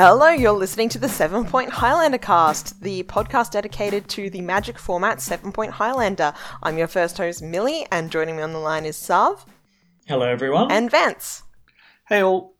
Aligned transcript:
Hello, 0.00 0.28
you're 0.28 0.52
listening 0.52 0.88
to 0.90 0.98
the 1.00 1.08
Seven 1.08 1.44
Point 1.44 1.70
Highlander 1.70 2.18
cast, 2.18 2.80
the 2.82 3.02
podcast 3.02 3.50
dedicated 3.50 4.08
to 4.10 4.30
the 4.30 4.40
magic 4.40 4.78
format 4.78 5.20
Seven 5.20 5.50
Point 5.50 5.72
Highlander. 5.72 6.34
I'm 6.62 6.78
your 6.78 6.86
first 6.86 7.18
host, 7.18 7.42
Millie, 7.42 7.84
and 7.90 8.08
joining 8.08 8.36
me 8.36 8.42
on 8.42 8.52
the 8.52 8.60
line 8.60 8.86
is 8.86 8.96
Sav 8.96 9.44
Hello, 10.06 10.24
everyone. 10.24 10.70
and 10.70 10.88
Vance. 10.88 11.42
Hey 12.08 12.22
all. 12.22 12.54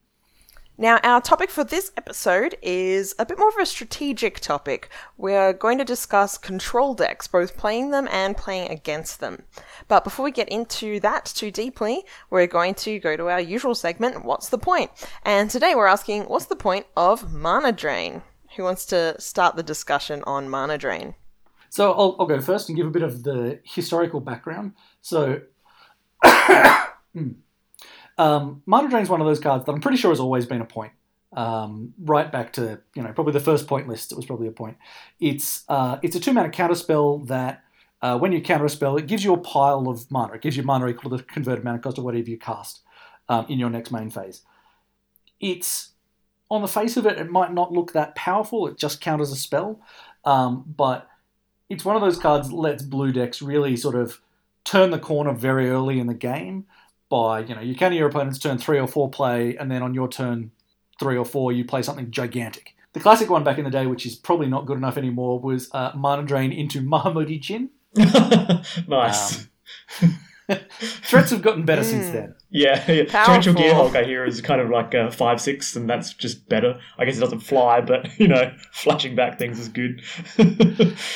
Now, 0.80 1.00
our 1.02 1.20
topic 1.20 1.50
for 1.50 1.64
this 1.64 1.90
episode 1.96 2.56
is 2.62 3.12
a 3.18 3.27
bit 3.27 3.36
more 3.36 3.48
of 3.48 3.56
a 3.56 3.66
strategic 3.66 4.38
topic. 4.38 4.91
We're 5.16 5.52
going 5.52 5.78
to 5.78 5.84
discuss 5.84 6.38
control 6.38 6.95
decks, 6.95 7.27
both 7.27 7.56
playing 7.56 7.91
them 7.91 8.06
and 8.12 8.37
playing 8.37 8.70
against 8.70 9.18
them. 9.18 9.42
But 9.88 10.04
before 10.04 10.24
we 10.24 10.30
get 10.30 10.48
into 10.48 11.01
that 11.01 11.24
too 11.24 11.51
deeply, 11.51 12.04
we're 12.30 12.46
going 12.46 12.77
to 12.77 13.01
go 13.01 13.16
to 13.16 13.28
our 13.28 13.41
usual 13.41 13.74
segment, 13.74 14.24
What's 14.24 14.51
the 14.51 14.59
Point? 14.59 14.92
And 15.24 15.51
today 15.51 15.74
we're 15.74 15.88
asking, 15.88 16.27
What's 16.27 16.46
the 16.46 16.54
point 16.54 16.87
of 16.96 17.32
Mana 17.32 17.73
Drain? 17.73 18.23
Who 18.54 18.62
wants 18.62 18.87
to 18.87 19.20
start 19.20 19.56
the 19.56 19.65
discussion 19.65 20.23
on 20.29 20.48
Mana 20.48 20.79
Drain? 20.79 21.16
So 21.70 21.90
I'll, 21.90 22.15
I'll 22.20 22.26
go 22.26 22.40
first 22.40 22.68
and 22.68 22.76
give 22.76 22.87
a 22.87 22.90
bit 22.90 23.02
of 23.02 23.24
the 23.24 23.59
historical 23.65 24.20
background. 24.20 24.74
So, 25.01 25.40
Hmm. 27.15 27.30
Um, 28.18 28.62
Mana 28.66 28.88
Drain 28.88 29.02
is 29.02 29.08
one 29.08 29.20
of 29.20 29.27
those 29.27 29.40
cards 29.40 29.64
that 29.64 29.72
I'm 29.72 29.80
pretty 29.80 29.96
sure 29.96 30.10
has 30.10 30.20
always 30.20 30.46
been 30.46 30.60
a 30.60 30.66
point. 30.66 30.92
Um, 31.32 31.92
right 31.98 32.32
back 32.32 32.54
to 32.54 32.80
you 32.95 33.02
know 33.02 33.12
probably 33.12 33.32
the 33.32 33.40
first 33.40 33.66
point 33.66 33.86
list, 33.86 34.12
it 34.12 34.16
was 34.16 34.26
probably 34.26 34.48
a 34.48 34.52
point. 34.52 34.76
It's 35.20 35.64
uh, 35.68 35.98
it's 36.02 36.16
a 36.16 36.20
two 36.20 36.32
mana 36.32 36.51
counter 36.51 36.74
spell 36.74 37.18
that 37.20 37.62
uh, 38.02 38.18
when 38.18 38.32
you 38.32 38.40
counter 38.40 38.65
a 38.65 38.70
spell, 38.70 38.96
it 38.96 39.06
gives 39.06 39.24
you 39.24 39.34
a 39.34 39.38
pile 39.38 39.88
of 39.88 40.10
mana. 40.10 40.34
It 40.34 40.43
gives 40.43 40.56
you 40.56 40.62
mana 40.62 40.88
equal 40.88 41.10
to 41.10 41.16
the 41.18 41.23
converted 41.23 41.65
mana 41.65 41.78
cost 41.78 41.98
of 41.98 42.04
whatever 42.04 42.28
you 42.28 42.38
cast 42.38 42.80
um, 43.28 43.46
in 43.48 43.59
your 43.59 43.70
next 43.70 43.93
main 43.93 44.10
phase. 44.10 44.43
It's 45.38 45.90
on 46.50 46.62
the 46.62 46.68
face 46.68 46.96
of 46.96 47.06
it, 47.06 47.18
it 47.18 47.30
might 47.30 47.52
not 47.52 47.73
look 47.73 47.93
that 47.93 48.15
powerful. 48.15 48.66
It 48.66 48.78
just 48.78 49.00
counters 49.00 49.30
a 49.30 49.37
spell, 49.37 49.80
um, 50.24 50.65
but 50.66 51.09
it's 51.68 51.84
one 51.84 51.95
of 51.95 52.02
those 52.02 52.18
cards 52.18 52.48
that 52.48 52.56
lets 52.56 52.82
blue 52.82 53.12
decks 53.12 53.43
really 53.43 53.76
sort 53.76 53.95
of 53.95 54.21
turn 54.65 54.90
the 54.90 54.98
corner 54.98 55.34
very 55.34 55.68
early 55.68 55.98
in 55.98 56.06
the 56.06 56.15
game 56.15 56.66
by 57.10 57.40
you 57.40 57.54
know 57.54 57.60
you 57.60 57.74
counter 57.74 57.96
your 57.96 58.09
opponent's 58.09 58.38
turn 58.38 58.59
three 58.59 58.78
or 58.78 58.87
four 58.87 59.10
play, 59.10 59.56
and 59.56 59.70
then 59.70 59.82
on 59.82 59.95
your 59.95 60.09
turn 60.09 60.51
three 61.01 61.16
or 61.16 61.24
four 61.24 61.52
you 61.52 61.65
play 61.65 61.82
something 61.82 62.10
gigantic. 62.10 62.74
The 62.95 63.00
classic 63.00 63.28
one 63.30 63.45
back 63.45 63.59
in 63.59 63.65
the 63.65 63.70
day, 63.70 63.87
which 63.87 64.06
is 64.06 64.16
probably 64.16 64.48
not 64.48 64.66
good 64.66 64.78
enough 64.78 64.97
anymore, 64.97 65.38
was 65.41 65.69
uh, 65.72 65.92
Mana 65.94 66.22
Drain 66.22 66.53
into 66.53 66.81
Mahamoti 66.81 67.41
Djinn. 67.41 67.70
nice. 68.88 69.47
Um, 70.03 70.19
Threats 70.81 71.31
have 71.31 71.42
gotten 71.42 71.65
better 71.66 71.84
since 71.84 72.06
Mm. 72.06 72.12
then. 72.12 72.34
yeah, 72.48 72.91
yeah. 72.91 73.04
Powerful. 73.06 73.43
Torrential 73.43 73.54
Gearhulk, 73.54 73.94
I 73.94 74.04
hear, 74.04 74.25
is 74.25 74.41
kind 74.41 74.62
of 74.62 74.70
like 74.70 74.94
a 74.94 75.10
5 75.10 75.41
6, 75.43 75.76
and 75.76 75.91
that's 75.91 76.15
just 76.15 76.48
better. 76.48 76.81
I 76.97 77.04
guess 77.04 77.19
it 77.19 77.20
doesn't 77.20 77.41
fly, 77.41 77.82
but, 77.82 78.09
you 78.19 78.28
know, 78.28 78.50
flashing 78.72 79.15
back 79.15 79.38
things 79.38 79.59
is 79.60 79.69
good. 79.69 80.03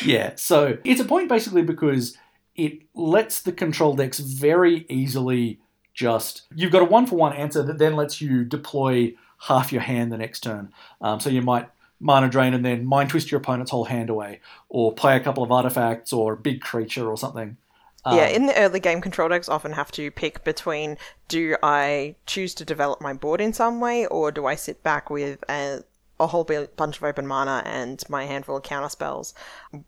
Yeah, 0.05 0.33
so 0.37 0.77
it's 0.85 1.01
a 1.01 1.05
point 1.07 1.31
basically 1.31 1.63
because 1.63 2.17
it 2.55 2.83
lets 2.95 3.41
the 3.41 3.53
control 3.53 3.95
decks 3.97 4.19
very 4.19 4.85
easily 4.91 5.61
just. 5.95 6.43
You've 6.55 6.73
got 6.73 6.83
a 6.83 6.87
one 6.87 7.07
for 7.07 7.17
one 7.17 7.33
answer 7.33 7.63
that 7.63 7.79
then 7.79 7.97
lets 7.97 8.21
you 8.21 8.45
deploy 8.45 9.15
half 9.39 9.73
your 9.73 9.83
hand 9.83 10.13
the 10.13 10.19
next 10.19 10.41
turn. 10.41 10.73
Um, 11.01 11.21
so 11.21 11.31
you 11.31 11.43
might 11.43 11.69
mana 12.01 12.29
drain 12.29 12.55
and 12.55 12.65
then 12.65 12.85
mind 12.85 13.11
twist 13.11 13.31
your 13.31 13.41
opponent's 13.41 13.71
whole 13.71 13.85
hand 13.85 14.11
away, 14.11 14.41
or 14.69 14.93
play 14.93 15.17
a 15.17 15.21
couple 15.21 15.43
of 15.43 15.53
artifacts 15.53 16.13
or 16.13 16.33
a 16.33 16.37
big 16.37 16.61
creature 16.61 17.09
or 17.09 17.17
something. 17.17 17.57
Um, 18.05 18.17
yeah, 18.19 18.27
in 18.27 18.47
the 18.47 18.59
early 18.59 18.81
game, 18.81 19.01
control 19.01 19.29
decks 19.29 19.49
often 19.49 19.73
have 19.73 19.93
to 19.93 20.11
pick 20.11 20.43
between 20.43 20.99
do 21.29 21.57
I 21.63 22.17
choose 22.27 22.55
to 22.57 22.65
develop 22.65 23.01
my 23.01 23.13
board 23.13 23.41
in 23.41 23.53
some 23.53 23.81
way, 23.81 24.07
or 24.07 24.33
do 24.33 24.47
I 24.47 24.57
sit 24.57 24.83
back 24.83 25.09
with 25.11 25.45
a, 25.49 25.85
a 26.19 26.27
whole 26.27 26.43
bu- 26.43 26.67
bunch 26.77 26.97
of 26.97 27.05
open 27.05 27.27
mana 27.29 27.63
and 27.65 28.03
my 28.09 28.25
handful 28.25 28.57
of 28.57 28.65
counter 28.65 28.89
spells? 28.89 29.35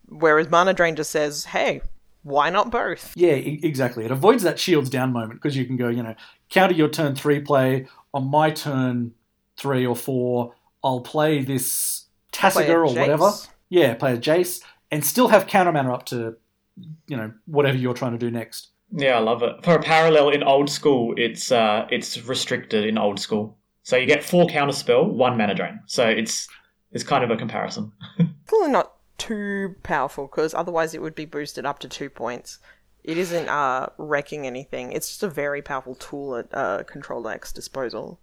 Whereas 0.08 0.48
Mana 0.48 0.74
Drain 0.74 0.94
just 0.94 1.10
says, 1.10 1.46
hey, 1.46 1.82
why 2.24 2.50
not 2.50 2.70
both? 2.70 3.12
Yeah, 3.16 3.34
e- 3.34 3.60
exactly. 3.62 4.04
It 4.04 4.10
avoids 4.10 4.42
that 4.42 4.58
shields 4.58 4.90
down 4.90 5.12
moment 5.12 5.34
because 5.34 5.56
you 5.56 5.64
can 5.64 5.76
go, 5.76 5.88
you 5.88 6.02
know, 6.02 6.14
counter 6.50 6.74
your 6.74 6.88
turn 6.88 7.14
three 7.14 7.40
play. 7.40 7.86
On 8.12 8.28
my 8.28 8.50
turn 8.50 9.12
three 9.56 9.86
or 9.86 9.94
four, 9.94 10.54
I'll 10.82 11.00
play 11.00 11.42
this 11.42 12.06
Play 12.32 12.48
a 12.48 12.52
Tasigur 12.52 12.88
or 12.88 12.94
whatever. 13.00 13.30
Yeah, 13.68 13.94
play 13.94 14.14
a 14.14 14.18
Jace 14.18 14.60
and 14.90 15.04
still 15.04 15.28
have 15.28 15.46
counter 15.46 15.72
mana 15.72 15.92
up 15.94 16.06
to, 16.06 16.36
you 17.06 17.16
know, 17.16 17.32
whatever 17.46 17.76
you're 17.76 17.94
trying 17.94 18.12
to 18.12 18.18
do 18.18 18.30
next. 18.30 18.68
yeah, 18.90 19.16
I 19.16 19.20
love 19.20 19.42
it. 19.42 19.64
For 19.64 19.74
a 19.74 19.82
parallel 19.82 20.30
in 20.30 20.42
old 20.42 20.68
school, 20.70 21.14
it's 21.16 21.50
uh, 21.52 21.86
it's 21.90 22.20
restricted 22.24 22.84
in 22.84 22.98
old 22.98 23.18
school. 23.20 23.56
So 23.82 23.96
you 23.96 24.06
get 24.06 24.24
four 24.24 24.46
counter 24.48 24.72
spell, 24.72 25.04
one 25.04 25.36
mana 25.36 25.54
drain. 25.54 25.80
So 25.86 26.08
it's 26.08 26.48
it's 26.92 27.04
kind 27.04 27.22
of 27.24 27.30
a 27.30 27.36
comparison. 27.36 27.92
Probably 28.46 28.70
not 28.70 28.93
too 29.18 29.76
powerful 29.82 30.26
because 30.26 30.54
otherwise 30.54 30.94
it 30.94 31.02
would 31.02 31.14
be 31.14 31.24
boosted 31.24 31.66
up 31.66 31.78
to 31.80 31.88
two 31.88 32.10
points. 32.10 32.58
It 33.02 33.18
isn't 33.18 33.48
uh, 33.48 33.88
wrecking 33.98 34.46
anything. 34.46 34.92
It's 34.92 35.08
just 35.08 35.22
a 35.22 35.28
very 35.28 35.60
powerful 35.60 35.94
tool 35.94 36.36
at 36.36 36.48
uh, 36.54 36.84
control 36.84 37.22
deck's 37.22 37.52
disposal. 37.52 38.20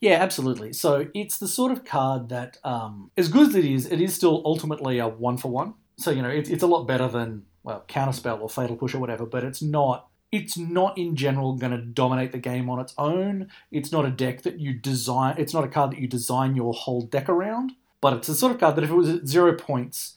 Yeah, 0.00 0.14
absolutely. 0.14 0.72
So 0.72 1.08
it's 1.14 1.38
the 1.38 1.48
sort 1.48 1.72
of 1.72 1.84
card 1.84 2.28
that, 2.28 2.58
um, 2.64 3.10
as 3.16 3.28
good 3.28 3.48
as 3.48 3.54
it 3.54 3.64
is, 3.64 3.86
it 3.86 4.00
is 4.00 4.14
still 4.14 4.42
ultimately 4.44 4.98
a 4.98 5.08
one 5.08 5.36
for 5.36 5.50
one. 5.50 5.74
So 5.96 6.10
you 6.10 6.22
know, 6.22 6.28
it's, 6.28 6.48
it's 6.48 6.62
a 6.62 6.66
lot 6.66 6.84
better 6.84 7.08
than 7.08 7.44
well, 7.62 7.84
counterspell 7.88 8.40
or 8.40 8.48
fatal 8.48 8.76
push 8.76 8.94
or 8.94 8.98
whatever. 8.98 9.26
But 9.26 9.44
it's 9.44 9.62
not. 9.62 10.08
It's 10.32 10.58
not 10.58 10.98
in 10.98 11.14
general 11.14 11.54
going 11.54 11.70
to 11.70 11.78
dominate 11.78 12.32
the 12.32 12.38
game 12.38 12.68
on 12.68 12.80
its 12.80 12.92
own. 12.98 13.50
It's 13.70 13.92
not 13.92 14.04
a 14.04 14.10
deck 14.10 14.42
that 14.42 14.58
you 14.58 14.72
design. 14.72 15.36
It's 15.38 15.54
not 15.54 15.62
a 15.62 15.68
card 15.68 15.92
that 15.92 16.00
you 16.00 16.08
design 16.08 16.56
your 16.56 16.72
whole 16.72 17.02
deck 17.02 17.28
around. 17.28 17.70
But 18.00 18.14
it's 18.14 18.28
a 18.28 18.34
sort 18.34 18.52
of 18.52 18.58
card 18.58 18.74
that 18.74 18.82
if 18.82 18.90
it 18.90 18.94
was 18.94 19.08
at 19.08 19.28
zero 19.28 19.54
points, 19.54 20.16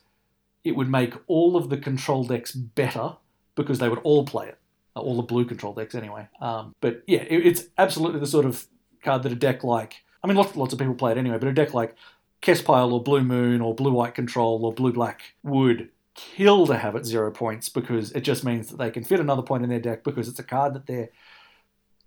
it 0.67 0.75
would 0.75 0.89
make 0.89 1.13
all 1.27 1.55
of 1.55 1.69
the 1.69 1.77
control 1.77 2.23
decks 2.23 2.51
better 2.51 3.15
because 3.55 3.79
they 3.79 3.89
would 3.89 3.99
all 3.99 4.25
play 4.25 4.47
it. 4.47 4.57
All 4.95 5.15
the 5.15 5.23
blue 5.23 5.45
control 5.45 5.73
decks, 5.73 5.93
anyway. 5.93 6.27
Um, 6.41 6.73
but 6.81 7.03
yeah, 7.05 7.21
it, 7.21 7.45
it's 7.45 7.65
absolutely 7.77 8.19
the 8.19 8.27
sort 8.27 8.45
of 8.45 8.65
card 9.03 9.23
that 9.23 9.31
a 9.31 9.35
deck 9.35 9.63
like 9.63 10.03
I 10.23 10.27
mean 10.27 10.35
lots 10.35 10.55
lots 10.55 10.73
of 10.73 10.79
people 10.79 10.95
play 10.95 11.11
it 11.11 11.17
anyway, 11.17 11.37
but 11.37 11.47
a 11.47 11.53
deck 11.53 11.73
like 11.73 11.95
Kespile 12.41 12.91
or 12.91 13.03
Blue 13.03 13.23
Moon 13.23 13.61
or 13.61 13.75
Blue 13.75 13.91
White 13.91 14.15
Control 14.15 14.65
or 14.65 14.73
Blue 14.73 14.91
Black 14.91 15.21
would 15.43 15.89
kill 16.15 16.65
to 16.65 16.75
have 16.75 16.95
it 16.95 17.05
zero 17.05 17.31
points 17.31 17.69
because 17.69 18.11
it 18.13 18.21
just 18.21 18.43
means 18.43 18.69
that 18.69 18.77
they 18.77 18.89
can 18.89 19.03
fit 19.03 19.19
another 19.19 19.43
point 19.43 19.63
in 19.63 19.69
their 19.69 19.79
deck 19.79 20.03
because 20.03 20.27
it's 20.27 20.39
a 20.39 20.43
card 20.43 20.73
that 20.73 20.87
they're 20.87 21.09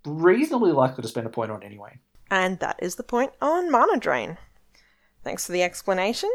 reasonably 0.05 0.71
likely 0.71 1.01
to 1.01 1.07
spend 1.07 1.27
a 1.27 1.29
point 1.29 1.51
on 1.51 1.63
anyway. 1.63 1.97
And 2.29 2.59
that 2.59 2.77
is 2.81 2.95
the 2.95 3.03
point 3.03 3.31
on 3.41 3.71
Mana 3.71 3.97
Drain. 3.97 4.37
Thanks 5.23 5.45
for 5.45 5.51
the 5.51 5.63
explanation. 5.63 6.29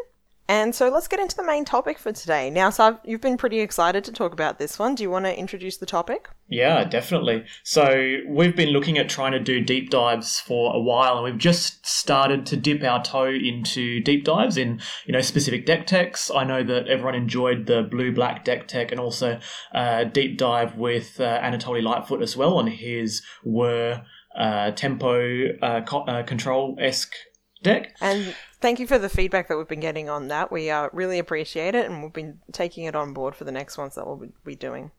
And 0.49 0.75
so 0.75 0.89
let's 0.89 1.09
get 1.09 1.19
into 1.19 1.35
the 1.35 1.45
main 1.45 1.65
topic 1.65 1.99
for 1.99 2.13
today. 2.13 2.51
Now, 2.51 2.71
Sav, 2.71 2.99
you've 3.05 3.21
been 3.21 3.37
pretty 3.37 3.61
excited 3.61 4.05
to 4.05 4.13
talk 4.13 4.33
about 4.33 4.59
this 4.59 4.79
one. 4.79 4.95
Do 4.95 5.03
you 5.03 5.11
want 5.11 5.25
to 5.25 5.37
introduce 5.37 5.77
the 5.77 5.87
topic? 5.87 6.29
Yeah, 6.49 6.85
definitely. 6.85 7.45
So 7.65 8.19
we've 8.29 8.55
been 8.55 8.69
looking 8.69 8.99
at 8.99 9.09
trying 9.09 9.33
to 9.33 9.41
do 9.41 9.61
deep 9.61 9.91
dives 9.91 10.39
for 10.39 10.75
a 10.75 10.79
while, 10.79 11.17
and 11.17 11.25
we've 11.25 11.39
just 11.39 11.85
started 11.85 12.47
to 12.47 12.57
dip 12.57 12.85
our 12.85 13.03
toe 13.03 13.31
into 13.31 14.01
deep 14.01 14.25
dives 14.25 14.57
in 14.57 14.81
you 15.07 15.13
know 15.13 15.21
specific 15.21 15.67
deck 15.67 15.87
techs. 15.87 16.31
I 16.31 16.45
know 16.45 16.63
that 16.63 16.87
everyone 16.87 17.17
enjoyed 17.17 17.67
the 17.67 17.83
blue 17.83 18.13
black 18.13 18.45
deck 18.45 18.69
tech, 18.69 18.93
and 18.93 19.01
also 19.01 19.41
uh, 19.75 20.05
deep 20.05 20.39
dive 20.39 20.77
with 20.77 21.21
uh, 21.21 21.41
Anatoly 21.41 21.83
Lightfoot 21.83 22.23
as 22.23 22.37
well 22.37 22.59
on 22.59 22.69
his 22.69 23.23
were 23.45 24.03
uh, 24.39 24.71
tempo 24.73 25.49
uh, 25.61 25.81
co- 25.81 26.05
uh, 26.05 26.23
control 26.23 26.77
esque 26.81 27.15
deck. 27.63 27.97
And 28.01 28.35
thank 28.67 28.81
you 28.81 28.87
for 28.89 28.99
the 28.99 29.09
feedback 29.09 29.47
that 29.47 29.57
we've 29.57 29.69
been 29.69 29.79
getting 29.79 30.09
on 30.09 30.27
that. 30.27 30.51
We 30.51 30.71
uh, 30.71 30.89
really 30.93 31.21
appreciate 31.21 31.77
it, 31.77 31.89
and 31.89 32.03
we've 32.03 32.13
been 32.13 32.41
taking 32.51 32.83
it 32.83 32.97
on 32.97 33.13
board 33.13 33.37
for 33.37 33.45
the 33.45 33.53
next 33.53 33.79
ones 33.79 33.95
that 33.95 34.05
we'll 34.05 34.29
be 34.45 34.57
doing. 34.57 34.91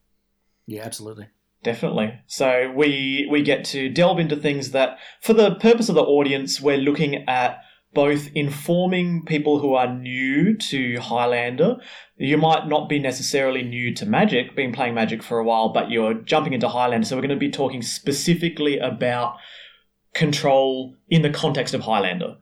Yeah, 0.66 0.84
absolutely. 0.84 1.28
Definitely. 1.64 2.18
So 2.28 2.72
we 2.74 3.28
we 3.30 3.42
get 3.42 3.66
to 3.66 3.90
delve 3.90 4.19
into 4.19 4.38
things 4.38 4.72
that, 4.72 5.00
for 5.19 5.34
the 5.34 5.56
purpose 5.56 5.90
of 5.90 5.96
the 5.96 6.02
audience, 6.02 6.62
we're 6.62 6.78
looking 6.78 7.28
at 7.28 7.60
both 7.94 8.30
informing 8.34 9.25
people 9.25 9.60
who 9.60 9.74
are 9.74 9.94
new 9.94 10.56
to 10.70 10.98
Highlander. 11.02 11.75
You 12.16 12.38
might 12.38 12.70
not 12.70 12.88
be 12.88 13.00
necessarily 13.00 13.63
new 13.63 13.94
to 13.96 14.06
Magic, 14.06 14.56
been 14.56 14.72
playing 14.72 14.94
Magic 14.94 15.22
for 15.22 15.40
a 15.40 15.44
while, 15.44 15.74
but 15.74 15.92
you're 15.92 16.13
jumping 16.13 16.54
into 16.54 16.70
Highlander. 16.70 17.06
So 17.06 17.18
we're 17.18 17.28
going 17.28 17.31
to 17.31 17.36
be 17.36 17.52
talking 17.52 17.81
specifically 17.81 18.78
about 18.78 19.36
control 20.13 20.96
in 21.10 21.22
the 21.22 21.30
context 21.30 21.74
of 21.74 21.81
Highlander. 21.81 22.38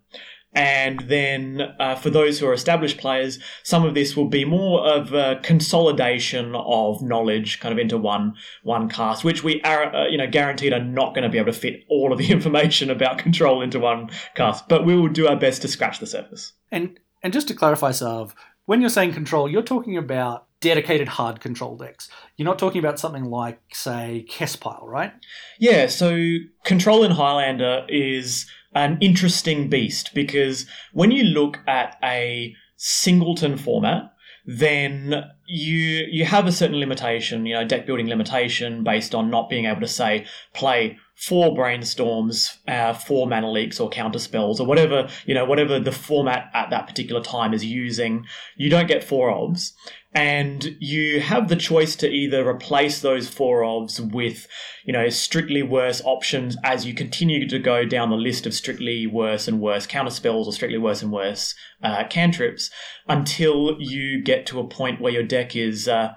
And 0.56 1.02
then 1.02 1.76
uh, 1.80 1.96
for 1.96 2.10
those 2.10 2.40
who 2.40 2.48
are 2.48 2.54
established 2.54 2.98
players, 2.98 3.40
some 3.64 3.84
of 3.84 3.94
this 3.94 4.16
will 4.16 4.30
be 4.30 4.46
more 4.46 4.88
of 4.88 5.14
a 5.14 5.40
consolidation 5.44 6.56
of 6.56 7.02
knowledge 7.02 7.60
kind 7.60 7.74
of 7.74 7.78
into 7.78 7.98
one 7.98 8.36
one 8.64 8.88
cast, 8.88 9.24
which 9.26 9.44
we 9.44 9.62
are 9.64 9.94
uh, 9.94 10.08
you 10.08 10.18
know 10.18 10.28
guaranteed 10.28 10.72
are 10.72 10.84
not 10.84 11.14
going 11.14 11.24
to 11.24 11.30
be 11.30 11.38
able 11.38 11.52
to 11.52 11.60
fit 11.60 11.84
all 11.90 12.14
of 12.14 12.18
the 12.18 12.32
information 12.32 12.90
about 12.90 13.18
control 13.18 13.62
into 13.62 13.80
one 13.80 14.10
cast, 14.36 14.68
but 14.70 14.86
we 14.86 14.96
will 14.96 15.10
do 15.10 15.28
our 15.28 15.36
best 15.36 15.62
to 15.62 15.68
scratch 15.68 16.00
the 16.00 16.08
surface. 16.08 16.54
And 16.72 16.98
and 17.22 17.34
just 17.34 17.48
to 17.50 17.54
clarify, 17.54 17.92
Sav, 17.92 18.34
when 18.66 18.80
you're 18.80 18.90
saying 18.90 19.14
control, 19.14 19.50
you're 19.50 19.62
talking 19.62 19.98
about 19.98 20.46
dedicated 20.62 21.08
hard 21.08 21.42
control 21.42 21.76
decks. 21.76 22.10
You're 22.38 22.46
not 22.46 22.58
talking 22.58 22.80
about 22.80 23.00
something 23.00 23.26
like, 23.26 23.60
say, 23.74 24.26
Kespile, 24.30 24.84
right? 24.84 25.14
Yeah, 25.60 25.88
so 25.88 26.18
control 26.64 27.04
in 27.04 27.12
Highlander 27.12 27.86
is 27.88 28.48
an 28.76 28.98
interesting 29.02 29.70
beast 29.70 30.12
because 30.14 30.66
when 30.94 31.10
you 31.10 31.24
look 31.24 31.60
at 31.66 31.98
a 32.04 32.54
singleton 32.76 33.58
format, 33.58 34.12
then 34.46 35.24
you 35.48 36.06
you 36.10 36.26
have 36.26 36.48
a 36.48 36.52
certain 36.52 36.80
limitation, 36.80 37.46
you 37.46 37.54
know, 37.54 37.66
deck 37.66 37.86
building 37.86 38.08
limitation 38.08 38.84
based 38.84 39.14
on 39.14 39.30
not 39.30 39.50
being 39.50 39.66
able 39.66 39.82
to 39.82 39.88
say 39.88 40.26
play 40.54 40.98
four 41.16 41.56
brainstorms, 41.56 42.58
uh, 42.68 42.94
four 42.94 43.28
mana 43.28 43.50
leaks 43.50 43.80
or 43.80 43.90
counter 43.90 44.20
spells 44.20 44.60
or 44.60 44.68
whatever 44.68 45.08
you 45.26 45.34
know 45.34 45.46
whatever 45.46 45.80
the 45.80 45.92
format 45.92 46.50
at 46.54 46.70
that 46.70 46.88
particular 46.88 47.22
time 47.22 47.54
is 47.54 47.64
using. 47.64 48.26
You 48.56 48.70
don't 48.70 48.88
get 48.88 49.04
four 49.04 49.32
ofs, 49.32 49.72
and 50.14 50.76
you 50.80 51.20
have 51.20 51.50
the 51.50 51.56
choice 51.58 51.96
to 51.98 52.10
either 52.10 52.48
replace 52.48 53.02
those 53.02 53.28
four 53.28 53.62
ofs 53.62 54.00
with 54.00 54.48
you 54.86 54.94
know 54.94 55.10
strictly 55.10 55.62
worse 55.62 56.02
options 56.06 56.56
as 56.64 56.86
you 56.86 56.94
continue 56.94 57.48
to 57.48 57.60
go 57.60 57.86
down 57.86 58.10
the 58.10 58.16
list 58.16 58.46
of 58.46 58.54
strictly 58.54 59.06
worse 59.06 59.48
and 59.48 59.60
worse 59.60 59.86
counter 59.86 60.12
spells 60.12 60.48
or 60.48 60.54
strictly 60.54 60.78
worse 60.78 61.02
and 61.02 61.12
worse 61.12 61.54
uh, 61.84 62.04
cantrips 62.10 62.72
until 63.08 63.76
you 63.80 64.22
get 64.22 64.46
to 64.46 64.60
a 64.60 64.68
point 64.68 65.02
where 65.02 65.12
your 65.12 65.24
deck 65.36 65.56
is. 65.56 65.88
Uh, 65.88 66.16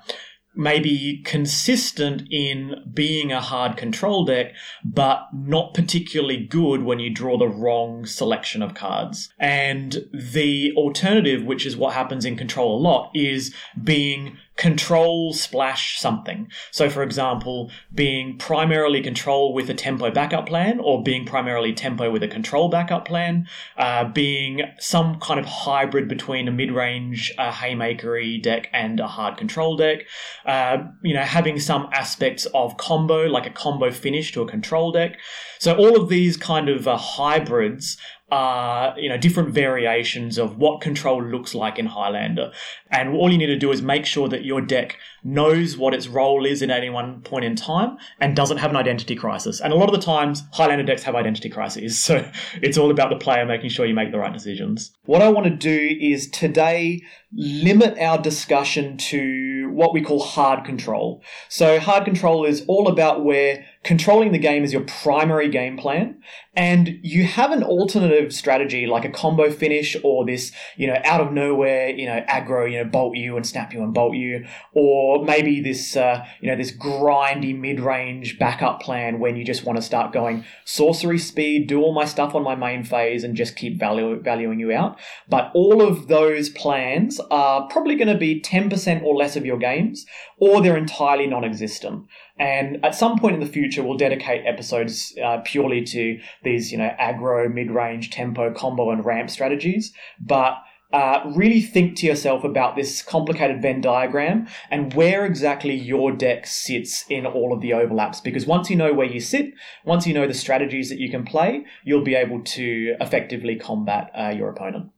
maybe 0.58 1.22
consistent 1.24 2.22
in 2.32 2.74
being 2.92 3.30
a 3.30 3.40
hard 3.40 3.76
control 3.76 4.24
deck, 4.24 4.52
but 4.84 5.28
not 5.32 5.72
particularly 5.72 6.36
good 6.36 6.82
when 6.82 6.98
you 6.98 7.08
draw 7.08 7.38
the 7.38 7.48
wrong 7.48 8.04
selection 8.04 8.60
of 8.60 8.74
cards. 8.74 9.32
And 9.38 10.08
the 10.12 10.72
alternative, 10.76 11.44
which 11.44 11.64
is 11.64 11.76
what 11.76 11.94
happens 11.94 12.24
in 12.24 12.36
control 12.36 12.76
a 12.76 12.82
lot, 12.82 13.12
is 13.14 13.54
being 13.82 14.36
control 14.58 15.32
splash 15.32 15.98
something. 16.00 16.50
So, 16.72 16.90
for 16.90 17.04
example, 17.04 17.70
being 17.94 18.36
primarily 18.38 19.00
control 19.00 19.54
with 19.54 19.70
a 19.70 19.74
tempo 19.74 20.10
backup 20.10 20.48
plan, 20.48 20.80
or 20.80 21.02
being 21.02 21.24
primarily 21.24 21.72
tempo 21.72 22.10
with 22.10 22.24
a 22.24 22.28
control 22.28 22.68
backup 22.68 23.06
plan, 23.06 23.46
uh, 23.76 24.04
being 24.04 24.62
some 24.80 25.20
kind 25.20 25.38
of 25.38 25.46
hybrid 25.46 26.08
between 26.08 26.48
a 26.48 26.50
mid 26.50 26.72
range 26.72 27.32
haymakery 27.38 28.42
deck 28.42 28.68
and 28.72 28.98
a 28.98 29.06
hard 29.06 29.38
control 29.38 29.76
deck, 29.76 30.00
uh, 30.44 30.78
you 31.02 31.14
know, 31.14 31.22
having 31.22 31.60
some 31.60 31.88
aspects 31.92 32.44
of 32.46 32.76
combo, 32.76 33.26
like 33.26 33.46
a 33.46 33.50
combo 33.50 33.92
finish 33.92 34.32
to 34.32 34.42
a 34.42 34.48
control 34.48 34.90
deck. 34.90 35.16
So, 35.60 35.76
all 35.76 35.96
of 35.96 36.08
these 36.08 36.36
kind 36.36 36.68
of 36.68 36.88
uh, 36.88 36.96
hybrids 36.96 37.96
are 38.30 38.98
you 38.98 39.08
know 39.08 39.16
different 39.16 39.50
variations 39.50 40.38
of 40.38 40.58
what 40.58 40.80
control 40.80 41.22
looks 41.22 41.54
like 41.54 41.78
in 41.78 41.86
Highlander, 41.86 42.52
and 42.90 43.14
all 43.14 43.30
you 43.32 43.38
need 43.38 43.46
to 43.46 43.58
do 43.58 43.72
is 43.72 43.82
make 43.82 44.06
sure 44.06 44.28
that 44.28 44.44
your 44.44 44.60
deck 44.60 44.96
knows 45.24 45.76
what 45.76 45.94
its 45.94 46.08
role 46.08 46.46
is 46.46 46.62
in 46.62 46.70
any 46.70 46.90
one 46.90 47.20
point 47.22 47.44
in 47.44 47.56
time 47.56 47.96
and 48.20 48.36
doesn't 48.36 48.58
have 48.58 48.70
an 48.70 48.76
identity 48.76 49.14
crisis. 49.14 49.60
And 49.60 49.72
a 49.72 49.76
lot 49.76 49.88
of 49.88 49.94
the 49.94 50.04
times, 50.04 50.42
Highlander 50.52 50.84
decks 50.84 51.02
have 51.02 51.14
identity 51.14 51.48
crises, 51.48 51.98
so 52.02 52.28
it's 52.62 52.78
all 52.78 52.90
about 52.90 53.10
the 53.10 53.16
player 53.16 53.44
making 53.44 53.70
sure 53.70 53.86
you 53.86 53.94
make 53.94 54.12
the 54.12 54.18
right 54.18 54.32
decisions. 54.32 54.92
What 55.04 55.22
I 55.22 55.28
want 55.28 55.46
to 55.46 55.54
do 55.54 55.96
is 56.00 56.28
today 56.30 57.02
limit 57.32 57.98
our 57.98 58.18
discussion 58.18 58.96
to 58.96 59.70
what 59.70 59.92
we 59.92 60.00
call 60.00 60.20
hard 60.20 60.64
control. 60.64 61.22
So 61.48 61.78
hard 61.78 62.04
control 62.04 62.44
is 62.44 62.64
all 62.66 62.88
about 62.88 63.24
where 63.24 63.64
controlling 63.84 64.32
the 64.32 64.38
game 64.38 64.64
is 64.64 64.72
your 64.72 64.82
primary 64.82 65.48
game 65.48 65.76
plan 65.76 66.20
and 66.58 66.98
you 67.02 67.24
have 67.24 67.52
an 67.52 67.62
alternative 67.62 68.32
strategy 68.32 68.86
like 68.86 69.04
a 69.04 69.08
combo 69.08 69.50
finish 69.50 69.96
or 70.02 70.26
this, 70.26 70.50
you 70.76 70.88
know, 70.88 70.96
out 71.04 71.20
of 71.20 71.32
nowhere, 71.32 71.90
you 71.90 72.04
know, 72.04 72.20
aggro, 72.28 72.68
you 72.70 72.82
know, 72.82 72.90
bolt 72.90 73.16
you 73.16 73.36
and 73.36 73.46
snap 73.46 73.72
you 73.72 73.82
and 73.82 73.94
bolt 73.94 74.16
you, 74.16 74.44
or 74.74 75.07
maybe 75.24 75.60
this, 75.60 75.96
uh, 75.96 76.24
you 76.40 76.48
know, 76.48 76.56
this 76.56 76.72
grindy 76.72 77.58
mid-range 77.58 78.38
backup 78.38 78.80
plan 78.80 79.18
when 79.18 79.36
you 79.36 79.44
just 79.44 79.64
want 79.64 79.76
to 79.76 79.82
start 79.82 80.12
going 80.12 80.44
sorcery 80.64 81.18
speed, 81.18 81.66
do 81.66 81.80
all 81.80 81.94
my 81.94 82.04
stuff 82.04 82.34
on 82.34 82.42
my 82.42 82.54
main 82.54 82.84
phase 82.84 83.24
and 83.24 83.36
just 83.36 83.56
keep 83.56 83.78
value, 83.78 84.20
valuing 84.20 84.60
you 84.60 84.72
out. 84.72 84.98
But 85.28 85.50
all 85.54 85.82
of 85.82 86.08
those 86.08 86.48
plans 86.48 87.20
are 87.30 87.68
probably 87.68 87.94
going 87.94 88.08
to 88.08 88.18
be 88.18 88.40
10% 88.40 89.02
or 89.02 89.14
less 89.16 89.36
of 89.36 89.46
your 89.46 89.58
games, 89.58 90.06
or 90.38 90.60
they're 90.62 90.76
entirely 90.76 91.26
non-existent. 91.26 92.06
And 92.38 92.84
at 92.84 92.94
some 92.94 93.18
point 93.18 93.34
in 93.34 93.40
the 93.40 93.46
future, 93.46 93.82
we'll 93.82 93.96
dedicate 93.96 94.46
episodes 94.46 95.16
uh, 95.22 95.38
purely 95.44 95.82
to 95.86 96.20
these, 96.44 96.70
you 96.70 96.78
know, 96.78 96.94
aggro, 97.00 97.52
mid-range, 97.52 98.10
tempo, 98.10 98.52
combo, 98.54 98.90
and 98.90 99.04
ramp 99.04 99.30
strategies. 99.30 99.92
But 100.20 100.58
uh, 100.92 101.20
really 101.34 101.60
think 101.60 101.96
to 101.96 102.06
yourself 102.06 102.44
about 102.44 102.76
this 102.76 103.02
complicated 103.02 103.60
Venn 103.60 103.80
diagram 103.80 104.48
and 104.70 104.94
where 104.94 105.26
exactly 105.26 105.74
your 105.74 106.12
deck 106.12 106.46
sits 106.46 107.04
in 107.08 107.26
all 107.26 107.52
of 107.52 107.60
the 107.60 107.74
overlaps. 107.74 108.20
Because 108.20 108.46
once 108.46 108.70
you 108.70 108.76
know 108.76 108.94
where 108.94 109.06
you 109.06 109.20
sit, 109.20 109.52
once 109.84 110.06
you 110.06 110.14
know 110.14 110.26
the 110.26 110.34
strategies 110.34 110.88
that 110.88 110.98
you 110.98 111.10
can 111.10 111.24
play, 111.24 111.64
you'll 111.84 112.04
be 112.04 112.14
able 112.14 112.42
to 112.42 112.96
effectively 113.00 113.56
combat 113.56 114.10
uh, 114.18 114.28
your 114.28 114.48
opponent. 114.48 114.90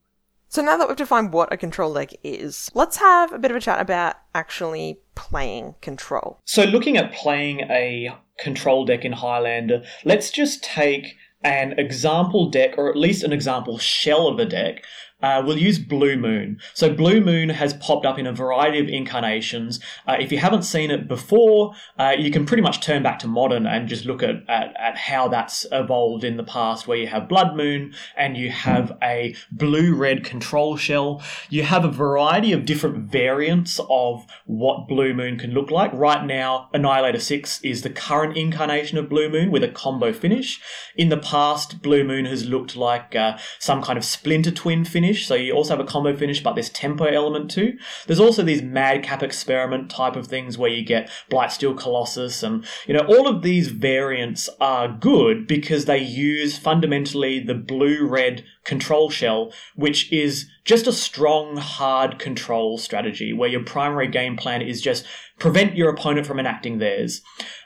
So 0.49 0.63
now 0.63 0.77
that 0.77 0.89
we've 0.89 0.97
defined 0.97 1.33
what 1.33 1.53
a 1.53 1.57
control 1.57 1.95
deck 1.95 2.11
is, 2.25 2.73
let's 2.75 2.97
have 2.97 3.33
a 3.33 3.39
bit 3.39 3.53
of 3.53 3.57
a 3.57 3.61
chat 3.61 3.81
about 3.81 4.17
actually 4.35 4.99
playing 5.15 5.77
control. 5.81 6.41
So 6.45 6.65
looking 6.65 6.97
at 6.97 7.13
playing 7.13 7.61
a 7.71 8.17
control 8.37 8.85
deck 8.85 9.05
in 9.05 9.13
Highlander, 9.13 9.85
let's 10.05 10.31
just 10.31 10.65
take 10.65 11.17
an 11.43 11.79
example 11.79 12.51
deck, 12.51 12.77
or 12.77 12.91
at 12.91 12.97
least 12.97 13.23
an 13.23 13.33
example 13.33 13.79
shell 13.79 14.27
of 14.27 14.39
a 14.41 14.45
deck, 14.45 14.83
uh, 15.23 15.43
we'll 15.45 15.59
use 15.59 15.79
Blue 15.79 16.17
Moon. 16.17 16.59
So 16.75 16.93
Blue 16.93 17.21
Moon 17.21 17.51
has 17.51 17.75
popped 17.75 18.07
up 18.07 18.19
in 18.19 18.27
a 18.27 18.33
variety 18.33 18.79
of 18.81 18.89
incarnations. 18.89 19.81
Uh, 20.07 20.17
if 20.19 20.33
you 20.33 20.39
haven't 20.39 20.63
seen 20.63 20.91
it 20.91 21.09
before, 21.09 21.75
uh, 21.99 22.15
you 22.19 22.31
can 22.31 22.47
pretty 22.47 22.63
much 22.63 22.81
turn 22.81 23.03
back 23.03 23.19
to 23.21 23.29
modern 23.29 23.67
and 23.67 23.89
just 23.89 24.07
look 24.07 24.23
at, 24.23 24.49
at, 24.49 24.75
at, 24.79 24.97
how 24.97 25.29
that's 25.29 25.67
evolved 25.73 26.25
in 26.25 26.37
the 26.37 26.45
past, 26.45 26.87
where 26.87 26.99
you 26.99 27.07
have 27.07 27.29
Blood 27.29 27.57
Moon 27.57 27.95
and 28.17 28.37
you 28.37 28.51
have 28.51 28.97
a 29.03 29.35
blue-red 29.51 30.25
control 30.25 30.77
shell. 30.77 31.23
You 31.49 31.63
have 31.65 31.85
a 31.85 31.91
variety 31.91 32.53
of 32.53 32.65
different 32.65 33.11
variants 33.11 33.81
of 33.89 34.27
what 34.47 34.89
Blue 34.89 35.15
Moon 35.15 35.39
can 35.39 35.53
look 35.53 35.71
like. 35.71 35.93
Right 35.93 36.25
now, 36.25 36.69
Annihilator 36.73 37.21
6 37.21 37.61
is 37.63 37.83
the 37.83 37.91
current 37.91 38.37
incarnation 38.37 38.99
of 38.99 39.09
Blue 39.09 39.29
Moon 39.29 39.51
with 39.51 39.65
a 39.65 39.69
combo 39.69 40.13
finish. 40.13 40.61
In 40.97 41.09
the 41.09 41.17
past, 41.17 41.83
Blue 41.83 42.05
Moon 42.05 42.25
has 42.25 42.47
looked 42.47 42.77
like 42.77 43.15
uh, 43.15 43.39
some 43.59 43.83
kind 43.83 43.99
of 43.99 44.05
Splinter 44.05 44.51
Twin 44.51 44.85
finish 44.85 45.10
finish. 45.11 45.27
So 45.27 45.35
you 45.35 45.53
also 45.53 45.77
have 45.77 45.85
a 45.85 45.89
combo 45.89 46.15
finish, 46.15 46.43
but 46.43 46.55
there's 46.55 46.71
tempo 46.71 47.05
element 47.05 47.51
too. 47.51 47.79
There's 48.07 48.21
also 48.21 48.43
these 48.43 48.63
madcap 48.63 49.23
experiment 49.23 49.91
type 49.91 50.17
of 50.17 50.27
things 50.27 50.57
where 50.57 50.71
you 50.71 50.85
get 50.85 51.11
Blightsteel 51.31 51.77
Colossus, 51.77 52.43
and 52.43 52.65
you 52.87 52.95
know 52.95 53.07
all 53.07 53.29
of 53.29 53.43
these 53.43 53.69
variants 53.69 54.49
are 54.61 54.89
good 54.89 55.47
because 55.47 55.85
they 55.85 55.99
use 55.99 56.59
fundamentally 56.59 57.41
the 57.41 57.55
blue-red 57.55 58.45
control 58.65 59.11
shell, 59.11 59.53
which 59.75 60.13
is 60.13 60.47
just 60.65 60.87
a 60.87 60.93
strong, 60.93 61.57
hard 61.57 62.19
control 62.19 62.79
strategy 62.79 63.33
where 63.33 63.49
your 63.49 63.65
primary 63.65 64.07
game 64.07 64.37
plan 64.37 64.63
is 64.63 64.81
just 64.81 65.07
prevent 65.39 65.75
your 65.75 65.91
opponent 65.91 66.27
from 66.27 66.39
enacting 66.39 66.79
theirs. 66.79 67.23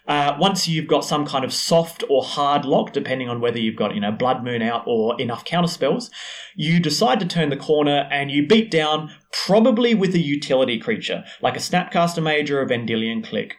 Uh, 0.07 0.37
once 0.39 0.69
you've 0.69 0.87
got 0.87 1.05
some 1.05 1.27
kind 1.27 1.45
of 1.45 1.53
soft 1.53 2.05
or 2.09 2.23
hard 2.23 2.65
lock, 2.65 2.93
depending 2.93 3.29
on 3.29 3.41
whether 3.41 3.59
you've 3.59 3.77
got 3.77 3.95
you 3.95 4.01
know 4.01 4.13
Blood 4.13 4.45
Moon 4.45 4.63
out 4.63 4.85
or 4.87 5.21
enough 5.21 5.45
counter 5.45 5.69
spells, 5.69 6.11
you 6.55 6.79
decide 6.79 7.19
to 7.21 7.27
turn 7.27 7.51
the 7.51 7.57
corner 7.57 8.09
and 8.11 8.31
you 8.31 8.47
beat 8.47 8.71
down 8.71 9.11
probably 9.33 9.95
with 9.95 10.15
a 10.15 10.21
utility 10.21 10.79
creature 10.79 11.25
like 11.43 11.57
a 11.57 11.61
Snapcaster 11.61 12.23
Mage 12.23 12.51
or 12.51 12.61
a 12.61 12.67
Vendilion 12.67 13.23
Clique. 13.25 13.57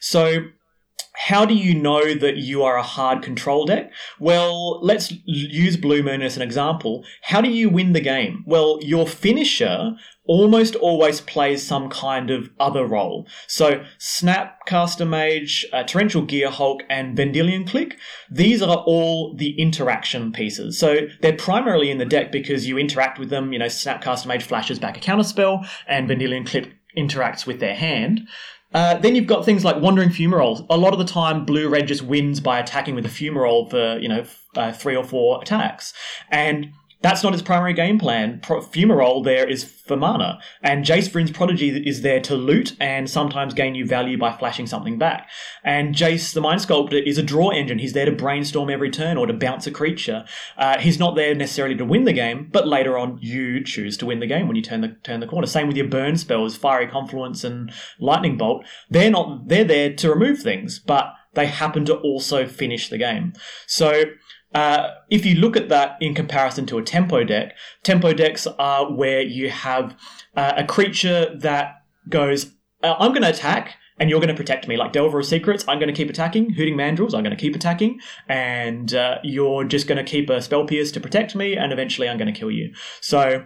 So 0.00 0.44
how 1.28 1.44
do 1.44 1.52
you 1.52 1.74
know 1.74 2.14
that 2.14 2.38
you 2.38 2.62
are 2.62 2.78
a 2.78 2.82
hard 2.82 3.22
control 3.22 3.66
deck? 3.66 3.92
Well, 4.18 4.82
let's 4.82 5.12
use 5.26 5.76
Blue 5.76 6.02
Moon 6.02 6.22
as 6.22 6.36
an 6.36 6.42
example. 6.42 7.04
How 7.20 7.42
do 7.42 7.50
you 7.50 7.68
win 7.68 7.92
the 7.92 8.00
game? 8.00 8.42
Well, 8.46 8.78
your 8.80 9.06
finisher 9.06 9.92
almost 10.24 10.74
always 10.76 11.20
plays 11.20 11.66
some 11.66 11.90
kind 11.90 12.30
of 12.30 12.48
other 12.58 12.86
role. 12.86 13.26
So, 13.46 13.84
Snapcaster 13.98 15.06
Mage, 15.06 15.66
uh, 15.70 15.82
Torrential 15.82 16.22
Gearhulk, 16.26 16.80
and 16.88 17.14
Vendilion 17.14 17.66
Clique, 17.66 17.98
these 18.30 18.62
are 18.62 18.78
all 18.86 19.34
the 19.36 19.50
interaction 19.60 20.32
pieces. 20.32 20.78
So, 20.78 21.08
they're 21.20 21.36
primarily 21.36 21.90
in 21.90 21.98
the 21.98 22.06
deck 22.06 22.32
because 22.32 22.66
you 22.66 22.78
interact 22.78 23.18
with 23.18 23.28
them. 23.28 23.52
You 23.52 23.58
know, 23.58 23.66
Snapcaster 23.66 24.24
Mage 24.24 24.44
flashes 24.44 24.78
back 24.78 24.96
a 24.96 25.00
counterspell, 25.00 25.68
and 25.86 26.08
Vendilion 26.08 26.46
Clique 26.46 26.72
interacts 26.96 27.46
with 27.46 27.60
their 27.60 27.74
hand. 27.74 28.26
Uh, 28.74 28.94
then 28.98 29.14
you've 29.14 29.26
got 29.26 29.44
things 29.44 29.64
like 29.64 29.80
Wandering 29.80 30.10
Fumarole. 30.10 30.66
A 30.68 30.76
lot 30.76 30.92
of 30.92 30.98
the 30.98 31.04
time, 31.04 31.44
Blue 31.44 31.68
Red 31.68 31.88
just 31.88 32.02
wins 32.02 32.40
by 32.40 32.58
attacking 32.58 32.94
with 32.94 33.06
a 33.06 33.08
Fumarole 33.08 33.70
for, 33.70 33.98
you 33.98 34.08
know, 34.08 34.24
uh, 34.56 34.72
three 34.72 34.94
or 34.94 35.04
four 35.04 35.40
attacks. 35.40 35.94
And 36.30 36.72
that's 37.00 37.22
not 37.22 37.32
his 37.32 37.42
primary 37.42 37.74
game 37.74 37.98
plan. 37.98 38.40
Pro- 38.42 38.60
Fumarole 38.60 39.24
there 39.24 39.48
is 39.48 39.64
for 39.64 39.96
mana, 39.96 40.40
and 40.62 40.84
Jace 40.84 41.08
Vryn's 41.08 41.30
Prodigy 41.30 41.68
is 41.88 42.02
there 42.02 42.20
to 42.20 42.34
loot 42.34 42.76
and 42.80 43.08
sometimes 43.08 43.54
gain 43.54 43.74
you 43.74 43.86
value 43.86 44.18
by 44.18 44.32
flashing 44.32 44.66
something 44.66 44.98
back. 44.98 45.28
And 45.62 45.94
Jace 45.94 46.32
the 46.32 46.40
Mind 46.40 46.60
Sculptor 46.60 46.96
is 46.96 47.16
a 47.16 47.22
draw 47.22 47.50
engine. 47.50 47.78
He's 47.78 47.92
there 47.92 48.06
to 48.06 48.12
brainstorm 48.12 48.68
every 48.68 48.90
turn 48.90 49.16
or 49.16 49.26
to 49.26 49.32
bounce 49.32 49.66
a 49.66 49.70
creature. 49.70 50.24
Uh, 50.56 50.78
he's 50.78 50.98
not 50.98 51.14
there 51.14 51.34
necessarily 51.34 51.76
to 51.76 51.84
win 51.84 52.04
the 52.04 52.12
game, 52.12 52.48
but 52.52 52.66
later 52.66 52.98
on 52.98 53.18
you 53.20 53.62
choose 53.62 53.96
to 53.98 54.06
win 54.06 54.20
the 54.20 54.26
game 54.26 54.48
when 54.48 54.56
you 54.56 54.62
turn 54.62 54.80
the 54.80 54.96
turn 55.04 55.20
the 55.20 55.26
corner. 55.26 55.46
Same 55.46 55.68
with 55.68 55.76
your 55.76 55.88
burn 55.88 56.16
spells, 56.16 56.56
Fiery 56.56 56.88
Confluence 56.88 57.44
and 57.44 57.72
Lightning 58.00 58.36
Bolt. 58.36 58.64
They're 58.90 59.10
not 59.10 59.48
they're 59.48 59.64
there 59.64 59.94
to 59.94 60.10
remove 60.10 60.40
things, 60.40 60.80
but 60.80 61.14
they 61.34 61.46
happen 61.46 61.84
to 61.84 61.94
also 61.96 62.46
finish 62.46 62.88
the 62.88 62.98
game. 62.98 63.32
So 63.66 64.04
uh, 64.54 64.94
if 65.10 65.26
you 65.26 65.34
look 65.34 65.56
at 65.56 65.68
that 65.68 65.96
in 66.00 66.14
comparison 66.14 66.66
to 66.66 66.78
a 66.78 66.82
tempo 66.82 67.24
deck, 67.24 67.56
tempo 67.82 68.12
decks 68.12 68.46
are 68.58 68.90
where 68.90 69.20
you 69.20 69.50
have 69.50 69.96
uh, 70.36 70.54
a 70.56 70.64
creature 70.64 71.34
that 71.38 71.82
goes, 72.08 72.52
uh, 72.82 72.94
I'm 72.98 73.10
going 73.12 73.22
to 73.22 73.30
attack 73.30 73.76
and 74.00 74.08
you're 74.08 74.20
going 74.20 74.28
to 74.28 74.34
protect 74.34 74.68
me. 74.68 74.76
Like 74.76 74.92
Delver 74.92 75.18
of 75.18 75.26
Secrets, 75.26 75.64
I'm 75.68 75.78
going 75.78 75.92
to 75.92 75.94
keep 75.94 76.08
attacking. 76.08 76.50
Hooting 76.50 76.76
Mandrills, 76.76 77.14
I'm 77.14 77.22
going 77.22 77.36
to 77.36 77.36
keep 77.36 77.54
attacking. 77.54 78.00
And 78.28 78.94
uh, 78.94 79.18
you're 79.22 79.64
just 79.64 79.86
going 79.86 79.98
to 79.98 80.08
keep 80.08 80.30
a 80.30 80.40
Spell 80.40 80.64
Pierce 80.64 80.92
to 80.92 81.00
protect 81.00 81.34
me, 81.34 81.56
and 81.56 81.72
eventually 81.72 82.08
I'm 82.08 82.16
going 82.16 82.32
to 82.32 82.38
kill 82.38 82.50
you. 82.50 82.72
So 83.00 83.44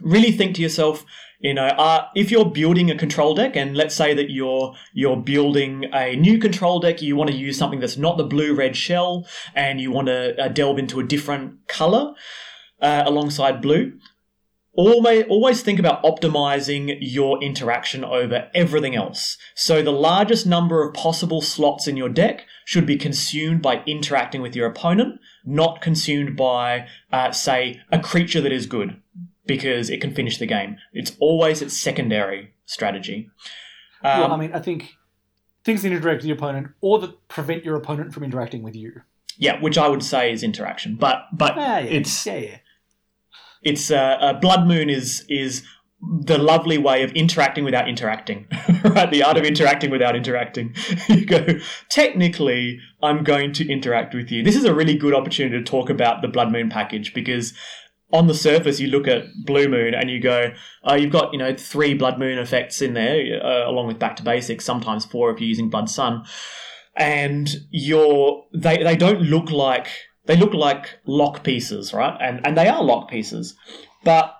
really 0.00 0.32
think 0.32 0.56
to 0.56 0.62
yourself, 0.62 1.04
you 1.42 1.54
know, 1.54 1.66
uh, 1.66 2.06
if 2.14 2.30
you're 2.30 2.48
building 2.48 2.88
a 2.88 2.96
control 2.96 3.34
deck, 3.34 3.56
and 3.56 3.76
let's 3.76 3.96
say 3.96 4.14
that 4.14 4.30
you're 4.30 4.74
you're 4.94 5.16
building 5.16 5.86
a 5.92 6.14
new 6.14 6.38
control 6.38 6.78
deck, 6.78 7.02
you 7.02 7.16
want 7.16 7.30
to 7.30 7.36
use 7.36 7.58
something 7.58 7.80
that's 7.80 7.96
not 7.96 8.16
the 8.16 8.24
blue 8.24 8.54
red 8.54 8.76
shell, 8.76 9.26
and 9.54 9.80
you 9.80 9.90
want 9.90 10.06
to 10.06 10.40
uh, 10.40 10.48
delve 10.48 10.78
into 10.78 11.00
a 11.00 11.04
different 11.04 11.66
color 11.66 12.14
uh, 12.80 13.02
alongside 13.04 13.60
blue. 13.60 13.92
Always, 14.74 15.24
always 15.28 15.62
think 15.62 15.80
about 15.80 16.02
optimizing 16.02 16.96
your 17.00 17.42
interaction 17.42 18.04
over 18.04 18.48
everything 18.54 18.94
else. 18.94 19.36
So 19.54 19.82
the 19.82 19.92
largest 19.92 20.46
number 20.46 20.86
of 20.86 20.94
possible 20.94 21.42
slots 21.42 21.86
in 21.86 21.96
your 21.96 22.08
deck 22.08 22.46
should 22.64 22.86
be 22.86 22.96
consumed 22.96 23.60
by 23.60 23.82
interacting 23.84 24.40
with 24.40 24.56
your 24.56 24.68
opponent, 24.68 25.20
not 25.44 25.82
consumed 25.82 26.38
by, 26.38 26.86
uh, 27.12 27.32
say, 27.32 27.80
a 27.90 28.00
creature 28.00 28.40
that 28.40 28.52
is 28.52 28.64
good 28.66 29.01
because 29.46 29.90
it 29.90 30.00
can 30.00 30.14
finish 30.14 30.38
the 30.38 30.46
game. 30.46 30.76
It's 30.92 31.16
always 31.20 31.62
its 31.62 31.76
secondary 31.80 32.52
strategy. 32.66 33.28
Um, 34.04 34.20
well, 34.20 34.32
I 34.32 34.36
mean, 34.36 34.52
I 34.52 34.58
think 34.60 34.94
things 35.64 35.82
that 35.82 35.92
interact 35.92 36.18
with 36.18 36.26
your 36.26 36.36
opponent 36.36 36.68
or 36.80 36.98
that 37.00 37.28
prevent 37.28 37.64
your 37.64 37.76
opponent 37.76 38.12
from 38.12 38.24
interacting 38.24 38.62
with 38.62 38.74
you. 38.76 39.02
yeah, 39.38 39.60
which 39.60 39.78
I 39.78 39.88
would 39.88 40.02
say 40.02 40.32
is 40.32 40.42
interaction, 40.42 40.96
but 40.96 41.24
but 41.32 41.52
Ah, 41.56 41.78
yeah, 41.78 41.98
it's 41.98 42.26
yeah, 42.26 42.36
yeah. 42.36 42.56
it's 43.62 43.90
uh, 43.90 43.96
uh, 43.96 44.32
blood 44.40 44.66
moon 44.66 44.90
is 44.90 45.24
is 45.28 45.62
the 46.24 46.36
lovely 46.36 46.78
way 46.78 47.04
of 47.04 47.12
interacting 47.12 47.62
without 47.64 47.88
interacting 47.88 48.44
right 48.84 49.12
the 49.12 49.22
art 49.22 49.36
of 49.36 49.44
interacting 49.44 49.88
without 49.88 50.16
interacting 50.16 50.74
you 51.08 51.24
go 51.24 51.46
technically 51.88 52.80
i'm 53.04 53.22
going 53.22 53.52
to 53.52 53.70
interact 53.70 54.12
with 54.12 54.28
you 54.32 54.42
this 54.42 54.56
is 54.56 54.64
a 54.64 54.74
really 54.74 54.96
good 54.96 55.14
opportunity 55.14 55.56
to 55.56 55.62
talk 55.62 55.88
about 55.88 56.20
the 56.20 56.26
blood 56.26 56.50
moon 56.50 56.68
package 56.68 57.14
because 57.14 57.54
on 58.12 58.26
the 58.26 58.34
surface 58.34 58.78
you 58.78 58.88
look 58.88 59.08
at 59.08 59.24
blue 59.46 59.68
moon 59.68 59.94
and 59.94 60.10
you 60.10 60.20
go 60.20 60.52
oh 60.84 60.94
you've 60.94 61.12
got 61.12 61.32
you 61.32 61.38
know 61.38 61.54
three 61.54 61.94
blood 61.94 62.18
moon 62.18 62.38
effects 62.38 62.82
in 62.82 62.94
there 62.94 63.42
uh, 63.42 63.70
along 63.70 63.86
with 63.86 63.98
back 63.98 64.16
to 64.16 64.22
basics 64.22 64.64
sometimes 64.64 65.04
four 65.04 65.30
if 65.30 65.40
you're 65.40 65.48
using 65.48 65.70
blood 65.70 65.88
sun 65.88 66.22
and 66.96 67.56
you're 67.70 68.44
they, 68.52 68.82
they 68.82 68.96
don't 68.96 69.22
look 69.22 69.50
like 69.50 69.88
they 70.26 70.36
look 70.36 70.54
like 70.54 70.98
lock 71.06 71.42
pieces, 71.42 71.92
right? 71.92 72.16
And 72.20 72.44
and 72.46 72.56
they 72.56 72.68
are 72.68 72.82
lock 72.82 73.10
pieces. 73.10 73.54
But 74.04 74.34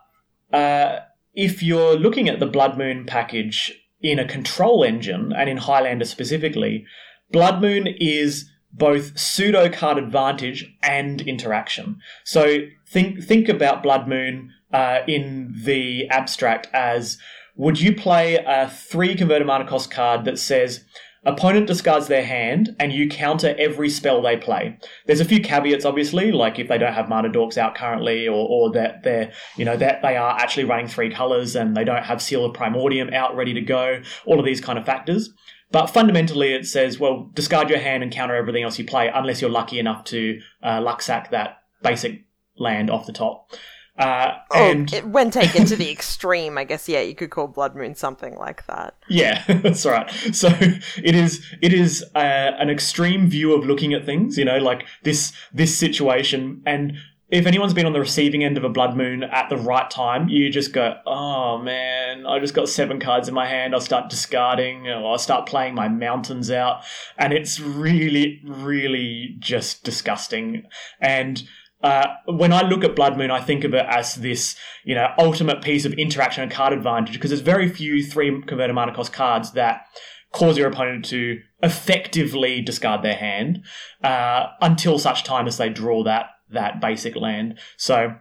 uh, 0.53 1.01
if 1.35 1.63
you're 1.63 1.97
looking 1.97 2.29
at 2.29 2.41
the 2.41 2.47
Blood 2.47 2.79
Moon 2.79 3.05
package 3.07 3.73
in 4.01 4.19
a 4.19 4.27
control 4.27 4.85
engine 4.85 5.33
and 5.33 5.49
in 5.49 5.57
Highlander 5.57 6.05
specifically, 6.05 6.85
Blood 7.31 7.61
Moon 7.61 7.87
is 7.87 8.49
both 8.73 9.19
pseudo 9.19 9.69
card 9.69 9.99
advantage 9.99 10.75
and 10.83 11.21
interaction. 11.23 11.99
So 12.25 12.61
think 12.87 13.23
think 13.23 13.49
about 13.49 13.83
Blood 13.83 14.09
Moon 14.09 14.51
uh, 14.73 15.01
in 15.07 15.53
the 15.65 16.09
abstract 16.09 16.69
as 16.73 17.19
would 17.57 17.81
you 17.81 17.95
play 17.95 18.37
a 18.37 18.69
three 18.69 19.15
converted 19.15 19.47
mana 19.47 19.67
cost 19.67 19.91
card 19.91 20.25
that 20.25 20.39
says 20.39 20.85
opponent 21.25 21.67
discards 21.67 22.09
their 22.09 22.25
hand 22.25 22.75
and 22.81 22.93
you 22.93 23.09
counter 23.09 23.55
every 23.59 23.89
spell 23.89 24.21
they 24.21 24.37
play. 24.37 24.77
There's 25.07 25.21
a 25.21 25.25
few 25.25 25.41
caveats, 25.41 25.85
obviously, 25.85 26.33
like 26.33 26.59
if 26.59 26.69
they 26.69 26.79
don't 26.79 26.95
have 26.95 27.09
mana 27.09 27.29
dorks 27.29 27.57
out 27.57 27.75
currently, 27.75 28.27
or, 28.27 28.47
or 28.49 28.73
that 28.73 29.03
they're 29.03 29.33
you 29.57 29.65
know 29.65 29.77
that 29.77 30.03
they 30.03 30.17
are 30.17 30.39
actually 30.39 30.65
running 30.65 30.89
three 30.89 31.11
colors 31.11 31.55
and 31.55 31.77
they 31.77 31.85
don't 31.85 32.05
have 32.05 32.23
seal 32.23 32.45
of 32.45 32.55
primordium 32.55 33.13
out 33.13 33.37
ready 33.37 33.55
to 33.55 33.61
go. 33.61 34.01
All 34.27 34.39
of 34.39 34.45
these 34.45 34.61
kind 34.61 34.79
of 34.79 34.85
factors. 34.85 35.31
But 35.73 35.87
fundamentally, 35.87 36.55
it 36.55 36.67
says, 36.67 36.99
well, 36.99 37.31
discard 37.35 37.71
your 37.71 37.79
hand 37.79 38.03
and 38.03 38.13
counter 38.13 38.35
everything 38.37 38.63
else 38.63 38.79
you 38.79 38.85
play, 38.85 39.11
unless 39.13 39.41
you're 39.41 39.51
lucky 39.51 39.79
enough 39.79 40.05
to 40.05 40.41
uh, 40.63 40.81
luck 40.81 41.03
sack 41.03 41.31
that 41.31 41.63
basic 41.83 42.25
land 42.57 42.91
off 42.91 43.07
the 43.07 43.13
top. 43.13 43.51
Uh, 43.99 44.33
Oh, 44.55 44.71
and 44.71 44.93
it, 44.93 45.07
when 45.07 45.31
taken 45.31 45.65
to 45.67 45.77
the 45.77 45.91
extreme, 45.97 46.59
I 46.59 46.65
guess, 46.65 46.89
yeah, 46.89 47.01
you 47.01 47.15
could 47.15 47.31
call 47.31 47.47
Blood 47.47 47.75
Moon 47.75 47.95
something 47.95 48.37
like 48.37 48.67
that. 48.67 48.95
Yeah, 49.09 49.45
that's 49.49 49.85
right. 49.87 50.11
So 50.33 50.49
it 50.51 51.15
is 51.15 51.45
it 51.61 51.73
is 51.73 52.05
uh, 52.15 52.19
an 52.59 52.71
extreme 52.71 53.29
view 53.29 53.55
of 53.55 53.65
looking 53.65 53.95
at 53.95 54.05
things. 54.05 54.37
You 54.37 54.45
know, 54.45 54.59
like 54.59 54.87
this 55.03 55.33
this 55.53 55.77
situation, 55.77 56.63
and 56.67 56.97
if 57.33 57.47
anyone's 57.47 57.73
been 57.73 57.87
on 57.87 57.95
the 57.95 58.01
receiving 58.01 58.45
end 58.45 58.59
of 58.59 58.65
a 58.65 58.69
blood 58.69 58.95
moon 58.95 59.25
at 59.25 59.49
the 59.49 59.57
right 59.57 59.91
time, 59.91 60.29
you 60.29 60.51
just 60.51 60.75
go, 60.75 60.99
"Oh 61.07 61.57
man, 61.57 62.27
I 62.27 62.39
just 62.39 62.53
got 62.53 62.69
seven 62.69 63.01
cards 63.01 63.27
in 63.27 63.35
my 63.35 63.47
hand. 63.47 63.75
I'll 63.75 63.81
start 63.81 64.11
discarding, 64.11 64.87
I'll 64.87 65.17
start 65.17 65.49
playing 65.49 65.75
my 65.75 65.89
mountains 65.89 66.51
out," 66.51 66.85
and 67.17 67.33
it's 67.33 67.59
really, 67.59 68.43
really 68.45 69.35
just 69.39 69.83
disgusting. 69.83 70.65
And 71.01 71.43
uh, 71.83 72.09
when 72.27 72.53
I 72.53 72.63
look 72.63 72.85
at 72.85 72.95
Blood 72.95 73.17
Moon, 73.17 73.31
I 73.31 73.41
think 73.41 73.65
of 73.65 73.73
it 73.73 73.87
as 73.89 74.17
this, 74.17 74.55
you 74.85 74.95
know, 74.95 75.09
ultimate 75.19 75.63
piece 75.63 75.87
of 75.87 75.95
interaction 75.95 76.43
and 76.43 76.53
card 76.53 76.75
advantage 76.75 77.15
because 77.15 77.31
there's 77.31 77.41
very 77.41 77.69
few 77.71 78.05
three 78.05 78.43
converted 78.47 78.75
mana 78.75 78.95
cost 78.95 79.15
cards 79.15 79.53
that 79.53 79.87
cause 80.33 80.59
your 80.59 80.69
opponent 80.69 81.07
to 81.07 81.41
effectively 81.63 82.61
discard 82.61 83.03
their 83.03 83.17
hand 83.17 83.65
uh, 84.05 84.49
until 84.61 84.99
such 84.99 85.25
time 85.25 85.47
as 85.47 85.57
they 85.57 85.71
draw 85.71 86.05
that 86.05 86.27
that 86.53 86.81
basic 86.81 87.17
land. 87.17 87.59
So 87.77 88.15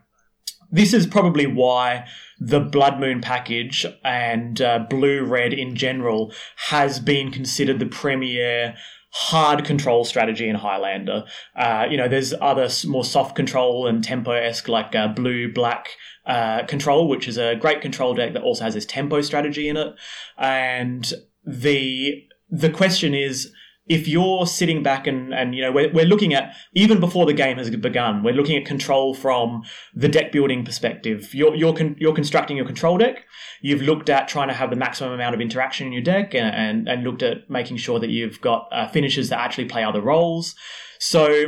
this 0.72 0.94
is 0.94 1.06
probably 1.06 1.46
why 1.46 2.06
the 2.40 2.60
Blood 2.60 3.00
Moon 3.00 3.22
package 3.22 3.86
and 4.04 4.62
uh, 4.62 4.80
Blue 4.90 5.24
Red 5.24 5.54
in 5.54 5.76
general 5.76 6.34
has 6.70 7.00
been 7.00 7.32
considered 7.32 7.80
the 7.80 7.86
premier 7.86 8.76
hard 9.14 9.66
control 9.66 10.06
strategy 10.06 10.48
in 10.48 10.56
Highlander. 10.56 11.26
Uh, 11.56 11.86
you 11.90 11.98
know, 11.98 12.08
there's 12.08 12.34
other 12.40 12.70
more 12.88 13.04
soft 13.04 13.36
control 13.36 13.86
and 13.86 14.04
tempo 14.04 14.32
esque 14.32 14.70
like 14.70 14.96
uh, 14.96 15.08
Blue 15.10 15.52
Black. 15.52 15.90
Uh, 16.24 16.64
control, 16.68 17.08
which 17.10 17.28
is 17.28 17.36
a 17.36 17.56
great 17.56 17.82
control 17.82 18.14
deck 18.14 18.34
that 18.34 18.44
also 18.44 18.64
has 18.64 18.76
this 18.76 18.86
tempo 18.86 19.22
strategy 19.22 19.68
in 19.68 19.76
it, 19.76 19.96
and 20.38 21.14
the 21.44 22.24
the 22.48 22.70
question 22.70 23.16
is 23.16 23.52
if 23.92 24.08
you're 24.08 24.48
sitting 24.48 24.82
back 24.82 25.06
and, 25.06 25.34
and 25.34 25.54
you 25.54 25.62
know 25.62 25.72
we're, 25.72 25.92
we're 25.92 26.06
looking 26.06 26.34
at 26.34 26.56
even 26.74 27.02
before 27.02 27.26
the 27.26 27.34
game 27.34 27.58
has 27.58 27.70
begun 27.70 28.24
we're 28.24 28.34
looking 28.34 28.56
at 28.56 28.66
control 28.66 29.14
from 29.14 29.64
the 29.94 30.08
deck 30.08 30.32
building 30.32 30.64
perspective. 30.64 31.34
You're 31.34 31.54
you're, 31.56 31.74
con- 31.74 31.98
you're 32.00 32.16
constructing 32.16 32.56
your 32.56 32.66
control 32.66 32.98
deck. 32.98 33.26
You've 33.62 33.82
looked 33.82 34.10
at 34.10 34.30
trying 34.30 34.48
to 34.48 34.54
have 34.54 34.70
the 34.70 34.78
maximum 34.78 35.12
amount 35.12 35.36
of 35.36 35.42
interaction 35.42 35.88
in 35.88 35.94
your 35.94 36.02
deck 36.02 36.34
and 36.34 36.56
and, 36.56 36.88
and 36.88 37.04
looked 37.04 37.22
at 37.22 37.50
making 37.50 37.78
sure 37.78 38.00
that 38.00 38.10
you've 38.10 38.40
got 38.40 38.70
uh, 38.72 38.88
that 38.92 39.40
actually 39.40 39.66
play 39.66 39.84
other 39.84 40.02
roles. 40.02 40.56
So 41.00 41.48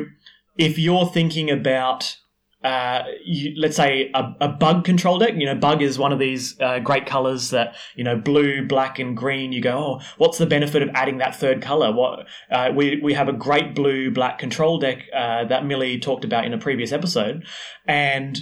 if 0.57 0.77
you're 0.77 1.05
thinking 1.05 1.49
about 1.49 2.17
uh, 2.63 3.03
you, 3.23 3.53
let's 3.57 3.75
say 3.75 4.09
a, 4.13 4.33
a 4.41 4.47
bug 4.47 4.85
control 4.85 5.19
deck. 5.19 5.33
You 5.35 5.45
know, 5.45 5.55
bug 5.55 5.81
is 5.81 5.99
one 5.99 6.11
of 6.11 6.19
these 6.19 6.59
uh, 6.59 6.79
great 6.79 7.05
colors 7.05 7.49
that 7.49 7.75
you 7.95 8.03
know, 8.03 8.17
blue, 8.17 8.65
black, 8.65 8.99
and 8.99 9.15
green. 9.15 9.51
You 9.51 9.61
go, 9.61 9.77
oh, 9.77 10.01
what's 10.17 10.37
the 10.37 10.45
benefit 10.45 10.81
of 10.81 10.89
adding 10.93 11.17
that 11.17 11.35
third 11.35 11.61
color? 11.61 11.91
What 11.91 12.27
uh, 12.51 12.71
we 12.75 12.99
we 13.01 13.13
have 13.13 13.27
a 13.27 13.33
great 13.33 13.75
blue 13.75 14.11
black 14.11 14.39
control 14.39 14.79
deck 14.79 15.03
uh, 15.13 15.45
that 15.45 15.65
Millie 15.65 15.99
talked 15.99 16.25
about 16.25 16.45
in 16.45 16.53
a 16.53 16.57
previous 16.57 16.91
episode, 16.91 17.45
and 17.85 18.39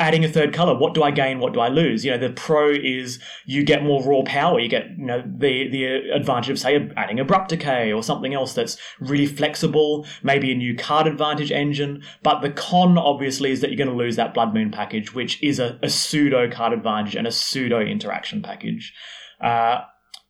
adding 0.00 0.24
a 0.24 0.28
third 0.28 0.54
color. 0.54 0.76
What 0.76 0.94
do 0.94 1.02
I 1.02 1.10
gain? 1.10 1.38
What 1.38 1.52
do 1.52 1.60
I 1.60 1.68
lose? 1.68 2.04
You 2.04 2.12
know, 2.12 2.18
the 2.18 2.30
pro 2.30 2.70
is 2.70 3.20
you 3.44 3.62
get 3.62 3.82
more 3.82 4.02
raw 4.02 4.22
power. 4.24 4.58
You 4.58 4.68
get 4.68 4.86
you 4.96 5.04
know 5.04 5.22
the 5.22 5.68
the 5.68 6.10
advantage 6.10 6.50
of 6.50 6.58
say 6.58 6.90
adding 6.96 7.20
abrupt 7.20 7.50
decay 7.50 7.92
or 7.92 8.02
something 8.02 8.34
else 8.34 8.54
that's 8.54 8.78
really 8.98 9.26
flexible. 9.26 10.06
Maybe 10.22 10.50
a 10.50 10.54
new 10.54 10.74
card 10.74 11.06
advantage 11.06 11.52
engine. 11.52 12.02
But 12.22 12.40
the 12.40 12.50
con 12.50 12.96
obviously 12.98 13.50
is 13.50 13.60
that 13.60 13.70
you're 13.70 13.76
going 13.76 13.90
to 13.90 13.94
lose 13.94 14.16
that 14.16 14.34
Blood 14.34 14.54
Moon 14.54 14.70
package, 14.70 15.14
which 15.14 15.42
is 15.42 15.58
a, 15.58 15.78
a 15.82 15.90
pseudo 15.90 16.50
card 16.50 16.72
advantage 16.72 17.14
and 17.14 17.26
a 17.26 17.32
pseudo 17.32 17.80
interaction 17.80 18.42
package. 18.42 18.94
Uh, 19.40 19.80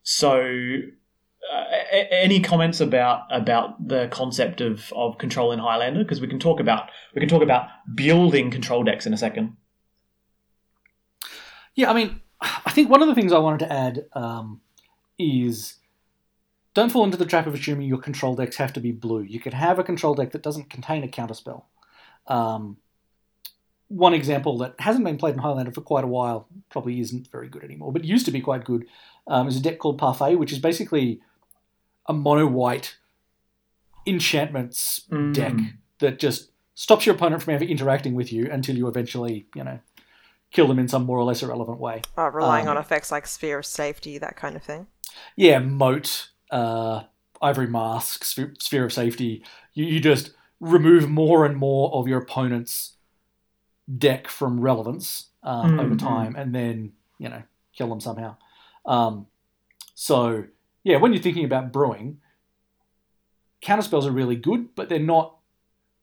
so. 0.02 0.80
Uh, 1.52 1.64
any 2.11 2.40
comments 2.40 2.80
about 2.80 3.23
about 3.30 3.88
the 3.88 4.09
concept 4.09 4.61
of, 4.61 4.92
of 4.94 5.18
control 5.18 5.52
in 5.52 5.59
Highlander? 5.59 6.02
Because 6.02 6.20
we 6.20 6.28
can 6.28 6.38
talk 6.38 6.61
about 6.61 6.90
we 7.14 7.20
can 7.20 7.28
talk 7.28 7.42
about 7.42 7.68
building 7.94 8.50
control 8.50 8.85
decks 8.85 9.06
in 9.06 9.14
a 9.14 9.16
second. 9.16 9.56
Yeah, 11.75 11.90
I 11.90 11.94
mean, 11.94 12.20
I 12.40 12.70
think 12.70 12.90
one 12.90 13.00
of 13.00 13.09
the 13.09 13.14
things 13.14 13.32
I 13.32 13.38
wanted 13.38 13.61
to 13.61 13.73
add 13.73 14.04
um, 14.12 14.61
is 15.18 15.76
don't 16.75 16.90
fall 16.90 17.04
into 17.04 17.16
the 17.16 17.26
trap 17.26 17.47
of 17.47 17.54
assuming 17.54 17.88
your 17.88 17.99
control 17.99 18.35
decks 18.35 18.56
have 18.56 18.73
to 18.75 18.80
be 18.80 18.92
blue. 18.92 19.23
You 19.23 19.40
could 19.40 19.54
have 19.54 19.78
a 19.78 19.85
control 19.85 20.14
deck 20.14 20.32
that 20.32 20.42
doesn't 20.42 20.70
contain 20.70 21.02
a 21.04 21.09
counterspell. 21.09 21.64
Um, 22.26 22.76
one 23.88 24.14
example 24.14 24.59
that 24.59 24.75
hasn't 24.78 25.04
been 25.04 25.16
played 25.16 25.35
in 25.35 25.40
Highlander 25.40 25.73
for 25.73 25.80
quite 25.80 26.04
a 26.04 26.09
while, 26.09 26.47
probably 26.70 27.00
isn't 27.00 27.26
very 27.28 27.49
good 27.49 27.64
anymore, 27.64 27.92
but 27.92 28.04
used 28.04 28.25
to 28.26 28.30
be 28.30 28.40
quite 28.40 28.64
good, 28.64 28.87
um, 29.26 29.49
is 29.49 29.56
a 29.56 29.61
deck 29.61 29.78
called 29.78 29.99
Parfait, 29.99 30.37
which 30.37 30.52
is 30.52 30.61
basically 30.61 31.20
a 32.11 32.12
mono 32.12 32.47
white 32.47 32.97
enchantments 34.07 35.07
Mm. 35.11 35.33
deck 35.33 35.55
that 36.00 36.19
just 36.19 36.50
stops 36.75 37.07
your 37.07 37.14
opponent 37.14 37.43
from 37.43 37.55
ever 37.55 37.64
interacting 37.64 38.14
with 38.14 38.33
you 38.33 38.50
until 38.50 38.76
you 38.76 38.88
eventually, 38.88 39.47
you 39.55 39.62
know, 39.62 39.79
kill 40.50 40.67
them 40.67 40.79
in 40.79 40.88
some 40.88 41.05
more 41.05 41.19
or 41.19 41.25
less 41.25 41.43
irrelevant 41.43 41.79
way. 41.79 42.02
Uh, 42.19 42.31
relying 42.31 42.67
Um, 42.67 42.76
on 42.76 42.79
effects 42.79 43.12
like 43.12 43.26
sphere 43.26 43.59
of 43.59 43.67
safety, 43.67 44.19
that 44.19 44.37
kind 44.37 44.57
of 44.57 44.62
thing. 44.62 44.87
Yeah, 45.37 45.59
moat, 45.61 46.31
uh, 46.50 47.05
ivory 47.40 47.67
mask, 47.69 48.25
sphere, 48.25 48.85
of 48.85 48.93
safety. 48.93 49.45
You, 49.75 49.85
you 49.85 50.00
just 50.00 50.33
remove 50.59 51.09
more 51.09 51.45
and 51.47 51.57
more 51.57 51.93
of 51.93 52.09
your 52.09 52.21
opponent's 52.21 52.97
deck 53.99 54.26
from 54.29 54.61
relevance 54.61 55.26
um, 55.43 55.79
Mm, 55.79 55.81
over 55.81 55.97
time, 55.97 56.35
and 56.37 56.55
then 56.55 56.93
you 57.19 57.29
know 57.29 57.43
kill 57.76 57.88
them 57.88 58.00
somehow. 58.00 58.37
Um, 58.85 59.26
so 59.95 60.45
yeah, 60.83 60.97
when 60.97 61.13
you're 61.13 61.23
thinking 61.23 61.45
about 61.45 61.73
brewing, 61.73 62.19
counterspells 63.63 64.07
are 64.07 64.13
really 64.13 64.37
good, 64.37 64.75
but 64.75 64.89
they're 64.89 64.99
not. 64.99 65.37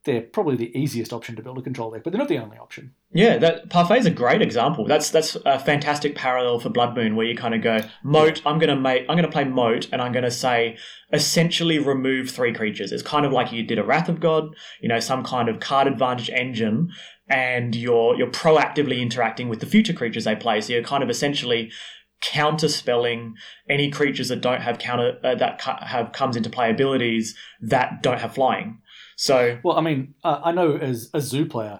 They're 0.03 0.21
probably 0.21 0.55
the 0.55 0.77
easiest 0.77 1.11
option 1.11 1.35
to 1.35 1.41
build 1.41 1.57
a 1.57 1.61
control 1.61 1.91
deck, 1.91 2.03
but 2.03 2.13
they're 2.13 2.19
not 2.19 2.29
the 2.29 2.37
only 2.37 2.57
option. 2.57 2.93
Yeah, 3.11 3.37
that 3.39 3.69
Parfait 3.69 3.97
is 3.97 4.05
a 4.05 4.11
great 4.11 4.41
example. 4.41 4.85
That's 4.85 5.09
that's 5.09 5.35
a 5.45 5.59
fantastic 5.59 6.15
parallel 6.15 6.59
for 6.59 6.69
Blood 6.69 6.95
Moon, 6.95 7.15
where 7.17 7.25
you 7.25 7.35
kind 7.35 7.53
of 7.53 7.61
go 7.61 7.81
moat. 8.03 8.41
I'm 8.45 8.57
gonna 8.57 8.79
make. 8.79 9.05
I'm 9.09 9.17
gonna 9.17 9.31
play 9.31 9.43
moat, 9.43 9.89
and 9.91 10.01
I'm 10.01 10.13
gonna 10.13 10.31
say 10.31 10.77
essentially 11.11 11.79
remove 11.79 12.29
three 12.29 12.53
creatures. 12.53 12.91
It's 12.93 13.03
kind 13.03 13.25
of 13.25 13.33
like 13.33 13.51
you 13.51 13.63
did 13.63 13.79
a 13.79 13.83
Wrath 13.83 14.07
of 14.07 14.21
God, 14.21 14.55
you 14.79 14.87
know, 14.87 14.99
some 14.99 15.23
kind 15.23 15.49
of 15.49 15.59
card 15.59 15.87
advantage 15.87 16.29
engine, 16.29 16.91
and 17.27 17.75
you're 17.75 18.15
you're 18.15 18.31
proactively 18.31 19.01
interacting 19.01 19.49
with 19.49 19.59
the 19.59 19.65
future 19.65 19.93
creatures 19.93 20.23
they 20.23 20.35
play. 20.35 20.61
So 20.61 20.73
you're 20.73 20.83
kind 20.83 21.03
of 21.03 21.09
essentially 21.09 21.71
counter 22.21 22.67
spelling 22.67 23.35
any 23.69 23.89
creatures 23.91 24.29
that 24.29 24.41
don't 24.41 24.61
have 24.61 24.79
counter 24.79 25.17
uh, 25.23 25.35
that 25.35 25.59
cu- 25.61 25.85
have 25.85 26.11
comes 26.11 26.35
into 26.35 26.49
play 26.49 26.69
abilities 26.71 27.35
that 27.61 28.01
don't 28.01 28.19
have 28.19 28.33
flying. 28.33 28.79
So 29.15 29.59
Well, 29.63 29.77
I 29.77 29.81
mean, 29.81 30.13
uh, 30.23 30.39
I 30.43 30.51
know 30.51 30.77
as 30.77 31.09
a 31.13 31.21
zoo 31.21 31.45
player, 31.45 31.79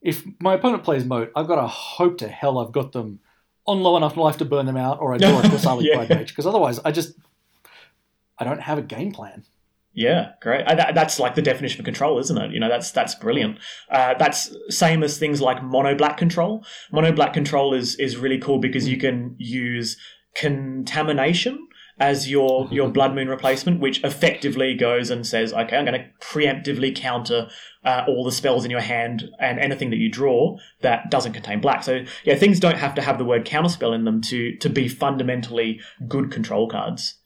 if 0.00 0.24
my 0.40 0.54
opponent 0.54 0.84
plays 0.84 1.04
moat, 1.04 1.30
I've 1.36 1.46
got 1.46 1.56
to 1.56 1.66
hope 1.66 2.18
to 2.18 2.28
hell 2.28 2.58
I've 2.58 2.72
got 2.72 2.92
them 2.92 3.20
on 3.66 3.82
low 3.82 3.96
enough 3.96 4.16
life 4.16 4.36
to 4.38 4.44
burn 4.44 4.66
them 4.66 4.76
out, 4.76 5.00
or 5.00 5.14
I 5.14 5.18
draw 5.18 5.38
a 5.40 5.42
Qasali 5.42 5.84
Yeah. 5.84 5.96
Pride 5.96 6.08
Mage, 6.10 6.28
because 6.28 6.46
otherwise 6.46 6.80
I 6.84 6.90
just 6.90 7.14
I 8.38 8.44
don't 8.44 8.60
have 8.60 8.78
a 8.78 8.82
game 8.82 9.12
plan. 9.12 9.44
Yeah, 9.94 10.32
great. 10.40 10.66
Uh, 10.66 10.74
that, 10.74 10.94
that's 10.94 11.18
like 11.18 11.34
the 11.34 11.42
definition 11.42 11.80
of 11.80 11.84
control, 11.84 12.18
isn't 12.18 12.38
it? 12.38 12.50
You 12.52 12.60
know, 12.60 12.68
that's 12.68 12.90
that's 12.90 13.14
brilliant. 13.14 13.58
Uh, 13.90 14.14
that's 14.18 14.54
same 14.70 15.02
as 15.02 15.18
things 15.18 15.40
like 15.40 15.62
mono 15.62 15.94
black 15.94 16.16
control. 16.16 16.64
Mono 16.90 17.12
black 17.12 17.34
control 17.34 17.74
is 17.74 17.96
is 17.96 18.16
really 18.16 18.38
cool 18.38 18.58
because 18.58 18.88
you 18.88 18.96
can 18.96 19.36
use 19.38 19.98
contamination 20.34 21.68
as 22.00 22.30
your 22.30 22.68
your 22.72 22.88
blood 22.88 23.14
moon 23.14 23.28
replacement, 23.28 23.80
which 23.80 24.02
effectively 24.02 24.74
goes 24.74 25.10
and 25.10 25.26
says, 25.26 25.52
okay, 25.52 25.76
I'm 25.76 25.84
going 25.84 26.00
to 26.00 26.26
preemptively 26.26 26.96
counter 26.96 27.48
uh, 27.84 28.04
all 28.08 28.24
the 28.24 28.32
spells 28.32 28.64
in 28.64 28.70
your 28.70 28.80
hand 28.80 29.28
and 29.40 29.58
anything 29.58 29.90
that 29.90 29.98
you 29.98 30.10
draw 30.10 30.56
that 30.80 31.10
doesn't 31.10 31.34
contain 31.34 31.60
black. 31.60 31.82
So 31.82 32.04
yeah, 32.24 32.36
things 32.36 32.60
don't 32.60 32.78
have 32.78 32.94
to 32.94 33.02
have 33.02 33.18
the 33.18 33.26
word 33.26 33.44
counterspell 33.44 33.94
in 33.94 34.04
them 34.04 34.22
to 34.22 34.56
to 34.56 34.70
be 34.70 34.88
fundamentally 34.88 35.80
good 36.08 36.30
control 36.30 36.66
cards. 36.66 37.18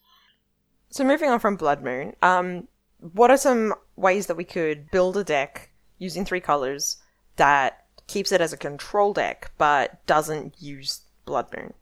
So 0.89 1.03
moving 1.03 1.29
on 1.29 1.39
from 1.39 1.55
Blood 1.55 1.83
Moon, 1.83 2.15
um, 2.21 2.67
what 2.99 3.29
are 3.29 3.37
some 3.37 3.73
ways 3.95 4.27
that 4.27 4.37
we 4.37 4.43
could 4.43 4.89
build 4.91 5.17
a 5.17 5.23
deck 5.23 5.71
using 5.97 6.25
three 6.25 6.39
colors 6.39 6.97
that 7.35 7.85
keeps 8.07 8.31
it 8.31 8.41
as 8.41 8.53
a 8.53 8.57
control 8.57 9.13
deck 9.13 9.51
but 9.57 10.05
doesn't 10.05 10.55
use 10.59 11.01
Blood 11.25 11.47
Moon? 11.55 11.73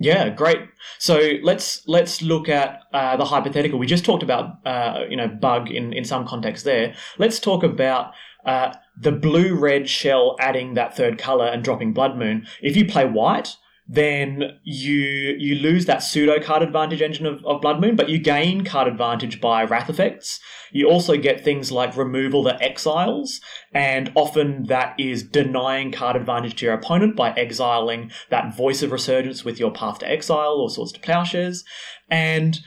Yeah, 0.00 0.28
great. 0.28 0.60
So 0.98 1.32
let's 1.42 1.86
let's 1.88 2.22
look 2.22 2.48
at 2.48 2.82
uh, 2.92 3.16
the 3.16 3.24
hypothetical. 3.24 3.80
We 3.80 3.86
just 3.86 4.04
talked 4.04 4.22
about 4.22 4.64
uh, 4.64 5.04
you 5.08 5.16
know 5.16 5.26
bug 5.26 5.70
in 5.70 5.92
in 5.92 6.04
some 6.04 6.26
context 6.26 6.64
there. 6.64 6.94
Let's 7.18 7.40
talk 7.40 7.64
about 7.64 8.12
uh, 8.44 8.74
the 8.96 9.10
blue 9.10 9.56
red 9.56 9.88
shell 9.88 10.36
adding 10.38 10.74
that 10.74 10.96
third 10.96 11.18
color 11.18 11.46
and 11.46 11.64
dropping 11.64 11.94
blood 11.94 12.16
moon. 12.16 12.46
If 12.62 12.76
you 12.76 12.86
play 12.86 13.06
white, 13.06 13.56
then 13.88 14.58
you 14.64 15.34
you 15.38 15.54
lose 15.54 15.86
that 15.86 16.02
pseudo 16.02 16.38
card 16.38 16.62
advantage 16.62 17.00
engine 17.00 17.24
of, 17.24 17.42
of 17.46 17.62
blood 17.62 17.80
moon, 17.80 17.96
but 17.96 18.10
you 18.10 18.18
gain 18.18 18.62
card 18.62 18.86
advantage 18.86 19.40
by 19.40 19.64
wrath 19.64 19.88
effects. 19.88 20.38
You 20.70 20.88
also 20.88 21.16
get 21.16 21.42
things 21.42 21.72
like 21.72 21.96
removal 21.96 22.42
that 22.42 22.60
exiles, 22.60 23.40
and 23.72 24.12
often 24.14 24.64
that 24.64 24.94
is 25.00 25.22
denying 25.22 25.90
card 25.90 26.16
advantage 26.16 26.56
to 26.56 26.66
your 26.66 26.74
opponent 26.74 27.16
by 27.16 27.32
exiling 27.32 28.10
that 28.28 28.54
voice 28.54 28.82
of 28.82 28.92
resurgence 28.92 29.42
with 29.42 29.58
your 29.58 29.72
path 29.72 30.00
to 30.00 30.10
exile 30.10 30.60
or 30.60 30.68
swords 30.68 30.92
to 30.92 31.00
plowshares. 31.00 31.64
And 32.10 32.60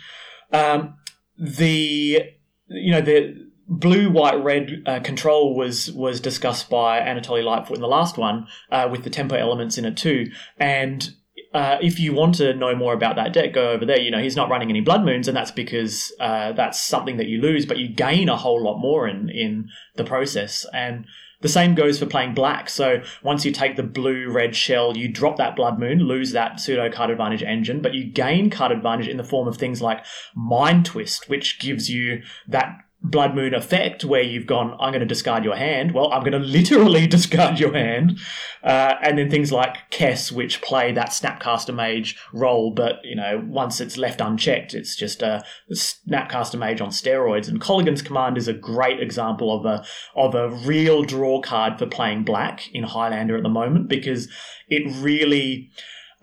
um, 0.51 0.95
the 1.37 2.23
you 2.67 2.91
know 2.91 3.01
the 3.01 3.50
blue 3.71 4.09
white 4.09 4.43
red 4.43 4.83
uh, 4.85 4.99
control 4.99 5.55
was 5.55 5.91
was 5.93 6.19
discussed 6.19 6.69
by 6.69 6.99
Anatoly 6.99 7.41
Lightfoot 7.41 7.77
in 7.77 7.81
the 7.81 7.87
last 7.87 8.17
one 8.17 8.47
uh, 8.69 8.87
with 8.91 9.03
the 9.03 9.09
tempo 9.09 9.35
elements 9.35 9.77
in 9.77 9.85
it 9.85 9.95
too 9.95 10.29
and 10.59 11.15
uh, 11.53 11.77
if 11.81 11.99
you 11.99 12.13
want 12.13 12.35
to 12.35 12.53
know 12.53 12.73
more 12.73 12.93
about 12.93 13.17
that 13.17 13.33
deck, 13.33 13.53
go 13.53 13.71
over 13.71 13.85
there. 13.85 13.99
You 13.99 14.09
know, 14.09 14.21
he's 14.21 14.37
not 14.37 14.49
running 14.49 14.69
any 14.69 14.79
Blood 14.79 15.03
Moons, 15.03 15.27
and 15.27 15.35
that's 15.35 15.51
because 15.51 16.13
uh, 16.19 16.53
that's 16.53 16.79
something 16.79 17.17
that 17.17 17.27
you 17.27 17.41
lose, 17.41 17.65
but 17.65 17.77
you 17.77 17.89
gain 17.89 18.29
a 18.29 18.37
whole 18.37 18.63
lot 18.63 18.79
more 18.79 19.05
in 19.05 19.29
in 19.29 19.67
the 19.95 20.05
process. 20.05 20.65
And 20.73 21.05
the 21.41 21.49
same 21.49 21.75
goes 21.75 21.99
for 21.99 22.05
playing 22.05 22.35
black. 22.35 22.69
So 22.69 23.01
once 23.21 23.43
you 23.43 23.51
take 23.51 23.75
the 23.75 23.83
blue 23.83 24.31
red 24.31 24.55
shell, 24.55 24.95
you 24.95 25.09
drop 25.09 25.35
that 25.37 25.57
Blood 25.57 25.77
Moon, 25.77 25.99
lose 25.99 26.31
that 26.31 26.61
pseudo 26.61 26.89
card 26.89 27.09
advantage 27.09 27.43
engine, 27.43 27.81
but 27.81 27.93
you 27.93 28.05
gain 28.05 28.49
card 28.49 28.71
advantage 28.71 29.09
in 29.09 29.17
the 29.17 29.23
form 29.23 29.47
of 29.47 29.57
things 29.57 29.81
like 29.81 30.05
Mind 30.33 30.85
Twist, 30.85 31.29
which 31.29 31.59
gives 31.59 31.89
you 31.89 32.21
that 32.47 32.77
Blood 33.03 33.33
Moon 33.33 33.53
effect 33.55 34.05
where 34.05 34.21
you've 34.21 34.45
gone, 34.45 34.77
I'm 34.79 34.91
going 34.91 34.99
to 34.99 35.07
discard 35.07 35.43
your 35.43 35.55
hand. 35.55 35.93
Well, 35.93 36.11
I'm 36.11 36.21
going 36.21 36.31
to 36.39 36.39
literally 36.39 37.07
discard 37.07 37.59
your 37.59 37.73
hand. 37.73 38.19
Uh, 38.63 38.95
and 39.01 39.17
then 39.17 39.29
things 39.29 39.51
like 39.51 39.89
Kess, 39.89 40.31
which 40.31 40.61
play 40.61 40.91
that 40.91 41.09
Snapcaster 41.09 41.73
Mage 41.73 42.15
role, 42.31 42.71
but, 42.71 42.99
you 43.03 43.15
know, 43.15 43.43
once 43.47 43.81
it's 43.81 43.97
left 43.97 44.21
unchecked, 44.21 44.73
it's 44.73 44.95
just 44.95 45.23
a 45.23 45.43
Snapcaster 45.71 46.59
Mage 46.59 46.79
on 46.79 46.89
steroids. 46.89 47.47
And 47.47 47.59
Kolaghan's 47.59 48.03
Command 48.03 48.37
is 48.37 48.47
a 48.47 48.53
great 48.53 48.99
example 48.99 49.57
of 49.57 49.65
a, 49.65 49.83
of 50.15 50.35
a 50.35 50.49
real 50.49 51.03
draw 51.03 51.41
card 51.41 51.79
for 51.79 51.87
playing 51.87 52.23
black 52.23 52.69
in 52.73 52.83
Highlander 52.83 53.35
at 53.35 53.43
the 53.43 53.49
moment 53.49 53.89
because 53.89 54.29
it 54.67 54.83
really 55.01 55.71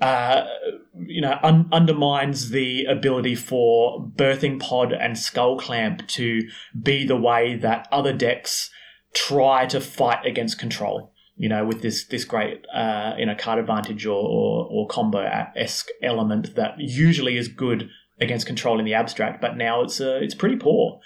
uh, 0.00 0.46
you 0.94 1.20
know, 1.20 1.38
un- 1.42 1.68
undermines 1.72 2.50
the 2.50 2.84
ability 2.84 3.34
for 3.34 4.00
Birthing 4.00 4.61
Pod 4.61 4.92
and 4.92 5.18
Skull 5.18 5.58
Clamp 5.58 6.06
to 6.08 6.48
be 6.80 7.04
the 7.04 7.16
way 7.16 7.56
that 7.56 7.88
other 7.90 8.12
decks 8.12 8.70
try 9.14 9.66
to 9.66 9.80
fight 9.80 10.24
against 10.24 10.58
control. 10.58 11.12
You 11.37 11.48
know, 11.48 11.64
with 11.64 11.82
this 11.82 12.04
this 12.06 12.24
great 12.24 12.64
uh, 12.74 13.14
you 13.16 13.26
know 13.26 13.34
card 13.37 13.58
advantage 13.58 14.06
or 14.06 14.20
or, 14.20 14.66
or 14.70 14.88
combo 14.88 15.20
esque 15.56 15.88
element 16.02 16.56
that 16.56 16.74
usually 16.78 17.37
is 17.37 17.46
good 17.48 17.88
against 18.20 18.46
control 18.46 18.78
in 18.78 18.84
the 18.84 18.94
abstract, 18.94 19.40
but 19.40 19.56
now 19.56 19.82
it's 19.82 20.00
uh, 20.00 20.18
it's 20.20 20.34
pretty 20.34 20.56
poor. 20.56 21.00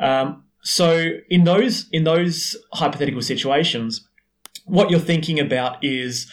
Um, 0.00 0.44
so 0.62 1.10
in 1.28 1.44
those 1.44 1.86
in 1.92 2.04
those 2.04 2.56
hypothetical 2.72 3.22
situations, 3.22 4.08
what 4.64 4.90
you're 4.90 5.00
thinking 5.00 5.38
about 5.38 5.82
is 5.84 6.30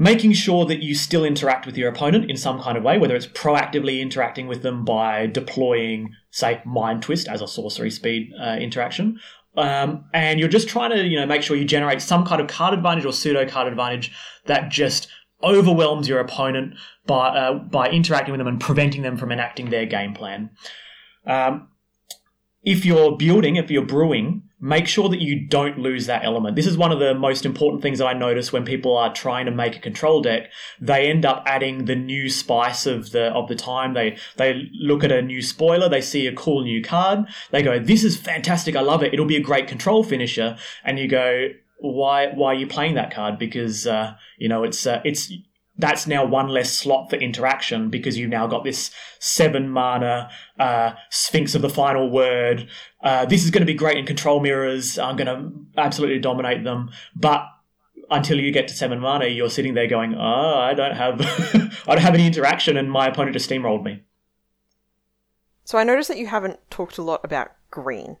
making 0.00 0.32
sure 0.32 0.64
that 0.64 0.82
you 0.82 0.94
still 0.94 1.26
interact 1.26 1.66
with 1.66 1.76
your 1.76 1.90
opponent 1.90 2.30
in 2.30 2.36
some 2.38 2.58
kind 2.58 2.78
of 2.78 2.82
way, 2.82 2.96
whether 2.96 3.14
it's 3.14 3.26
proactively 3.26 4.00
interacting 4.00 4.46
with 4.46 4.62
them 4.62 4.82
by 4.82 5.26
deploying, 5.26 6.10
say, 6.30 6.62
Mind 6.64 7.02
Twist 7.02 7.28
as 7.28 7.42
a 7.42 7.46
sorcery 7.46 7.90
speed 7.90 8.32
uh, 8.42 8.56
interaction. 8.58 9.20
Um, 9.58 10.06
and 10.14 10.40
you're 10.40 10.48
just 10.48 10.68
trying 10.68 10.92
to, 10.92 11.06
you 11.06 11.20
know, 11.20 11.26
make 11.26 11.42
sure 11.42 11.54
you 11.54 11.66
generate 11.66 12.00
some 12.00 12.24
kind 12.24 12.40
of 12.40 12.48
card 12.48 12.72
advantage 12.72 13.04
or 13.04 13.12
pseudo 13.12 13.46
card 13.46 13.68
advantage 13.68 14.10
that 14.46 14.70
just 14.70 15.06
overwhelms 15.42 16.08
your 16.08 16.20
opponent 16.20 16.74
by 17.06 17.28
uh, 17.28 17.54
by 17.54 17.90
interacting 17.90 18.32
with 18.32 18.38
them 18.38 18.48
and 18.48 18.58
preventing 18.58 19.02
them 19.02 19.18
from 19.18 19.30
enacting 19.30 19.68
their 19.68 19.84
game 19.84 20.14
plan. 20.14 20.48
Um, 21.26 21.68
if 22.62 22.86
you're 22.86 23.18
building, 23.18 23.56
if 23.56 23.70
you're 23.70 23.84
brewing, 23.84 24.44
make 24.60 24.86
sure 24.86 25.08
that 25.08 25.20
you 25.20 25.46
don't 25.46 25.78
lose 25.78 26.06
that 26.06 26.24
element. 26.24 26.54
This 26.54 26.66
is 26.66 26.76
one 26.76 26.92
of 26.92 26.98
the 26.98 27.14
most 27.14 27.46
important 27.46 27.82
things 27.82 27.98
that 27.98 28.06
I 28.06 28.12
notice 28.12 28.52
when 28.52 28.64
people 28.64 28.96
are 28.96 29.12
trying 29.12 29.46
to 29.46 29.52
make 29.52 29.76
a 29.76 29.80
control 29.80 30.20
deck. 30.20 30.50
They 30.80 31.08
end 31.08 31.24
up 31.24 31.42
adding 31.46 31.86
the 31.86 31.96
new 31.96 32.28
spice 32.28 32.84
of 32.86 33.10
the 33.12 33.28
of 33.28 33.48
the 33.48 33.56
time. 33.56 33.94
They 33.94 34.18
they 34.36 34.68
look 34.74 35.02
at 35.02 35.12
a 35.12 35.22
new 35.22 35.40
spoiler, 35.40 35.88
they 35.88 36.02
see 36.02 36.26
a 36.26 36.34
cool 36.34 36.62
new 36.62 36.82
card, 36.82 37.26
they 37.50 37.62
go, 37.62 37.78
"This 37.78 38.04
is 38.04 38.16
fantastic! 38.16 38.76
I 38.76 38.80
love 38.80 39.02
it. 39.02 39.14
It'll 39.14 39.26
be 39.26 39.36
a 39.36 39.40
great 39.40 39.66
control 39.66 40.04
finisher." 40.04 40.58
And 40.84 40.98
you 40.98 41.08
go, 41.08 41.48
"Why 41.78 42.28
why 42.28 42.52
are 42.52 42.58
you 42.58 42.66
playing 42.66 42.94
that 42.96 43.10
card? 43.12 43.38
Because 43.38 43.86
uh, 43.86 44.14
you 44.38 44.48
know 44.48 44.62
it's 44.62 44.86
uh, 44.86 45.00
it's." 45.04 45.32
That's 45.80 46.06
now 46.06 46.24
one 46.24 46.48
less 46.48 46.72
slot 46.72 47.10
for 47.10 47.16
interaction 47.16 47.90
because 47.90 48.18
you've 48.18 48.30
now 48.30 48.46
got 48.46 48.64
this 48.64 48.90
seven 49.18 49.68
mana 49.70 50.30
uh, 50.58 50.92
Sphinx 51.10 51.54
of 51.54 51.62
the 51.62 51.68
Final 51.70 52.10
Word. 52.10 52.68
Uh, 53.02 53.24
this 53.24 53.44
is 53.44 53.50
going 53.50 53.62
to 53.62 53.66
be 53.66 53.74
great 53.74 53.96
in 53.96 54.06
control 54.06 54.40
mirrors. 54.40 54.98
I'm 54.98 55.16
going 55.16 55.26
to 55.26 55.80
absolutely 55.80 56.18
dominate 56.18 56.64
them. 56.64 56.90
But 57.16 57.46
until 58.10 58.38
you 58.40 58.52
get 58.52 58.68
to 58.68 58.74
seven 58.74 59.00
mana, 59.00 59.26
you're 59.26 59.50
sitting 59.50 59.74
there 59.74 59.86
going, 59.86 60.14
"Oh, 60.14 60.58
I 60.58 60.74
don't 60.74 60.96
have, 60.96 61.20
I 61.88 61.94
don't 61.94 62.02
have 62.02 62.14
any 62.14 62.26
interaction," 62.26 62.76
and 62.76 62.90
my 62.90 63.06
opponent 63.08 63.34
just 63.34 63.48
steamrolled 63.48 63.84
me. 63.84 64.02
So 65.64 65.78
I 65.78 65.84
noticed 65.84 66.08
that 66.08 66.18
you 66.18 66.26
haven't 66.26 66.58
talked 66.70 66.98
a 66.98 67.02
lot 67.02 67.20
about 67.24 67.52
green. 67.70 68.16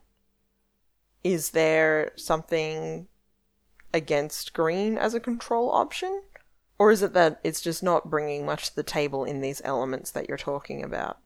is 1.22 1.50
there 1.50 2.12
something 2.16 3.08
against 3.92 4.52
green 4.52 4.96
as 4.96 5.14
a 5.14 5.20
control 5.20 5.70
option? 5.70 6.22
Or 6.80 6.90
is 6.90 7.02
it 7.02 7.12
that 7.12 7.40
it's 7.44 7.60
just 7.60 7.82
not 7.82 8.08
bringing 8.08 8.46
much 8.46 8.70
to 8.70 8.74
the 8.74 8.82
table 8.82 9.22
in 9.26 9.42
these 9.42 9.60
elements 9.66 10.10
that 10.12 10.26
you're 10.26 10.38
talking 10.38 10.82
about? 10.82 11.18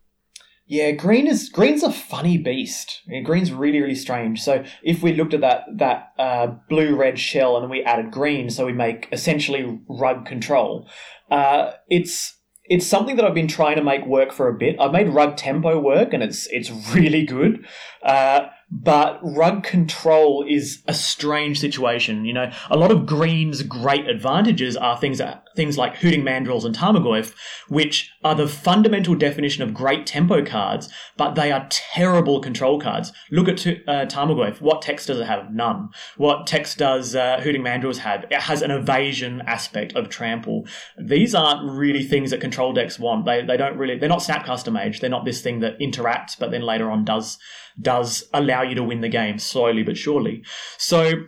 Yeah, 0.67 0.91
green 0.91 1.29
is 1.29 1.49
green's 1.49 1.85
a 1.85 1.93
funny 1.93 2.39
beast. 2.39 3.03
Green's 3.23 3.53
really 3.53 3.81
really 3.81 3.95
strange. 3.95 4.43
So 4.43 4.65
if 4.83 5.01
we 5.01 5.13
looked 5.13 5.33
at 5.33 5.43
that 5.43 5.67
that 5.77 6.13
uh, 6.19 6.49
blue 6.69 6.97
red 6.97 7.21
shell 7.21 7.57
and 7.57 7.71
we 7.71 7.85
added 7.85 8.11
green, 8.11 8.51
so 8.51 8.67
we 8.67 8.73
make 8.73 9.07
essentially 9.13 9.81
rug 9.89 10.27
control. 10.27 10.89
Uh, 11.31 11.71
it's 11.89 12.37
it's 12.65 12.87
something 12.87 13.15
that 13.15 13.25
I've 13.25 13.35
been 13.35 13.47
trying 13.47 13.77
to 13.77 13.85
make 13.85 14.07
work 14.07 14.33
for 14.33 14.49
a 14.49 14.55
bit. 14.55 14.75
I've 14.81 14.91
made 14.91 15.09
rug 15.09 15.37
tempo 15.37 15.79
work, 15.79 16.13
and 16.13 16.23
it's 16.23 16.49
it's 16.51 16.71
really 16.93 17.25
good. 17.25 17.65
Uh, 18.03 18.47
but 18.75 19.21
rug 19.23 19.63
control 19.63 20.45
is 20.49 20.83
a 20.89 20.95
strange 20.95 21.61
situation. 21.61 22.25
You 22.25 22.33
know, 22.33 22.51
a 22.69 22.77
lot 22.77 22.91
of 22.91 23.07
green's 23.07 23.63
great 23.63 24.09
advantages 24.09 24.77
are 24.77 24.99
things 24.99 25.19
that, 25.19 25.45
things 25.55 25.79
like 25.79 25.99
hooting 25.99 26.23
mandrills 26.23 26.65
and 26.65 26.75
Tarmogoyf, 26.75 27.35
which 27.69 28.11
are 28.25 28.35
the 28.35 28.49
fundamental 28.49 29.15
definition 29.15 29.63
of 29.63 29.75
great 29.75 30.07
tempo 30.07 30.45
cards, 30.45 30.89
but 31.17 31.37
they 31.37 31.53
are 31.53 31.69
terrible 31.71 32.41
control 32.41 32.81
cards. 32.81 33.13
Look 33.31 33.49
at 33.49 33.65
uh, 33.65 34.07
Tarmogoyf. 34.07 34.61
What 34.61 34.83
text 34.83 35.07
does 35.07 35.21
it 35.21 35.27
have? 35.27 35.55
None. 35.55 35.91
What 36.17 36.49
text 36.49 36.79
does 36.79 37.15
uh, 37.15 37.41
hooting 37.43 37.63
mandrills 37.63 37.99
have? 37.99 38.25
It 38.25 38.41
has 38.41 38.61
an 38.61 38.73
evasion 38.73 39.41
aspect 39.47 39.95
of 39.95 40.09
trample. 40.09 40.67
These 40.99 41.33
aren't 41.33 41.71
really 41.71 42.03
things 42.03 42.33
that 42.33 42.41
control 42.41 42.73
decks 42.73 42.99
want. 42.99 43.25
They 43.25 43.43
they 43.43 43.57
don't 43.57 43.79
really. 43.79 43.99
They're 43.99 44.09
not 44.09 44.19
Snapcaster 44.19 44.73
Mage. 44.73 44.99
They're 44.99 45.09
not 45.09 45.25
this 45.25 45.43
thing 45.43 45.61
that 45.61 45.79
interacts, 45.79 46.37
but 46.37 46.51
then 46.51 46.63
later 46.63 46.91
on 46.91 47.05
does 47.05 47.39
does 47.81 48.25
allow 48.33 48.63
you 48.63 48.75
to 48.75 48.83
win 48.83 49.01
the 49.01 49.09
game 49.09 49.39
slowly 49.39 49.83
but 49.83 49.97
surely. 49.97 50.45
So, 50.79 51.27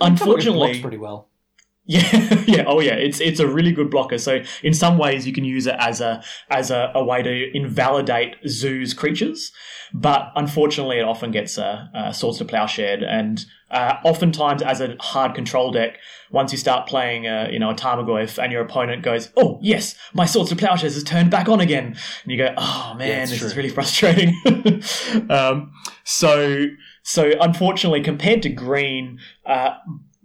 unfortunately, 0.00 0.80
pretty 0.80 0.98
well. 0.98 1.27
Yeah, 1.90 2.44
yeah, 2.46 2.64
oh 2.66 2.80
yeah, 2.80 2.96
it's 2.96 3.18
it's 3.18 3.40
a 3.40 3.46
really 3.48 3.72
good 3.72 3.90
blocker. 3.90 4.18
So 4.18 4.42
in 4.62 4.74
some 4.74 4.98
ways, 4.98 5.26
you 5.26 5.32
can 5.32 5.44
use 5.44 5.66
it 5.66 5.74
as 5.78 6.02
a 6.02 6.22
as 6.50 6.70
a, 6.70 6.92
a 6.94 7.02
way 7.02 7.22
to 7.22 7.56
invalidate 7.56 8.36
Zoo's 8.46 8.92
creatures, 8.92 9.52
but 9.94 10.30
unfortunately, 10.36 10.98
it 10.98 11.04
often 11.04 11.30
gets 11.30 11.56
a, 11.56 11.88
a 11.94 12.12
Swords 12.12 12.36
to 12.38 12.44
Plowshare, 12.44 13.02
and 13.08 13.42
uh, 13.70 13.94
oftentimes 14.04 14.60
as 14.60 14.82
a 14.82 14.96
hard 15.00 15.34
control 15.34 15.70
deck, 15.72 15.96
once 16.30 16.52
you 16.52 16.58
start 16.58 16.86
playing, 16.86 17.26
a, 17.26 17.48
you 17.50 17.58
know, 17.58 17.70
a 17.70 17.74
Tarmogoyf, 17.74 18.36
and 18.42 18.52
your 18.52 18.60
opponent 18.60 19.02
goes, 19.02 19.30
"Oh 19.38 19.58
yes, 19.62 19.94
my 20.12 20.26
Swords 20.26 20.50
to 20.50 20.56
Plowshares 20.56 20.94
is 20.94 21.04
turned 21.04 21.30
back 21.30 21.48
on 21.48 21.58
again," 21.58 21.96
and 22.22 22.30
you 22.30 22.36
go, 22.36 22.52
"Oh 22.58 22.96
man, 22.98 23.08
Yeah, 23.08 23.24
this 23.24 23.38
true. 23.38 23.46
is 23.46 23.56
really 23.56 23.70
frustrating." 23.70 24.34
um, 25.30 25.72
so 26.04 26.66
so 27.02 27.32
unfortunately, 27.40 28.02
compared 28.02 28.42
to 28.42 28.50
green. 28.50 29.20
Uh, 29.46 29.70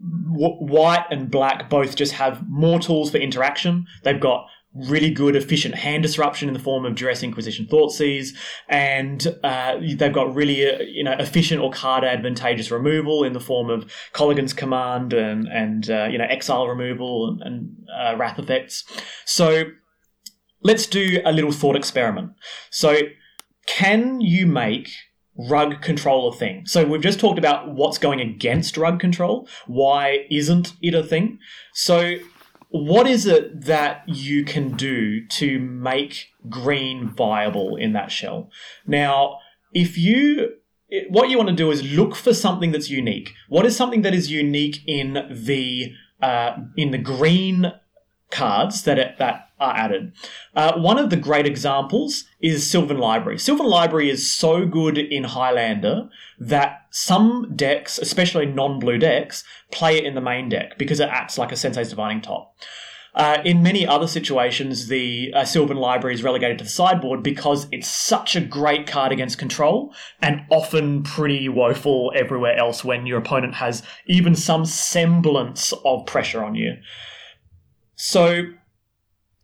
white 0.04 1.06
and 1.10 1.32
black 1.32 1.70
both 1.70 1.96
just 1.96 2.14
have 2.14 2.44
more 2.50 2.80
tools 2.80 3.12
for 3.12 3.18
interaction. 3.18 3.86
They've 4.04 4.20
got 4.20 4.48
really 4.74 5.12
good, 5.12 5.36
efficient 5.36 5.76
hand 5.76 6.02
disruption 6.02 6.48
in 6.48 6.54
the 6.54 6.60
form 6.60 6.86
of 6.86 6.96
Duress 6.96 7.22
Inquisition 7.22 7.68
thought 7.68 7.92
Thoughtseize, 7.92 8.30
and 8.68 9.36
uh, 9.44 9.78
they've 9.80 10.14
got 10.14 10.34
really, 10.34 10.68
uh, 10.68 10.80
you 10.82 11.04
know, 11.04 11.14
efficient 11.14 11.62
or 11.62 11.72
card 11.72 12.04
advantageous 12.04 12.72
removal 12.72 13.24
in 13.24 13.34
the 13.34 13.40
form 13.40 13.70
of 13.70 13.92
Kolaghan's 14.14 14.54
Command 14.54 15.14
and 15.14 15.48
and 15.48 15.90
uh, 15.90 16.08
you 16.12 16.18
know 16.18 16.26
exile 16.26 16.68
removal 16.68 17.30
and, 17.30 17.42
and 17.42 17.88
uh, 17.96 18.18
wrath 18.18 18.40
effects. 18.40 18.84
So 19.26 19.66
let's 20.64 20.88
do 20.88 21.22
a 21.24 21.32
little 21.32 21.52
thought 21.52 21.76
experiment. 21.76 22.32
So 22.72 22.98
can 23.68 24.22
you 24.22 24.48
make 24.48 24.90
rug 25.38 25.82
control 25.82 26.28
a 26.28 26.36
thing? 26.36 26.66
So 26.66 26.86
we've 26.86 27.02
just 27.02 27.20
talked 27.20 27.40
about 27.40 27.74
what's 27.74 27.98
going 27.98 28.20
against 28.20 28.78
rug 28.78 29.00
control. 29.00 29.48
Why 29.68 30.26
isn't 30.30 30.74
it 30.82 30.94
a 30.94 31.04
thing? 31.04 31.40
So 31.74 32.18
what 32.70 33.06
is 33.06 33.28
it 33.28 33.66
that 33.66 34.04
you 34.08 34.44
can 34.44 34.76
do 34.76 35.26
to 35.28 35.60
make 35.60 36.30
green 36.50 37.10
viable 37.10 37.76
in 37.76 37.94
that 37.94 38.12
shell? 38.12 38.50
Now, 38.88 39.38
if 39.74 39.98
you 39.98 40.56
what 41.10 41.30
you 41.30 41.38
want 41.38 41.50
to 41.50 41.56
do 41.56 41.72
is 41.72 41.84
look 41.84 42.16
for 42.16 42.34
something 42.34 42.72
that's 42.72 42.90
unique. 42.90 43.34
What 43.50 43.66
is 43.66 43.76
something 43.76 44.04
that 44.04 44.14
is 44.14 44.32
unique 44.32 44.80
in 44.88 45.14
the 45.30 45.94
uh, 46.22 46.58
in 46.78 46.92
the 46.92 46.98
green 46.98 47.74
cards 48.34 48.84
that 48.84 49.00
are, 49.00 49.16
that 49.20 49.50
are 49.60 49.76
added? 49.76 50.12
Uh, 50.56 50.74
one 50.80 50.98
of 50.98 51.10
the 51.10 51.16
great 51.16 51.46
examples 51.46 52.26
is 52.42 52.70
Sylvan 52.70 52.98
Library. 52.98 53.40
Sylvan 53.40 53.68
Library 53.68 54.10
is 54.10 54.30
so 54.30 54.66
good 54.66 54.98
in 54.98 55.24
Highlander 55.24 56.10
that 56.40 56.88
some 56.90 57.54
decks, 57.56 57.98
especially 57.98 58.46
non-blue 58.46 58.98
decks, 58.98 59.44
play 59.72 59.98
it 59.98 60.04
in 60.04 60.16
the 60.16 60.22
main 60.22 60.50
deck 60.50 60.78
because 60.78 61.00
it 61.00 61.10
acts 61.10 61.38
like 61.38 61.52
a 61.52 61.56
Sensei's 61.56 61.90
Divining 61.90 62.22
Top. 62.22 62.56
Uh, 63.16 63.38
in 63.46 63.62
many 63.62 63.86
other 63.86 64.08
situations, 64.08 64.88
the 64.88 65.32
uh, 65.36 65.46
Sylvan 65.46 65.78
Library 65.78 66.16
is 66.16 66.24
relegated 66.24 66.58
to 66.58 66.64
the 66.64 66.70
sideboard 66.70 67.22
because 67.22 67.68
it's 67.72 67.88
such 67.88 68.36
a 68.36 68.42
great 68.42 68.88
card 68.88 69.12
against 69.12 69.38
control 69.38 69.94
and 70.20 70.42
often 70.50 71.04
pretty 71.04 71.48
woeful 71.48 72.12
everywhere 72.16 72.58
else 72.58 72.84
when 72.84 73.06
your 73.06 73.20
opponent 73.20 73.56
has 73.56 73.84
even 74.08 74.36
some 74.36 74.66
semblance 74.66 75.74
of 75.86 76.08
pressure 76.08 76.44
on 76.44 76.56
you. 76.56 76.74
So. 78.04 78.44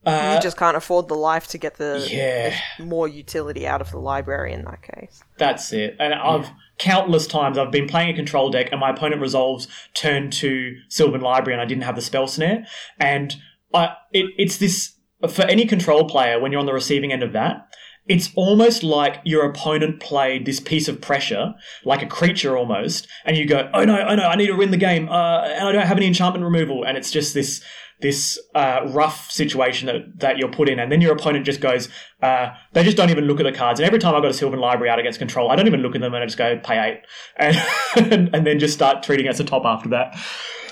Uh, 0.05 0.33
you 0.35 0.41
just 0.41 0.57
can't 0.57 0.77
afford 0.77 1.07
the 1.07 1.15
life 1.15 1.47
to 1.47 1.57
get 1.57 1.75
the 1.75 2.07
yeah. 2.09 2.57
more 2.79 3.07
utility 3.07 3.67
out 3.67 3.81
of 3.81 3.91
the 3.91 3.99
library 3.99 4.53
in 4.53 4.63
that 4.63 4.81
case. 4.81 5.21
That's 5.37 5.73
it. 5.73 5.95
And 5.99 6.13
I've 6.13 6.49
countless 6.77 7.27
times 7.27 7.57
I've 7.57 7.71
been 7.71 7.87
playing 7.87 8.09
a 8.09 8.13
control 8.13 8.49
deck 8.49 8.69
and 8.71 8.79
my 8.79 8.91
opponent 8.91 9.21
resolves 9.21 9.67
turn 9.93 10.31
to 10.31 10.75
Sylvan 10.87 11.19
Library 11.19 11.53
and 11.53 11.61
I 11.61 11.65
didn't 11.65 11.83
have 11.83 11.95
the 11.95 12.01
spell 12.01 12.27
snare. 12.27 12.65
And 12.97 13.35
I, 13.73 13.95
it, 14.13 14.27
it's 14.37 14.57
this 14.57 14.93
for 15.29 15.43
any 15.43 15.65
control 15.65 16.07
player 16.07 16.39
when 16.39 16.51
you're 16.53 16.59
on 16.59 16.65
the 16.65 16.73
receiving 16.73 17.11
end 17.11 17.23
of 17.23 17.33
that. 17.33 17.67
It's 18.07 18.31
almost 18.35 18.83
like 18.83 19.21
your 19.23 19.45
opponent 19.49 19.99
played 19.99 20.45
this 20.45 20.59
piece 20.59 20.87
of 20.87 21.01
pressure, 21.01 21.53
like 21.85 22.01
a 22.01 22.07
creature 22.07 22.57
almost, 22.57 23.07
and 23.23 23.37
you 23.37 23.45
go, 23.45 23.69
"Oh 23.71 23.83
no, 23.83 24.01
oh 24.01 24.15
no, 24.15 24.23
I 24.23 24.35
need 24.35 24.47
to 24.47 24.55
win 24.55 24.71
the 24.71 24.77
game, 24.77 25.07
uh, 25.09 25.41
and 25.41 25.67
I 25.67 25.71
don't 25.71 25.85
have 25.85 25.97
any 25.97 26.07
enchantment 26.07 26.43
removal," 26.43 26.83
and 26.83 26.97
it's 26.97 27.11
just 27.11 27.35
this 27.35 27.61
this 28.01 28.39
uh, 28.55 28.81
rough 28.87 29.29
situation 29.29 29.87
that, 29.87 30.19
that 30.19 30.37
you're 30.37 30.51
put 30.51 30.69
in, 30.69 30.79
and 30.79 30.91
then 30.91 31.01
your 31.01 31.13
opponent 31.13 31.45
just 31.45 31.61
goes, 31.61 31.89
uh, 32.21 32.49
they 32.73 32.83
just 32.83 32.97
don't 32.97 33.09
even 33.09 33.25
look 33.25 33.39
at 33.39 33.43
the 33.43 33.51
cards. 33.51 33.79
And 33.79 33.87
every 33.87 33.99
time 33.99 34.15
I've 34.15 34.21
got 34.21 34.31
a 34.31 34.33
Sylvan 34.33 34.59
Library 34.59 34.89
out 34.89 34.99
against 34.99 35.19
control, 35.19 35.51
I 35.51 35.55
don't 35.55 35.67
even 35.67 35.81
look 35.81 35.95
at 35.95 36.01
them 36.01 36.13
and 36.13 36.23
I 36.23 36.25
just 36.25 36.37
go 36.37 36.57
pay 36.59 36.79
eight, 36.79 37.01
and 37.95 38.33
and 38.33 38.47
then 38.47 38.59
just 38.59 38.73
start 38.73 39.03
treating 39.03 39.27
as 39.27 39.39
a 39.39 39.43
top 39.43 39.65
after 39.65 39.89
that. 39.89 40.17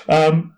Um, 0.08 0.54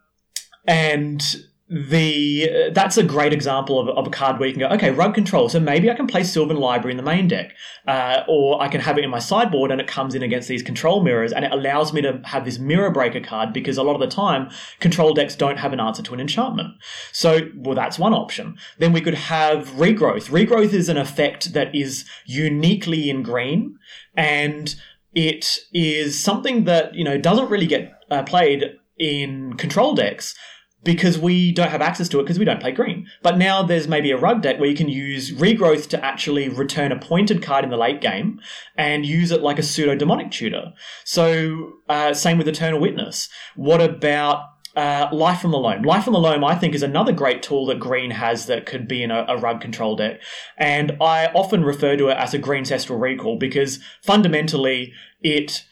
and 0.67 1.23
the 1.71 2.71
that's 2.73 2.97
a 2.97 3.05
great 3.05 3.33
example 3.33 3.79
of, 3.79 3.89
of 3.97 4.05
a 4.05 4.11
card 4.11 4.41
where 4.41 4.49
you 4.49 4.53
can 4.53 4.61
go, 4.61 4.75
okay, 4.75 4.91
rug 4.91 5.15
control. 5.15 5.49
So 5.49 5.61
maybe 5.61 5.89
I 5.89 5.95
can 5.95 6.09
play 6.09 6.25
Sylvan 6.25 6.57
Library 6.57 6.91
in 6.91 6.97
the 6.97 7.05
main 7.05 7.29
deck, 7.29 7.55
uh, 7.87 8.25
or 8.27 8.61
I 8.61 8.67
can 8.67 8.81
have 8.81 8.99
it 8.99 9.05
in 9.05 9.11
my 9.11 9.21
sideboard 9.21 9.71
and 9.71 9.81
it 9.81 9.87
comes 9.87 10.17
in 10.17 10.23
against 10.25 10.49
these 10.49 10.65
control 10.65 11.01
mirrors, 11.01 11.33
and 11.33 11.45
it 11.45 11.53
allows 11.53 11.93
me 11.93 12.03
to 12.03 12.21
have 12.25 12.45
this 12.45 12.59
mirror 12.59 12.91
breaker 12.91 13.21
card 13.21 13.53
because 13.53 13.79
a 13.79 13.85
lot 13.85 13.95
of 13.95 14.01
the 14.01 14.09
time 14.09 14.51
control 14.81 15.15
decks 15.15 15.37
don't 15.37 15.59
have 15.59 15.73
an 15.73 15.79
answer 15.79 16.03
to 16.03 16.13
an 16.13 16.19
enchantment. 16.19 16.75
So, 17.13 17.49
well, 17.55 17.77
that's 17.77 18.01
one 18.01 18.15
option. 18.15 18.59
Then 18.79 18.93
we 18.93 19.01
could 19.01 19.15
have 19.15 19.69
regrowth. 19.69 20.29
Regrowth 20.29 20.73
is 20.73 20.89
an 20.89 20.97
effect 20.97 21.53
that 21.53 21.73
is 21.73 22.05
uniquely 22.27 23.09
in 23.09 23.23
green, 23.23 23.77
and 24.17 24.75
it 25.15 25.59
is 25.73 26.21
something 26.21 26.65
that 26.65 26.97
you 26.97 27.05
know 27.05 27.17
doesn't 27.17 27.49
really 27.49 27.67
get 27.69 27.93
uh, 28.11 28.25
played 28.25 28.77
in 28.99 29.55
control 29.55 29.95
decks 29.95 30.35
because 30.83 31.19
we 31.19 31.53
don't 31.53 31.71
have 31.71 31.83
access 31.83 32.09
to 32.09 32.19
it 32.19 32.23
because 32.23 32.39
we 32.39 32.45
don't 32.45 32.61
play 32.61 32.73
green. 32.73 33.07
But 33.23 33.37
now 33.37 33.63
there's 33.63 33.89
maybe 33.89 34.11
a 34.11 34.17
rug 34.17 34.43
deck 34.43 34.59
where 34.59 34.69
you 34.69 34.77
can 34.77 34.89
use 34.89 35.33
regrowth 35.33 35.89
to 35.91 36.05
actually 36.05 36.49
return 36.49 36.93
a 36.93 36.99
pointed 36.99 37.43
card 37.43 37.65
in 37.65 37.71
the 37.71 37.77
late 37.77 38.01
game 38.01 38.41
and 38.77 39.05
use 39.05 39.31
it 39.31 39.43
like 39.43 39.59
a 39.59 39.63
pseudo 39.63 39.95
demonic 39.95 40.31
tutor. 40.31 40.73
So 41.05 41.75
uh, 41.89 42.15
same 42.15 42.39
with 42.39 42.49
Eternal 42.49 42.81
Witness. 42.81 43.29
What 43.57 43.81
about 43.83 44.47
uh, 44.77 45.09
Life 45.13 45.41
from 45.41 45.51
the 45.51 45.59
Loam. 45.59 45.83
Life 45.83 46.05
from 46.05 46.13
the 46.13 46.21
Loam, 46.21 46.45
I 46.45 46.55
think, 46.55 46.75
is 46.75 46.83
another 46.83 47.13
great 47.13 47.43
tool 47.43 47.67
that 47.67 47.81
Green 47.81 48.13
has 48.13 48.47
that 48.47 48.67
could 48.67 48.87
be 48.87 49.03
in 49.03 49.11
a, 49.11 49.25
a 49.29 49.37
rug 49.37 49.61
control 49.61 49.97
deck. 49.97 50.21
And 50.57 50.97
I 51.01 51.27
often 51.27 51.65
refer 51.65 51.97
to 51.97 52.09
it 52.09 52.17
as 52.17 52.35
a 52.35 52.39
Green 52.39 52.61
Ancestral 52.61 52.99
Recall 52.99 53.37
because 53.37 53.81
fundamentally 54.03 54.93
it 55.23 55.65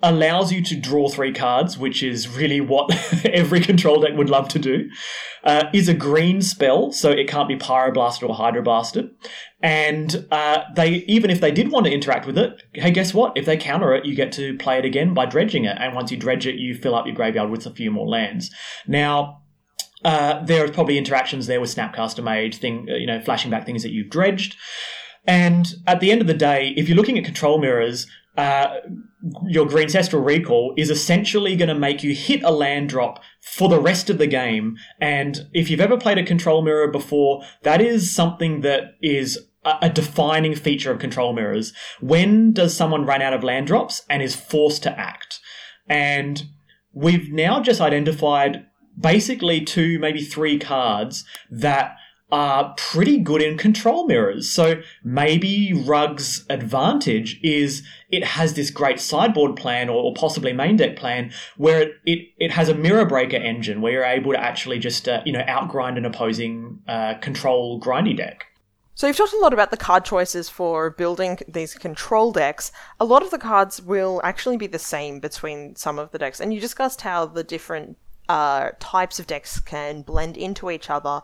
allows 0.00 0.52
you 0.52 0.62
to 0.62 0.76
draw 0.76 1.08
three 1.08 1.32
cards, 1.32 1.76
which 1.76 2.02
is 2.02 2.28
really 2.28 2.60
what 2.60 2.90
every 3.24 3.60
control 3.60 4.00
deck 4.00 4.16
would 4.16 4.30
love 4.30 4.48
to 4.48 4.58
do, 4.58 4.88
uh, 5.44 5.64
is 5.72 5.88
a 5.88 5.94
green 5.94 6.40
spell, 6.40 6.92
so 6.92 7.10
it 7.10 7.28
can't 7.28 7.48
be 7.48 7.56
pyroblasted 7.56 8.28
or 8.28 8.36
hydroblasted. 8.36 9.10
And 9.60 10.26
uh, 10.30 10.62
they, 10.76 11.04
even 11.08 11.30
if 11.30 11.40
they 11.40 11.50
did 11.50 11.72
want 11.72 11.86
to 11.86 11.92
interact 11.92 12.26
with 12.26 12.38
it, 12.38 12.62
hey, 12.74 12.92
guess 12.92 13.12
what? 13.12 13.36
If 13.36 13.44
they 13.44 13.56
counter 13.56 13.92
it, 13.94 14.04
you 14.04 14.14
get 14.14 14.30
to 14.32 14.56
play 14.58 14.78
it 14.78 14.84
again 14.84 15.14
by 15.14 15.26
dredging 15.26 15.64
it. 15.64 15.76
And 15.80 15.94
once 15.94 16.12
you 16.12 16.16
dredge 16.16 16.46
it, 16.46 16.56
you 16.56 16.76
fill 16.76 16.94
up 16.94 17.06
your 17.06 17.14
graveyard 17.14 17.50
with 17.50 17.66
a 17.66 17.70
few 17.70 17.90
more 17.90 18.06
lands. 18.06 18.50
Now, 18.86 19.42
uh, 20.04 20.44
there 20.44 20.64
are 20.64 20.70
probably 20.70 20.96
interactions 20.96 21.48
there 21.48 21.60
with 21.60 21.74
Snapcaster 21.74 22.22
Mage, 22.22 22.58
thing, 22.58 22.86
you 22.86 23.06
know, 23.06 23.20
flashing 23.20 23.50
back 23.50 23.66
things 23.66 23.82
that 23.82 23.90
you've 23.90 24.10
dredged. 24.10 24.56
And 25.26 25.74
at 25.86 25.98
the 25.98 26.12
end 26.12 26.20
of 26.20 26.28
the 26.28 26.34
day, 26.34 26.72
if 26.76 26.88
you're 26.88 26.96
looking 26.96 27.18
at 27.18 27.24
control 27.24 27.58
mirrors, 27.58 28.06
uh, 28.38 28.76
your 29.48 29.66
Greencestral 29.66 30.24
Recall 30.24 30.72
is 30.76 30.90
essentially 30.90 31.56
going 31.56 31.68
to 31.68 31.74
make 31.74 32.04
you 32.04 32.14
hit 32.14 32.44
a 32.44 32.52
land 32.52 32.88
drop 32.88 33.20
for 33.42 33.68
the 33.68 33.80
rest 33.80 34.08
of 34.08 34.18
the 34.18 34.28
game. 34.28 34.76
And 35.00 35.48
if 35.52 35.68
you've 35.68 35.80
ever 35.80 35.98
played 35.98 36.18
a 36.18 36.24
control 36.24 36.62
mirror 36.62 36.86
before, 36.86 37.42
that 37.64 37.80
is 37.80 38.14
something 38.14 38.60
that 38.60 38.94
is 39.02 39.40
a, 39.64 39.74
a 39.82 39.90
defining 39.90 40.54
feature 40.54 40.92
of 40.92 41.00
control 41.00 41.32
mirrors. 41.32 41.72
When 42.00 42.52
does 42.52 42.76
someone 42.76 43.04
run 43.04 43.22
out 43.22 43.34
of 43.34 43.42
land 43.42 43.66
drops 43.66 44.02
and 44.08 44.22
is 44.22 44.36
forced 44.36 44.84
to 44.84 44.96
act? 44.96 45.40
And 45.88 46.44
we've 46.92 47.32
now 47.32 47.60
just 47.60 47.80
identified 47.80 48.66
basically 48.96 49.62
two, 49.62 49.98
maybe 49.98 50.22
three 50.22 50.60
cards 50.60 51.24
that 51.50 51.96
are 52.30 52.74
pretty 52.76 53.18
good 53.18 53.40
in 53.40 53.56
control 53.56 54.06
mirrors. 54.06 54.50
So 54.50 54.82
maybe 55.02 55.72
Rug's 55.72 56.44
advantage 56.50 57.40
is 57.42 57.82
it 58.10 58.22
has 58.22 58.54
this 58.54 58.70
great 58.70 59.00
sideboard 59.00 59.56
plan 59.56 59.88
or, 59.88 60.02
or 60.02 60.14
possibly 60.14 60.52
main 60.52 60.76
deck 60.76 60.96
plan 60.96 61.32
where 61.56 61.80
it, 61.80 61.92
it, 62.04 62.28
it, 62.38 62.50
has 62.50 62.68
a 62.68 62.74
mirror 62.74 63.06
breaker 63.06 63.36
engine 63.36 63.80
where 63.80 63.92
you're 63.92 64.04
able 64.04 64.32
to 64.32 64.40
actually 64.40 64.78
just, 64.78 65.08
uh, 65.08 65.22
you 65.24 65.32
know, 65.32 65.42
outgrind 65.44 65.96
an 65.96 66.04
opposing 66.04 66.80
uh, 66.86 67.14
control 67.14 67.80
grindy 67.80 68.16
deck. 68.16 68.44
So 68.94 69.06
you've 69.06 69.16
talked 69.16 69.32
a 69.32 69.38
lot 69.38 69.52
about 69.52 69.70
the 69.70 69.76
card 69.76 70.04
choices 70.04 70.50
for 70.50 70.90
building 70.90 71.38
these 71.46 71.74
control 71.74 72.32
decks. 72.32 72.72
A 72.98 73.04
lot 73.04 73.22
of 73.22 73.30
the 73.30 73.38
cards 73.38 73.80
will 73.80 74.20
actually 74.24 74.56
be 74.56 74.66
the 74.66 74.78
same 74.78 75.20
between 75.20 75.76
some 75.76 76.00
of 76.00 76.10
the 76.10 76.18
decks, 76.18 76.40
and 76.40 76.52
you 76.52 76.60
discussed 76.60 77.02
how 77.02 77.24
the 77.24 77.44
different 77.44 77.96
uh, 78.28 78.70
types 78.80 79.20
of 79.20 79.26
decks 79.28 79.60
can 79.60 80.02
blend 80.02 80.36
into 80.36 80.68
each 80.68 80.90
other 80.90 81.22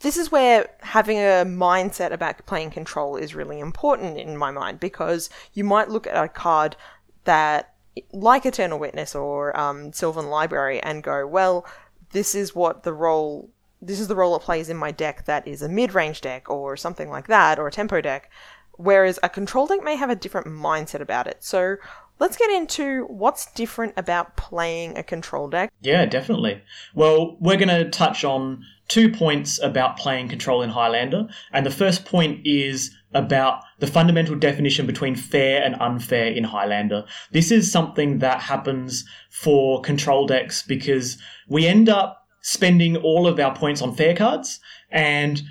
this 0.00 0.16
is 0.16 0.30
where 0.30 0.68
having 0.80 1.18
a 1.18 1.44
mindset 1.46 2.12
about 2.12 2.44
playing 2.46 2.70
control 2.70 3.16
is 3.16 3.34
really 3.34 3.60
important 3.60 4.18
in 4.18 4.36
my 4.36 4.50
mind 4.50 4.78
because 4.78 5.30
you 5.54 5.64
might 5.64 5.88
look 5.88 6.06
at 6.06 6.22
a 6.22 6.28
card 6.28 6.76
that, 7.24 7.74
like 8.12 8.44
Eternal 8.44 8.78
Witness 8.78 9.14
or 9.14 9.58
um, 9.58 9.92
Sylvan 9.92 10.26
Library, 10.26 10.80
and 10.80 11.02
go, 11.02 11.26
well, 11.26 11.66
this 12.10 12.34
is 12.34 12.54
what 12.54 12.82
the 12.82 12.92
role. 12.92 13.50
This 13.80 14.00
is 14.00 14.08
the 14.08 14.16
role 14.16 14.34
it 14.36 14.42
plays 14.42 14.68
in 14.68 14.76
my 14.76 14.90
deck 14.90 15.26
that 15.26 15.46
is 15.46 15.60
a 15.62 15.68
mid 15.68 15.94
range 15.94 16.20
deck 16.20 16.48
or 16.48 16.76
something 16.76 17.08
like 17.08 17.26
that, 17.28 17.58
or 17.58 17.68
a 17.68 17.72
tempo 17.72 18.00
deck. 18.00 18.30
Whereas 18.72 19.18
a 19.22 19.28
control 19.28 19.66
deck 19.66 19.82
may 19.82 19.96
have 19.96 20.10
a 20.10 20.16
different 20.16 20.46
mindset 20.46 21.00
about 21.00 21.26
it. 21.26 21.42
So 21.42 21.76
let's 22.18 22.36
get 22.36 22.50
into 22.50 23.04
what's 23.04 23.50
different 23.52 23.94
about 23.96 24.36
playing 24.36 24.96
a 24.96 25.02
control 25.02 25.48
deck. 25.48 25.72
Yeah, 25.80 26.06
definitely. 26.06 26.62
Well, 26.94 27.36
we're 27.40 27.56
going 27.56 27.68
to 27.68 27.90
touch 27.90 28.24
on 28.24 28.64
two 28.88 29.10
points 29.10 29.60
about 29.62 29.96
playing 29.96 30.28
control 30.28 30.62
in 30.62 30.70
Highlander. 30.70 31.28
And 31.52 31.66
the 31.66 31.70
first 31.70 32.04
point 32.04 32.46
is 32.46 32.94
about 33.12 33.62
the 33.78 33.86
fundamental 33.86 34.36
definition 34.36 34.86
between 34.86 35.16
fair 35.16 35.62
and 35.62 35.74
unfair 35.80 36.26
in 36.26 36.44
Highlander. 36.44 37.04
This 37.32 37.50
is 37.50 37.70
something 37.70 38.18
that 38.18 38.40
happens 38.40 39.04
for 39.30 39.80
control 39.80 40.26
decks 40.26 40.62
because 40.62 41.18
we 41.48 41.66
end 41.66 41.88
up 41.88 42.25
spending 42.46 42.96
all 42.98 43.26
of 43.26 43.40
our 43.40 43.52
points 43.52 43.82
on 43.82 43.92
fair 43.92 44.14
cards 44.14 44.60
and 44.92 45.42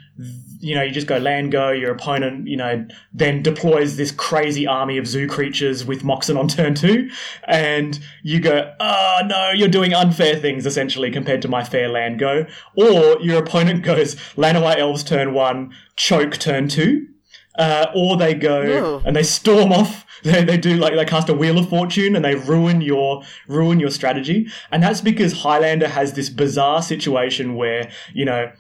you 0.62 0.74
know, 0.74 0.82
you 0.82 0.92
just 0.92 1.08
go 1.08 1.18
land 1.18 1.52
go, 1.52 1.72
your 1.72 1.92
opponent, 1.92 2.48
you 2.48 2.56
know, 2.56 2.88
then 3.14 3.44
deploys 3.44 3.98
this 3.98 4.12
crazy 4.12 4.66
army 4.66 4.98
of 4.98 5.06
zoo 5.06 5.28
creatures 5.28 5.84
with 5.84 6.04
Moxen 6.06 6.38
on 6.38 6.48
turn 6.48 6.74
two, 6.74 7.10
and 7.50 8.00
you 8.24 8.40
go, 8.40 8.74
oh 8.80 9.18
no, 9.26 9.52
you're 9.52 9.68
doing 9.68 9.94
unfair 9.94 10.38
things 10.38 10.66
essentially 10.66 11.12
compared 11.12 11.42
to 11.42 11.50
my 11.50 11.66
fair 11.66 11.90
land 11.90 12.18
go. 12.18 12.46
Or 12.78 13.20
your 13.22 13.40
opponent 13.40 13.84
goes 13.84 14.16
Llanowar 14.38 14.78
Elves 14.78 15.04
turn 15.04 15.34
one, 15.34 15.74
choke 15.98 16.38
turn 16.38 16.70
two. 16.70 17.08
Uh, 17.58 17.88
or 17.96 18.18
they 18.18 18.34
go 18.34 19.02
and 19.06 19.16
they 19.16 19.24
storm 19.24 19.72
off. 19.72 20.04
They, 20.24 20.44
they 20.44 20.58
do 20.58 20.78
like 20.78 20.96
they 20.96 21.06
cast 21.06 21.30
a 21.30 21.36
wheel 21.36 21.60
of 21.60 21.70
fortune 21.70 22.16
and 22.16 22.26
they 22.26 22.34
ruin 22.34 22.82
your 22.82 23.22
ruin 23.48 23.80
your 23.80 23.92
strategy. 23.92 24.48
And 24.72 24.82
that's 24.82 25.00
because 25.00 25.34
Highlander 25.34 25.88
has 25.88 26.14
this 26.14 26.30
bizarre 26.30 26.82
situation 26.82 27.54
where 27.54 27.92
you 28.12 28.26
know 28.26 28.52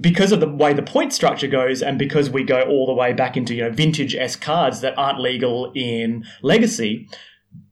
because 0.00 0.32
of 0.32 0.40
the 0.40 0.48
way 0.48 0.72
the 0.72 0.82
point 0.82 1.12
structure 1.12 1.46
goes, 1.46 1.82
and 1.82 1.98
because 1.98 2.30
we 2.30 2.44
go 2.44 2.62
all 2.62 2.86
the 2.86 2.92
way 2.92 3.12
back 3.12 3.36
into 3.36 3.54
you 3.54 3.62
know 3.62 3.70
vintage 3.70 4.14
S 4.14 4.36
cards 4.36 4.80
that 4.80 4.96
aren't 4.96 5.20
legal 5.20 5.72
in 5.74 6.24
Legacy, 6.42 7.08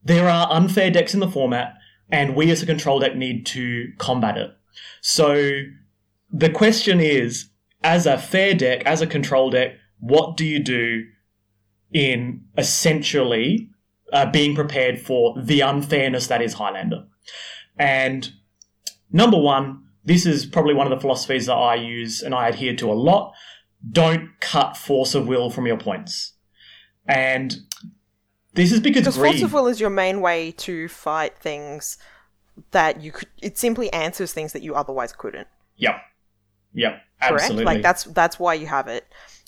there 0.04 0.28
are 0.28 0.50
unfair 0.50 0.90
decks 0.90 1.14
in 1.14 1.20
the 1.20 1.28
format, 1.28 1.74
and 2.10 2.36
we 2.36 2.50
as 2.50 2.62
a 2.62 2.66
control 2.66 3.00
deck 3.00 3.16
need 3.16 3.44
to 3.46 3.92
combat 3.98 4.36
it. 4.36 4.50
So 5.00 5.62
the 6.30 6.50
question 6.50 7.00
is, 7.00 7.48
as 7.82 8.06
a 8.06 8.18
fair 8.18 8.54
deck, 8.54 8.82
as 8.84 9.00
a 9.00 9.06
control 9.06 9.50
deck, 9.50 9.72
what 10.08 10.36
do 10.36 10.44
you 10.44 10.58
do 10.58 11.04
in 11.92 12.44
essentially 12.56 13.70
uh, 14.12 14.30
being 14.30 14.54
prepared 14.54 15.00
for 15.00 15.34
the 15.40 15.60
unfairness 15.60 16.26
that 16.28 16.42
is 16.42 16.54
Highlander? 16.54 17.06
And 17.78 18.32
number 19.10 19.38
one, 19.38 19.84
this 20.04 20.24
is 20.24 20.46
probably 20.46 20.74
one 20.74 20.86
of 20.86 20.90
the 20.90 21.00
philosophies 21.00 21.46
that 21.46 21.54
I 21.54 21.74
use 21.74 22.22
and 22.22 22.34
I 22.34 22.48
adhere 22.48 22.76
to 22.76 22.90
a 22.90 22.94
lot. 22.94 23.34
Don't 23.90 24.30
cut 24.40 24.76
force 24.76 25.14
of 25.14 25.26
will 25.26 25.50
from 25.50 25.66
your 25.66 25.76
points. 25.76 26.32
And 27.06 27.56
this 28.54 28.72
is 28.72 28.80
because, 28.80 29.02
because 29.02 29.18
greed... 29.18 29.32
force 29.32 29.42
of 29.42 29.52
will 29.52 29.66
is 29.66 29.80
your 29.80 29.90
main 29.90 30.20
way 30.20 30.52
to 30.52 30.88
fight 30.88 31.38
things 31.38 31.98
that 32.70 33.02
you 33.02 33.12
could. 33.12 33.28
It 33.42 33.58
simply 33.58 33.92
answers 33.92 34.32
things 34.32 34.52
that 34.52 34.62
you 34.62 34.74
otherwise 34.74 35.12
couldn't. 35.12 35.48
Yep. 35.76 35.96
Yep. 36.72 36.92
Correct. 37.20 37.42
Absolutely. 37.42 37.64
Like 37.64 37.82
that's 37.82 38.04
that's 38.04 38.38
why 38.38 38.54
you 38.54 38.66
have 38.66 38.88
it. 38.88 39.06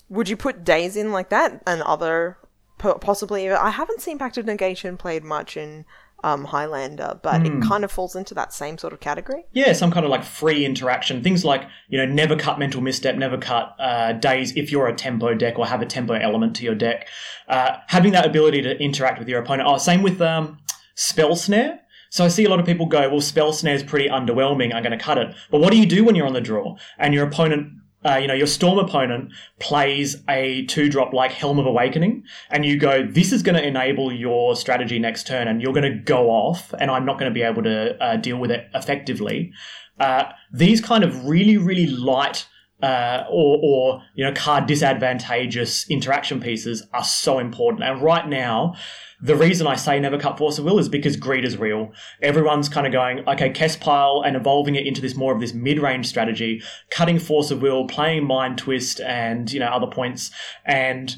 Would 0.09 0.29
you 0.29 0.37
put 0.37 0.63
Daze 0.63 0.95
in 0.95 1.11
like 1.11 1.29
that 1.29 1.61
and 1.65 1.81
other 1.83 2.37
possibly? 2.77 3.49
I 3.49 3.69
haven't 3.69 4.01
seen 4.01 4.17
Pact 4.17 4.37
of 4.37 4.45
Negation 4.45 4.97
played 4.97 5.23
much 5.23 5.55
in 5.55 5.85
um, 6.23 6.45
Highlander, 6.45 7.19
but 7.21 7.41
mm. 7.41 7.45
it 7.45 7.51
hmm. 7.53 7.61
kind 7.61 7.83
of 7.83 7.91
falls 7.91 8.15
into 8.15 8.33
that 8.33 8.53
same 8.53 8.77
sort 8.77 8.93
of 8.93 8.99
category. 8.99 9.45
Yeah, 9.53 9.73
some 9.73 9.91
kind 9.91 10.05
of 10.05 10.09
like 10.09 10.23
free 10.23 10.65
interaction. 10.65 11.23
Things 11.23 11.45
like, 11.45 11.63
you 11.87 11.97
know, 11.97 12.05
never 12.05 12.35
cut 12.35 12.59
mental 12.59 12.81
misstep, 12.81 13.15
never 13.15 13.37
cut 13.37 13.75
uh, 13.79 14.13
Daze 14.13 14.55
if 14.55 14.71
you're 14.71 14.87
a 14.87 14.95
tempo 14.95 15.33
deck 15.33 15.57
or 15.57 15.65
have 15.65 15.81
a 15.81 15.85
tempo 15.85 16.13
element 16.13 16.55
to 16.57 16.63
your 16.63 16.75
deck. 16.75 17.07
Uh, 17.47 17.77
having 17.87 18.11
that 18.13 18.25
ability 18.25 18.61
to 18.63 18.77
interact 18.81 19.19
with 19.19 19.27
your 19.27 19.41
opponent. 19.41 19.69
Oh, 19.69 19.77
same 19.77 20.01
with 20.01 20.21
um, 20.21 20.57
Spell 20.95 21.35
Snare. 21.35 21.79
So 22.11 22.25
I 22.25 22.27
see 22.27 22.43
a 22.43 22.49
lot 22.49 22.59
of 22.59 22.65
people 22.65 22.87
go, 22.87 23.07
well, 23.09 23.21
Spell 23.21 23.53
Snare 23.53 23.75
is 23.75 23.83
pretty 23.83 24.09
underwhelming. 24.09 24.73
I'm 24.73 24.83
going 24.83 24.97
to 24.97 25.03
cut 25.03 25.17
it. 25.17 25.33
But 25.51 25.61
what 25.61 25.71
do 25.71 25.77
you 25.77 25.85
do 25.85 26.03
when 26.03 26.15
you're 26.15 26.27
on 26.27 26.33
the 26.33 26.41
draw 26.41 26.75
and 26.97 27.13
your 27.13 27.25
opponent 27.25 27.73
uh, 28.05 28.15
you 28.15 28.27
know, 28.27 28.33
your 28.33 28.47
Storm 28.47 28.79
opponent 28.79 29.31
plays 29.59 30.23
a 30.29 30.65
two 30.65 30.89
drop 30.89 31.13
like 31.13 31.31
Helm 31.31 31.59
of 31.59 31.65
Awakening, 31.65 32.23
and 32.49 32.65
you 32.65 32.77
go, 32.77 33.05
this 33.05 33.31
is 33.31 33.43
going 33.43 33.55
to 33.55 33.65
enable 33.65 34.11
your 34.11 34.55
strategy 34.55 34.99
next 34.99 35.27
turn, 35.27 35.47
and 35.47 35.61
you're 35.61 35.73
going 35.73 35.91
to 35.91 35.99
go 35.99 36.29
off, 36.29 36.73
and 36.79 36.89
I'm 36.89 37.05
not 37.05 37.19
going 37.19 37.29
to 37.29 37.33
be 37.33 37.41
able 37.41 37.63
to 37.63 38.01
uh, 38.01 38.15
deal 38.17 38.37
with 38.37 38.51
it 38.51 38.67
effectively. 38.73 39.51
Uh, 39.99 40.25
these 40.51 40.79
kind 40.79 41.03
of 41.03 41.25
really, 41.25 41.57
really 41.57 41.87
light 41.87 42.47
uh, 42.81 43.23
or, 43.29 43.59
or, 43.61 44.01
you 44.15 44.23
know, 44.23 44.33
card 44.33 44.65
disadvantageous 44.65 45.89
interaction 45.89 46.39
pieces 46.39 46.87
are 46.93 47.03
so 47.03 47.39
important. 47.39 47.83
And 47.83 48.01
right 48.01 48.27
now, 48.27 48.75
the 49.21 49.35
reason 49.35 49.67
I 49.67 49.75
say 49.75 49.99
never 49.99 50.17
cut 50.17 50.37
force 50.37 50.57
of 50.59 50.65
will 50.65 50.79
is 50.79 50.87
because 50.87 51.17
greed 51.17 51.43
is 51.43 51.57
real. 51.57 51.91
Everyone's 52.21 52.69
kind 52.69 52.87
of 52.87 52.93
going, 52.93 53.27
okay, 53.27 53.49
Kess 53.49 53.77
pile 53.77 54.23
and 54.25 54.37
evolving 54.37 54.75
it 54.75 54.87
into 54.87 55.01
this 55.01 55.15
more 55.15 55.33
of 55.33 55.41
this 55.41 55.53
mid-range 55.53 56.07
strategy, 56.07 56.61
cutting 56.89 57.19
force 57.19 57.51
of 57.51 57.61
will, 57.61 57.85
playing 57.85 58.25
mind 58.25 58.57
twist 58.57 59.01
and, 59.01 59.51
you 59.51 59.59
know, 59.59 59.67
other 59.67 59.87
points. 59.87 60.31
And 60.63 61.17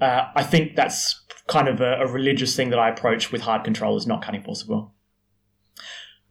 uh, 0.00 0.26
I 0.36 0.44
think 0.44 0.76
that's 0.76 1.20
kind 1.48 1.66
of 1.66 1.80
a, 1.80 2.02
a 2.02 2.06
religious 2.06 2.54
thing 2.54 2.70
that 2.70 2.78
I 2.78 2.88
approach 2.88 3.32
with 3.32 3.42
hard 3.42 3.64
control 3.64 3.96
is 3.96 4.06
not 4.06 4.22
cutting 4.22 4.42
force 4.42 4.62
of 4.62 4.68
will. 4.68 4.94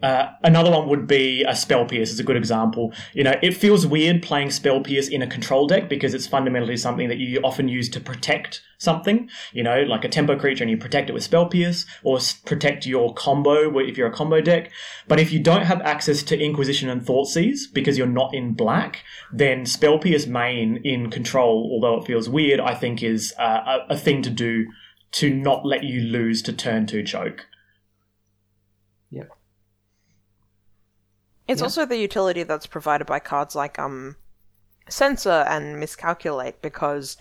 Uh, 0.01 0.29
another 0.43 0.71
one 0.71 0.87
would 0.87 1.07
be 1.07 1.43
a 1.43 1.53
spell 1.53 1.85
pierce 1.85 2.09
is 2.09 2.19
a 2.19 2.23
good 2.23 2.37
example. 2.37 2.93
You 3.13 3.23
know, 3.25 3.35
it 3.41 3.51
feels 3.51 3.85
weird 3.85 4.23
playing 4.23 4.51
spell 4.51 4.79
pierce 4.79 5.09
in 5.09 5.21
a 5.21 5.27
control 5.27 5.67
deck 5.67 5.89
because 5.89 6.13
it's 6.13 6.25
fundamentally 6.25 6.77
something 6.77 7.09
that 7.09 7.17
you 7.17 7.41
often 7.41 7.67
use 7.67 7.89
to 7.89 7.99
protect 7.99 8.61
something. 8.77 9.29
You 9.51 9.63
know, 9.63 9.81
like 9.81 10.05
a 10.05 10.09
tempo 10.09 10.39
creature 10.39 10.63
and 10.63 10.71
you 10.71 10.77
protect 10.77 11.09
it 11.09 11.13
with 11.13 11.23
spell 11.23 11.47
pierce 11.47 11.85
or 12.03 12.19
protect 12.45 12.85
your 12.85 13.13
combo 13.13 13.77
if 13.79 13.97
you're 13.97 14.07
a 14.07 14.15
combo 14.15 14.39
deck. 14.39 14.71
But 15.09 15.19
if 15.19 15.33
you 15.33 15.39
don't 15.39 15.65
have 15.65 15.81
access 15.81 16.23
to 16.23 16.39
Inquisition 16.39 16.89
and 16.89 17.01
Thoughtseize 17.01 17.73
because 17.73 17.97
you're 17.97 18.07
not 18.07 18.33
in 18.33 18.53
black, 18.53 19.03
then 19.33 19.65
spell 19.65 19.99
pierce 19.99 20.27
main 20.27 20.77
in 20.85 21.09
control, 21.09 21.69
although 21.73 21.99
it 21.99 22.07
feels 22.07 22.29
weird, 22.29 22.61
I 22.61 22.73
think 22.73 23.03
is 23.03 23.33
uh, 23.37 23.81
a, 23.89 23.93
a 23.93 23.97
thing 23.97 24.21
to 24.21 24.29
do 24.29 24.67
to 25.11 25.33
not 25.33 25.65
let 25.65 25.83
you 25.83 25.99
lose 26.01 26.41
to 26.43 26.53
turn 26.53 26.85
two 26.85 27.03
choke. 27.03 27.47
Yep. 29.09 29.29
It's 31.49 31.61
yeah. 31.61 31.65
also 31.65 31.83
the 31.83 31.97
utility 31.97 32.43
that's 32.43 32.67
provided 32.67 33.05
by 33.05 33.17
cards 33.17 33.55
like 33.55 33.79
um, 33.79 34.17
Censor 34.87 35.45
and 35.49 35.79
Miscalculate 35.79 36.61
because 36.61 37.17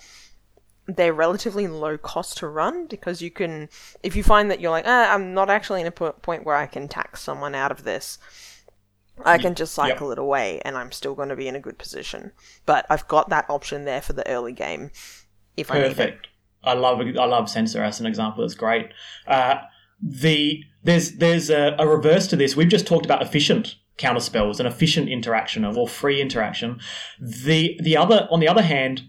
they're 0.86 1.14
relatively 1.14 1.66
low 1.66 1.96
cost 1.96 2.36
to 2.38 2.46
run 2.46 2.86
because 2.88 3.22
you 3.22 3.30
can, 3.30 3.70
if 4.02 4.14
you 4.14 4.22
find 4.22 4.50
that 4.50 4.60
you're 4.60 4.70
like, 4.70 4.84
ah, 4.86 5.14
I'm 5.14 5.32
not 5.32 5.48
actually 5.48 5.80
in 5.80 5.86
a 5.86 5.90
point 5.90 6.44
where 6.44 6.56
I 6.56 6.66
can 6.66 6.88
tax 6.88 7.22
someone 7.22 7.54
out 7.54 7.72
of 7.72 7.84
this, 7.84 8.18
I 9.24 9.38
can 9.38 9.54
just 9.54 9.72
cycle 9.72 10.10
yep. 10.10 10.18
it 10.18 10.20
away 10.20 10.60
and 10.62 10.76
I'm 10.76 10.92
still 10.92 11.14
going 11.14 11.30
to 11.30 11.36
be 11.36 11.48
in 11.48 11.56
a 11.56 11.60
good 11.60 11.78
position. 11.78 12.32
But 12.66 12.84
I've 12.90 13.08
got 13.08 13.30
that 13.30 13.48
option 13.48 13.86
there 13.86 14.02
for 14.02 14.12
the 14.12 14.28
early 14.28 14.52
game 14.52 14.90
if 15.56 15.68
Perfect. 15.68 16.00
I 16.00 16.04
need 16.04 16.12
it. 16.12 16.26
I 16.64 16.74
love 16.74 17.00
I 17.00 17.24
love 17.24 17.48
Censor 17.48 17.82
as 17.82 17.98
an 17.98 18.04
example. 18.04 18.44
It's 18.44 18.54
great. 18.54 18.90
Uh, 19.26 19.56
the 20.02 20.62
there's 20.82 21.12
there's 21.12 21.48
a, 21.48 21.76
a 21.78 21.86
reverse 21.86 22.26
to 22.28 22.36
this. 22.36 22.56
We've 22.56 22.68
just 22.68 22.86
talked 22.86 23.06
about 23.06 23.22
efficient 23.22 23.76
counter 23.98 24.20
spells, 24.20 24.58
an 24.61 24.66
efficient 24.66 25.08
interaction 25.08 25.64
of 25.64 25.76
or 25.76 25.87
free 25.87 26.20
interaction. 26.20 26.80
The 27.20 27.78
the 27.82 27.96
other 27.96 28.26
on 28.30 28.40
the 28.40 28.48
other 28.48 28.62
hand, 28.62 29.02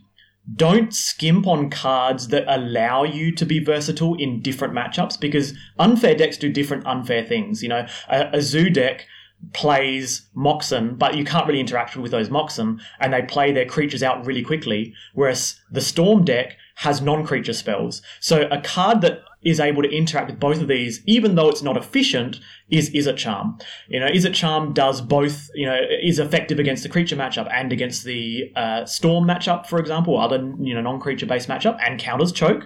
don't 0.56 0.94
skimp 0.94 1.48
on 1.48 1.70
cards 1.70 2.30
that 2.30 2.44
allow 2.48 3.04
you 3.04 3.32
to 3.36 3.46
be 3.46 3.64
versatile 3.64 4.16
in 4.16 4.42
different 4.42 4.74
matchups 4.74 5.20
because 5.20 5.54
unfair 5.78 6.16
decks 6.16 6.38
do 6.38 6.52
different 6.52 6.86
unfair 6.86 7.24
things. 7.24 7.62
You 7.64 7.70
know, 7.70 7.88
a, 8.10 8.30
a 8.34 8.42
zoo 8.42 8.70
deck 8.70 9.06
plays 9.54 10.28
Moxen, 10.36 10.96
but 10.98 11.16
you 11.16 11.24
can't 11.24 11.48
really 11.48 11.60
interact 11.60 11.96
with 11.96 12.12
those 12.12 12.30
Moxen, 12.30 12.82
and 13.00 13.14
they 13.14 13.22
play 13.22 13.52
their 13.52 13.66
creatures 13.66 14.04
out 14.04 14.26
really 14.26 14.44
quickly. 14.44 14.94
Whereas 15.14 15.60
the 15.72 15.82
Storm 15.82 16.26
deck 16.26 16.58
has 16.80 17.02
non-creature 17.02 17.52
spells. 17.52 18.02
So 18.22 18.48
a 18.52 18.62
card 18.62 19.02
that 19.02 19.20
is 19.42 19.60
able 19.60 19.82
to 19.84 19.90
interact 19.90 20.30
with 20.30 20.40
both 20.40 20.62
of 20.62 20.70
these, 20.70 21.02
even 21.06 21.36
though 21.36 21.50
it's 21.50 21.62
not 21.62 21.76
efficient, 21.76 22.40
is 22.70 22.90
Izzet 22.92 23.18
Charm. 23.18 23.58
You 23.90 24.00
know, 24.00 24.08
Izzet 24.08 24.34
Charm 24.34 24.72
does 24.72 25.02
both, 25.02 25.50
you 25.54 25.66
know, 25.66 25.78
is 26.02 26.20
effective 26.20 26.58
against 26.58 26.84
the 26.84 26.88
creature 26.88 27.18
matchup 27.18 27.52
and 27.52 27.74
against 27.74 28.06
the 28.06 28.54
uh, 28.56 28.86
Storm 28.86 29.26
matchup, 29.26 29.66
for 29.68 29.78
example, 29.78 30.14
or 30.14 30.22
other, 30.22 30.38
you 30.62 30.74
know, 30.74 30.80
non-creature 30.80 31.26
based 31.26 31.50
matchup, 31.50 31.78
and 31.86 32.00
counters 32.00 32.32
Choke. 32.32 32.66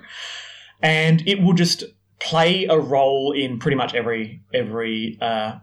And 0.83 1.27
it 1.27 1.41
will 1.41 1.53
just 1.53 1.83
play 2.19 2.65
a 2.65 2.77
role 2.77 3.31
in 3.31 3.57
pretty 3.57 3.77
much 3.77 3.95
every, 3.95 4.43
every, 4.53 5.17
uh, 5.21 5.53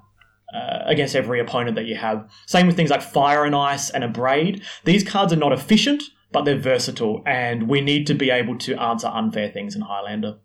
uh, 0.52 0.78
against 0.86 1.14
every 1.14 1.38
opponent 1.38 1.76
that 1.76 1.84
you 1.84 1.94
have. 1.94 2.28
Same 2.46 2.66
with 2.66 2.74
things 2.74 2.90
like 2.90 3.02
Fire 3.02 3.44
and 3.44 3.54
Ice 3.54 3.90
and 3.90 4.02
Abrade. 4.02 4.64
These 4.84 5.04
cards 5.04 5.32
are 5.32 5.36
not 5.36 5.52
efficient, 5.52 6.02
but 6.32 6.44
they're 6.44 6.58
versatile, 6.58 7.22
and 7.26 7.68
we 7.68 7.80
need 7.80 8.06
to 8.06 8.14
be 8.14 8.30
able 8.30 8.56
to 8.58 8.80
answer 8.80 9.08
unfair 9.08 9.50
things 9.50 9.74
in 9.74 9.82
Highlander. 9.82 10.38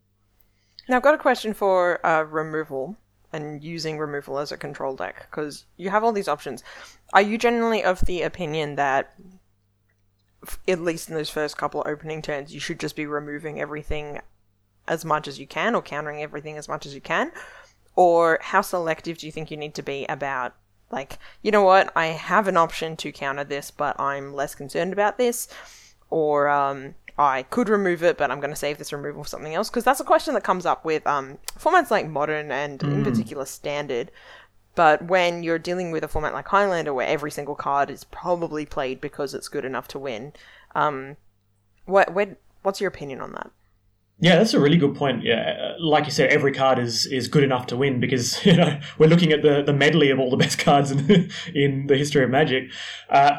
Now, 0.87 0.97
I've 0.97 1.03
got 1.03 1.15
a 1.15 1.19
question 1.19 1.53
for 1.53 2.05
uh, 2.05 2.23
removal 2.23 2.95
and 3.33 3.63
using 3.63 3.97
removal 3.97 4.39
as 4.39 4.51
a 4.51 4.57
control 4.57 4.95
deck 4.95 5.27
because 5.29 5.65
you 5.77 5.89
have 5.89 6.03
all 6.03 6.11
these 6.11 6.27
options. 6.27 6.63
Are 7.13 7.21
you 7.21 7.37
generally 7.37 7.83
of 7.83 8.01
the 8.01 8.21
opinion 8.21 8.75
that, 8.75 9.13
at 10.67 10.81
least 10.81 11.09
in 11.09 11.15
those 11.15 11.29
first 11.29 11.57
couple 11.57 11.81
of 11.81 11.87
opening 11.87 12.21
turns, 12.21 12.53
you 12.53 12.59
should 12.59 12.79
just 12.79 12.95
be 12.95 13.05
removing 13.05 13.59
everything 13.59 14.21
as 14.87 15.03
much 15.03 15.27
as 15.27 15.39
you 15.39 15.47
can 15.47 15.75
or 15.75 15.81
countering 15.81 16.21
everything 16.21 16.57
as 16.57 16.67
much 16.67 16.85
as 16.85 16.93
you 16.93 17.01
can? 17.01 17.31
Or 17.95 18.39
how 18.41 18.61
selective 18.61 19.17
do 19.17 19.25
you 19.25 19.31
think 19.31 19.49
you 19.49 19.57
need 19.57 19.73
to 19.75 19.83
be 19.83 20.05
about 20.07 20.55
like, 20.91 21.19
you 21.41 21.51
know 21.51 21.63
what, 21.63 21.91
I 21.95 22.07
have 22.07 22.47
an 22.47 22.57
option 22.57 22.95
to 22.97 23.11
counter 23.11 23.43
this, 23.43 23.71
but 23.71 23.99
I'm 23.99 24.33
less 24.33 24.55
concerned 24.55 24.93
about 24.93 25.17
this. 25.17 25.47
Or 26.09 26.47
um, 26.47 26.95
I 27.17 27.43
could 27.43 27.69
remove 27.69 28.03
it, 28.03 28.17
but 28.17 28.31
I'm 28.31 28.39
going 28.39 28.51
to 28.51 28.55
save 28.55 28.77
this 28.77 28.93
removal 28.93 29.23
for 29.23 29.29
something 29.29 29.55
else. 29.55 29.69
Because 29.69 29.83
that's 29.83 29.99
a 29.99 30.05
question 30.05 30.33
that 30.35 30.43
comes 30.43 30.65
up 30.65 30.85
with 30.85 31.05
um, 31.07 31.39
formats 31.57 31.91
like 31.91 32.07
Modern 32.07 32.51
and 32.51 32.79
mm. 32.79 32.93
in 32.93 33.03
particular 33.03 33.45
Standard. 33.45 34.11
But 34.75 35.05
when 35.05 35.41
you're 35.41 35.57
dealing 35.57 35.91
with 35.91 36.03
a 36.03 36.07
format 36.07 36.33
like 36.33 36.49
Highlander, 36.49 36.93
where 36.93 37.07
every 37.07 37.31
single 37.31 37.55
card 37.55 37.89
is 37.89 38.03
probably 38.03 38.65
played 38.65 38.99
because 38.99 39.33
it's 39.33 39.47
good 39.47 39.65
enough 39.65 39.87
to 39.89 39.99
win, 39.99 40.33
um, 40.75 41.15
what, 41.85 42.13
what 42.13 42.37
what's 42.65 42.81
your 42.81 42.89
opinion 42.89 43.21
on 43.21 43.31
that? 43.33 43.51
Yeah, 44.19 44.37
that's 44.37 44.53
a 44.53 44.59
really 44.59 44.77
good 44.77 44.95
point. 44.95 45.23
Yeah, 45.23 45.73
like 45.79 46.05
you 46.05 46.11
said, 46.11 46.29
every 46.29 46.53
card 46.53 46.79
is 46.79 47.05
is 47.05 47.27
good 47.27 47.43
enough 47.43 47.67
to 47.67 47.77
win 47.77 47.99
because 47.99 48.43
you 48.45 48.55
know 48.55 48.79
we're 48.97 49.07
looking 49.09 49.31
at 49.31 49.41
the, 49.41 49.61
the 49.63 49.73
medley 49.73 50.09
of 50.09 50.19
all 50.19 50.29
the 50.29 50.37
best 50.37 50.59
cards 50.65 50.91
in 50.91 51.29
in 51.53 51.87
the 51.87 51.97
history 51.97 52.23
of 52.23 52.29
Magic. 52.29 52.71
Uh, 53.09 53.37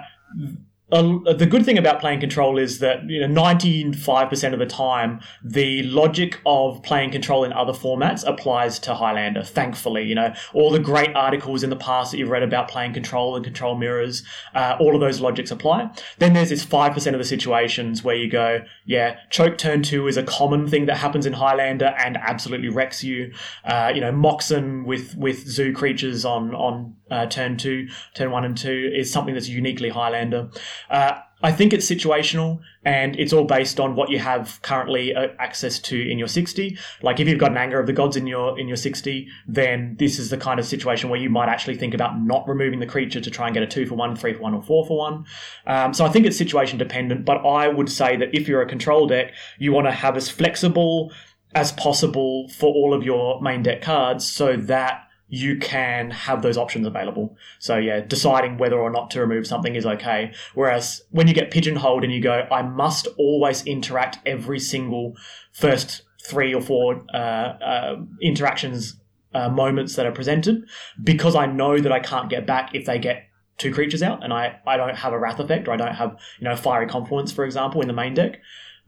uh, 0.93 1.33
the 1.33 1.47
good 1.47 1.65
thing 1.65 1.79
about 1.79 2.01
playing 2.01 2.21
control 2.21 2.59
is 2.59 2.79
that 2.79 3.09
you 3.09 3.27
know 3.27 3.43
95% 3.43 4.53
of 4.53 4.59
the 4.61 4.67
time 4.67 5.21
the 5.45 5.83
logic 5.83 6.41
of 6.47 6.81
playing 6.85 7.11
control 7.11 7.43
in 7.43 7.53
other 7.53 7.73
formats 7.73 8.27
applies 8.27 8.79
to 8.79 8.95
Highlander 8.95 9.43
thankfully. 9.43 10.05
You 10.05 10.15
know 10.15 10.33
all 10.55 10.71
the 10.71 10.79
great 10.79 11.15
articles 11.17 11.65
in 11.65 11.71
the 11.71 11.77
past 11.77 12.13
that 12.13 12.19
you've 12.19 12.29
read 12.29 12.45
about 12.45 12.69
playing 12.69 12.93
control 12.93 13.35
and 13.35 13.45
control 13.45 13.75
mirrors 13.77 14.23
uh, 14.55 14.77
all 14.79 14.95
of 14.95 15.01
those 15.01 15.21
logics 15.21 15.51
apply. 15.51 15.91
Then 16.19 16.35
there's 16.35 16.51
this 16.51 16.65
5% 16.65 17.13
of 17.13 17.19
the 17.19 17.25
situations 17.25 18.05
where 18.05 18.17
you 18.17 18.31
go 18.31 18.61
yeah 18.85 19.19
choke 19.31 19.59
turn 19.59 19.83
2 19.83 20.07
is 20.07 20.17
a 20.17 20.23
common 20.23 20.69
thing 20.69 20.87
that 20.87 20.99
happens 20.99 21.27
in 21.27 21.33
Highlander 21.33 21.97
and 21.99 22.17
absolutely 22.17 22.69
wrecks 22.69 23.03
you. 23.03 23.33
Uh, 23.65 23.91
you 23.93 24.01
know 24.01 24.13
Moxen 24.13 24.85
with 24.85 25.17
with 25.17 25.49
zoo 25.49 25.73
creatures 25.73 26.25
on 26.25 26.55
on 26.55 26.95
uh, 27.11 27.27
turn 27.27 27.57
2 27.57 27.89
turn 28.15 28.31
1 28.31 28.45
and 28.45 28.57
2 28.57 28.93
is 28.95 29.11
something 29.13 29.35
that's 29.35 29.49
uniquely 29.49 29.89
Highlander 29.89 30.49
uh, 30.91 31.21
I 31.43 31.53
think 31.53 31.75
it's 31.75 31.89
situational 31.89 32.61
and 32.85 33.15
it's 33.21 33.33
all 33.33 33.45
based 33.45 33.79
on 33.79 33.95
what 33.95 34.09
you 34.09 34.19
have 34.19 34.61
currently 34.63 35.15
uh, 35.15 35.29
access 35.39 35.79
to 35.81 36.11
in 36.11 36.19
your 36.19 36.29
60. 36.29 36.79
Like 37.03 37.21
if 37.21 37.29
you've 37.29 37.39
got 37.39 37.51
an 37.51 37.59
anger 37.59 37.79
of 37.79 37.87
the 37.87 37.93
gods 37.93 38.17
in 38.17 38.27
your 38.27 38.59
in 38.59 38.69
your 38.69 38.77
60, 38.77 39.29
then 39.47 39.97
this 39.99 40.19
is 40.19 40.31
the 40.31 40.39
kind 40.39 40.59
of 40.59 40.65
situation 40.65 41.11
where 41.11 41.21
you 41.21 41.29
might 41.29 41.49
actually 41.49 41.77
think 41.77 41.93
about 41.93 42.19
not 42.21 42.49
removing 42.49 42.81
the 42.81 42.87
creature 42.87 43.21
to 43.21 43.31
try 43.31 43.47
and 43.47 43.55
get 43.55 43.63
a 43.63 43.67
2 43.67 43.87
for 43.87 43.97
1, 43.97 44.17
3 44.17 44.33
for 44.35 44.41
1 44.41 44.55
or 44.55 44.63
4 44.63 44.87
for 44.87 44.99
1. 44.99 45.25
Um, 45.67 45.95
so 45.95 46.07
I 46.07 46.09
think 46.09 46.25
it's 46.25 46.39
situation 46.39 46.79
dependent, 46.79 47.27
but 47.27 47.45
I 47.47 47.69
would 47.69 47.91
say 47.91 48.17
that 48.17 48.35
if 48.35 48.49
you're 48.49 48.63
a 48.63 48.69
control 48.69 49.07
deck, 49.07 49.35
you 49.59 49.73
want 49.73 49.87
to 49.87 49.93
have 49.93 50.17
as 50.17 50.31
flexible 50.31 51.13
as 51.55 51.73
possible 51.73 52.49
for 52.49 52.73
all 52.73 52.95
of 52.95 53.03
your 53.03 53.41
main 53.43 53.63
deck 53.63 53.83
cards 53.83 54.27
so 54.27 54.57
that 54.57 55.06
you 55.29 55.59
can 55.59 56.11
have 56.11 56.43
those 56.43 56.57
options 56.57 56.87
available. 56.87 57.37
So 57.59 57.77
yeah, 57.77 58.01
deciding 58.01 58.59
whether 58.59 58.79
or 58.79 58.91
not 58.91 59.11
to 59.13 59.21
remove 59.21 59.47
something 59.47 59.75
is 59.75 59.85
okay. 59.85 60.33
Whereas 60.55 61.03
when 61.11 61.27
you 61.27 61.35
get 61.35 61.51
pigeonholed 61.51 62.05
and 62.05 62.13
you 62.13 62.21
go, 62.23 62.47
I 62.51 62.63
must 62.63 63.09
always 63.19 63.65
interact 63.65 64.19
every 64.25 64.61
single 64.61 65.17
first 65.53 66.03
three 66.23 66.55
or 66.55 66.61
four 66.61 67.05
uh, 67.13 67.17
uh, 67.17 67.97
interactions 68.21 68.97
uh, 69.35 69.49
moments 69.49 69.97
that 69.97 70.07
are 70.07 70.13
presented 70.13 70.65
because 71.03 71.35
I 71.35 71.47
know 71.47 71.79
that 71.79 71.93
I 71.93 72.01
can't 72.01 72.31
get 72.31 72.47
back 72.47 72.75
if 72.75 72.87
they 72.87 72.99
get 72.99 73.25
two 73.59 73.73
creatures 73.73 74.03
out 74.03 74.23
and 74.23 74.33
I, 74.33 74.59
I 74.67 74.77
don't 74.77 74.95
have 74.95 75.13
a 75.13 75.19
wrath 75.19 75.41
effect 75.41 75.67
or 75.67 75.73
I 75.73 75.77
don't 75.77 75.95
have 75.95 76.17
you 76.39 76.45
know 76.45 76.57
fiery 76.57 76.87
confluence 76.87 77.33
for 77.33 77.45
example 77.45 77.81
in 77.81 77.89
the 77.89 77.93
main 77.93 78.15
deck. 78.15 78.41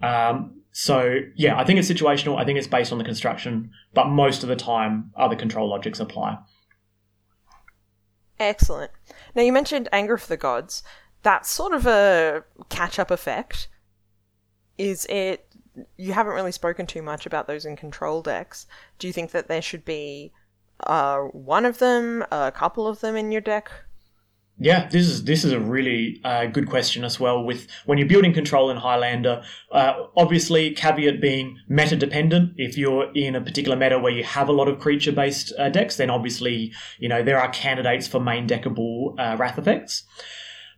Um, 0.03 0.63
so 0.79 1.19
yeah, 1.35 1.59
I 1.59 1.65
think 1.65 1.81
it's 1.81 1.91
situational. 1.91 2.39
I 2.39 2.45
think 2.45 2.57
it's 2.57 2.69
based 2.69 2.93
on 2.93 2.99
the 2.99 3.05
construction, 3.05 3.73
but 3.95 4.07
most 4.07 4.45
of 4.45 4.49
the 4.49 4.55
time, 4.55 5.11
other 5.17 5.35
control 5.35 5.69
logics 5.69 5.99
apply. 5.99 6.39
Excellent. 8.39 8.93
Now 9.35 9.43
you 9.43 9.53
mentioned 9.53 9.89
Anger 9.91 10.15
of 10.15 10.29
the 10.29 10.37
Gods. 10.37 10.85
That's 11.25 11.51
sort 11.51 11.75
of 11.75 11.85
a 11.89 12.45
catch-up 12.69 13.11
effect. 13.11 13.67
Is 14.79 15.05
it? 15.07 15.53
You 15.97 16.13
haven't 16.13 16.35
really 16.35 16.53
spoken 16.53 16.87
too 16.87 17.03
much 17.03 17.27
about 17.27 17.49
those 17.49 17.67
in 17.67 17.75
control 17.75 18.23
decks. 18.23 18.69
Do 19.01 19.09
you 19.09 19.13
think 19.13 19.33
that 19.33 19.49
there 19.49 19.61
should 19.61 19.85
be 19.85 20.31
uh, 20.87 21.23
one 21.23 21.65
of 21.65 21.79
them, 21.79 22.25
a 22.31 22.53
couple 22.53 22.87
of 22.87 23.01
them 23.01 23.17
in 23.17 23.33
your 23.33 23.41
deck? 23.41 23.69
Yeah, 24.61 24.89
this 24.89 25.07
is 25.07 25.25
this 25.25 25.45
is 25.45 25.53
a 25.53 25.61
really 25.61 26.21
uh, 26.25 26.47
good 26.47 26.69
question 26.69 27.05
as 27.05 27.21
well. 27.21 27.45
With 27.45 27.69
when 27.87 27.97
you're 27.97 28.09
building 28.09 28.33
control 28.33 28.71
in 28.71 28.77
Highlander, 28.77 29.43
uh, 29.71 30.07
obviously 30.17 30.73
caveat 30.73 31.21
being 31.21 31.59
meta 31.69 31.95
dependent. 31.95 32.55
If 32.57 32.77
you're 32.77 33.13
in 33.15 33.37
a 33.37 33.41
particular 33.41 33.77
meta 33.77 34.01
where 34.01 34.13
you 34.13 34.25
have 34.25 34.49
a 34.49 34.53
lot 34.53 34.67
of 34.67 34.81
creature 34.81 35.13
based 35.13 35.53
uh, 35.59 35.69
decks, 35.69 35.97
then 35.97 36.11
obviously 36.11 36.73
you 36.99 37.09
know 37.09 37.23
there 37.23 37.39
are 37.39 37.49
candidates 37.51 38.09
for 38.09 38.19
main 38.19 38.49
deckable 38.49 39.15
uh, 39.19 39.37
wrath 39.37 39.59
effects. 39.59 40.03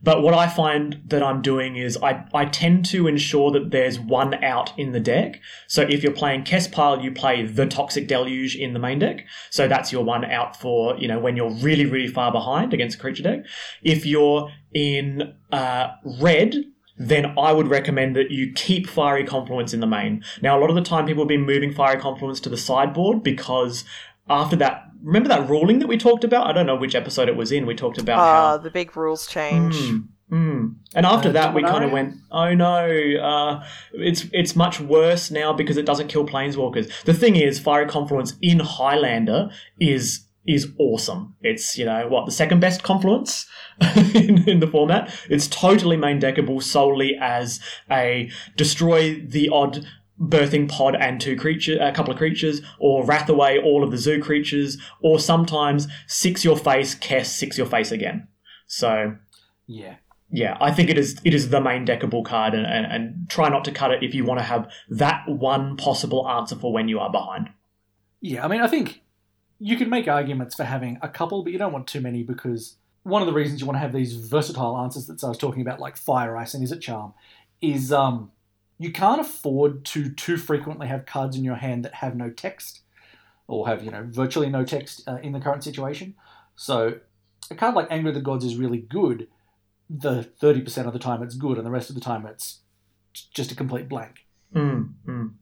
But 0.02 0.22
what 0.22 0.34
I 0.34 0.48
find 0.48 1.02
that 1.08 1.22
I'm 1.22 1.42
doing 1.42 1.76
is 1.76 1.98
I, 2.02 2.24
I 2.32 2.46
tend 2.46 2.86
to 2.86 3.06
ensure 3.06 3.50
that 3.50 3.70
there's 3.70 4.00
one 4.00 4.42
out 4.42 4.76
in 4.78 4.92
the 4.92 5.00
deck. 5.00 5.40
So 5.66 5.82
if 5.82 6.02
you're 6.02 6.12
playing 6.12 6.44
Kespile, 6.44 7.02
you 7.02 7.12
play 7.12 7.44
the 7.44 7.66
Toxic 7.66 8.08
Deluge 8.08 8.56
in 8.56 8.72
the 8.72 8.78
main 8.78 8.98
deck. 8.98 9.26
So 9.50 9.68
that's 9.68 9.92
your 9.92 10.04
one 10.04 10.24
out 10.24 10.56
for, 10.56 10.96
you 10.96 11.06
know, 11.06 11.18
when 11.18 11.36
you're 11.36 11.50
really, 11.50 11.84
really 11.84 12.08
far 12.08 12.32
behind 12.32 12.72
against 12.72 12.96
a 12.96 13.00
creature 13.00 13.22
deck. 13.22 13.44
If 13.82 14.06
you're 14.06 14.50
in 14.72 15.34
uh, 15.52 15.90
red, 16.18 16.54
then 17.00 17.38
I 17.38 17.52
would 17.52 17.68
recommend 17.68 18.14
that 18.16 18.30
you 18.30 18.52
keep 18.52 18.86
Fiery 18.86 19.24
Confluence 19.24 19.72
in 19.72 19.80
the 19.80 19.86
main. 19.86 20.22
Now, 20.42 20.58
a 20.58 20.60
lot 20.60 20.68
of 20.68 20.76
the 20.76 20.82
time 20.82 21.06
people 21.06 21.22
have 21.24 21.28
been 21.28 21.46
moving 21.46 21.72
Fiery 21.72 21.98
Confluence 21.98 22.40
to 22.40 22.50
the 22.50 22.58
sideboard 22.58 23.22
because 23.22 23.84
after 24.28 24.56
that 24.56 24.90
remember 25.02 25.28
that 25.28 25.48
ruling 25.48 25.78
that 25.80 25.86
we 25.86 25.96
talked 25.96 26.24
about? 26.24 26.46
I 26.46 26.52
don't 26.52 26.66
know 26.66 26.76
which 26.76 26.94
episode 26.94 27.28
it 27.28 27.36
was 27.36 27.52
in. 27.52 27.66
We 27.66 27.74
talked 27.74 27.98
about 27.98 28.18
uh, 28.18 28.22
how 28.22 28.58
the 28.58 28.70
big 28.70 28.96
rules 28.96 29.26
change. 29.26 29.74
Mm, 29.74 30.08
mm. 30.30 30.74
And 30.94 31.06
after 31.06 31.30
uh, 31.30 31.32
that, 31.32 31.54
we 31.54 31.62
kind 31.62 31.84
of 31.84 31.90
went, 31.90 32.16
"Oh 32.30 32.54
no, 32.54 32.86
uh, 33.22 33.64
it's 33.92 34.26
it's 34.32 34.56
much 34.56 34.80
worse 34.80 35.30
now 35.30 35.52
because 35.52 35.76
it 35.76 35.86
doesn't 35.86 36.08
kill 36.08 36.26
planeswalkers." 36.26 37.04
The 37.04 37.14
thing 37.14 37.36
is, 37.36 37.58
Fiery 37.58 37.86
Confluence 37.86 38.34
in 38.40 38.60
Highlander 38.60 39.50
is 39.78 40.26
is 40.46 40.72
awesome. 40.78 41.36
It's 41.42 41.76
you 41.78 41.84
know 41.84 42.08
what 42.08 42.26
the 42.26 42.32
second 42.32 42.60
best 42.60 42.82
confluence 42.82 43.46
in, 44.14 44.48
in, 44.48 44.60
the 44.60 44.66
format. 44.66 45.14
It's 45.28 45.46
totally 45.46 45.96
main 45.96 46.20
deckable 46.20 46.62
solely 46.62 47.16
as 47.20 47.60
a 47.90 48.30
destroy 48.56 49.20
the 49.20 49.48
odd 49.50 49.86
birthing 50.20 50.68
pod 50.68 50.94
and 50.96 51.20
two 51.20 51.36
creature, 51.36 51.78
a 51.80 51.92
couple 51.92 52.12
of 52.12 52.18
creatures, 52.18 52.60
or 52.78 53.04
wrath 53.04 53.28
away 53.28 53.58
all 53.58 53.82
of 53.82 53.90
the 53.90 53.98
zoo 53.98 54.20
creatures, 54.20 54.78
or 55.00 55.18
sometimes 55.18 55.88
six 56.06 56.44
your 56.44 56.56
face, 56.56 56.94
cast 56.94 57.36
six 57.36 57.56
your 57.56 57.66
face 57.66 57.90
again. 57.90 58.28
So, 58.66 59.16
yeah, 59.66 59.96
yeah, 60.32 60.56
I 60.60 60.70
think 60.72 60.90
it 60.90 60.98
is 60.98 61.20
it 61.24 61.34
is 61.34 61.50
the 61.50 61.60
main 61.60 61.84
deckable 61.86 62.24
card, 62.24 62.54
and, 62.54 62.66
and, 62.66 62.86
and 62.86 63.28
try 63.28 63.48
not 63.48 63.64
to 63.64 63.72
cut 63.72 63.90
it 63.90 64.02
if 64.02 64.14
you 64.14 64.24
want 64.24 64.38
to 64.38 64.44
have 64.44 64.70
that 64.88 65.22
one 65.26 65.76
possible 65.76 66.28
answer 66.28 66.54
for 66.54 66.72
when 66.72 66.88
you 66.88 67.00
are 67.00 67.10
behind. 67.10 67.50
Yeah, 68.20 68.44
I 68.44 68.48
mean, 68.48 68.60
I 68.60 68.68
think 68.68 69.02
you 69.58 69.76
can 69.76 69.88
make 69.88 70.06
arguments 70.06 70.54
for 70.54 70.64
having 70.64 70.98
a 71.02 71.08
couple, 71.08 71.42
but 71.42 71.52
you 71.52 71.58
don't 71.58 71.72
want 71.72 71.86
too 71.86 72.00
many 72.00 72.22
because 72.22 72.76
one 73.02 73.22
of 73.22 73.26
the 73.26 73.32
reasons 73.32 73.60
you 73.60 73.66
want 73.66 73.76
to 73.76 73.80
have 73.80 73.92
these 73.92 74.14
versatile 74.14 74.76
answers 74.76 75.06
that 75.06 75.22
I 75.24 75.28
was 75.28 75.38
talking 75.38 75.62
about, 75.62 75.80
like 75.80 75.96
fire 75.96 76.36
ice 76.36 76.54
and 76.54 76.66
Izzet 76.66 76.80
charm, 76.80 77.14
is 77.60 77.92
um, 77.92 78.30
you 78.80 78.90
can't 78.90 79.20
afford 79.20 79.84
to 79.84 80.10
too 80.10 80.38
frequently 80.38 80.88
have 80.88 81.04
cards 81.04 81.36
in 81.36 81.44
your 81.44 81.56
hand 81.56 81.84
that 81.84 81.96
have 81.96 82.16
no 82.16 82.30
text 82.30 82.80
or 83.46 83.68
have 83.68 83.84
you 83.84 83.90
know 83.90 84.06
virtually 84.08 84.48
no 84.48 84.64
text 84.64 85.02
uh, 85.06 85.18
in 85.22 85.32
the 85.32 85.38
current 85.38 85.62
situation. 85.62 86.14
So 86.56 86.94
a 87.50 87.54
card 87.54 87.74
like 87.74 87.88
Anger 87.90 88.08
of 88.08 88.14
the 88.14 88.22
Gods 88.22 88.42
is 88.42 88.56
really 88.56 88.78
good. 88.78 89.28
The 89.90 90.22
thirty 90.22 90.62
percent 90.62 90.86
of 90.86 90.94
the 90.94 90.98
time 90.98 91.22
it's 91.22 91.34
good, 91.34 91.58
and 91.58 91.66
the 91.66 91.70
rest 91.70 91.90
of 91.90 91.94
the 91.94 92.00
time 92.00 92.24
it's 92.24 92.60
just 93.12 93.52
a 93.52 93.54
complete 93.54 93.86
blank. 93.86 94.26
Mm, 94.54 94.94
mm. 95.06 95.32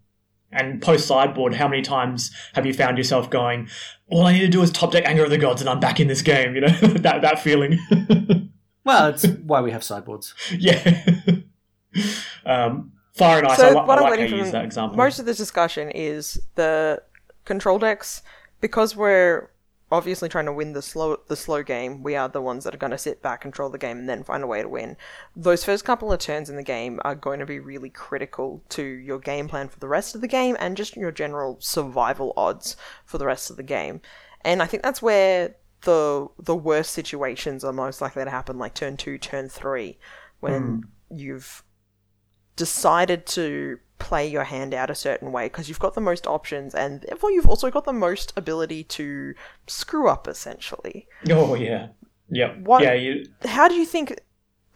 And 0.50 0.82
post 0.82 1.06
sideboard, 1.06 1.54
how 1.54 1.68
many 1.68 1.82
times 1.82 2.32
have 2.54 2.66
you 2.66 2.74
found 2.74 2.98
yourself 2.98 3.30
going, 3.30 3.68
"All 4.08 4.26
I 4.26 4.32
need 4.32 4.40
to 4.40 4.48
do 4.48 4.62
is 4.62 4.72
top 4.72 4.90
deck 4.90 5.04
Anger 5.06 5.22
of 5.22 5.30
the 5.30 5.38
Gods, 5.38 5.60
and 5.60 5.70
I'm 5.70 5.78
back 5.78 6.00
in 6.00 6.08
this 6.08 6.22
game"? 6.22 6.56
You 6.56 6.62
know 6.62 6.68
that 6.80 7.22
that 7.22 7.38
feeling. 7.38 7.78
well, 8.84 9.06
it's 9.06 9.26
why 9.26 9.60
we 9.60 9.70
have 9.70 9.84
sideboards. 9.84 10.34
Yeah. 10.58 11.02
um, 12.44 12.92
Fire 13.18 13.38
and 13.38 13.48
Ice. 13.48 13.56
So 13.58 13.66
I, 13.66 13.70
li- 13.70 13.86
what 13.86 13.98
I 13.98 14.02
I'm 14.02 14.10
like 14.10 14.20
how 14.20 14.26
you 14.26 14.36
use 14.36 14.42
from 14.44 14.52
that 14.52 14.64
example. 14.64 14.96
most 14.96 15.18
of 15.18 15.26
this 15.26 15.36
discussion 15.36 15.90
is 15.90 16.40
the 16.54 17.02
control 17.44 17.78
decks 17.78 18.22
because 18.60 18.96
we're 18.96 19.50
obviously 19.90 20.28
trying 20.28 20.44
to 20.44 20.52
win 20.52 20.72
the 20.72 20.82
slow 20.82 21.18
the 21.28 21.36
slow 21.36 21.62
game. 21.62 22.02
We 22.02 22.14
are 22.16 22.28
the 22.28 22.42
ones 22.42 22.64
that 22.64 22.74
are 22.74 22.78
going 22.78 22.90
to 22.90 22.98
sit 22.98 23.22
back, 23.22 23.40
control 23.40 23.70
the 23.70 23.78
game, 23.78 23.98
and 23.98 24.08
then 24.08 24.22
find 24.22 24.42
a 24.42 24.46
way 24.46 24.62
to 24.62 24.68
win. 24.68 24.96
Those 25.34 25.64
first 25.64 25.84
couple 25.84 26.12
of 26.12 26.18
turns 26.18 26.50
in 26.50 26.56
the 26.56 26.62
game 26.62 27.00
are 27.04 27.14
going 27.14 27.40
to 27.40 27.46
be 27.46 27.58
really 27.58 27.90
critical 27.90 28.62
to 28.70 28.82
your 28.82 29.18
game 29.18 29.48
plan 29.48 29.68
for 29.68 29.78
the 29.78 29.88
rest 29.88 30.14
of 30.14 30.20
the 30.20 30.28
game 30.28 30.56
and 30.60 30.76
just 30.76 30.96
your 30.96 31.12
general 31.12 31.56
survival 31.60 32.32
odds 32.36 32.76
for 33.04 33.18
the 33.18 33.26
rest 33.26 33.50
of 33.50 33.56
the 33.56 33.62
game. 33.62 34.00
And 34.42 34.62
I 34.62 34.66
think 34.66 34.82
that's 34.82 35.02
where 35.02 35.56
the 35.82 36.28
the 36.38 36.56
worst 36.56 36.92
situations 36.92 37.64
are 37.64 37.72
most 37.72 38.00
likely 38.00 38.24
to 38.24 38.30
happen, 38.30 38.58
like 38.58 38.74
turn 38.74 38.96
two, 38.96 39.18
turn 39.18 39.48
three, 39.48 39.98
when 40.40 40.62
hmm. 40.62 41.16
you've 41.16 41.62
decided 42.58 43.24
to 43.24 43.78
play 43.98 44.26
your 44.28 44.44
hand 44.44 44.74
out 44.74 44.90
a 44.90 44.94
certain 44.94 45.32
way 45.32 45.46
because 45.46 45.68
you've 45.68 45.78
got 45.80 45.94
the 45.94 46.00
most 46.00 46.26
options 46.26 46.74
and 46.74 47.00
therefore 47.08 47.30
you've 47.32 47.48
also 47.48 47.70
got 47.70 47.84
the 47.84 47.92
most 47.92 48.32
ability 48.36 48.84
to 48.84 49.34
screw 49.66 50.08
up 50.08 50.28
essentially. 50.28 51.06
Oh 51.30 51.54
yeah, 51.54 51.88
yep. 52.28 52.58
What- 52.58 52.82
Yeah, 52.82 52.92
you, 52.94 53.24
How 53.44 53.66
do 53.68 53.74
you 53.74 53.86
think 53.86 54.20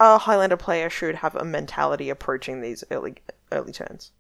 a 0.01 0.19
Highlander 0.19 0.57
player 0.57 0.89
should 0.91 1.17
have 1.17 1.37
a 1.37 1.45
mentality 1.45 2.09
approaching 2.11 2.61
these 2.63 2.83
early 2.91 3.15
early 3.53 3.73
turns? 3.73 4.11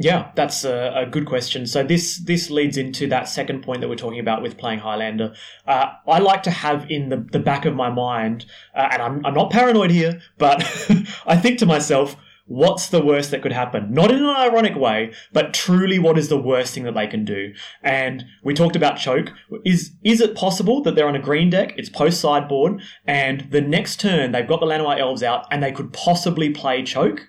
Yeah, 0.00 0.30
that's 0.36 0.64
a, 0.64 0.92
a 0.94 1.06
good 1.06 1.26
question. 1.26 1.66
So 1.66 1.82
this 1.82 2.18
this 2.18 2.50
leads 2.50 2.76
into 2.76 3.08
that 3.08 3.28
second 3.28 3.62
point 3.62 3.80
that 3.80 3.88
we're 3.88 3.96
talking 3.96 4.20
about 4.20 4.42
with 4.42 4.56
playing 4.56 4.78
Highlander. 4.78 5.34
Uh, 5.66 5.86
I 6.06 6.18
like 6.20 6.44
to 6.44 6.52
have 6.52 6.88
in 6.88 7.08
the, 7.08 7.16
the 7.16 7.40
back 7.40 7.64
of 7.64 7.74
my 7.74 7.90
mind, 7.90 8.46
uh, 8.76 8.88
and 8.92 9.02
I'm, 9.02 9.26
I'm 9.26 9.34
not 9.34 9.50
paranoid 9.50 9.90
here, 9.90 10.20
but 10.38 10.62
I 11.26 11.36
think 11.36 11.58
to 11.58 11.66
myself, 11.66 12.16
what's 12.48 12.88
the 12.88 13.04
worst 13.04 13.30
that 13.30 13.42
could 13.42 13.52
happen? 13.52 13.92
Not 13.92 14.10
in 14.10 14.18
an 14.18 14.36
ironic 14.36 14.74
way, 14.74 15.12
but 15.32 15.54
truly 15.54 15.98
what 15.98 16.18
is 16.18 16.28
the 16.28 16.40
worst 16.40 16.74
thing 16.74 16.84
that 16.84 16.94
they 16.94 17.06
can 17.06 17.24
do? 17.24 17.52
And 17.82 18.24
we 18.42 18.54
talked 18.54 18.74
about 18.74 18.98
choke. 18.98 19.30
Is 19.64 19.92
is 20.02 20.20
it 20.20 20.34
possible 20.34 20.82
that 20.82 20.94
they're 20.94 21.08
on 21.08 21.14
a 21.14 21.20
green 21.22 21.50
deck, 21.50 21.74
it's 21.76 21.90
post 21.90 22.20
sideboard, 22.20 22.82
and 23.06 23.46
the 23.50 23.60
next 23.60 24.00
turn 24.00 24.32
they've 24.32 24.48
got 24.48 24.60
the 24.60 24.66
Llanowar 24.66 24.98
Elves 24.98 25.22
out 25.22 25.46
and 25.50 25.62
they 25.62 25.72
could 25.72 25.92
possibly 25.92 26.50
play 26.50 26.82
choke? 26.82 27.26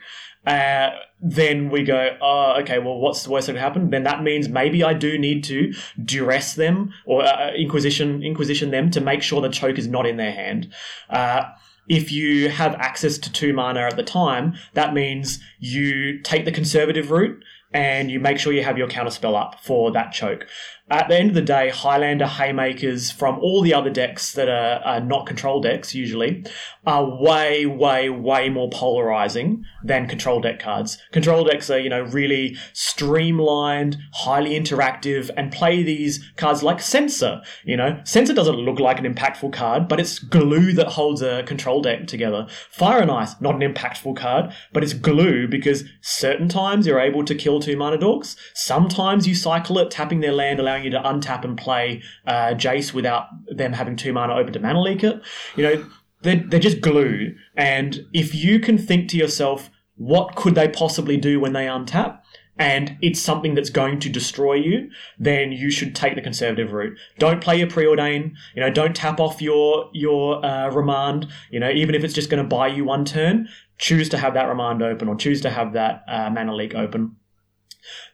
Uh, 0.48 0.92
then 1.22 1.70
we 1.70 1.84
go, 1.84 2.16
oh, 2.22 2.56
okay, 2.62 2.80
well, 2.80 2.98
what's 2.98 3.24
the 3.24 3.30
worst 3.30 3.48
that 3.48 3.54
could 3.54 3.62
happen? 3.62 3.90
Then 3.90 4.04
that 4.06 4.24
means 4.24 4.48
maybe 4.48 4.84
I 4.84 4.94
do 4.94 5.18
need 5.20 5.44
to 5.44 5.74
duress 6.04 6.56
them 6.56 6.94
or 7.06 7.26
uh, 7.26 7.52
inquisition 7.54 8.24
inquisition 8.24 8.72
them 8.72 8.90
to 8.92 9.02
make 9.02 9.22
sure 9.22 9.42
the 9.42 9.50
choke 9.50 9.78
is 9.78 9.88
not 9.88 10.06
in 10.06 10.16
their 10.16 10.32
hand. 10.32 10.72
Uh, 11.10 11.44
if 11.90 12.12
you 12.12 12.50
have 12.50 12.76
access 12.76 13.18
to 13.18 13.32
two 13.32 13.52
mana 13.52 13.82
at 13.82 13.98
the 13.98 14.04
time, 14.04 14.56
that 14.76 14.94
means 14.94 15.40
you 15.60 16.22
take 16.22 16.46
the 16.46 16.52
conservative 16.52 17.12
route 17.12 17.44
and 17.74 18.10
you 18.10 18.20
make 18.20 18.40
sure 18.40 18.54
you 18.54 18.64
have 18.64 18.78
your 18.78 18.88
counterspell 18.88 19.40
up 19.40 19.60
for 19.62 19.92
that 19.92 20.12
choke. 20.12 20.48
At 20.92 21.08
the 21.08 21.16
end 21.16 21.30
of 21.30 21.36
the 21.36 21.42
day, 21.42 21.70
Highlander 21.70 22.26
Haymakers 22.26 23.12
from 23.12 23.38
all 23.40 23.62
the 23.62 23.74
other 23.74 23.92
decks 23.92 24.34
that 24.34 24.50
are, 24.50 24.82
are 24.84 25.00
not 25.00 25.28
control 25.28 25.62
decks 25.62 25.94
usually 25.94 26.46
are 26.86 27.22
way, 27.22 27.68
way, 27.68 28.10
way 28.10 28.50
more 28.50 28.70
polarizing 28.72 29.64
than 29.84 30.08
control 30.08 30.42
deck 30.42 30.60
cards. 30.60 30.98
Control 31.12 31.44
decks 31.44 31.70
are, 31.70 31.78
you 31.78 31.90
know, 31.90 32.02
really 32.02 32.58
streamlined, 32.74 33.98
highly 34.14 34.60
interactive, 34.60 35.30
and 35.38 35.52
play 35.52 35.84
these 35.84 36.32
cards 36.36 36.64
like 36.64 36.82
Censor. 36.82 37.42
You 37.64 37.78
know, 37.78 38.02
Censor 38.06 38.34
doesn't 38.34 38.56
look 38.56 38.80
like 38.80 39.00
an 39.00 39.14
impactful 39.14 39.54
card, 39.54 39.88
but 39.88 40.00
it's 40.00 40.18
glue 40.18 40.74
that 40.74 40.88
holds 40.88 41.22
a 41.22 41.44
control 41.44 41.82
deck 41.82 42.08
together. 42.08 42.48
Fire 42.72 43.02
and 43.02 43.12
Ice, 43.12 43.40
not 43.40 43.62
an 43.62 43.74
impactful 43.74 44.16
card, 44.16 44.52
but 44.74 44.84
it's 44.84 44.94
glue 44.94 45.48
because 45.48 45.84
certain 46.02 46.50
times 46.50 46.88
you're 46.88 47.00
able 47.00 47.24
to 47.26 47.36
kill 47.36 47.60
two 47.60 47.78
mana 47.78 47.98
dorks. 48.00 48.36
Sometimes 48.56 49.28
you 49.28 49.36
cycle 49.36 49.78
it, 49.78 49.92
tapping 49.92 50.22
their 50.22 50.32
land, 50.32 50.60
allowing 50.60 50.79
you 50.84 50.90
to 50.92 51.00
untap 51.02 51.44
and 51.44 51.58
play 51.58 52.02
uh, 52.26 52.54
Jace 52.56 52.94
without 52.94 53.28
them 53.48 53.74
having 53.74 53.96
two 53.96 54.14
mana 54.14 54.36
open 54.36 54.54
to 54.54 54.60
mana 54.60 54.82
leak 54.82 55.04
it. 55.04 55.22
You 55.56 55.64
know, 55.64 55.90
they're, 56.22 56.44
they're 56.48 56.60
just 56.60 56.82
glue. 56.82 57.36
And 57.56 58.06
if 58.14 58.36
you 58.36 58.60
can 58.60 58.78
think 58.78 59.10
to 59.10 59.18
yourself, 59.18 59.70
what 59.96 60.36
could 60.36 60.56
they 60.56 60.68
possibly 60.68 61.18
do 61.18 61.40
when 61.40 61.54
they 61.54 61.66
untap? 61.66 62.20
And 62.58 62.98
it's 63.02 63.22
something 63.22 63.56
that's 63.56 63.70
going 63.70 64.00
to 64.02 64.10
destroy 64.10 64.56
you, 64.56 64.90
then 65.18 65.54
you 65.54 65.72
should 65.72 65.96
take 65.96 66.16
the 66.16 66.22
conservative 66.22 66.74
route. 66.74 66.98
Don't 67.18 67.42
play 67.42 67.58
your 67.58 67.68
preordain. 67.68 68.34
You 68.54 68.62
know, 68.62 68.70
don't 68.70 68.94
tap 68.94 69.22
off 69.22 69.42
your 69.42 69.90
your 69.94 70.46
uh, 70.46 70.70
remand. 70.70 71.28
You 71.52 71.62
know, 71.62 71.70
even 71.70 71.96
if 71.96 72.04
it's 72.04 72.14
just 72.14 72.30
going 72.30 72.44
to 72.44 72.48
buy 72.48 72.68
you 72.68 72.84
one 72.84 73.06
turn, 73.06 73.48
choose 73.78 74.10
to 74.10 74.18
have 74.18 74.34
that 74.34 74.50
remand 74.50 74.84
open 74.84 75.08
or 75.08 75.16
choose 75.16 75.40
to 75.42 75.50
have 75.50 75.72
that 75.72 76.04
uh, 76.10 76.30
mana 76.30 76.54
leak 76.54 76.76
open. 76.76 77.16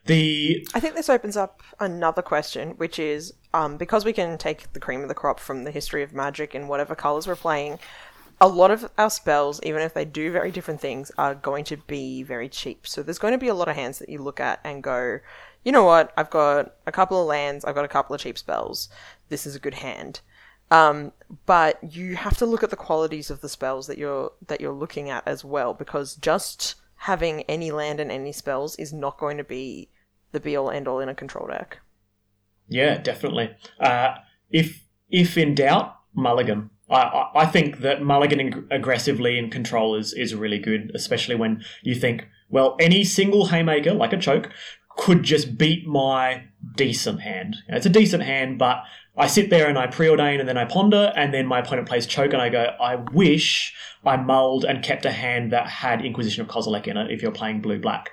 The 0.06 0.66
I 0.74 0.80
think 0.80 0.94
this 0.94 1.08
opens 1.10 1.36
up 1.36 1.62
another 1.80 2.22
question, 2.22 2.70
which 2.72 2.98
is 2.98 3.34
um, 3.52 3.76
because 3.76 4.04
we 4.04 4.12
can 4.12 4.38
take 4.38 4.72
the 4.72 4.80
cream 4.80 5.02
of 5.02 5.08
the 5.08 5.14
crop 5.14 5.40
from 5.40 5.64
the 5.64 5.70
history 5.70 6.02
of 6.02 6.12
magic 6.12 6.54
in 6.54 6.68
whatever 6.68 6.94
colors 6.94 7.26
we're 7.26 7.36
playing, 7.36 7.78
a 8.40 8.48
lot 8.48 8.70
of 8.70 8.90
our 8.98 9.10
spells, 9.10 9.60
even 9.62 9.82
if 9.82 9.94
they 9.94 10.04
do 10.04 10.30
very 10.30 10.50
different 10.50 10.80
things, 10.80 11.10
are 11.18 11.34
going 11.34 11.64
to 11.64 11.76
be 11.76 12.22
very 12.22 12.48
cheap. 12.48 12.86
So 12.86 13.02
there's 13.02 13.18
going 13.18 13.32
to 13.32 13.38
be 13.38 13.48
a 13.48 13.54
lot 13.54 13.68
of 13.68 13.76
hands 13.76 13.98
that 13.98 14.08
you 14.08 14.22
look 14.22 14.40
at 14.40 14.60
and 14.62 14.82
go, 14.82 15.20
you 15.64 15.72
know 15.72 15.84
what, 15.84 16.12
I've 16.16 16.30
got 16.30 16.74
a 16.86 16.92
couple 16.92 17.20
of 17.20 17.26
lands, 17.26 17.64
I've 17.64 17.74
got 17.74 17.84
a 17.84 17.88
couple 17.88 18.14
of 18.14 18.20
cheap 18.20 18.38
spells. 18.38 18.88
This 19.28 19.46
is 19.46 19.56
a 19.56 19.60
good 19.60 19.74
hand. 19.74 20.20
Um, 20.70 21.12
but 21.46 21.78
you 21.94 22.16
have 22.16 22.36
to 22.38 22.46
look 22.46 22.62
at 22.62 22.70
the 22.70 22.76
qualities 22.76 23.30
of 23.30 23.40
the 23.40 23.48
spells 23.48 23.86
that 23.86 23.98
you're 23.98 24.32
that 24.48 24.60
you're 24.60 24.72
looking 24.72 25.10
at 25.10 25.26
as 25.26 25.44
well, 25.44 25.74
because 25.74 26.16
just 26.16 26.74
having 26.96 27.42
any 27.42 27.70
land 27.70 28.00
and 28.00 28.10
any 28.10 28.32
spells 28.32 28.76
is 28.76 28.92
not 28.92 29.18
going 29.18 29.36
to 29.36 29.44
be 29.44 29.90
the 30.32 30.40
be 30.40 30.56
all 30.56 30.70
end 30.70 30.88
all 30.88 31.00
in 31.00 31.08
a 31.08 31.14
control 31.14 31.46
deck. 31.48 31.78
Yeah, 32.68 32.98
definitely. 32.98 33.54
Uh, 33.78 34.14
if 34.50 34.84
if 35.08 35.38
in 35.38 35.54
doubt, 35.54 35.96
mulligan. 36.14 36.70
I, 36.88 37.30
I, 37.34 37.46
think 37.46 37.80
that 37.80 38.00
mulliganing 38.00 38.64
aggressively 38.70 39.38
in 39.38 39.50
control 39.50 39.96
is, 39.96 40.12
is 40.12 40.36
really 40.36 40.60
good, 40.60 40.92
especially 40.94 41.34
when 41.34 41.64
you 41.82 41.96
think, 41.96 42.28
well, 42.48 42.76
any 42.78 43.02
single 43.02 43.46
haymaker, 43.46 43.92
like 43.92 44.12
a 44.12 44.18
choke, 44.18 44.50
could 44.96 45.24
just 45.24 45.58
beat 45.58 45.84
my 45.84 46.44
decent 46.76 47.22
hand. 47.22 47.56
It's 47.68 47.86
a 47.86 47.90
decent 47.90 48.22
hand, 48.22 48.58
but 48.58 48.82
I 49.16 49.26
sit 49.26 49.50
there 49.50 49.68
and 49.68 49.78
I 49.78 49.86
preordain 49.86 50.40
and 50.40 50.48
then 50.48 50.58
I 50.58 50.64
ponder, 50.64 51.12
and 51.16 51.32
then 51.32 51.46
my 51.46 51.60
opponent 51.60 51.88
plays 51.88 52.06
choke, 52.06 52.32
and 52.32 52.42
I 52.42 52.48
go, 52.48 52.74
I 52.80 52.96
wish 52.96 53.74
I 54.04 54.16
mulled 54.16 54.64
and 54.64 54.84
kept 54.84 55.04
a 55.04 55.12
hand 55.12 55.52
that 55.52 55.68
had 55.68 56.04
Inquisition 56.04 56.42
of 56.42 56.48
Kozilek 56.48 56.86
in 56.86 56.96
it 56.96 57.10
if 57.10 57.22
you're 57.22 57.32
playing 57.32 57.62
blue 57.62 57.80
black. 57.80 58.10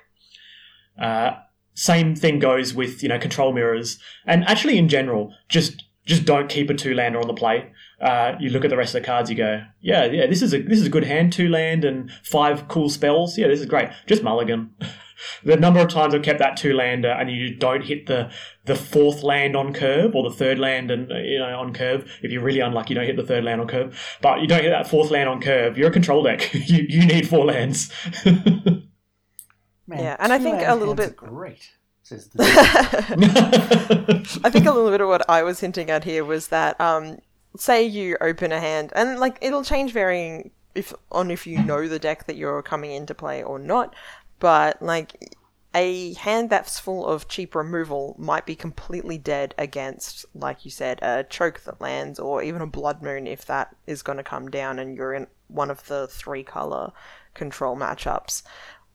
Uh, 0.98 1.32
same 1.74 2.16
thing 2.16 2.40
goes 2.40 2.74
with 2.74 3.02
you 3.04 3.10
know 3.10 3.20
control 3.20 3.52
mirrors, 3.52 4.00
and 4.26 4.44
actually 4.46 4.78
in 4.78 4.88
general, 4.88 5.34
just 5.50 5.84
just 6.06 6.26
don't 6.26 6.50
keep 6.50 6.70
a 6.70 6.74
two 6.74 6.94
lander 6.94 7.20
on 7.20 7.28
the 7.28 7.34
play. 7.34 7.72
Uh, 8.02 8.34
you 8.40 8.50
look 8.50 8.64
at 8.64 8.70
the 8.70 8.78
rest 8.78 8.94
of 8.94 9.02
the 9.02 9.06
cards, 9.06 9.30
you 9.30 9.36
go, 9.36 9.64
yeah, 9.82 10.06
yeah, 10.06 10.28
this 10.28 10.42
is 10.42 10.54
a 10.54 10.62
this 10.62 10.80
is 10.80 10.88
a 10.88 10.90
good 10.90 11.04
hand, 11.04 11.34
two 11.34 11.50
land 11.50 11.84
and 11.84 12.12
five 12.24 12.68
cool 12.68 12.90
spells. 12.90 13.38
Yeah, 13.38 13.48
this 13.48 13.60
is 13.60 13.66
great. 13.66 13.90
Just 14.08 14.24
mulligan. 14.24 14.74
the 15.44 15.58
number 15.58 15.80
of 15.80 15.90
times 15.90 16.14
I've 16.14 16.22
kept 16.24 16.40
that 16.40 16.58
two 16.58 16.74
lander 16.74 17.10
and 17.10 17.30
you 17.30 17.56
don't 17.56 17.84
hit 17.84 18.08
the 18.08 18.32
the 18.66 18.76
fourth 18.76 19.24
land 19.24 19.56
on 19.56 19.74
curve 19.74 20.16
or 20.16 20.24
the 20.30 20.36
third 20.36 20.60
land 20.60 20.90
and 20.92 21.10
you 21.10 21.40
know 21.40 21.60
on 21.60 21.74
curve. 21.74 22.10
If 22.22 22.32
you're 22.32 22.44
really 22.44 22.60
unlucky, 22.60 22.94
you 22.94 22.96
don't 22.96 23.06
hit 23.08 23.18
the 23.18 23.24
third 23.24 23.44
land 23.44 23.62
on 23.62 23.68
curve, 23.68 24.18
but 24.22 24.42
you 24.42 24.48
don't 24.48 24.62
hit 24.64 24.70
that 24.70 24.88
fourth 24.90 25.12
land 25.12 25.30
on 25.30 25.42
curve. 25.42 25.78
You're 25.78 25.90
a 25.90 25.94
control 25.94 26.24
deck. 26.24 26.54
you 26.54 26.86
you 26.88 27.06
need 27.06 27.28
four 27.28 27.46
lands. 27.46 27.92
Man, 28.26 30.00
Yeah, 30.00 30.16
and 30.20 30.32
I 30.32 30.40
think 30.40 30.62
a 30.66 30.76
little 30.76 30.96
bit- 30.96 31.16
great. 31.16 31.72
Says 32.04 32.28
the 32.28 32.44
I 34.44 34.50
think 34.50 34.66
a 34.66 34.72
little 34.72 34.90
bit 34.92 35.00
of 35.00 35.08
what 35.08 35.30
I 35.30 35.42
was 35.44 35.62
hinting 35.62 35.90
at 35.90 36.04
here 36.04 36.26
was 36.26 36.50
that, 36.50 36.80
um, 36.82 37.20
say 37.56 37.82
you 37.86 38.18
open 38.20 38.52
a 38.52 38.60
hand, 38.60 38.92
and 38.94 39.20
like 39.20 39.38
it'll 39.42 39.64
change 39.64 39.94
varying 39.94 40.52
if 40.76 40.94
on 41.12 41.32
if 41.32 41.48
you 41.48 41.62
know 41.64 41.88
the 41.88 42.00
deck 42.00 42.26
that 42.26 42.36
you're 42.36 42.62
coming 42.62 42.92
into 42.92 43.14
play 43.14 43.42
or 43.42 43.58
not. 43.58 43.96
But 44.44 44.82
like 44.82 45.38
a 45.74 46.16
hand 46.16 46.50
that's 46.50 46.78
full 46.78 47.08
of 47.08 47.30
cheap 47.30 47.56
removal 47.56 48.14
might 48.20 48.46
be 48.46 48.58
completely 48.58 49.18
dead 49.18 49.56
against, 49.58 50.26
like 50.36 50.66
you 50.66 50.70
said, 50.70 51.00
a 51.02 51.24
choke 51.24 51.62
that 51.62 51.80
lands, 51.80 52.20
or 52.20 52.44
even 52.44 52.62
a 52.62 52.68
blood 52.68 53.02
moon 53.02 53.26
if 53.26 53.46
that 53.46 53.74
is 53.88 54.02
going 54.02 54.18
to 54.18 54.24
come 54.24 54.52
down 54.52 54.80
and 54.80 54.98
you're 54.98 55.14
in 55.14 55.28
one 55.48 55.72
of 55.72 55.88
the 55.88 56.08
three 56.08 56.44
color 56.44 56.92
control 57.34 57.78
matchups. 57.78 58.44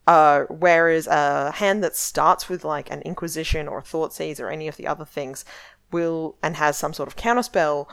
Uh, 0.06 0.42
whereas 0.50 1.06
a 1.06 1.52
hand 1.52 1.82
that 1.82 1.96
starts 1.96 2.50
with 2.50 2.62
like 2.62 2.90
an 2.90 3.00
Inquisition 3.00 3.68
or 3.68 3.80
Thoughtseize 3.80 4.40
or 4.40 4.50
any 4.50 4.68
of 4.68 4.76
the 4.76 4.86
other 4.86 5.06
things 5.06 5.46
will 5.90 6.36
and 6.42 6.56
has 6.56 6.76
some 6.76 6.92
sort 6.92 7.06
of 7.06 7.16
counterspell 7.16 7.90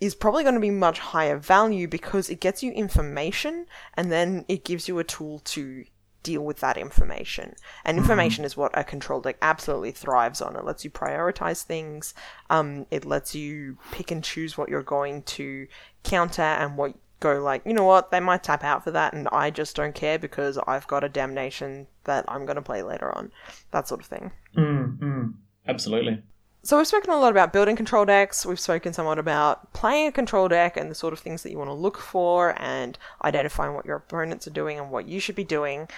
is 0.00 0.14
probably 0.14 0.44
going 0.44 0.54
to 0.54 0.60
be 0.60 0.70
much 0.70 1.00
higher 1.00 1.36
value 1.36 1.88
because 1.88 2.30
it 2.30 2.38
gets 2.38 2.62
you 2.62 2.70
information 2.70 3.66
and 3.94 4.12
then 4.12 4.44
it 4.46 4.64
gives 4.64 4.86
you 4.86 5.00
a 5.00 5.04
tool 5.04 5.40
to 5.40 5.84
deal 6.22 6.42
with 6.42 6.60
that 6.60 6.76
information. 6.76 7.54
And 7.84 7.98
information 7.98 8.44
is 8.44 8.56
what 8.56 8.76
a 8.76 8.84
control 8.84 9.20
deck 9.20 9.36
absolutely 9.42 9.92
thrives 9.92 10.40
on. 10.40 10.56
It 10.56 10.64
lets 10.64 10.84
you 10.84 10.90
prioritize 10.90 11.62
things. 11.62 12.14
Um, 12.48 12.86
it 12.90 13.04
lets 13.04 13.34
you 13.34 13.78
pick 13.92 14.10
and 14.10 14.22
choose 14.22 14.58
what 14.58 14.68
you're 14.68 14.82
going 14.82 15.22
to 15.22 15.66
counter 16.02 16.42
and 16.42 16.76
what 16.76 16.94
go 17.20 17.40
like, 17.42 17.62
you 17.64 17.74
know 17.74 17.84
what, 17.84 18.10
they 18.10 18.18
might 18.18 18.42
tap 18.42 18.64
out 18.64 18.82
for 18.82 18.90
that 18.90 19.12
and 19.12 19.28
I 19.28 19.50
just 19.50 19.76
don't 19.76 19.94
care 19.94 20.18
because 20.18 20.58
I've 20.66 20.86
got 20.86 21.04
a 21.04 21.08
damnation 21.08 21.86
that 22.04 22.24
I'm 22.26 22.46
going 22.46 22.56
to 22.56 22.62
play 22.62 22.82
later 22.82 23.14
on. 23.16 23.30
That 23.70 23.86
sort 23.86 24.00
of 24.00 24.06
thing. 24.06 24.32
Mm, 24.56 24.98
mm, 24.98 25.34
absolutely. 25.68 26.22
So 26.62 26.76
we've 26.76 26.86
spoken 26.86 27.10
a 27.10 27.18
lot 27.18 27.30
about 27.30 27.54
building 27.54 27.74
control 27.74 28.04
decks. 28.04 28.44
We've 28.44 28.60
spoken 28.60 28.92
somewhat 28.92 29.18
about 29.18 29.72
playing 29.72 30.08
a 30.08 30.12
control 30.12 30.46
deck 30.46 30.76
and 30.76 30.90
the 30.90 30.94
sort 30.94 31.14
of 31.14 31.18
things 31.18 31.42
that 31.42 31.50
you 31.50 31.58
want 31.58 31.68
to 31.68 31.74
look 31.74 31.98
for 31.98 32.54
and 32.60 32.98
identifying 33.24 33.74
what 33.74 33.86
your 33.86 33.96
opponents 33.96 34.46
are 34.46 34.50
doing 34.50 34.78
and 34.78 34.90
what 34.90 35.08
you 35.08 35.20
should 35.20 35.36
be 35.36 35.44
doing. 35.44 35.88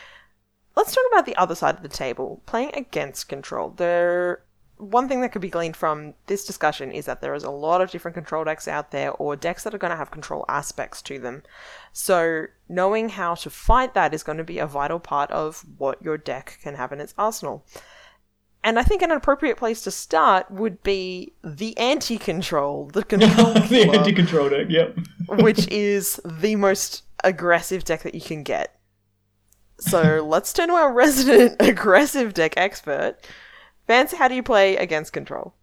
Let's 0.76 0.94
talk 0.94 1.04
about 1.10 1.26
the 1.26 1.36
other 1.36 1.56
side 1.56 1.76
of 1.76 1.82
the 1.82 1.88
table, 1.88 2.42
playing 2.46 2.70
against 2.74 3.28
control. 3.28 3.70
There 3.70 4.44
one 4.82 5.06
thing 5.06 5.20
that 5.20 5.30
could 5.30 5.42
be 5.42 5.50
gleaned 5.50 5.76
from 5.76 6.14
this 6.26 6.44
discussion 6.44 6.90
is 6.90 7.06
that 7.06 7.20
there 7.20 7.34
is 7.34 7.44
a 7.44 7.50
lot 7.50 7.80
of 7.80 7.90
different 7.90 8.16
control 8.16 8.42
decks 8.42 8.66
out 8.66 8.90
there 8.90 9.12
or 9.12 9.36
decks 9.36 9.62
that 9.62 9.74
are 9.74 9.78
going 9.78 9.92
to 9.92 9.96
have 9.96 10.10
control 10.10 10.44
aspects 10.48 11.00
to 11.02 11.20
them. 11.20 11.42
So, 11.92 12.46
knowing 12.68 13.10
how 13.10 13.36
to 13.36 13.50
fight 13.50 13.94
that 13.94 14.12
is 14.12 14.24
going 14.24 14.38
to 14.38 14.44
be 14.44 14.58
a 14.58 14.66
vital 14.66 14.98
part 14.98 15.30
of 15.30 15.64
what 15.78 16.02
your 16.02 16.18
deck 16.18 16.58
can 16.62 16.74
have 16.74 16.90
in 16.90 17.00
its 17.00 17.14
arsenal. 17.16 17.64
And 18.64 18.78
I 18.78 18.84
think 18.84 19.02
an 19.02 19.10
appropriate 19.10 19.56
place 19.56 19.82
to 19.82 19.90
start 19.90 20.50
would 20.50 20.82
be 20.82 21.32
the 21.42 21.76
anti 21.78 22.16
control, 22.16 22.90
the 22.92 23.02
control 23.02 23.52
the 23.54 23.60
killer, 23.60 23.96
anti-control 23.96 24.50
deck. 24.50 24.66
Yep. 24.68 24.98
which 25.40 25.68
is 25.68 26.20
the 26.24 26.56
most 26.56 27.02
aggressive 27.24 27.84
deck 27.84 28.02
that 28.02 28.14
you 28.14 28.20
can 28.20 28.42
get. 28.42 28.78
So 29.78 30.24
let's 30.24 30.52
turn 30.52 30.68
to 30.68 30.74
our 30.74 30.92
resident 30.92 31.56
aggressive 31.60 32.34
deck 32.34 32.54
expert. 32.56 33.16
Vance, 33.88 34.12
how 34.12 34.28
do 34.28 34.34
you 34.34 34.42
play 34.42 34.76
against 34.76 35.12
control? 35.12 35.54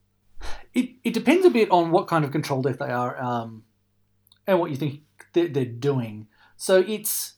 It, 0.73 0.89
it 1.03 1.13
depends 1.13 1.45
a 1.45 1.49
bit 1.49 1.71
on 1.71 1.91
what 1.91 2.07
kind 2.07 2.25
of 2.25 2.31
control 2.31 2.61
deck 2.61 2.79
they 2.79 2.91
are 2.91 3.21
um, 3.21 3.63
and 4.45 4.59
what 4.59 4.71
you 4.71 4.75
think 4.75 5.01
they're, 5.33 5.47
they're 5.47 5.65
doing. 5.65 6.27
So 6.57 6.83
it's, 6.85 7.35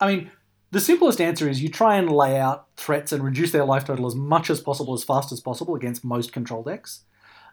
I 0.00 0.06
mean, 0.06 0.30
the 0.72 0.80
simplest 0.80 1.20
answer 1.20 1.48
is 1.48 1.62
you 1.62 1.68
try 1.68 1.96
and 1.96 2.10
lay 2.10 2.40
out 2.40 2.66
threats 2.78 3.12
and 3.12 3.22
reduce 3.22 3.52
their 3.52 3.64
life 3.64 3.84
total 3.84 4.06
as 4.06 4.14
much 4.14 4.48
as 4.48 4.58
possible, 4.58 4.94
as 4.94 5.04
fast 5.04 5.30
as 5.30 5.38
possible 5.38 5.74
against 5.74 6.02
most 6.02 6.32
control 6.32 6.62
decks. 6.62 7.02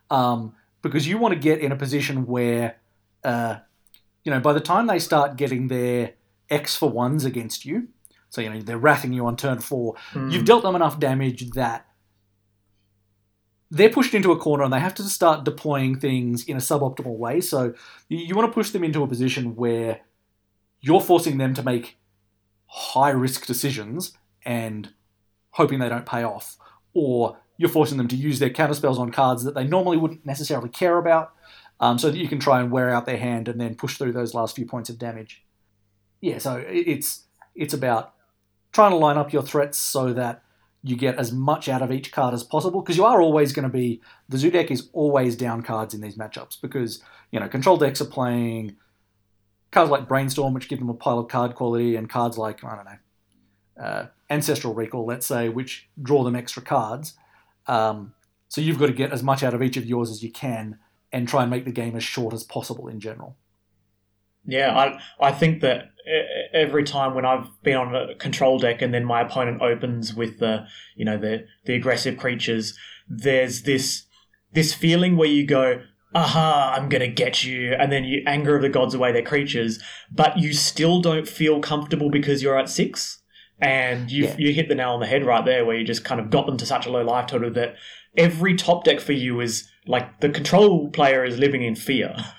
Um, 0.09 0.55
because 0.81 1.05
you 1.05 1.17
want 1.17 1.33
to 1.33 1.39
get 1.39 1.59
in 1.59 1.73
a 1.73 1.75
position 1.75 2.25
where, 2.25 2.77
uh, 3.25 3.57
you 4.23 4.31
know, 4.31 4.39
by 4.39 4.53
the 4.53 4.61
time 4.61 4.87
they 4.87 4.99
start 4.99 5.35
getting 5.35 5.67
their 5.67 6.13
X 6.49 6.77
for 6.77 6.89
ones 6.89 7.25
against 7.25 7.65
you, 7.65 7.89
so, 8.29 8.39
you 8.39 8.49
know, 8.49 8.61
they're 8.61 8.77
wrathing 8.77 9.11
you 9.11 9.25
on 9.25 9.35
turn 9.35 9.59
four, 9.59 9.95
you've 10.29 10.45
dealt 10.45 10.63
them 10.63 10.75
enough 10.75 10.99
damage 10.99 11.49
that 11.51 11.85
they're 13.71 13.89
pushed 13.89 14.13
into 14.13 14.31
a 14.31 14.37
corner 14.37 14.63
and 14.63 14.73
they 14.73 14.79
have 14.79 14.95
to 14.95 15.03
start 15.03 15.43
deploying 15.43 15.99
things 15.99 16.43
in 16.45 16.55
a 16.55 16.59
suboptimal 16.59 17.17
way. 17.17 17.41
So 17.41 17.73
you, 18.07 18.17
you 18.17 18.35
want 18.35 18.47
to 18.49 18.53
push 18.53 18.71
them 18.71 18.83
into 18.83 19.03
a 19.03 19.07
position 19.07 19.55
where 19.55 19.99
you're 20.81 21.01
forcing 21.01 21.37
them 21.37 21.53
to 21.53 21.63
make 21.63 21.98
high 22.69 23.09
risk 23.09 23.45
decisions 23.45 24.13
and 24.45 24.93
hoping 25.51 25.79
they 25.79 25.89
don't 25.89 26.05
pay 26.05 26.23
off, 26.23 26.57
or 26.93 27.37
you're 27.57 27.69
forcing 27.69 27.97
them 27.97 28.07
to 28.07 28.15
use 28.15 28.39
their 28.39 28.49
counterspells 28.49 28.99
on 28.99 29.11
cards 29.11 29.43
that 29.43 29.55
they 29.55 29.65
normally 29.65 29.97
wouldn't 29.97 30.25
necessarily 30.25 30.69
care 30.69 30.97
about, 30.97 31.33
um, 31.79 31.97
so 31.97 32.09
that 32.09 32.17
you 32.17 32.27
can 32.27 32.39
try 32.39 32.59
and 32.59 32.71
wear 32.71 32.89
out 32.89 33.05
their 33.05 33.17
hand 33.17 33.47
and 33.47 33.59
then 33.59 33.75
push 33.75 33.97
through 33.97 34.13
those 34.13 34.33
last 34.33 34.55
few 34.55 34.65
points 34.65 34.89
of 34.89 34.97
damage. 34.97 35.43
Yeah, 36.21 36.37
so 36.37 36.63
it's 36.67 37.25
it's 37.55 37.73
about 37.73 38.13
trying 38.71 38.91
to 38.91 38.97
line 38.97 39.17
up 39.17 39.33
your 39.33 39.41
threats 39.41 39.77
so 39.77 40.13
that 40.13 40.43
you 40.83 40.95
get 40.95 41.15
as 41.15 41.31
much 41.31 41.67
out 41.67 41.81
of 41.81 41.91
each 41.91 42.11
card 42.11 42.33
as 42.33 42.43
possible 42.43 42.81
because 42.81 42.95
you 42.95 43.03
are 43.03 43.21
always 43.21 43.51
going 43.51 43.63
to 43.63 43.69
be 43.69 44.01
the 44.29 44.37
zoo 44.37 44.51
deck 44.51 44.71
is 44.71 44.89
always 44.93 45.35
down 45.35 45.61
cards 45.61 45.93
in 45.93 46.01
these 46.01 46.15
matchups 46.15 46.61
because 46.61 47.03
you 47.31 47.39
know 47.39 47.49
control 47.49 47.77
decks 47.77 47.99
are 47.99 48.05
playing 48.05 48.75
cards 49.71 49.91
like 49.91 50.07
brainstorm 50.07 50.53
which 50.53 50.67
give 50.67 50.79
them 50.79 50.89
a 50.89 50.93
pile 50.93 51.19
of 51.19 51.27
card 51.27 51.55
quality 51.55 51.95
and 51.95 52.09
cards 52.09 52.37
like 52.37 52.63
i 52.63 52.75
don't 52.75 52.85
know 52.85 52.97
uh, 53.79 54.07
ancestral 54.29 54.73
recall 54.73 55.05
let's 55.05 55.25
say 55.25 55.49
which 55.49 55.89
draw 56.01 56.23
them 56.23 56.35
extra 56.35 56.61
cards. 56.61 57.13
Um, 57.67 58.13
so 58.47 58.61
you've 58.61 58.79
got 58.79 58.87
to 58.87 58.93
get 58.93 59.11
as 59.11 59.23
much 59.23 59.43
out 59.43 59.53
of 59.53 59.61
each 59.61 59.77
of 59.77 59.85
yours 59.85 60.09
as 60.11 60.23
you 60.23 60.31
can 60.31 60.79
and 61.11 61.27
try 61.27 61.43
and 61.43 61.51
make 61.51 61.65
the 61.65 61.71
game 61.71 61.95
as 61.95 62.03
short 62.03 62.33
as 62.33 62.43
possible 62.43 62.87
in 62.87 62.99
general. 62.99 63.37
Yeah, 64.45 64.77
I 64.77 64.99
I 65.19 65.31
think 65.31 65.61
that 65.61 65.91
every 66.53 66.83
time 66.83 67.13
when 67.13 67.25
I've 67.25 67.47
been 67.61 67.75
on 67.75 67.95
a 67.95 68.15
control 68.15 68.57
deck 68.57 68.81
and 68.81 68.93
then 68.93 69.05
my 69.05 69.21
opponent 69.21 69.61
opens 69.61 70.13
with 70.13 70.39
the 70.39 70.65
you 70.95 71.05
know 71.05 71.17
the 71.17 71.45
the 71.65 71.75
aggressive 71.75 72.17
creatures, 72.17 72.77
there's 73.07 73.63
this 73.63 74.03
this 74.51 74.73
feeling 74.73 75.17
where 75.17 75.27
you 75.29 75.45
go, 75.45 75.81
aha, 76.13 76.73
I'm 76.75 76.89
gonna 76.89 77.07
get 77.07 77.43
you, 77.43 77.73
and 77.73 77.91
then 77.91 78.03
you 78.03 78.23
anger 78.25 78.55
of 78.55 78.61
the 78.61 78.69
gods 78.69 78.93
away 78.93 79.11
their 79.11 79.21
creatures, 79.21 79.79
but 80.11 80.37
you 80.37 80.53
still 80.53 81.01
don't 81.01 81.27
feel 81.27 81.59
comfortable 81.59 82.09
because 82.09 82.41
you're 82.41 82.57
at 82.57 82.69
six. 82.69 83.17
And 83.61 84.09
you 84.09 84.23
Yeah. 84.23 84.35
you 84.37 84.53
hit 84.53 84.69
the 84.69 84.75
nail 84.75 84.91
on 84.91 85.01
the 85.01 85.05
head 85.05 85.25
right 85.25 85.43
there, 85.43 85.65
where 85.65 85.75
you 85.75 85.83
just 85.83 86.05
kind 86.05 86.21
of 86.21 86.29
got 86.29 86.45
them 86.45 86.55
to 86.57 86.65
such 86.65 86.85
a 86.85 86.89
low 86.89 87.03
life 87.03 87.27
total 87.27 87.51
that 87.51 87.75
every 88.17 88.55
top 88.55 88.85
deck 88.85 89.01
for 89.01 89.11
you 89.11 89.41
is 89.41 89.69
like 89.85 90.21
the 90.21 90.29
control 90.29 90.89
player 90.91 91.25
is 91.25 91.37
living 91.37 91.61
in 91.63 91.75
fear, 91.75 92.15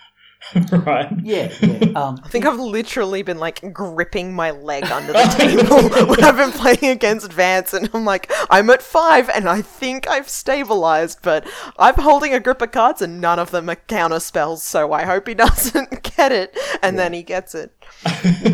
right? 0.73 1.13
yeah 1.23 1.53
yeah 1.61 1.93
um, 1.95 2.21
I 2.25 2.29
think 2.29 2.47
I've 2.47 2.59
literally 2.59 3.23
been 3.23 3.39
like 3.39 3.73
gripping 3.73 4.35
my 4.35 4.51
leg 4.51 4.85
under 4.85 5.13
the 5.13 5.23
table 5.37 6.07
when 6.07 6.25
I've 6.25 6.37
been 6.37 6.53
playing 6.53 6.93
against 6.93 7.33
Vance, 7.33 7.75
and 7.75 7.91
I'm 7.93 8.05
like, 8.05 8.31
I'm 8.49 8.71
at 8.71 8.83
five, 8.83 9.29
and 9.29 9.49
I 9.49 9.63
think 9.63 10.09
I've 10.09 10.29
stabilized, 10.29 11.21
but 11.23 11.47
I'm 11.79 11.95
holding 11.95 12.35
a 12.35 12.41
grip 12.41 12.63
of 12.63 12.73
cards, 12.73 13.03
and 13.03 13.21
none 13.21 13.39
of 13.39 13.51
them 13.51 13.69
are 13.69 13.77
counter 13.77 14.21
spells, 14.21 14.63
so 14.63 14.93
I 14.93 15.05
hope 15.05 15.29
he 15.29 15.35
doesn't 15.35 16.03
get 16.17 16.33
it, 16.33 16.57
and 16.83 16.99
then 16.99 17.13
he 17.13 17.23
gets 17.23 17.55
it. 17.55 17.73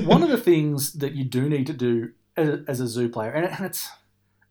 one 0.05 0.23
of 0.23 0.29
the 0.29 0.39
things 0.39 0.95
that 0.95 1.15
you 1.15 1.25
do 1.25 1.49
need 1.49 1.67
to 1.67 1.73
do 1.73 2.13
as, 2.37 2.61
as 2.67 2.81
a 2.81 2.89
zoo 2.89 3.09
player, 3.09 3.31
and 3.31 3.65
it's, 3.65 3.89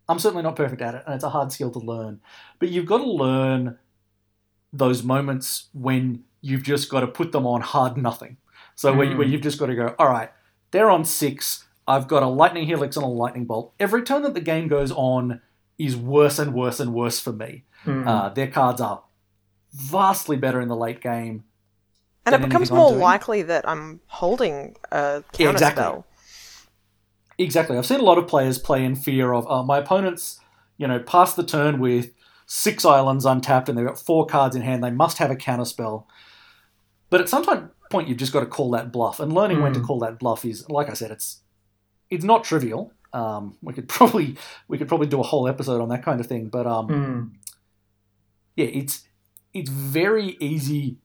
I'm 0.07 0.19
certainly 0.19 0.43
not 0.43 0.55
perfect 0.55 0.81
at 0.81 0.95
it, 0.95 1.03
and 1.05 1.15
it's 1.15 1.23
a 1.23 1.29
hard 1.29 1.51
skill 1.51 1.71
to 1.71 1.79
learn, 1.79 2.21
but 2.59 2.69
you've 2.69 2.85
got 2.85 2.99
to 2.99 3.09
learn 3.09 3.77
those 4.71 5.03
moments 5.03 5.69
when 5.73 6.23
you've 6.45 6.63
just 6.63 6.89
got 6.89 6.99
to 7.01 7.07
put 7.07 7.31
them 7.31 7.45
on 7.47 7.61
hard 7.61 7.97
nothing. 7.97 8.37
So 8.75 8.93
where, 8.93 9.07
Mm. 9.07 9.17
where 9.17 9.27
you've 9.27 9.41
just 9.41 9.57
got 9.57 9.67
to 9.67 9.75
go, 9.75 9.95
all 9.97 10.09
right, 10.09 10.29
they're 10.71 10.91
on 10.91 11.03
six. 11.05 11.65
I've 11.87 12.07
got 12.07 12.23
a 12.23 12.27
lightning 12.27 12.65
helix 12.67 12.95
and 12.97 13.03
a 13.05 13.07
lightning 13.09 13.45
bolt. 13.45 13.73
Every 13.79 14.03
turn 14.03 14.21
that 14.23 14.33
the 14.33 14.41
game 14.41 14.67
goes 14.67 14.91
on 14.91 15.41
is 15.77 15.95
worse 15.95 16.39
and 16.39 16.53
worse 16.53 16.79
and 16.79 16.93
worse 16.93 17.19
for 17.19 17.31
me. 17.33 17.63
Mm. 17.85 18.07
Uh, 18.07 18.29
their 18.29 18.47
cards 18.47 18.81
are 18.81 19.03
vastly 19.73 20.37
better 20.37 20.61
in 20.61 20.67
the 20.67 20.75
late 20.75 21.01
game. 21.01 21.43
And 22.25 22.33
it 22.35 22.41
becomes 22.41 22.71
more 22.71 22.91
likely 22.91 23.41
that 23.43 23.67
I'm 23.67 23.99
holding 24.07 24.75
a 24.91 24.97
Yeah, 24.97 25.21
counter 25.33 25.51
exactly. 25.51 25.81
spell. 25.83 26.05
Exactly. 27.37 27.77
I've 27.77 27.85
seen 27.85 27.99
a 27.99 28.03
lot 28.03 28.17
of 28.17 28.27
players 28.27 28.57
play 28.57 28.83
in 28.83 28.95
fear 28.95 29.33
of 29.33 29.45
uh, 29.49 29.63
my 29.63 29.77
opponents, 29.79 30.39
you 30.77 30.87
know, 30.87 30.99
pass 30.99 31.33
the 31.33 31.43
turn 31.43 31.79
with 31.79 32.11
six 32.47 32.85
islands 32.85 33.25
untapped 33.25 33.67
and 33.69 33.77
they've 33.77 33.85
got 33.85 33.99
four 33.99 34.25
cards 34.25 34.55
in 34.55 34.61
hand. 34.61 34.83
They 34.83 34.91
must 34.91 35.17
have 35.17 35.31
a 35.31 35.35
counter 35.35 35.65
spell. 35.65 36.07
But 37.09 37.21
at 37.21 37.29
some 37.29 37.43
time, 37.43 37.71
point, 37.91 38.07
you've 38.07 38.17
just 38.17 38.33
got 38.33 38.39
to 38.41 38.45
call 38.47 38.71
that 38.71 38.91
bluff. 38.91 39.19
And 39.19 39.31
learning 39.31 39.61
when 39.61 39.73
to 39.73 39.79
Mm. 39.79 39.85
call 39.85 39.99
that 39.99 40.19
bluff 40.19 40.43
is, 40.45 40.67
like 40.69 40.89
I 40.89 40.93
said, 40.93 41.11
it's 41.11 41.41
it's 42.09 42.23
not 42.23 42.43
trivial. 42.43 42.91
Um, 43.13 43.57
we 43.61 43.73
could 43.73 43.87
probably 43.97 44.37
we 44.67 44.77
could 44.77 44.87
probably 44.87 45.07
do 45.07 45.19
a 45.19 45.23
whole 45.23 45.47
episode 45.47 45.81
on 45.81 45.89
that 45.89 46.03
kind 46.03 46.19
of 46.19 46.27
thing. 46.27 46.47
But 46.49 46.65
um, 46.67 46.87
Mm. 46.87 47.31
yeah, 48.55 48.65
it's 48.67 49.03
it's 49.53 49.69
very 49.69 50.35
easy. 50.39 50.97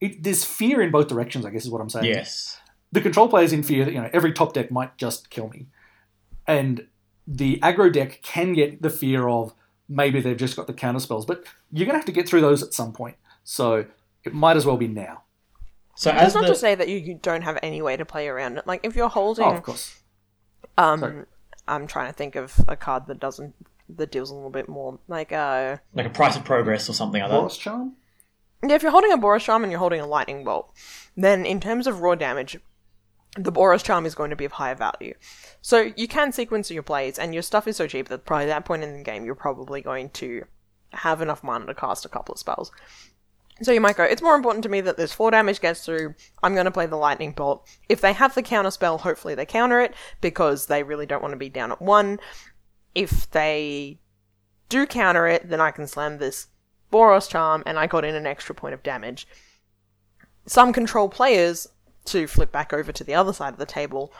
It, 0.00 0.22
there's 0.22 0.44
fear 0.44 0.80
in 0.82 0.90
both 0.90 1.08
directions. 1.08 1.44
I 1.46 1.50
guess 1.50 1.64
is 1.64 1.70
what 1.70 1.80
I'm 1.80 1.90
saying 1.90 2.06
Yes. 2.06 2.58
the 2.90 3.00
control 3.00 3.28
player's 3.28 3.52
in 3.52 3.62
fear 3.62 3.84
that 3.84 3.92
you 3.92 4.00
know 4.00 4.10
every 4.12 4.32
top 4.32 4.52
deck 4.54 4.70
might 4.70 4.96
just 4.96 5.30
kill 5.30 5.48
me, 5.48 5.66
and 6.46 6.86
the 7.26 7.58
aggro 7.60 7.92
deck 7.92 8.20
can 8.22 8.52
get 8.52 8.82
the 8.82 8.90
fear 8.90 9.28
of 9.28 9.54
maybe 9.88 10.20
they've 10.20 10.36
just 10.36 10.56
got 10.56 10.66
the 10.66 10.72
counter 10.72 11.00
spells, 11.00 11.26
but 11.26 11.44
you're 11.70 11.86
gonna 11.86 11.98
have 11.98 12.06
to 12.06 12.12
get 12.12 12.28
through 12.28 12.40
those 12.40 12.62
at 12.62 12.72
some 12.72 12.92
point. 12.92 13.16
So 13.44 13.84
it 14.24 14.32
might 14.34 14.56
as 14.56 14.64
well 14.66 14.76
be 14.76 14.88
now. 14.88 15.22
So 15.94 16.10
That's 16.10 16.22
as 16.28 16.34
not 16.34 16.42
the 16.42 16.48
to 16.48 16.54
say 16.54 16.74
that 16.74 16.88
you, 16.88 16.96
you 16.96 17.14
don't 17.20 17.42
have 17.42 17.58
any 17.62 17.82
way 17.82 17.96
to 17.96 18.04
play 18.04 18.28
around 18.28 18.56
it. 18.58 18.66
Like 18.66 18.80
if 18.84 18.96
you're 18.96 19.08
holding, 19.10 19.44
Oh, 19.44 19.50
of 19.54 19.62
course. 19.62 20.00
um, 20.78 21.00
sorry. 21.00 21.24
I'm 21.68 21.86
trying 21.86 22.08
to 22.10 22.12
think 22.16 22.34
of 22.34 22.54
a 22.66 22.76
card 22.76 23.06
that 23.06 23.20
doesn't 23.20 23.54
that 23.96 24.10
deals 24.10 24.30
a 24.30 24.34
little 24.34 24.50
bit 24.50 24.68
more. 24.68 24.98
Like 25.06 25.32
uh, 25.32 25.76
like 25.94 26.06
a 26.06 26.10
price 26.10 26.36
of 26.36 26.44
progress 26.44 26.88
or 26.88 26.94
something 26.94 27.20
like 27.22 27.30
Boros 27.30 27.54
that. 27.54 27.60
Charm? 27.60 27.92
yeah, 28.66 28.74
if 28.74 28.82
you're 28.82 28.90
holding 28.90 29.12
a 29.12 29.18
Boros 29.18 29.40
Charm 29.40 29.62
and 29.64 29.70
you're 29.70 29.78
holding 29.80 30.00
a 30.00 30.06
Lightning 30.06 30.44
Bolt, 30.44 30.72
then 31.16 31.44
in 31.44 31.60
terms 31.60 31.86
of 31.86 32.00
raw 32.00 32.14
damage, 32.14 32.58
the 33.36 33.52
Boros 33.52 33.84
Charm 33.84 34.06
is 34.06 34.14
going 34.14 34.30
to 34.30 34.36
be 34.36 34.44
of 34.44 34.52
higher 34.52 34.74
value. 34.74 35.14
So 35.60 35.92
you 35.96 36.08
can 36.08 36.32
sequence 36.32 36.70
your 36.70 36.82
plays, 36.82 37.18
and 37.18 37.32
your 37.34 37.42
stuff 37.42 37.68
is 37.68 37.76
so 37.76 37.86
cheap 37.86 38.08
that 38.08 38.24
probably 38.24 38.44
at 38.44 38.48
that 38.54 38.64
point 38.64 38.82
in 38.82 38.96
the 38.96 39.02
game 39.04 39.24
you're 39.24 39.34
probably 39.34 39.82
going 39.82 40.08
to 40.10 40.44
have 40.94 41.20
enough 41.22 41.42
mana 41.42 41.66
to 41.66 41.74
cast 41.74 42.04
a 42.04 42.08
couple 42.08 42.32
of 42.34 42.38
spells. 42.38 42.70
So 43.62 43.70
you 43.70 43.80
might 43.80 43.96
go, 43.96 44.02
it's 44.02 44.22
more 44.22 44.34
important 44.34 44.64
to 44.64 44.68
me 44.68 44.80
that 44.80 44.96
this 44.96 45.12
4 45.12 45.30
damage 45.30 45.60
gets 45.60 45.84
through, 45.84 46.14
I'm 46.42 46.54
going 46.54 46.64
to 46.64 46.72
play 46.72 46.86
the 46.86 46.96
Lightning 46.96 47.32
Bolt. 47.32 47.66
If 47.88 48.00
they 48.00 48.12
have 48.12 48.34
the 48.34 48.42
counter 48.42 48.72
spell, 48.72 48.98
hopefully 48.98 49.36
they 49.36 49.46
counter 49.46 49.80
it, 49.80 49.94
because 50.20 50.66
they 50.66 50.82
really 50.82 51.06
don't 51.06 51.22
want 51.22 51.32
to 51.32 51.38
be 51.38 51.48
down 51.48 51.70
at 51.70 51.80
1. 51.80 52.18
If 52.94 53.30
they 53.30 54.00
do 54.68 54.84
counter 54.84 55.28
it, 55.28 55.48
then 55.48 55.60
I 55.60 55.70
can 55.70 55.86
slam 55.86 56.18
this 56.18 56.48
Boros 56.92 57.28
Charm, 57.28 57.62
and 57.64 57.78
I 57.78 57.86
got 57.86 58.04
in 58.04 58.16
an 58.16 58.26
extra 58.26 58.54
point 58.54 58.74
of 58.74 58.82
damage. 58.82 59.28
Some 60.46 60.72
control 60.72 61.08
players, 61.08 61.68
to 62.06 62.26
flip 62.26 62.50
back 62.50 62.72
over 62.72 62.90
to 62.90 63.04
the 63.04 63.14
other 63.14 63.32
side 63.32 63.52
of 63.52 63.60
the 63.60 63.66
table, 63.66 64.12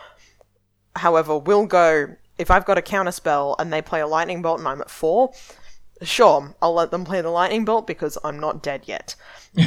however, 0.94 1.36
will 1.36 1.66
go, 1.66 2.14
if 2.38 2.48
I've 2.48 2.64
got 2.64 2.78
a 2.78 2.82
counter 2.82 3.10
spell 3.10 3.56
and 3.58 3.72
they 3.72 3.82
play 3.82 4.00
a 4.00 4.06
Lightning 4.06 4.40
Bolt 4.40 4.60
and 4.60 4.68
I'm 4.68 4.80
at 4.80 4.90
4, 4.90 5.32
sure, 6.02 6.54
I'll 6.62 6.74
let 6.74 6.90
them 6.90 7.04
play 7.04 7.20
the 7.20 7.30
lightning 7.30 7.64
bolt 7.64 7.86
because 7.86 8.18
I'm 8.24 8.38
not 8.40 8.62
dead 8.62 8.82
yet. 8.86 9.14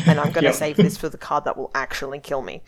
And 0.07 0.19
I'm 0.19 0.31
going 0.31 0.45
to 0.45 0.49
Yep. 0.49 0.53
save 0.53 0.77
this 0.77 0.97
for 0.97 1.09
the 1.09 1.17
card 1.17 1.45
that 1.45 1.57
will 1.57 1.71
actually 1.75 2.19
kill 2.19 2.41
me. 2.41 2.61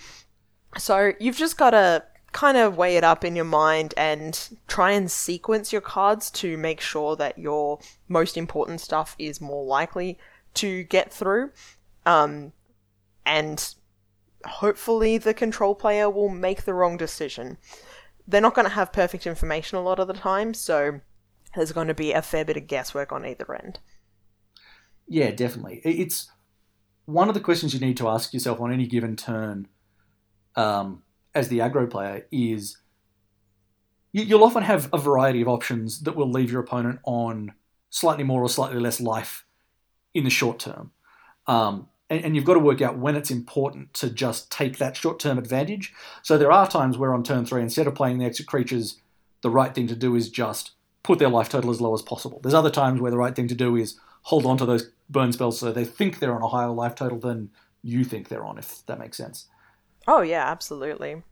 So 0.78 1.14
you've 1.20 1.38
just 1.38 1.58
got 1.58 1.72
to 1.72 2.04
kind 2.34 2.58
of 2.58 2.78
weigh 2.78 2.98
it 2.98 3.04
up 3.04 3.24
in 3.24 3.36
your 3.36 3.46
mind 3.46 3.94
and 3.98 4.50
try 4.68 4.92
and 4.92 5.10
sequence 5.10 5.72
your 5.72 5.82
cards 5.82 6.30
to 6.30 6.58
make 6.58 6.82
sure 6.82 7.16
that 7.16 7.38
your 7.38 7.80
most 8.08 8.38
important 8.38 8.82
stuff 8.82 9.16
is 9.18 9.42
more 9.42 9.64
likely 9.66 10.20
to 10.56 10.84
get 10.84 11.12
through. 11.12 11.52
Um, 12.06 12.54
and 13.26 13.74
hopefully 14.46 15.18
the 15.18 15.34
control 15.34 15.74
player 15.76 16.10
will 16.10 16.30
make 16.30 16.64
the 16.64 16.74
wrong 16.74 16.98
decision. 16.98 17.58
They're 18.28 18.42
not 18.42 18.54
going 18.56 18.68
to 18.68 18.74
have 18.74 18.92
perfect 18.94 19.26
information 19.26 19.78
a 19.78 19.82
lot 19.82 20.00
of 20.00 20.08
the 20.08 20.14
time, 20.14 20.54
so 20.54 21.00
there's 21.58 21.72
going 21.72 21.88
to 21.88 21.94
be 21.94 22.14
a 22.14 22.22
fair 22.22 22.46
bit 22.46 22.58
of 22.58 22.68
guesswork 22.68 23.12
on 23.12 23.26
either 23.26 23.54
end. 23.54 23.80
Yeah, 25.08 25.32
definitely. 25.32 25.82
It's 25.84 26.30
one 27.06 27.28
of 27.28 27.34
the 27.34 27.42
questions 27.42 27.74
you 27.74 27.80
need 27.80 27.98
to 27.98 28.08
ask 28.08 28.34
yourself 28.34 28.60
on 28.62 28.72
any 28.72 28.86
given 28.86 29.16
turn 29.16 29.68
um, 30.56 31.04
as 31.34 31.48
the 31.50 31.60
aggro 31.60 31.90
player 31.90 32.26
is 32.32 32.78
you- 34.12 34.24
you'll 34.24 34.44
often 34.44 34.64
have 34.64 34.90
a 34.94 34.98
variety 34.98 35.42
of 35.42 35.48
options 35.48 36.02
that 36.02 36.16
will 36.16 36.30
leave 36.30 36.52
your 36.52 36.62
opponent 36.62 37.00
on 37.04 37.54
slightly 37.90 38.24
more 38.24 38.42
or 38.42 38.50
slightly 38.50 38.80
less 38.80 39.00
life 39.00 39.46
in 40.14 40.24
the 40.24 40.30
short 40.30 40.60
term. 40.60 40.92
Um, 41.46 41.88
and, 42.10 42.24
and 42.26 42.36
you've 42.36 42.46
got 42.46 42.56
to 42.56 42.60
work 42.60 42.82
out 42.82 42.98
when 42.98 43.16
it's 43.16 43.32
important 43.32 43.94
to 43.96 44.10
just 44.10 44.52
take 44.52 44.78
that 44.78 44.98
short 44.98 45.20
term 45.20 45.38
advantage. 45.38 45.94
So 46.24 46.38
there 46.38 46.52
are 46.52 46.68
times 46.68 46.98
where 46.98 47.14
on 47.14 47.24
turn 47.24 47.46
three, 47.46 47.62
instead 47.62 47.88
of 47.88 47.96
playing 47.96 48.18
the 48.18 48.26
extra 48.26 48.46
creatures, 48.46 49.02
the 49.42 49.50
right 49.50 49.74
thing 49.74 49.88
to 49.88 49.96
do 49.96 50.16
is 50.16 50.30
just 50.30 50.72
put 51.08 51.20
their 51.20 51.30
life 51.30 51.48
total 51.48 51.72
as 51.72 51.80
low 51.80 51.94
as 51.94 52.02
possible. 52.02 52.42
There's 52.44 52.54
other 52.54 52.70
times 52.70 53.00
where 53.00 53.10
the 53.10 53.18
right 53.18 53.34
thing 53.34 53.48
to 53.48 53.56
do 53.56 53.78
is 53.78 53.98
hold 54.24 54.46
on 54.46 54.58
to 54.58 54.66
those 54.66 54.92
burn 55.10 55.32
spells 55.32 55.58
so 55.58 55.72
they 55.72 55.86
think 55.86 56.20
they're 56.20 56.36
on 56.36 56.42
a 56.42 56.50
higher 56.50 56.70
life 56.70 56.96
total 56.96 57.18
than 57.18 57.50
you 57.82 58.04
think 58.04 58.28
they're 58.28 58.44
on, 58.44 58.58
if 58.58 58.86
that 58.88 59.00
makes 59.00 59.16
sense. 59.16 59.48
Oh 60.06 60.22
yeah, 60.22 60.46
absolutely. 60.46 61.24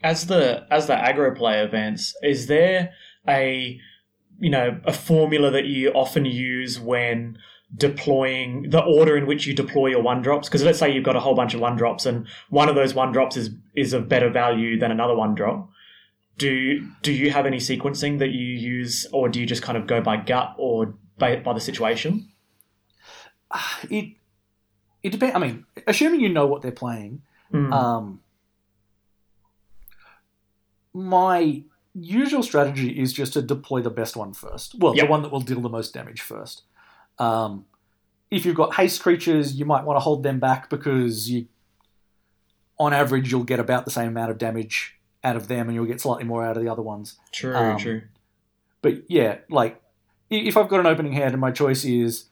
As 0.00 0.28
the 0.28 0.64
as 0.70 0.86
the 0.86 0.94
aggro 0.94 1.36
player, 1.36 1.66
Vance, 1.66 2.14
is 2.22 2.46
there 2.46 2.92
a 3.28 3.80
you 4.38 4.50
know 4.50 4.80
a 4.84 4.92
formula 4.92 5.50
that 5.50 5.64
you 5.64 5.90
often 5.90 6.24
use 6.24 6.78
when 6.78 7.36
deploying 7.76 8.70
the 8.70 8.82
order 8.82 9.16
in 9.16 9.26
which 9.26 9.44
you 9.44 9.54
deploy 9.54 9.88
your 9.88 10.02
one 10.02 10.22
drops? 10.22 10.48
Because 10.48 10.62
let's 10.62 10.78
say 10.78 10.92
you've 10.92 11.02
got 11.02 11.16
a 11.16 11.20
whole 11.20 11.34
bunch 11.34 11.52
of 11.52 11.60
one 11.60 11.74
drops, 11.74 12.06
and 12.06 12.28
one 12.48 12.68
of 12.68 12.76
those 12.76 12.94
one 12.94 13.10
drops 13.10 13.36
is 13.36 13.50
is 13.74 13.92
of 13.92 14.08
better 14.08 14.30
value 14.30 14.78
than 14.78 14.92
another 14.92 15.16
one 15.16 15.34
drop. 15.34 15.68
Do 16.38 16.86
do 17.02 17.12
you 17.12 17.30
have 17.30 17.46
any 17.46 17.56
sequencing 17.58 18.18
that 18.18 18.28
you 18.30 18.44
use, 18.46 19.06
or 19.12 19.28
do 19.28 19.40
you 19.40 19.46
just 19.46 19.62
kind 19.62 19.78
of 19.78 19.86
go 19.86 20.00
by 20.02 20.18
gut 20.18 20.54
or 20.58 20.94
by, 21.18 21.36
by 21.36 21.52
the 21.54 21.60
situation? 21.60 22.28
It 23.88 24.16
it 25.02 25.10
depends. 25.12 25.34
I 25.34 25.38
mean, 25.38 25.64
assuming 25.86 26.20
you 26.20 26.28
know 26.28 26.46
what 26.46 26.62
they're 26.62 26.72
playing, 26.72 27.22
Hmm. 27.50 27.72
um, 27.72 28.20
my 30.92 31.62
usual 31.94 32.42
strategy 32.42 32.90
is 33.00 33.12
just 33.12 33.32
to 33.34 33.42
deploy 33.42 33.80
the 33.82 33.90
best 33.90 34.16
one 34.16 34.32
first. 34.32 34.74
Well, 34.78 34.94
Yep. 34.96 35.04
the 35.06 35.10
one 35.10 35.22
that 35.22 35.32
will 35.32 35.40
deal 35.40 35.60
the 35.60 35.68
most 35.68 35.94
damage 35.94 36.20
first. 36.20 36.62
Um, 37.18 37.66
if 38.30 38.44
you've 38.44 38.56
got 38.56 38.74
haste 38.74 39.02
creatures, 39.02 39.54
you 39.54 39.64
might 39.64 39.84
want 39.84 39.96
to 39.96 40.00
hold 40.00 40.22
them 40.22 40.38
back 40.40 40.68
because 40.68 41.30
you, 41.30 41.46
on 42.78 42.92
average, 42.92 43.30
you'll 43.30 43.44
get 43.44 43.60
about 43.60 43.84
the 43.84 43.90
same 43.90 44.08
amount 44.08 44.30
of 44.30 44.38
damage 44.38 44.95
out 45.26 45.36
of 45.36 45.48
them, 45.48 45.68
and 45.68 45.74
you'll 45.74 45.84
get 45.86 46.00
slightly 46.00 46.24
more 46.24 46.44
out 46.44 46.56
of 46.56 46.62
the 46.62 46.70
other 46.70 46.82
ones. 46.82 47.16
true, 47.32 47.54
um, 47.54 47.78
true. 47.78 48.02
But 48.80 49.10
yeah, 49.10 49.38
like 49.50 49.82
if 50.30 50.56
I've 50.56 50.68
got 50.68 50.80
an 50.80 50.86
opening 50.86 51.12
hand 51.12 51.32
and 51.32 51.40
my 51.40 51.50
choice 51.50 51.84
is 51.84 52.26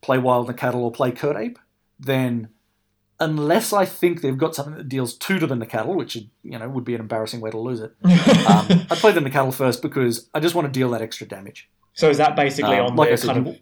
play 0.00 0.18
Wild 0.18 0.48
Nacatl 0.48 0.74
or 0.74 0.90
play 0.90 1.12
Kird 1.12 1.36
Ape, 1.36 1.58
then 1.98 2.48
unless 3.20 3.72
I 3.72 3.84
think 3.84 4.20
they've 4.20 4.36
got 4.36 4.54
something 4.54 4.74
that 4.74 4.88
deals 4.88 5.14
two 5.14 5.38
to 5.38 5.46
the 5.46 5.66
Cattle, 5.66 5.94
which 5.94 6.16
you 6.16 6.58
know 6.58 6.68
would 6.68 6.84
be 6.84 6.94
an 6.94 7.00
embarrassing 7.00 7.40
way 7.40 7.50
to 7.50 7.58
lose 7.58 7.80
it, 7.80 7.94
um, 8.04 8.86
I 8.90 8.96
play 8.96 9.12
the 9.12 9.30
Cattle 9.30 9.52
first 9.52 9.80
because 9.80 10.28
I 10.34 10.40
just 10.40 10.54
want 10.54 10.66
to 10.66 10.72
deal 10.72 10.90
that 10.90 11.02
extra 11.02 11.26
damage. 11.26 11.68
so 11.92 12.10
is 12.10 12.18
that 12.18 12.34
basically 12.34 12.78
Um, 12.78 12.86
on 12.86 12.96
like 12.96 13.10
the 13.10 13.16
said, 13.16 13.34
kind 13.34 13.48
of 13.48 13.56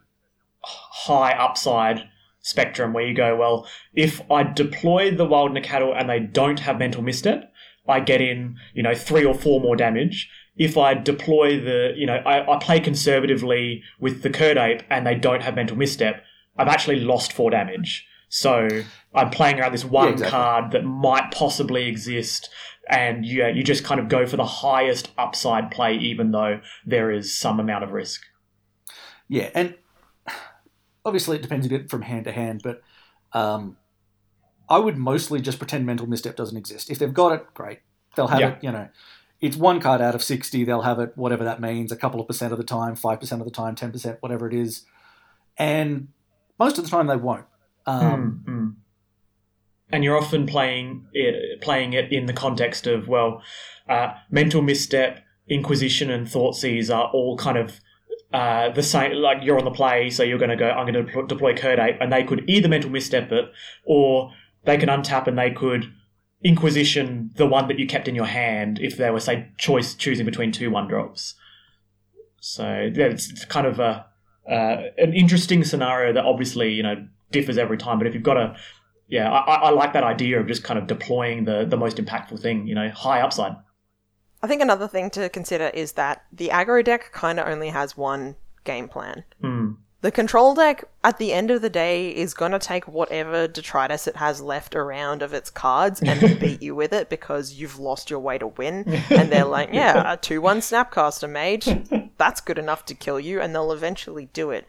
high 0.62 1.32
upside 1.32 2.08
spectrum 2.40 2.92
where 2.92 3.06
you 3.06 3.14
go, 3.14 3.36
well, 3.36 3.66
if 3.94 4.20
I 4.30 4.42
deploy 4.42 5.14
the 5.14 5.24
wild 5.24 5.52
Nacatl 5.52 5.94
and 5.96 6.08
they 6.08 6.20
don't 6.20 6.58
have 6.60 6.78
mental 6.78 7.02
misstep, 7.02 7.51
I 7.88 8.00
get 8.00 8.20
in, 8.20 8.56
you 8.74 8.82
know, 8.82 8.94
three 8.94 9.24
or 9.24 9.34
four 9.34 9.60
more 9.60 9.76
damage. 9.76 10.30
If 10.56 10.76
I 10.76 10.94
deploy 10.94 11.60
the, 11.60 11.94
you 11.96 12.06
know, 12.06 12.16
I, 12.16 12.54
I 12.54 12.58
play 12.58 12.78
conservatively 12.78 13.82
with 13.98 14.22
the 14.22 14.30
Kird 14.30 14.56
Ape 14.58 14.82
and 14.90 15.06
they 15.06 15.14
don't 15.14 15.42
have 15.42 15.54
mental 15.54 15.76
misstep, 15.76 16.22
I've 16.56 16.68
actually 16.68 17.00
lost 17.00 17.32
four 17.32 17.50
damage. 17.50 18.06
So 18.28 18.66
I'm 19.14 19.28
playing 19.30 19.60
around 19.60 19.72
this 19.72 19.84
one 19.84 20.14
exactly. 20.14 20.30
card 20.30 20.70
that 20.72 20.84
might 20.84 21.30
possibly 21.32 21.86
exist, 21.86 22.48
and 22.88 23.26
yeah, 23.26 23.48
you 23.48 23.62
just 23.62 23.84
kind 23.84 24.00
of 24.00 24.08
go 24.08 24.26
for 24.26 24.38
the 24.38 24.46
highest 24.46 25.10
upside 25.18 25.70
play, 25.70 25.96
even 25.98 26.30
though 26.30 26.62
there 26.86 27.10
is 27.10 27.38
some 27.38 27.60
amount 27.60 27.84
of 27.84 27.92
risk. 27.92 28.22
Yeah, 29.28 29.50
and 29.54 29.74
obviously 31.04 31.36
it 31.36 31.42
depends 31.42 31.66
a 31.66 31.68
bit 31.68 31.90
from 31.90 32.00
hand 32.00 32.24
to 32.24 32.32
hand, 32.32 32.62
but 32.64 32.80
um, 33.34 33.76
I 34.72 34.78
would 34.78 34.96
mostly 34.96 35.40
just 35.42 35.58
pretend 35.58 35.84
mental 35.84 36.06
misstep 36.06 36.34
doesn't 36.34 36.56
exist. 36.56 36.88
If 36.90 36.98
they've 36.98 37.12
got 37.12 37.32
it, 37.32 37.42
great. 37.52 37.80
They'll 38.16 38.28
have 38.28 38.40
Yeah. 38.40 38.48
it, 38.52 38.64
you 38.64 38.72
know. 38.72 38.88
It's 39.40 39.56
one 39.56 39.80
card 39.80 40.00
out 40.00 40.14
of 40.14 40.22
60, 40.22 40.64
they'll 40.64 40.82
have 40.82 40.98
it, 40.98 41.12
whatever 41.14 41.44
that 41.44 41.60
means, 41.60 41.92
a 41.92 41.96
couple 41.96 42.20
of 42.20 42.26
percent 42.26 42.52
of 42.52 42.58
the 42.58 42.64
time, 42.64 42.94
5% 42.96 43.40
of 43.40 43.44
the 43.44 43.50
time, 43.50 43.74
10%, 43.74 44.16
whatever 44.20 44.46
it 44.48 44.54
is. 44.54 44.84
And 45.58 46.08
most 46.58 46.78
of 46.78 46.84
the 46.84 46.90
time 46.90 47.06
they 47.06 47.16
won't. 47.16 47.44
Um, 47.86 48.44
Mm, 48.46 48.52
mm. 48.52 48.74
And 49.92 50.04
you're 50.04 50.16
often 50.16 50.46
playing 50.46 51.06
it, 51.12 51.60
playing 51.60 51.92
it 51.92 52.10
in 52.10 52.24
the 52.24 52.32
context 52.32 52.86
of 52.86 53.08
well, 53.08 53.42
uh, 53.90 54.14
mental 54.30 54.62
misstep, 54.62 55.20
inquisition, 55.48 56.10
and 56.10 56.26
thoughtseize 56.26 56.88
are 56.94 57.10
all 57.12 57.36
kind 57.36 57.58
of 57.58 57.78
uh, 58.32 58.70
the 58.70 58.82
same. 58.82 59.12
Like 59.12 59.38
you're 59.42 59.58
on 59.58 59.66
the 59.66 59.70
play, 59.70 60.08
so 60.08 60.22
you're 60.22 60.38
going 60.38 60.56
to 60.56 60.56
go. 60.56 60.70
I'm 60.70 60.90
going 60.90 61.06
to 61.06 61.26
deploy 61.26 61.50
Ape, 61.50 61.96
and 62.00 62.10
they 62.10 62.24
could 62.24 62.48
either 62.48 62.68
mental 62.68 62.88
misstep 62.90 63.30
it, 63.32 63.52
or 63.84 64.32
they 64.64 64.76
can 64.76 64.88
untap 64.88 65.26
and 65.26 65.38
they 65.38 65.50
could 65.50 65.92
inquisition 66.44 67.30
the 67.36 67.46
one 67.46 67.68
that 67.68 67.78
you 67.78 67.86
kept 67.86 68.08
in 68.08 68.14
your 68.14 68.26
hand 68.26 68.80
if 68.80 68.96
they 68.96 69.10
were 69.10 69.20
say 69.20 69.48
choice 69.58 69.94
choosing 69.94 70.26
between 70.26 70.52
two 70.52 70.70
one 70.70 70.88
drops. 70.88 71.34
So 72.40 72.90
yeah, 72.94 73.06
it's, 73.06 73.30
it's 73.30 73.44
kind 73.44 73.66
of 73.66 73.78
a 73.78 74.06
uh, 74.48 74.82
an 74.98 75.14
interesting 75.14 75.62
scenario 75.62 76.12
that 76.12 76.24
obviously 76.24 76.72
you 76.72 76.82
know 76.82 77.06
differs 77.30 77.58
every 77.58 77.78
time. 77.78 77.98
But 77.98 78.06
if 78.06 78.14
you've 78.14 78.22
got 78.22 78.36
a 78.36 78.56
yeah, 79.08 79.30
I, 79.30 79.54
I 79.54 79.70
like 79.70 79.92
that 79.92 80.04
idea 80.04 80.40
of 80.40 80.46
just 80.46 80.64
kind 80.64 80.78
of 80.78 80.86
deploying 80.86 81.44
the 81.44 81.64
the 81.64 81.76
most 81.76 81.98
impactful 81.98 82.40
thing. 82.40 82.66
You 82.66 82.74
know, 82.74 82.90
high 82.90 83.20
upside. 83.20 83.56
I 84.42 84.48
think 84.48 84.60
another 84.60 84.88
thing 84.88 85.10
to 85.10 85.28
consider 85.28 85.68
is 85.68 85.92
that 85.92 86.24
the 86.32 86.48
aggro 86.48 86.84
deck 86.84 87.12
kind 87.12 87.38
of 87.38 87.46
only 87.46 87.68
has 87.68 87.96
one 87.96 88.34
game 88.64 88.88
plan. 88.88 89.24
Hmm. 89.40 89.72
The 90.02 90.10
control 90.10 90.56
deck, 90.56 90.84
at 91.04 91.18
the 91.18 91.32
end 91.32 91.52
of 91.52 91.62
the 91.62 91.70
day, 91.70 92.10
is 92.10 92.34
going 92.34 92.50
to 92.50 92.58
take 92.58 92.88
whatever 92.88 93.46
detritus 93.46 94.08
it 94.08 94.16
has 94.16 94.40
left 94.40 94.74
around 94.74 95.22
of 95.22 95.32
its 95.32 95.48
cards 95.48 96.02
and 96.02 96.20
beat 96.40 96.60
you 96.60 96.74
with 96.74 96.92
it 96.92 97.08
because 97.08 97.54
you've 97.54 97.78
lost 97.78 98.10
your 98.10 98.18
way 98.18 98.36
to 98.36 98.48
win. 98.48 98.84
And 99.10 99.30
they're 99.30 99.44
like, 99.44 99.68
yeah, 99.72 100.12
a 100.12 100.16
2 100.16 100.40
1 100.40 100.58
Snapcaster 100.58 101.30
Mage, 101.30 101.68
that's 102.18 102.40
good 102.40 102.58
enough 102.58 102.84
to 102.86 102.94
kill 102.94 103.20
you, 103.20 103.40
and 103.40 103.54
they'll 103.54 103.70
eventually 103.70 104.26
do 104.32 104.50
it. 104.50 104.66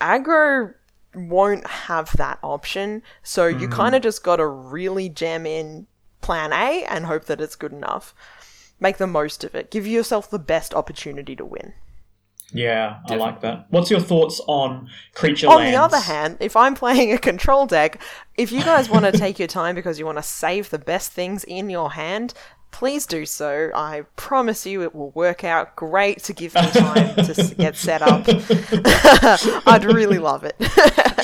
Aggro 0.00 0.72
won't 1.14 1.66
have 1.66 2.16
that 2.16 2.38
option. 2.42 3.02
So 3.22 3.46
you 3.46 3.68
mm. 3.68 3.72
kind 3.72 3.94
of 3.94 4.00
just 4.00 4.24
got 4.24 4.36
to 4.36 4.46
really 4.46 5.10
jam 5.10 5.44
in 5.44 5.86
plan 6.22 6.54
A 6.54 6.84
and 6.84 7.04
hope 7.04 7.26
that 7.26 7.42
it's 7.42 7.56
good 7.56 7.72
enough. 7.72 8.14
Make 8.78 8.96
the 8.96 9.06
most 9.06 9.44
of 9.44 9.54
it. 9.54 9.70
Give 9.70 9.86
yourself 9.86 10.30
the 10.30 10.38
best 10.38 10.72
opportunity 10.72 11.36
to 11.36 11.44
win. 11.44 11.74
Yeah, 12.52 12.98
I 13.08 13.14
like 13.16 13.40
that. 13.42 13.66
What's 13.70 13.90
your 13.90 14.00
thoughts 14.00 14.40
on 14.46 14.88
creature 15.14 15.46
Lands? 15.46 15.56
On 15.58 15.62
lands? 15.64 15.76
the 15.76 15.82
other 15.98 16.04
hand, 16.04 16.36
if 16.40 16.56
I'm 16.56 16.74
playing 16.84 17.12
a 17.12 17.18
control 17.18 17.66
deck, 17.66 18.00
if 18.36 18.50
you 18.52 18.62
guys 18.62 18.88
want 18.90 19.04
to 19.04 19.12
take 19.12 19.38
your 19.38 19.48
time 19.48 19.74
because 19.74 19.98
you 19.98 20.06
want 20.06 20.18
to 20.18 20.22
save 20.22 20.70
the 20.70 20.78
best 20.78 21.12
things 21.12 21.44
in 21.44 21.70
your 21.70 21.92
hand, 21.92 22.34
please 22.72 23.06
do 23.06 23.24
so. 23.26 23.70
I 23.74 24.02
promise 24.16 24.66
you 24.66 24.82
it 24.82 24.94
will 24.94 25.10
work 25.12 25.44
out 25.44 25.76
great 25.76 26.22
to 26.24 26.32
give 26.32 26.54
me 26.54 26.62
time 26.70 27.14
to 27.16 27.54
get 27.58 27.76
set 27.76 28.02
up. 28.02 28.24
I'd 29.66 29.84
really 29.84 30.18
love 30.18 30.44
it. 30.44 30.56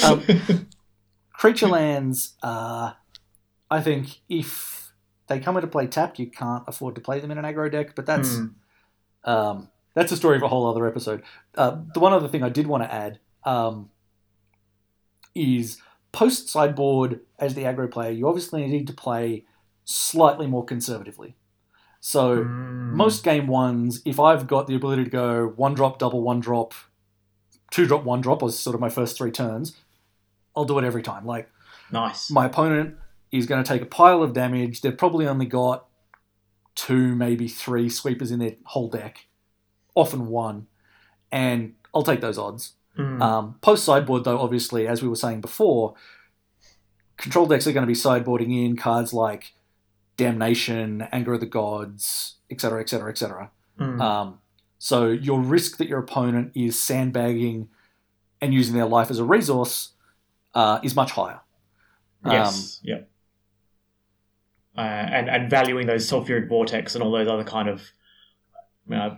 Um, 0.05 0.69
creature 1.33 1.69
lands, 1.69 2.35
uh, 2.43 2.93
I 3.71 3.81
think 3.81 4.21
if 4.29 4.93
they 5.29 5.41
come 5.41 5.57
into 5.57 5.67
play 5.69 5.87
tapped, 5.89 6.19
you 6.19 6.31
can't 6.31 6.65
afford 6.69 6.95
to 6.97 7.01
play 7.01 7.19
them 7.21 7.31
in 7.33 7.39
an 7.39 7.45
aggro 7.45 7.71
deck, 7.71 7.95
but 7.97 8.07
that's 8.07 8.37
Hmm. 8.37 8.47
um, 9.25 9.69
that's 9.97 10.13
a 10.13 10.17
story 10.17 10.37
of 10.37 10.43
a 10.43 10.49
whole 10.49 10.67
other 10.71 10.87
episode. 10.87 11.23
Uh, 11.57 11.79
the 11.95 12.01
one 12.01 12.13
other 12.13 12.29
thing 12.29 12.43
I 12.45 12.49
did 12.51 12.67
want 12.69 12.85
to 12.85 12.93
add 12.93 13.19
um, 13.45 13.91
is 15.35 15.79
post 16.13 16.49
sideboard 16.49 17.21
as 17.39 17.55
the 17.55 17.63
aggro 17.63 17.91
player, 17.91 18.11
you 18.11 18.29
obviously 18.29 18.67
need 18.67 18.87
to 18.87 18.93
play 18.93 19.45
slightly 19.85 20.47
more 20.47 20.65
conservatively. 20.65 21.35
So 22.01 22.45
Mm. 22.45 22.93
most 22.93 23.25
game 23.25 23.47
ones, 23.47 24.01
if 24.05 24.21
I've 24.21 24.47
got 24.47 24.67
the 24.67 24.75
ability 24.77 25.05
to 25.05 25.11
go 25.11 25.47
one 25.57 25.75
drop, 25.75 25.99
double 25.99 26.23
one 26.23 26.41
drop, 26.41 26.75
two 27.71 27.87
drop, 27.87 28.05
one 28.05 28.21
drop, 28.21 28.43
was 28.43 28.59
sort 28.59 28.75
of 28.75 28.81
my 28.81 28.89
first 28.89 29.17
three 29.17 29.31
turns, 29.31 29.77
I'll 30.55 30.65
do 30.65 30.79
it 30.79 30.85
every 30.85 31.03
time. 31.03 31.27
Like 31.27 31.51
nice. 31.91 32.31
my 32.31 32.47
opponent 32.47 32.97
is 33.33 33.47
going 33.47 33.63
to 33.63 33.69
take 33.69 33.83
a 33.83 33.87
pile 33.87 34.23
of 34.23 34.33
damage. 34.33 34.81
They've 34.83 34.97
probably 34.97 35.27
only 35.27 35.47
got 35.47 35.87
two, 36.75 37.15
maybe 37.15 37.49
three 37.49 37.89
sweepers 37.89 38.31
in 38.31 38.39
their 38.39 38.55
whole 38.65 38.89
deck, 38.89 39.27
often 39.97 40.29
one, 40.29 40.69
and 41.33 41.75
I'll 41.93 42.05
take 42.05 42.21
those 42.21 42.39
odds. 42.39 42.75
Mm. 42.97 43.21
Um, 43.21 43.57
Post 43.61 43.85
sideboard, 43.85 44.25
though, 44.25 44.39
obviously, 44.39 44.87
as 44.87 45.03
we 45.03 45.09
were 45.09 45.17
saying 45.17 45.41
before, 45.41 45.95
control 47.17 47.47
decks 47.47 47.67
are 47.67 47.73
going 47.73 47.83
to 47.83 47.89
be 47.89 47.95
sideboarding 47.95 48.65
in 48.65 48.77
cards 48.77 49.13
like 49.13 49.55
Damnation, 50.17 51.09
Anger 51.13 51.35
of 51.35 51.41
the 51.41 51.47
Gods, 51.47 52.37
etc., 52.51 52.81
etc., 52.81 53.11
etc. 53.11 53.51
Um, 54.01 54.39
so 54.79 55.09
your 55.09 55.41
risk 55.41 55.79
that 55.79 55.89
your 55.89 55.99
opponent 55.99 56.53
is 56.55 56.81
sandbagging 56.81 57.69
and 58.41 58.55
using 58.55 58.75
their 58.75 58.87
life 58.87 59.11
as 59.11 59.19
a 59.19 59.25
resource 59.25 59.93
uh, 60.55 60.81
is 60.83 60.95
much 60.95 61.13
higher. 61.13 61.41
yes. 62.25 62.81
yeah. 62.83 63.01
Uh, 64.77 64.81
and 64.81 65.31
and 65.31 65.51
valuing 65.51 65.87
those 65.87 66.09
sulfuric 66.09 66.51
vortex 66.51 66.95
and 66.95 67.03
all 67.03 67.11
those 67.11 67.29
other 67.29 67.45
kind 67.45 67.67
of 67.67 67.83
uh, 68.95 69.17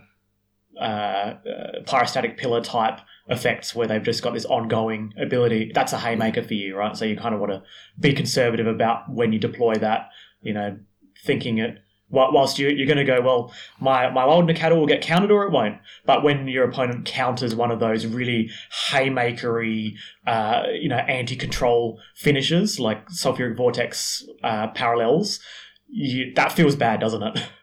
uh, 0.79 1.35
pyrostatic 1.83 2.37
pillar 2.37 2.61
type 2.61 2.99
effects 3.27 3.75
where 3.75 3.87
they've 3.87 4.03
just 4.03 4.23
got 4.23 4.33
this 4.33 4.45
ongoing 4.45 5.13
ability. 5.19 5.71
That's 5.73 5.93
a 5.93 5.99
haymaker 5.99 6.43
for 6.43 6.53
you, 6.53 6.75
right? 6.75 6.95
So 6.95 7.05
you 7.05 7.17
kind 7.17 7.35
of 7.35 7.41
want 7.41 7.51
to 7.51 7.63
be 7.99 8.13
conservative 8.13 8.67
about 8.67 9.09
when 9.11 9.33
you 9.33 9.39
deploy 9.39 9.75
that. 9.75 10.09
You 10.41 10.53
know, 10.53 10.77
thinking 11.25 11.57
it 11.57 11.79
whilst 12.09 12.57
you, 12.59 12.69
you're 12.69 12.87
going 12.87 12.97
to 12.97 13.03
go, 13.03 13.21
well, 13.21 13.53
my 13.79 14.09
my 14.09 14.23
old 14.23 14.49
Nacatl 14.49 14.77
will 14.77 14.87
get 14.87 15.01
countered 15.01 15.31
or 15.31 15.43
it 15.43 15.51
won't. 15.51 15.77
But 16.05 16.23
when 16.23 16.47
your 16.47 16.67
opponent 16.67 17.05
counters 17.05 17.55
one 17.55 17.71
of 17.71 17.79
those 17.79 18.05
really 18.05 18.49
haymakery, 18.89 19.93
uh, 20.25 20.63
you 20.71 20.89
know, 20.89 20.97
anti-control 20.97 21.99
finishes 22.15 22.79
like 22.79 23.07
sulfuric 23.09 23.57
vortex 23.57 24.25
uh, 24.43 24.67
parallels, 24.69 25.39
you, 25.87 26.33
that 26.35 26.51
feels 26.51 26.75
bad, 26.75 26.99
doesn't 26.99 27.23
it? 27.23 27.43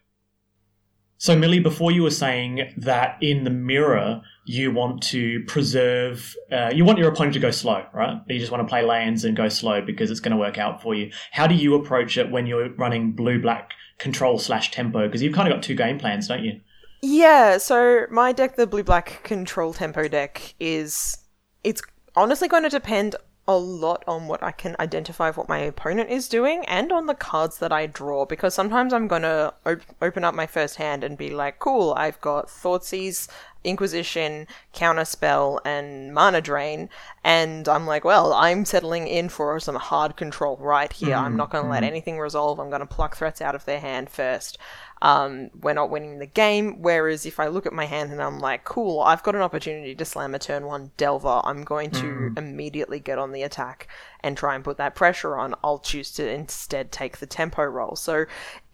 So, 1.18 1.36
Millie, 1.36 1.60
before 1.60 1.92
you 1.92 2.02
were 2.02 2.10
saying 2.10 2.74
that 2.76 3.16
in 3.22 3.44
the 3.44 3.50
mirror, 3.50 4.20
you 4.44 4.70
want 4.70 5.02
to 5.04 5.42
preserve, 5.44 6.36
uh, 6.52 6.70
you 6.72 6.84
want 6.84 6.98
your 6.98 7.08
opponent 7.10 7.34
to 7.34 7.40
go 7.40 7.50
slow, 7.50 7.84
right? 7.94 8.20
You 8.28 8.38
just 8.38 8.52
want 8.52 8.62
to 8.62 8.68
play 8.68 8.82
lands 8.82 9.24
and 9.24 9.36
go 9.36 9.48
slow 9.48 9.80
because 9.80 10.10
it's 10.10 10.20
going 10.20 10.32
to 10.32 10.36
work 10.36 10.58
out 10.58 10.82
for 10.82 10.94
you. 10.94 11.10
How 11.32 11.46
do 11.46 11.54
you 11.54 11.74
approach 11.74 12.18
it 12.18 12.30
when 12.30 12.46
you're 12.46 12.68
running 12.74 13.12
blue 13.12 13.40
black 13.40 13.72
control 13.98 14.38
slash 14.38 14.70
tempo? 14.70 15.06
Because 15.06 15.22
you've 15.22 15.34
kind 15.34 15.48
of 15.48 15.54
got 15.54 15.62
two 15.62 15.74
game 15.74 15.98
plans, 15.98 16.28
don't 16.28 16.44
you? 16.44 16.60
Yeah, 17.02 17.58
so 17.58 18.06
my 18.10 18.32
deck, 18.32 18.56
the 18.56 18.66
blue 18.66 18.84
black 18.84 19.22
control 19.22 19.72
tempo 19.72 20.08
deck, 20.08 20.54
is 20.60 21.18
it's 21.64 21.82
honestly 22.14 22.48
going 22.48 22.62
to 22.62 22.68
depend 22.68 23.16
a 23.49 23.57
lot 23.57 24.03
on 24.09 24.26
what 24.26 24.42
I 24.42 24.51
can 24.51 24.74
identify 24.80 25.28
of 25.28 25.36
what 25.36 25.49
my 25.49 25.59
opponent 25.59 26.11
is 26.11 26.28
doing 26.28 26.64
and 26.66 26.90
on 26.90 27.07
the 27.07 27.14
cards 27.14 27.59
that 27.59 27.72
I 27.72 27.86
draw 27.86 28.24
because 28.24 28.55
sometimes 28.55 28.92
I'm 28.92 29.07
to 29.22 29.55
op- 29.64 29.80
open 30.03 30.24
up 30.24 30.34
my 30.34 30.47
first 30.47 30.76
hand 30.76 31.05
and 31.05 31.16
be 31.16 31.30
like, 31.30 31.59
cool, 31.59 31.94
I've 31.97 32.20
got 32.20 32.49
Thoughtseize, 32.49 33.28
Inquisition, 33.66 34.46
Counterspell, 34.72 35.60
and 35.64 36.14
Mana 36.14 36.40
Drain, 36.40 36.88
and 37.24 37.68
I'm 37.68 37.86
like, 37.86 38.04
well, 38.04 38.32
I'm 38.32 38.64
settling 38.64 39.08
in 39.08 39.28
for 39.28 39.58
some 39.60 39.76
hard 39.76 40.16
control 40.16 40.56
right 40.58 40.92
here. 40.92 41.14
I'm 41.14 41.36
not 41.36 41.50
going 41.50 41.64
to 41.64 41.70
let 41.70 41.84
anything 41.84 42.18
resolve. 42.18 42.58
I'm 42.58 42.70
going 42.70 42.80
to 42.80 42.86
pluck 42.86 43.16
threats 43.16 43.42
out 43.42 43.54
of 43.54 43.64
their 43.64 43.80
hand 43.80 44.08
first 44.08 44.58
um, 45.02 45.50
we're 45.60 45.74
not 45.74 45.90
winning 45.90 46.18
the 46.18 46.26
game. 46.26 46.80
Whereas 46.80 47.26
if 47.26 47.38
I 47.38 47.48
look 47.48 47.66
at 47.66 47.72
my 47.72 47.84
hand 47.84 48.12
and 48.12 48.22
I'm 48.22 48.38
like, 48.38 48.64
cool, 48.64 49.00
I've 49.00 49.22
got 49.22 49.34
an 49.34 49.42
opportunity 49.42 49.94
to 49.94 50.04
slam 50.04 50.34
a 50.34 50.38
turn 50.38 50.66
one 50.66 50.92
Delver, 50.96 51.40
I'm 51.44 51.64
going 51.64 51.90
to 51.92 52.32
immediately 52.36 53.00
get 53.00 53.18
on 53.18 53.32
the 53.32 53.42
attack 53.42 53.88
and 54.20 54.36
try 54.36 54.54
and 54.54 54.64
put 54.64 54.78
that 54.78 54.94
pressure 54.94 55.36
on. 55.36 55.54
I'll 55.62 55.78
choose 55.78 56.10
to 56.12 56.28
instead 56.28 56.92
take 56.92 57.18
the 57.18 57.26
tempo 57.26 57.64
roll. 57.64 57.96
So 57.96 58.24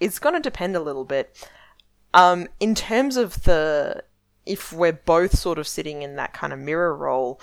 it's 0.01 0.19
going 0.19 0.35
to 0.35 0.41
depend 0.41 0.77
a 0.77 0.81
little 0.81 1.05
bit. 1.05 1.49
Um, 2.15 2.49
in 2.61 2.75
terms 2.75 3.17
of 3.17 3.43
the, 3.45 4.05
if 4.47 4.73
we're 4.73 4.93
both 4.93 5.39
sort 5.39 5.59
of 5.59 5.69
sitting 5.69 6.03
in 6.03 6.17
that 6.17 6.33
kind 6.33 6.53
of 6.53 6.59
mirror 6.59 6.95
role, 6.97 7.41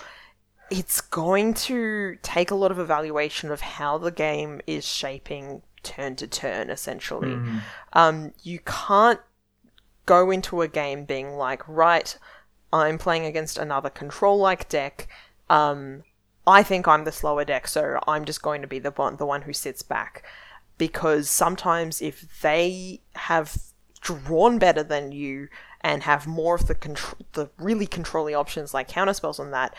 it's 0.70 1.00
going 1.00 1.54
to 1.54 2.16
take 2.22 2.50
a 2.50 2.54
lot 2.54 2.70
of 2.70 2.78
evaluation 2.78 3.50
of 3.50 3.60
how 3.60 3.98
the 3.98 4.10
game 4.10 4.60
is 4.66 4.86
shaping 4.86 5.62
turn 5.82 6.14
to 6.16 6.26
turn, 6.26 6.70
essentially. 6.70 7.32
Um, 7.92 8.32
you 8.42 8.60
can't 8.64 9.20
go 10.06 10.30
into 10.30 10.62
a 10.62 10.68
game 10.68 11.04
being 11.04 11.30
like, 11.36 11.66
right, 11.66 12.16
I'm 12.72 12.98
playing 12.98 13.26
against 13.26 13.58
another 13.58 13.90
control 13.90 14.38
like 14.38 14.68
deck. 14.68 15.08
Um, 15.48 16.04
I 16.46 16.62
think 16.62 16.86
I'm 16.86 17.04
the 17.04 17.12
slower 17.12 17.44
deck, 17.44 17.66
so 17.66 17.98
I'm 18.06 18.24
just 18.24 18.42
going 18.42 18.60
to 18.62 18.68
be 18.68 18.78
the 18.78 18.90
one, 18.90 19.16
the 19.16 19.26
one 19.26 19.42
who 19.42 19.52
sits 19.52 19.82
back. 19.82 20.24
Because 20.78 21.28
sometimes 21.28 22.00
if 22.00 22.40
they 22.40 23.00
have 23.14 23.56
drawn 24.00 24.58
better 24.58 24.82
than 24.82 25.12
you 25.12 25.48
and 25.82 26.02
have 26.02 26.26
more 26.26 26.54
of 26.54 26.66
the 26.66 26.74
contr- 26.74 27.20
the 27.32 27.50
really 27.58 27.86
controlling 27.86 28.34
options 28.34 28.74
like 28.74 28.88
counterspells 28.88 29.38
and 29.38 29.52
that, 29.52 29.74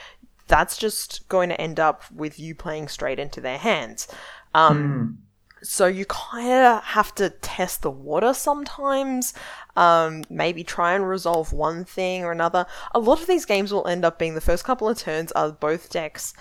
that's 0.47 0.77
just 0.77 1.27
going 1.29 1.49
to 1.49 1.61
end 1.61 1.79
up 1.79 2.03
with 2.11 2.39
you 2.39 2.55
playing 2.55 2.87
straight 2.87 3.19
into 3.19 3.39
their 3.39 3.57
hands. 3.57 4.07
Um, 4.53 5.19
so 5.63 5.85
you 5.85 6.05
kind 6.05 6.51
of 6.51 6.83
have 6.83 7.13
to 7.15 7.29
test 7.29 7.83
the 7.83 7.91
water 7.91 8.33
sometimes. 8.33 9.33
Um, 9.75 10.23
maybe 10.29 10.63
try 10.63 10.93
and 10.93 11.07
resolve 11.07 11.53
one 11.53 11.85
thing 11.85 12.23
or 12.23 12.31
another. 12.31 12.65
A 12.93 12.99
lot 12.99 13.21
of 13.21 13.27
these 13.27 13.45
games 13.45 13.71
will 13.71 13.87
end 13.87 14.03
up 14.03 14.17
being 14.17 14.33
the 14.33 14.41
first 14.41 14.63
couple 14.63 14.89
of 14.89 14.97
turns 14.97 15.31
are 15.33 15.51
both 15.51 15.89
decks 15.89 16.33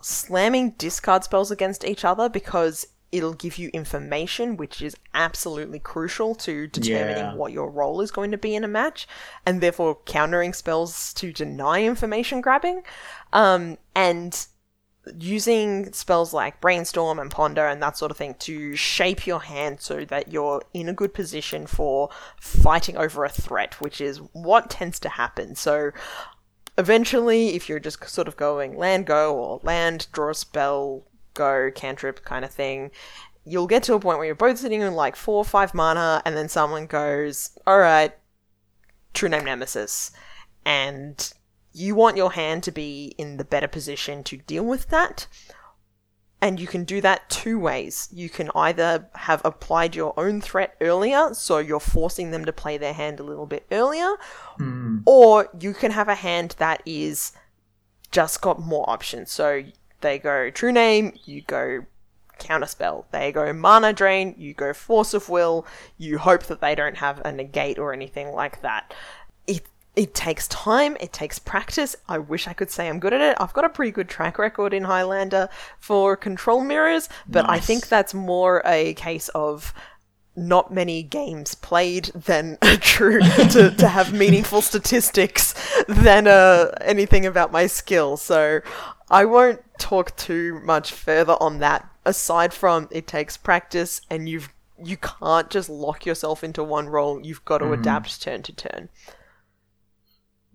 slamming 0.00 0.70
discard 0.72 1.24
spells 1.24 1.50
against 1.50 1.84
each 1.84 2.04
other 2.04 2.28
because 2.28 2.86
it'll 3.14 3.32
give 3.34 3.56
you 3.58 3.70
information 3.72 4.56
which 4.56 4.82
is 4.82 4.94
absolutely 5.14 5.78
crucial 5.78 6.34
to 6.34 6.66
determining 6.66 7.16
Yeah. 7.16 7.34
what 7.34 7.52
your 7.52 7.70
role 7.70 8.00
is 8.00 8.10
going 8.10 8.30
to 8.32 8.38
be 8.38 8.54
in 8.54 8.64
a 8.64 8.68
match 8.68 9.06
and 9.46 9.60
therefore 9.60 9.98
countering 10.04 10.52
spells 10.52 11.14
to 11.14 11.32
deny 11.32 11.82
information 11.84 12.40
grabbing 12.40 12.82
um, 13.32 13.78
and 13.94 14.46
using 15.18 15.92
spells 15.92 16.32
like 16.32 16.60
brainstorm 16.62 17.18
and 17.18 17.30
ponder 17.30 17.66
and 17.66 17.82
that 17.82 17.96
sort 17.98 18.10
of 18.10 18.16
thing 18.16 18.34
to 18.38 18.74
shape 18.74 19.26
your 19.26 19.40
hand 19.42 19.80
so 19.80 20.04
that 20.06 20.32
you're 20.32 20.62
in 20.72 20.88
a 20.88 20.94
good 20.94 21.12
position 21.12 21.66
for 21.66 22.08
fighting 22.40 22.96
over 22.96 23.22
a 23.24 23.28
threat 23.28 23.80
which 23.82 24.00
is 24.00 24.18
what 24.32 24.70
tends 24.70 24.98
to 24.98 25.10
happen 25.10 25.54
so 25.54 25.90
eventually 26.78 27.54
if 27.54 27.68
you're 27.68 27.78
just 27.78 28.02
sort 28.08 28.26
of 28.28 28.36
going 28.36 28.76
land 28.76 29.06
go 29.06 29.36
or 29.36 29.60
land 29.62 30.06
draw 30.12 30.30
a 30.30 30.34
spell 30.34 31.04
go 31.34 31.70
cantrip 31.74 32.24
kind 32.24 32.44
of 32.44 32.50
thing 32.50 32.90
you'll 33.44 33.66
get 33.66 33.82
to 33.82 33.94
a 33.94 34.00
point 34.00 34.16
where 34.16 34.26
you're 34.26 34.34
both 34.34 34.58
sitting 34.58 34.80
in 34.80 34.94
like 34.94 35.16
four 35.16 35.36
or 35.36 35.44
five 35.44 35.74
mana 35.74 36.22
and 36.24 36.36
then 36.36 36.48
someone 36.48 36.86
goes 36.86 37.56
all 37.66 37.78
right 37.78 38.14
true 39.12 39.28
name 39.28 39.44
nemesis 39.44 40.10
and 40.64 41.34
you 41.74 41.94
want 41.94 42.16
your 42.16 42.32
hand 42.32 42.62
to 42.62 42.72
be 42.72 43.14
in 43.18 43.36
the 43.36 43.44
better 43.44 43.68
position 43.68 44.22
to 44.24 44.36
deal 44.36 44.64
with 44.64 44.88
that. 44.88 45.26
And 46.40 46.60
you 46.60 46.66
can 46.66 46.84
do 46.84 47.00
that 47.00 47.28
two 47.30 47.58
ways. 47.58 48.08
You 48.12 48.28
can 48.28 48.50
either 48.54 49.08
have 49.14 49.40
applied 49.44 49.96
your 49.96 50.18
own 50.18 50.40
threat 50.40 50.76
earlier, 50.80 51.32
so 51.32 51.58
you're 51.58 51.80
forcing 51.80 52.30
them 52.30 52.44
to 52.44 52.52
play 52.52 52.76
their 52.76 52.92
hand 52.92 53.18
a 53.18 53.24
little 53.24 53.46
bit 53.46 53.66
earlier, 53.72 54.14
hmm. 54.58 54.98
or 55.06 55.48
you 55.58 55.72
can 55.72 55.90
have 55.90 56.08
a 56.08 56.14
hand 56.14 56.54
that 56.58 56.82
is 56.84 57.32
just 58.10 58.40
got 58.40 58.60
more 58.60 58.88
options. 58.88 59.32
So 59.32 59.62
they 60.04 60.20
go 60.20 60.50
True 60.50 60.70
Name, 60.70 61.14
you 61.24 61.40
go 61.40 61.84
Counterspell. 62.38 63.04
They 63.10 63.32
go 63.32 63.52
Mana 63.52 63.92
Drain, 63.92 64.34
you 64.38 64.54
go 64.54 64.72
Force 64.72 65.14
of 65.14 65.28
Will, 65.28 65.66
you 65.98 66.18
hope 66.18 66.44
that 66.44 66.60
they 66.60 66.76
don't 66.76 66.96
have 66.98 67.20
a 67.24 67.32
negate 67.32 67.78
or 67.78 67.92
anything 67.92 68.30
like 68.32 68.62
that. 68.62 68.94
It 69.48 69.66
it 69.96 70.14
takes 70.14 70.46
time, 70.48 70.96
it 71.00 71.12
takes 71.12 71.38
practice. 71.38 71.96
I 72.08 72.18
wish 72.18 72.46
I 72.46 72.52
could 72.52 72.70
say 72.70 72.88
I'm 72.88 73.00
good 73.00 73.12
at 73.12 73.20
it. 73.20 73.36
I've 73.40 73.52
got 73.52 73.64
a 73.64 73.68
pretty 73.68 73.92
good 73.92 74.08
track 74.08 74.38
record 74.38 74.74
in 74.74 74.84
Highlander 74.84 75.48
for 75.78 76.16
control 76.16 76.62
mirrors, 76.62 77.08
but 77.28 77.48
I 77.48 77.60
think 77.60 77.88
that's 77.88 78.12
more 78.12 78.60
a 78.64 78.94
case 78.94 79.28
of 79.30 79.72
not 80.36 80.72
many 80.74 81.02
games 81.02 81.54
played 81.54 82.06
than 82.06 82.58
true 82.80 83.20
to, 83.20 83.70
to 83.70 83.88
have 83.88 84.12
meaningful 84.12 84.60
statistics 84.62 85.54
than 85.88 86.26
uh, 86.26 86.72
anything 86.80 87.24
about 87.24 87.52
my 87.52 87.66
skill. 87.66 88.16
So 88.16 88.60
I 89.14 89.26
won't 89.26 89.60
talk 89.78 90.16
too 90.16 90.60
much 90.64 90.90
further 90.90 91.36
on 91.38 91.60
that. 91.60 91.88
Aside 92.04 92.52
from 92.52 92.88
it 92.90 93.06
takes 93.06 93.36
practice 93.36 94.00
and 94.10 94.28
you've 94.28 94.52
you 94.82 94.96
can't 94.96 95.48
just 95.50 95.70
lock 95.70 96.04
yourself 96.04 96.42
into 96.42 96.64
one 96.64 96.88
role. 96.88 97.24
You've 97.24 97.44
got 97.44 97.58
to 97.58 97.66
mm. 97.66 97.78
adapt 97.78 98.20
turn 98.20 98.42
to 98.42 98.52
turn. 98.52 98.88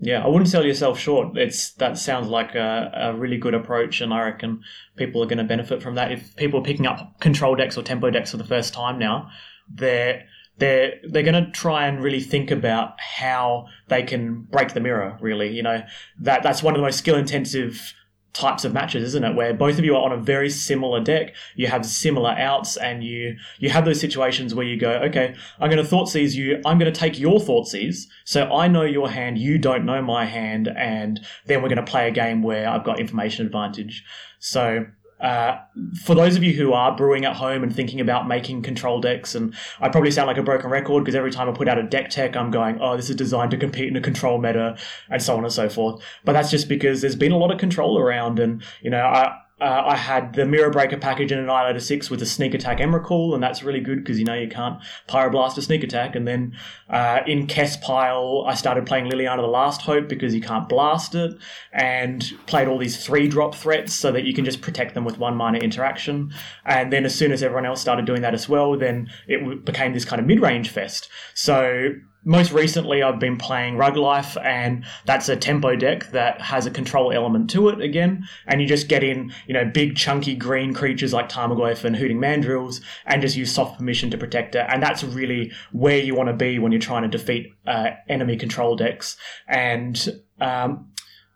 Yeah, 0.02 0.26
I 0.26 0.28
wouldn't 0.28 0.50
sell 0.50 0.66
yourself 0.66 1.00
short. 1.00 1.38
It's 1.38 1.72
that 1.76 1.98
sounds 1.98 2.28
like 2.28 2.54
a, 2.54 2.92
a 2.94 3.14
really 3.14 3.38
good 3.38 3.54
approach, 3.54 4.02
and 4.02 4.14
I 4.14 4.24
reckon 4.24 4.62
people 4.98 5.24
are 5.24 5.26
going 5.26 5.38
to 5.38 5.46
benefit 5.46 5.82
from 5.82 5.96
that. 5.96 6.12
If 6.12 6.36
people 6.36 6.60
are 6.60 6.64
picking 6.64 6.86
up 6.86 7.22
control 7.22 7.56
decks 7.56 7.78
or 7.78 7.84
tempo 7.84 8.10
decks 8.10 8.32
for 8.32 8.38
the 8.38 8.44
first 8.44 8.74
time 8.74 9.00
now, 9.00 9.30
they're 9.74 10.26
they're 10.58 10.96
they're 11.04 11.24
going 11.24 11.46
to 11.46 11.52
try 11.52 11.88
and 11.88 12.04
really 12.04 12.20
think 12.20 12.52
about 12.52 13.00
how 13.00 13.68
they 13.88 14.04
can 14.04 14.42
break 14.42 14.74
the 14.74 14.82
mirror. 14.82 15.18
Really, 15.22 15.50
you 15.56 15.64
know 15.64 15.82
that 16.20 16.44
that's 16.44 16.62
one 16.62 16.74
of 16.74 16.78
the 16.78 16.86
most 16.86 16.98
skill 16.98 17.16
intensive 17.16 17.94
types 18.34 18.64
of 18.64 18.74
matches, 18.74 19.04
isn't 19.04 19.24
it? 19.24 19.36
Where 19.36 19.54
both 19.54 19.80
of 19.80 19.86
you 19.86 19.96
are 19.96 20.04
on 20.04 20.12
a 20.12 20.18
very 20.18 20.50
similar 20.50 21.02
deck, 21.02 21.36
you 21.56 21.68
have 21.68 21.86
similar 21.86 22.32
outs, 22.32 22.78
and 22.78 23.04
you 23.04 23.36
you 23.58 23.70
have 23.70 23.86
those 23.86 24.00
situations 24.00 24.54
where 24.54 24.66
you 24.66 24.78
go, 24.78 24.92
okay, 24.92 25.36
I'm 25.60 25.70
going 25.70 25.82
to 25.82 25.88
thought 25.88 26.10
seize 26.10 26.36
you. 26.36 26.62
I'm 26.66 26.78
going 26.78 26.92
to 26.92 27.00
take 27.00 27.20
your 27.20 27.40
thought 27.40 27.68
seize, 27.68 28.08
so 28.26 28.52
I 28.52 28.68
know 28.68 28.84
your 28.84 29.10
hand, 29.10 29.38
you 29.38 29.58
don't 29.58 29.86
know 29.86 30.02
my 30.02 30.26
hand, 30.26 30.68
and 30.68 31.20
then 31.46 31.62
we're 31.62 31.70
going 31.70 31.86
to 31.86 31.92
play 31.92 32.08
a 32.08 32.12
game 32.12 32.44
where 32.44 32.70
I've 32.70 32.84
got 32.84 33.00
information 33.00 33.46
advantage. 33.46 34.04
So. 34.40 34.86
Uh, 35.20 35.60
for 36.04 36.16
those 36.16 36.36
of 36.36 36.44
you 36.44 36.54
who 36.54 36.74
are 36.74 36.96
brewing 36.96 37.26
at 37.26 37.36
home 37.36 37.64
and 37.64 37.76
thinking 37.76 38.00
about 38.00 38.28
making 38.28 38.62
control 38.62 39.02
decks, 39.02 39.36
and 39.36 39.54
I 39.80 39.90
probably 39.90 40.12
sound 40.12 40.28
like 40.28 40.38
a 40.38 40.44
broken 40.44 40.70
record 40.70 41.04
because 41.04 41.16
every 41.16 41.32
time 41.32 41.50
I 41.50 41.52
put 41.52 41.68
out 41.68 41.78
a 41.78 41.84
deck 41.84 42.10
tech, 42.10 42.36
I'm 42.36 42.52
going, 42.52 42.80
oh, 42.82 42.96
this 42.96 43.10
is 43.10 43.16
designed 43.16 43.52
to 43.52 43.58
compete 43.58 43.88
in 43.88 43.96
a 43.96 44.02
control 44.02 44.40
meta, 44.40 44.78
and 45.10 45.22
so 45.22 45.36
on 45.36 45.44
and 45.44 45.54
so 45.54 45.70
forth. 45.70 46.02
But 46.24 46.34
that's 46.34 46.50
just 46.50 46.70
because 46.70 47.02
there's 47.02 47.16
been 47.16 47.32
a 47.32 47.38
lot 47.38 47.52
of 47.52 47.60
control 47.60 48.00
around, 48.00 48.40
and 48.40 48.64
you 48.82 48.90
know, 48.90 49.02
I 49.02 49.38
uh, 49.62 49.84
I 49.88 49.96
had 49.98 50.34
the 50.34 50.46
Mirror 50.46 50.72
Breaker 50.72 50.98
package 50.98 51.32
in 51.32 51.40
Annihilator 51.40 51.82
6 51.82 52.10
with 52.10 52.22
a 52.22 52.26
Sneak 52.26 52.54
Attack 52.54 52.78
Emrakul, 52.78 53.34
and 53.34 53.44
that's 53.44 53.62
really 53.62 53.82
good 53.82 53.98
because 53.98 54.18
you 54.18 54.26
know 54.26 54.34
you 54.34 54.48
can't 54.48 54.80
Pyroblast 55.08 55.58
a 55.58 55.62
Sneak 55.62 55.84
Attack. 55.84 56.16
And 56.16 56.28
then 56.28 56.56
uh, 56.90 57.22
in 57.28 57.48
Kess 57.48 57.80
Pile, 57.82 58.46
I 58.48 58.56
started 58.56 58.86
playing 58.86 59.06
Liliana 59.06 59.38
the 59.38 59.48
Last 59.48 59.82
Hope 59.82 60.08
because 60.08 60.34
you 60.34 60.42
can't 60.42 60.68
blast 60.68 61.16
it, 61.16 61.38
and 61.72 62.32
played 62.48 62.68
all 62.68 62.78
these 62.78 63.04
three 63.04 63.28
drop 63.28 63.56
threats 63.56 63.94
so 63.94 64.12
that 64.12 64.24
you 64.24 64.34
can 64.34 64.46
just 64.46 64.62
protect 64.62 64.96
them 64.96 65.06
with 65.06 65.20
one 65.20 65.36
minor 65.36 65.60
interaction. 65.60 66.34
And 66.66 66.92
then 66.92 67.06
as 67.06 67.14
soon 67.14 67.32
as 67.32 67.44
everyone 67.44 67.66
else 67.66 67.82
started 67.82 68.06
doing 68.06 68.22
that 68.22 68.34
as 68.34 68.50
well, 68.50 68.78
then 68.78 69.10
it 69.28 69.66
became 69.66 69.94
this 69.94 70.06
kind 70.06 70.20
of 70.20 70.26
mid 70.26 70.40
range 70.40 70.70
fest. 70.70 71.10
So 71.34 71.94
most 72.26 72.52
recently 72.52 73.02
I've 73.02 73.20
been 73.20 73.38
playing 73.38 73.78
Rug 73.78 73.96
Life, 73.96 74.36
and 74.44 74.84
that's 75.06 75.30
a 75.30 75.36
tempo 75.36 75.76
deck 75.76 76.12
that 76.12 76.42
has 76.42 76.66
a 76.66 76.72
control 76.72 77.14
element 77.14 77.50
to 77.52 77.70
it 77.70 77.82
again. 77.82 78.28
And 78.46 78.62
you 78.62 78.68
just 78.68 78.90
get 78.90 79.04
in, 79.04 79.34
you 79.48 79.54
know, 79.54 79.66
big 79.66 79.96
chunky 79.96 80.36
green 80.36 80.74
creatures 80.74 81.14
like 81.14 81.30
Tarmogoyf 81.30 81.86
and 81.86 81.96
Hooting 81.96 82.20
Mandrills, 82.20 82.82
and 83.06 83.22
just 83.22 83.38
use 83.38 83.54
soft 83.54 83.78
permission 83.78 84.10
to 84.12 84.18
protect 84.18 84.56
it. 84.56 84.66
And 84.70 84.84
that's 84.84 85.04
really 85.04 85.54
where 85.72 85.98
you 85.98 86.14
want 86.14 86.28
to 86.28 86.34
be 86.34 86.60
when 86.60 86.72
you're 86.72 86.79
trying 86.80 87.04
to 87.04 87.08
defeat 87.10 87.54
uh, 87.68 87.92
enemy 88.08 88.38
control 88.38 88.76
decks. 88.76 89.18
And 89.48 90.22
um, 90.42 90.92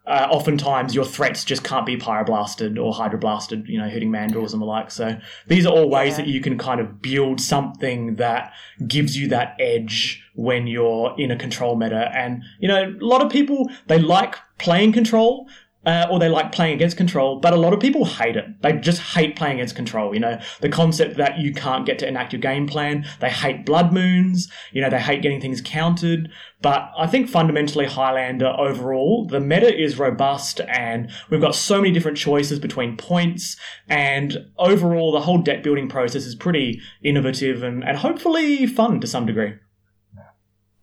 uh, 0.06 0.28
oftentimes 0.30 0.94
your 0.94 1.06
threats 1.06 1.46
just 1.46 1.64
can't 1.64 1.86
be 1.86 1.96
pyroblasted 1.96 2.78
or 2.78 2.94
hydroblasted, 2.94 3.68
you 3.68 3.78
know, 3.78 3.90
Hooting 3.90 4.12
Mandrills 4.12 4.52
and 4.52 4.62
the 4.62 4.66
like. 4.66 4.92
So 4.92 5.18
these 5.48 5.66
are 5.66 5.70
all 5.74 5.90
ways 5.90 6.18
Yeah. 6.18 6.26
that 6.26 6.28
you 6.28 6.42
can 6.42 6.58
kind 6.58 6.82
of 6.82 7.02
build 7.02 7.40
something 7.40 8.16
that 8.16 8.52
gives 8.86 9.18
you 9.18 9.30
that 9.30 9.56
edge 9.60 10.22
when 10.36 10.68
you're 10.68 11.16
in 11.18 11.32
a 11.32 11.38
control 11.38 11.76
meta. 11.78 12.12
And, 12.14 12.44
you 12.60 12.68
know, 12.68 12.84
a 12.84 13.06
lot 13.06 13.22
of 13.24 13.32
people, 13.32 13.70
they 13.88 14.00
like 14.00 14.36
playing 14.58 14.92
control. 14.92 15.48
Uh, 15.86 16.08
or 16.10 16.18
they 16.18 16.30
like 16.30 16.54
playing 16.54 16.74
against 16.74 16.96
control, 16.96 17.40
but 17.40 17.52
a 17.52 17.58
lot 17.58 17.74
of 17.74 17.80
people 17.80 18.06
hate 18.06 18.38
it. 18.38 18.46
They 18.62 18.72
just 18.74 19.02
hate 19.02 19.36
playing 19.36 19.56
against 19.56 19.76
control. 19.76 20.14
You 20.14 20.22
know, 20.22 20.40
the 20.62 20.70
concept 20.70 21.18
that 21.18 21.40
you 21.40 21.54
can't 21.54 21.86
get 21.86 22.00
to 22.00 22.08
enact 22.08 22.32
your 22.32 22.40
game 22.40 22.68
plan. 22.68 23.06
They 23.20 23.30
hate 23.30 23.66
blood 23.66 23.92
moons. 23.92 24.50
You 24.72 24.82
know, 24.82 24.90
they 24.90 25.00
hate 25.00 25.22
getting 25.22 25.42
things 25.42 25.62
countered. 25.62 26.30
But 26.62 26.94
I 26.98 27.08
think 27.08 27.28
fundamentally 27.28 27.86
Highlander 27.86 28.56
overall, 28.58 29.28
the 29.28 29.42
meta 29.42 29.78
is 29.78 30.00
robust 30.00 30.62
and 30.70 31.12
we've 31.30 31.42
got 31.42 31.56
so 31.56 31.82
many 31.82 31.92
different 31.92 32.18
choices 32.18 32.58
between 32.58 32.96
points 32.96 33.58
and 33.90 34.38
overall 34.58 35.12
the 35.12 35.20
whole 35.20 35.40
deck 35.40 35.62
building 35.62 35.90
process 35.90 36.26
is 36.26 36.36
pretty 36.36 36.80
innovative 37.04 37.64
and, 37.64 37.84
and 37.84 37.98
hopefully 37.98 38.66
fun 38.66 39.02
to 39.02 39.08
some 39.08 39.26
degree. 39.26 39.56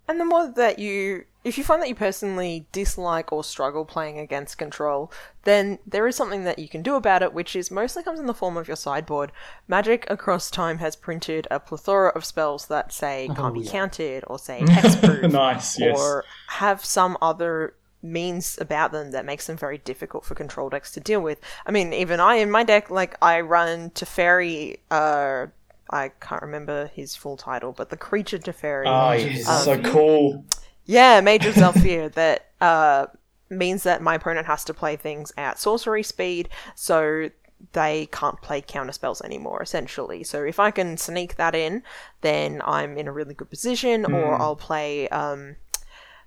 And 0.07 0.21
the 0.21 0.27
more 0.27 0.53
that 0.57 0.79
you, 0.79 1.25
if 1.43 1.57
you 1.57 1.65
find 1.65 1.81
that 1.81 1.89
you 1.89 1.95
personally 1.95 2.67
dislike 2.71 3.33
or 3.33 3.43
struggle 3.43 3.85
playing 3.85 4.19
against 4.19 4.59
control, 4.59 5.11
then 5.45 5.79
there 5.87 6.07
is 6.07 6.15
something 6.15 6.45
that 6.45 6.59
you 6.59 6.69
can 6.69 6.83
do 6.83 6.97
about 6.97 7.23
it, 7.23 7.33
which 7.33 7.57
is 7.57 7.71
mostly 7.71 8.03
comes 8.03 8.21
in 8.21 8.27
the 8.27 8.35
form 8.35 8.57
of 8.59 8.69
your 8.69 8.77
sideboard. 8.77 9.33
Magic 9.67 10.07
across 10.11 10.51
time 10.51 10.79
has 10.79 10.97
printed 10.97 11.47
a 11.51 11.59
plethora 11.59 12.11
of 12.11 12.25
spells 12.25 12.67
that 12.67 12.93
say 12.93 13.31
can't 13.35 13.55
be 13.55 13.61
yeah. 13.61 13.71
counted, 13.71 14.25
or 14.27 14.39
say 14.39 14.61
hexproof, 14.65 15.33
Nice, 15.33 15.79
yes. 15.79 15.99
or 15.99 16.25
have 16.49 16.85
some 16.85 17.17
other 17.23 17.75
means 18.03 18.59
about 18.61 18.93
them 18.93 19.11
that 19.13 19.25
makes 19.25 19.47
them 19.47 19.57
very 19.57 19.79
difficult 19.79 20.25
for 20.25 20.35
control 20.35 20.69
decks 20.69 20.93
to 20.93 21.01
deal 21.01 21.21
with. 21.21 21.41
I 21.67 21.71
mean, 21.71 21.93
even 21.95 22.21
I 22.21 22.37
in 22.37 22.51
my 22.51 22.65
deck, 22.65 22.91
like 22.91 23.17
I 23.23 23.41
run 23.41 23.91
Teferi, 23.91 24.79
uh, 24.91 25.47
I 25.89 26.11
can't 26.21 26.43
remember 26.43 26.89
his 26.89 27.17
full 27.17 27.37
title, 27.37 27.73
but 27.73 27.89
the 27.89 27.97
creature 27.97 28.39
Teferi. 28.39 28.85
Oh, 28.87 29.13
yes, 29.13 29.65
so 29.65 29.81
cool. 29.83 30.45
Yeah, 30.85 31.21
Mage 31.21 31.47
of 31.47 31.55
Zhalfir 31.55 32.13
that 32.15 32.51
uh, 32.61 33.07
means 33.49 33.83
that 33.85 34.03
my 34.03 34.15
opponent 34.17 34.47
has 34.47 34.65
to 34.65 34.75
play 34.75 34.97
things 34.97 35.33
at 35.37 35.59
sorcery 35.59 36.03
speed, 36.03 36.49
so 36.75 37.31
they 37.73 38.07
can't 38.11 38.41
play 38.41 38.63
counter 38.63 38.93
spells 38.93 39.21
anymore, 39.21 39.63
essentially. 39.63 40.25
So 40.25 40.43
if 40.43 40.59
I 40.59 40.71
can 40.71 40.97
sneak 40.97 41.37
that 41.37 41.55
in, 41.55 41.83
then 42.23 42.63
I'm 42.65 42.97
in 42.97 43.07
a 43.07 43.13
really 43.13 43.35
good 43.35 43.51
position, 43.51 44.11
or 44.13 44.41
I'll 44.41 44.57
play. 44.57 45.09
Um, 45.11 45.57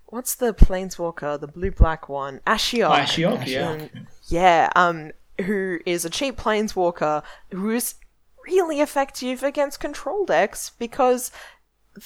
what's 0.05 0.35
the 0.35 0.53
planeswalker, 0.53 1.39
the 1.39 1.47
blue 1.47 1.71
black 1.71 2.07
one? 2.07 2.39
Ashiok. 2.45 2.91
Ashiok, 2.91 3.47
yeah. 3.47 3.87
Yeah, 4.27 4.69
um, 4.75 5.11
who 5.41 5.79
is 5.85 6.05
a 6.05 6.09
cheap 6.09 6.37
planeswalker 6.37 7.23
who 7.51 7.71
is 7.71 7.95
really 8.45 8.81
effective 8.81 9.41
against 9.41 9.79
control 9.79 10.25
decks 10.25 10.71
because 10.77 11.31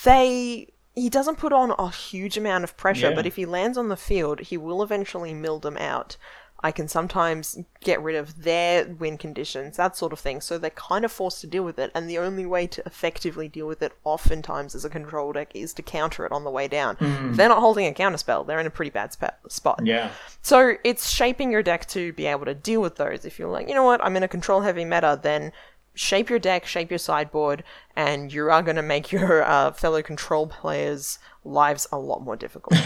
they 0.03 0.71
he 0.97 1.09
doesn't 1.09 1.37
put 1.37 1.53
on 1.53 1.71
a 1.77 1.89
huge 1.89 2.37
amount 2.37 2.63
of 2.63 2.75
pressure, 2.75 3.09
Yeah. 3.09 3.15
but 3.15 3.25
if 3.27 3.35
he 3.35 3.45
lands 3.45 3.77
on 3.77 3.87
the 3.89 3.95
field, 3.95 4.39
he 4.39 4.57
will 4.57 4.81
eventually 4.81 5.33
mill 5.33 5.59
them 5.59 5.77
out. 5.77 6.17
I 6.63 6.71
can 6.71 6.87
sometimes 6.87 7.59
get 7.81 8.01
rid 8.01 8.15
of 8.15 8.41
their 8.43 8.87
win 8.87 9.19
conditions, 9.19 9.77
that 9.77 9.95
sort 9.95 10.11
of 10.11 10.19
thing. 10.19 10.41
So 10.41 10.57
they're 10.57 10.71
kind 10.71 11.05
of 11.05 11.11
forced 11.11 11.39
to 11.41 11.47
deal 11.47 11.63
with 11.63 11.77
it, 11.77 11.91
and 11.93 12.09
the 12.09 12.17
only 12.17 12.47
way 12.47 12.65
to 12.65 12.81
effectively 12.83 13.47
deal 13.47 13.67
with 13.67 13.83
it, 13.83 13.93
oftentimes 14.03 14.73
as 14.73 14.83
a 14.83 14.89
control 14.89 15.33
deck, 15.33 15.51
is 15.53 15.71
to 15.75 15.83
counter 15.83 16.25
it 16.25 16.31
on 16.31 16.43
the 16.43 16.49
way 16.49 16.67
down. 16.67 16.97
If 16.99 17.35
they're 17.37 17.47
not 17.47 17.59
holding 17.59 17.85
a 17.85 17.93
counter 17.93 18.17
spell, 18.17 18.43
they're 18.43 18.59
in 18.59 18.65
a 18.65 18.71
pretty 18.71 18.89
bad 18.89 19.13
spa- 19.13 19.37
spot. 19.47 19.81
Yeah. 19.83 20.09
So 20.41 20.77
it's 20.83 21.11
shaping 21.11 21.51
your 21.51 21.61
deck 21.61 21.85
to 21.89 22.11
be 22.13 22.25
able 22.25 22.45
to 22.45 22.55
deal 22.55 22.81
with 22.81 22.95
those. 22.95 23.23
If 23.23 23.37
you're 23.37 23.51
like, 23.51 23.69
you 23.69 23.75
know 23.75 23.83
what, 23.83 24.03
I'm 24.03 24.17
in 24.17 24.23
a 24.23 24.27
control 24.27 24.61
heavy 24.61 24.83
meta, 24.83 25.19
then 25.21 25.51
shape 25.97 26.29
your 26.29 26.39
deck, 26.39 26.65
shape 26.65 26.89
your 26.89 26.99
sideboard, 26.99 27.63
and 27.95 28.31
you 28.31 28.49
are 28.49 28.61
going 28.61 28.75
to 28.75 28.81
make 28.81 29.11
your 29.11 29.43
uh, 29.43 29.71
fellow 29.71 30.01
control 30.01 30.47
players' 30.47 31.19
lives 31.43 31.87
a 31.91 31.97
lot 31.97 32.23
more 32.23 32.35
difficult. 32.35 32.79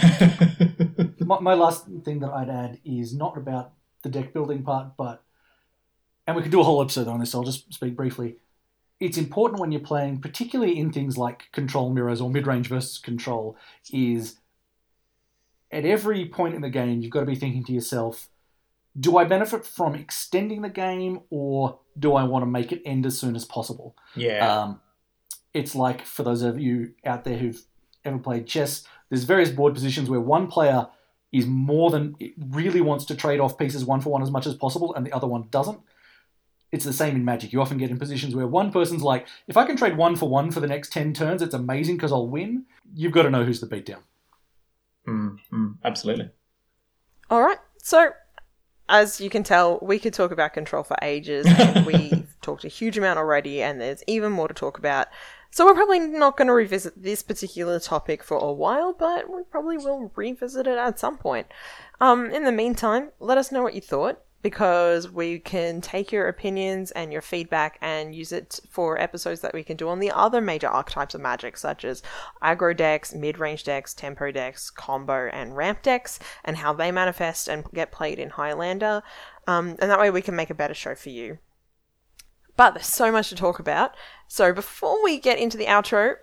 my, 1.19 1.39
my 1.39 1.53
last 1.53 1.85
thing 2.03 2.19
that 2.19 2.31
I'd 2.31 2.49
add 2.49 2.79
is 2.83 3.13
not 3.13 3.37
about 3.37 3.73
the 4.03 4.09
deck 4.09 4.33
building 4.33 4.63
part, 4.63 4.97
but 4.97 5.23
and 6.25 6.35
we 6.35 6.43
could 6.43 6.51
do 6.51 6.61
a 6.61 6.63
whole 6.63 6.81
episode 6.81 7.07
on 7.07 7.19
this. 7.19 7.31
So 7.31 7.39
I'll 7.39 7.45
just 7.45 7.73
speak 7.73 7.95
briefly. 7.95 8.37
It's 8.99 9.17
important 9.17 9.59
when 9.59 9.71
you're 9.71 9.81
playing, 9.81 10.21
particularly 10.21 10.77
in 10.77 10.91
things 10.91 11.17
like 11.17 11.51
control 11.51 11.91
mirrors 11.91 12.21
or 12.21 12.29
mid 12.29 12.45
range 12.45 12.67
versus 12.67 12.99
control, 12.99 13.57
is 13.91 14.37
at 15.71 15.85
every 15.85 16.25
point 16.27 16.53
in 16.53 16.61
the 16.61 16.69
game 16.69 17.01
you've 17.01 17.11
got 17.11 17.21
to 17.21 17.25
be 17.25 17.35
thinking 17.35 17.63
to 17.65 17.73
yourself, 17.73 18.29
do 18.99 19.17
I 19.17 19.23
benefit 19.23 19.65
from 19.65 19.95
extending 19.95 20.61
the 20.61 20.69
game 20.69 21.21
or 21.29 21.79
do 21.97 22.13
I 22.13 22.23
want 22.23 22.43
to 22.43 22.47
make 22.47 22.71
it 22.71 22.81
end 22.85 23.05
as 23.05 23.17
soon 23.17 23.35
as 23.35 23.45
possible? 23.45 23.95
Yeah. 24.15 24.63
Um, 24.63 24.81
it's 25.53 25.75
like 25.75 26.05
for 26.05 26.23
those 26.23 26.41
of 26.41 26.59
you 26.59 26.93
out 27.05 27.23
there 27.23 27.37
who've 27.37 27.61
ever 28.03 28.17
played 28.17 28.47
chess, 28.47 28.83
there's 29.09 29.23
various 29.23 29.49
board 29.49 29.73
positions 29.73 30.09
where 30.09 30.19
one 30.19 30.47
player 30.47 30.87
is 31.31 31.45
more 31.45 31.89
than 31.91 32.15
really 32.49 32.81
wants 32.81 33.05
to 33.05 33.15
trade 33.15 33.39
off 33.39 33.57
pieces 33.57 33.85
one 33.85 34.01
for 34.01 34.09
one 34.09 34.21
as 34.21 34.31
much 34.31 34.45
as 34.45 34.53
possible, 34.55 34.93
and 34.95 35.05
the 35.05 35.13
other 35.13 35.27
one 35.27 35.47
doesn't. 35.51 35.79
it's 36.71 36.85
the 36.85 36.93
same 36.93 37.15
in 37.15 37.25
Magic. 37.25 37.51
You 37.51 37.61
often 37.61 37.77
get 37.77 37.89
in 37.89 37.99
positions 37.99 38.33
where 38.35 38.47
one 38.47 38.71
person's 38.71 39.03
like, 39.03 39.27
if 39.47 39.57
I 39.57 39.65
can 39.65 39.75
trade 39.75 39.97
one 39.97 40.15
for 40.15 40.29
one 40.29 40.51
for 40.51 40.59
the 40.61 40.67
next 40.67 40.91
10 40.93 41.13
turns, 41.13 41.41
it's 41.41 41.53
amazing 41.53 41.97
because 41.97 42.11
I'll 42.13 42.27
win. 42.27 42.65
You've 42.93 43.11
got 43.11 43.23
to 43.23 43.29
know 43.29 43.43
who's 43.43 43.59
the 43.59 43.67
beatdown. 43.67 43.99
Mm, 45.07 45.37
mm, 45.51 45.75
absolutely. 45.83 46.29
All 47.29 47.41
right. 47.41 47.57
So, 47.83 48.11
as 48.91 49.19
you 49.19 49.29
can 49.29 49.43
tell, 49.43 49.79
we 49.81 49.97
could 49.97 50.13
talk 50.13 50.31
about 50.31 50.53
control 50.53 50.83
for 50.83 50.97
ages, 51.01 51.47
and 51.47 51.85
we've 51.87 52.35
talked 52.41 52.65
a 52.65 52.67
huge 52.67 52.97
amount 52.97 53.17
already, 53.17 53.63
and 53.63 53.81
there's 53.81 54.03
even 54.05 54.31
more 54.31 54.47
to 54.47 54.53
talk 54.53 54.77
about. 54.77 55.07
So, 55.49 55.65
we're 55.65 55.73
probably 55.73 55.99
not 55.99 56.37
going 56.37 56.47
to 56.47 56.53
revisit 56.53 57.01
this 57.01 57.23
particular 57.23 57.79
topic 57.79 58.23
for 58.23 58.37
a 58.37 58.51
while, 58.51 58.93
but 58.93 59.29
we 59.29 59.43
probably 59.49 59.77
will 59.77 60.11
revisit 60.15 60.67
it 60.67 60.77
at 60.77 60.99
some 60.99 61.17
point. 61.17 61.47
Um, 61.99 62.29
in 62.29 62.43
the 62.43 62.51
meantime, 62.51 63.09
let 63.19 63.37
us 63.37 63.51
know 63.51 63.63
what 63.63 63.73
you 63.73 63.81
thought 63.81 64.21
because 64.41 65.09
we 65.09 65.39
can 65.39 65.81
take 65.81 66.11
your 66.11 66.27
opinions 66.27 66.91
and 66.91 67.11
your 67.11 67.21
feedback 67.21 67.77
and 67.81 68.15
use 68.15 68.31
it 68.31 68.59
for 68.69 68.99
episodes 68.99 69.41
that 69.41 69.53
we 69.53 69.63
can 69.63 69.77
do 69.77 69.89
on 69.89 69.99
the 69.99 70.11
other 70.11 70.41
major 70.41 70.67
archetypes 70.67 71.13
of 71.13 71.21
magic, 71.21 71.57
such 71.57 71.85
as 71.85 72.01
aggro 72.41 72.75
decks, 72.75 73.13
mid 73.13 73.37
range 73.37 73.63
decks, 73.63 73.93
tempo 73.93 74.31
decks, 74.31 74.69
combo, 74.69 75.27
and 75.27 75.55
ramp 75.55 75.81
decks, 75.83 76.19
and 76.43 76.57
how 76.57 76.73
they 76.73 76.91
manifest 76.91 77.47
and 77.47 77.65
get 77.73 77.91
played 77.91 78.19
in 78.19 78.31
Highlander. 78.31 79.03
Um, 79.47 79.75
and 79.79 79.91
that 79.91 79.99
way 79.99 80.09
we 80.09 80.21
can 80.21 80.35
make 80.35 80.49
a 80.49 80.55
better 80.55 80.73
show 80.73 80.95
for 80.95 81.09
you. 81.09 81.37
But 82.57 82.71
there's 82.73 82.87
so 82.87 83.11
much 83.11 83.29
to 83.29 83.35
talk 83.35 83.59
about. 83.59 83.95
So 84.27 84.53
before 84.53 85.03
we 85.03 85.19
get 85.19 85.39
into 85.39 85.57
the 85.57 85.65
outro, 85.65 86.15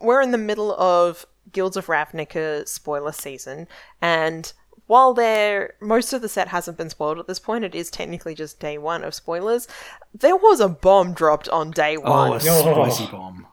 we're 0.00 0.22
in 0.22 0.30
the 0.30 0.38
middle 0.38 0.74
of 0.74 1.26
Guilds 1.50 1.76
of 1.76 1.86
Ravnica 1.86 2.66
spoiler 2.66 3.12
season, 3.12 3.68
and 4.00 4.52
while 4.86 5.14
there 5.14 5.74
most 5.80 6.12
of 6.12 6.22
the 6.22 6.28
set 6.28 6.48
hasn't 6.48 6.76
been 6.78 6.90
spoiled 6.90 7.18
at 7.18 7.26
this 7.26 7.38
point, 7.38 7.64
it 7.64 7.74
is 7.74 7.90
technically 7.90 8.34
just 8.34 8.60
day 8.60 8.78
one 8.78 9.04
of 9.04 9.14
spoilers. 9.14 9.68
There 10.14 10.36
was 10.36 10.60
a 10.60 10.68
bomb 10.68 11.14
dropped 11.14 11.48
on 11.48 11.70
day 11.70 11.96
one, 11.96 12.30
Oh, 12.30 12.34
a 12.34 12.40
spicy 12.40 13.04
oh. 13.04 13.10
bomb. 13.12 13.46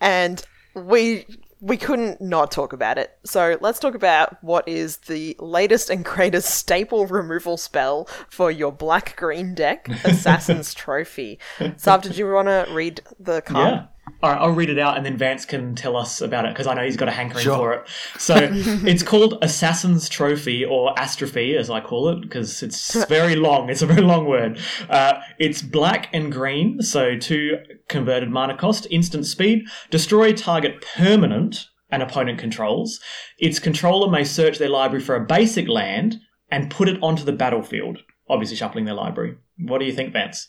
and 0.00 0.42
we 0.74 1.24
we 1.60 1.76
couldn't 1.76 2.20
not 2.20 2.52
talk 2.52 2.72
about 2.72 2.98
it. 2.98 3.18
So 3.24 3.58
let's 3.60 3.80
talk 3.80 3.96
about 3.96 4.42
what 4.44 4.68
is 4.68 4.98
the 4.98 5.34
latest 5.40 5.90
and 5.90 6.04
greatest 6.04 6.50
staple 6.54 7.06
removal 7.06 7.56
spell 7.56 8.08
for 8.30 8.48
your 8.50 8.70
black 8.70 9.16
green 9.16 9.54
deck, 9.56 9.88
Assassin's 10.04 10.72
Trophy. 10.72 11.40
Sav, 11.76 12.02
did 12.02 12.16
you 12.16 12.30
want 12.32 12.46
to 12.46 12.66
read 12.70 13.00
the 13.18 13.40
card? 13.42 13.74
Yeah. 13.74 13.86
All 14.20 14.30
right, 14.32 14.40
I'll 14.40 14.50
read 14.50 14.68
it 14.68 14.80
out 14.80 14.96
and 14.96 15.06
then 15.06 15.16
Vance 15.16 15.44
can 15.44 15.76
tell 15.76 15.96
us 15.96 16.20
about 16.20 16.44
it 16.44 16.52
because 16.52 16.66
I 16.66 16.74
know 16.74 16.82
he's 16.84 16.96
got 16.96 17.06
a 17.06 17.12
hankering 17.12 17.44
Sure. 17.44 17.56
for 17.56 17.72
it. 17.74 17.88
So 18.18 18.34
it's 18.52 19.04
called 19.04 19.38
Assassin's 19.42 20.08
Trophy 20.08 20.64
or 20.64 20.92
Astrophy, 20.96 21.56
as 21.56 21.70
I 21.70 21.80
call 21.80 22.08
it, 22.08 22.22
because 22.22 22.62
it's 22.62 23.04
very 23.08 23.36
long. 23.36 23.70
It's 23.70 23.82
a 23.82 23.86
very 23.86 24.02
long 24.02 24.26
word. 24.26 24.58
Uh, 24.90 25.20
it's 25.38 25.62
black 25.62 26.08
and 26.12 26.32
green, 26.32 26.82
so 26.82 27.16
two 27.16 27.58
converted 27.88 28.28
mana 28.28 28.56
cost, 28.56 28.88
instant 28.90 29.24
speed, 29.24 29.66
destroy 29.90 30.32
target 30.32 30.84
permanent 30.96 31.66
an 31.90 32.02
opponent 32.02 32.38
controls. 32.38 33.00
Its 33.38 33.58
controller 33.58 34.10
may 34.10 34.24
search 34.24 34.58
their 34.58 34.68
library 34.68 35.02
for 35.02 35.14
a 35.14 35.24
basic 35.24 35.68
land 35.68 36.16
and 36.50 36.70
put 36.70 36.88
it 36.88 36.98
onto 37.02 37.24
the 37.24 37.32
battlefield, 37.32 37.98
obviously 38.28 38.56
shuffling 38.56 38.84
their 38.84 38.94
library. 38.94 39.36
What 39.58 39.78
do 39.78 39.86
you 39.86 39.92
think, 39.92 40.12
Vance? 40.12 40.48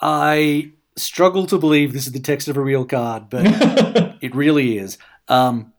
I 0.00 0.72
struggle 0.98 1.46
to 1.46 1.58
believe 1.58 1.92
this 1.92 2.06
is 2.06 2.12
the 2.12 2.20
text 2.20 2.48
of 2.48 2.56
a 2.56 2.60
real 2.60 2.84
card, 2.84 3.30
but 3.30 3.42
it 4.20 4.34
really 4.34 4.78
is. 4.78 4.98
Um, 5.28 5.72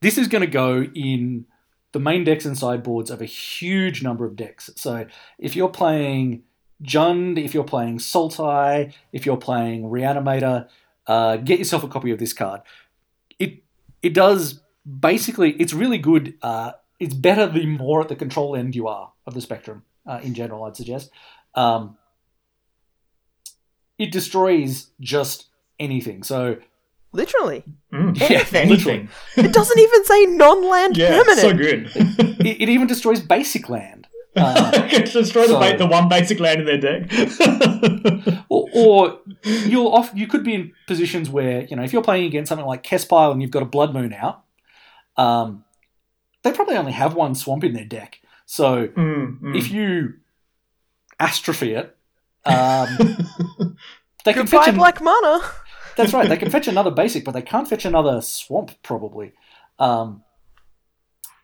this 0.00 0.18
is 0.18 0.28
going 0.28 0.42
to 0.42 0.50
go 0.50 0.82
in 0.82 1.46
the 1.92 2.00
main 2.00 2.24
decks 2.24 2.44
and 2.44 2.56
sideboards 2.56 3.10
of 3.10 3.20
a 3.20 3.26
huge 3.26 4.02
number 4.02 4.24
of 4.24 4.36
decks. 4.36 4.70
So 4.76 5.06
if 5.38 5.56
you're 5.56 5.68
playing 5.68 6.44
Jund, 6.82 7.42
if 7.42 7.54
you're 7.54 7.64
playing 7.64 7.98
Sultai, 7.98 8.92
if 9.12 9.26
you're 9.26 9.36
playing 9.36 9.84
Reanimator, 9.84 10.68
uh, 11.06 11.36
get 11.36 11.58
yourself 11.58 11.82
a 11.82 11.88
copy 11.88 12.10
of 12.10 12.18
this 12.18 12.32
card. 12.32 12.60
It 13.38 13.64
it 14.02 14.14
does 14.14 14.60
basically. 15.00 15.52
It's 15.52 15.72
really 15.72 15.98
good. 15.98 16.34
Uh, 16.42 16.72
it's 17.00 17.14
better 17.14 17.46
the 17.46 17.66
more 17.66 18.00
at 18.00 18.08
the 18.08 18.16
control 18.16 18.54
end 18.54 18.74
you 18.74 18.88
are 18.88 19.12
of 19.26 19.34
the 19.34 19.40
spectrum 19.40 19.82
uh, 20.06 20.20
in 20.22 20.34
general. 20.34 20.64
I'd 20.64 20.76
suggest. 20.76 21.10
Um, 21.54 21.97
it 23.98 24.12
destroys 24.12 24.88
just 25.00 25.46
anything. 25.78 26.22
So 26.22 26.56
Literally. 27.12 27.64
Mm. 27.92 28.20
Anything. 28.20 28.70
Anything. 28.70 29.08
It 29.36 29.52
doesn't 29.54 29.78
even 29.78 30.04
say 30.04 30.26
non-land 30.26 30.96
Yeah, 30.98 31.08
permanent. 31.22 31.38
so 31.40 31.52
good. 31.54 31.90
it, 32.46 32.60
it 32.60 32.68
even 32.68 32.86
destroys 32.86 33.20
basic 33.20 33.68
land. 33.70 34.06
Uh, 34.36 34.70
Destroy 34.88 35.42
the, 35.48 35.48
So- 35.48 35.58
ba- 35.58 35.76
the 35.78 35.86
one 35.86 36.08
basic 36.08 36.38
land 36.38 36.60
in 36.60 36.66
their 36.66 36.78
deck. 36.78 37.10
or, 38.48 38.68
or 38.72 39.20
you'll 39.42 39.88
off, 39.88 40.12
you 40.14 40.28
could 40.28 40.44
be 40.44 40.54
in 40.54 40.72
positions 40.86 41.28
where 41.28 41.62
you 41.64 41.74
know 41.74 41.82
if 41.82 41.92
you're 41.92 42.02
playing 42.04 42.26
against 42.26 42.50
something 42.50 42.66
like 42.66 42.84
Kespile 42.84 43.32
and 43.32 43.42
you've 43.42 43.50
got 43.50 43.62
a 43.62 43.66
Blood 43.66 43.92
Moon 43.94 44.12
out, 44.12 44.44
um, 45.16 45.64
they 46.44 46.52
probably 46.52 46.76
only 46.76 46.92
have 46.92 47.14
one 47.14 47.34
swamp 47.34 47.64
in 47.64 47.72
their 47.72 47.86
deck. 47.86 48.20
So 48.46 48.86
Mm, 48.88 49.40
mm. 49.40 49.56
if 49.58 49.72
you 49.72 50.14
astrophy 51.18 51.76
it, 51.76 51.96
um, 52.44 52.88
they 54.24 54.32
can 54.32 54.42
Goodbye, 54.44 54.58
fetch 54.64 54.68
an, 54.68 54.76
black 54.76 55.00
mana. 55.02 55.40
That's 55.96 56.12
right. 56.12 56.28
They 56.28 56.36
can 56.36 56.50
fetch 56.56 56.68
another 56.68 56.90
basic, 56.90 57.24
but 57.24 57.32
they 57.32 57.42
can't 57.42 57.68
fetch 57.68 57.84
another 57.84 58.20
swamp 58.20 58.72
probably. 58.82 59.32
Um, 59.78 60.22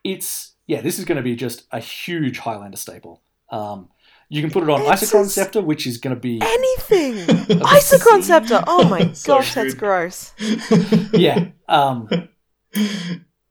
it's 0.02 0.54
yeah. 0.66 0.80
This 0.80 0.98
is 0.98 1.04
going 1.04 1.16
to 1.16 1.22
be 1.22 1.36
just 1.36 1.64
a 1.72 1.80
huge 1.80 2.38
Highlander 2.38 2.76
staple. 2.76 3.22
Um, 3.50 3.88
you 4.28 4.40
can 4.40 4.50
put 4.50 4.62
it 4.62 4.70
on 4.70 4.80
It's 4.82 5.02
Isochron 5.02 5.24
just- 5.24 5.34
Scepter, 5.34 5.60
which 5.60 5.86
is 5.86 5.98
going 5.98 6.14
to 6.16 6.20
be 6.20 6.40
Anything. 6.42 7.16
Isochron 7.60 8.22
Scepter. 8.22 8.62
Oh 8.66 8.88
my 8.88 9.12
So 9.12 9.34
gosh, 9.36 9.54
that's 9.54 9.74
gross. 9.74 10.32
yeah. 11.12 11.48
Um, 11.68 12.08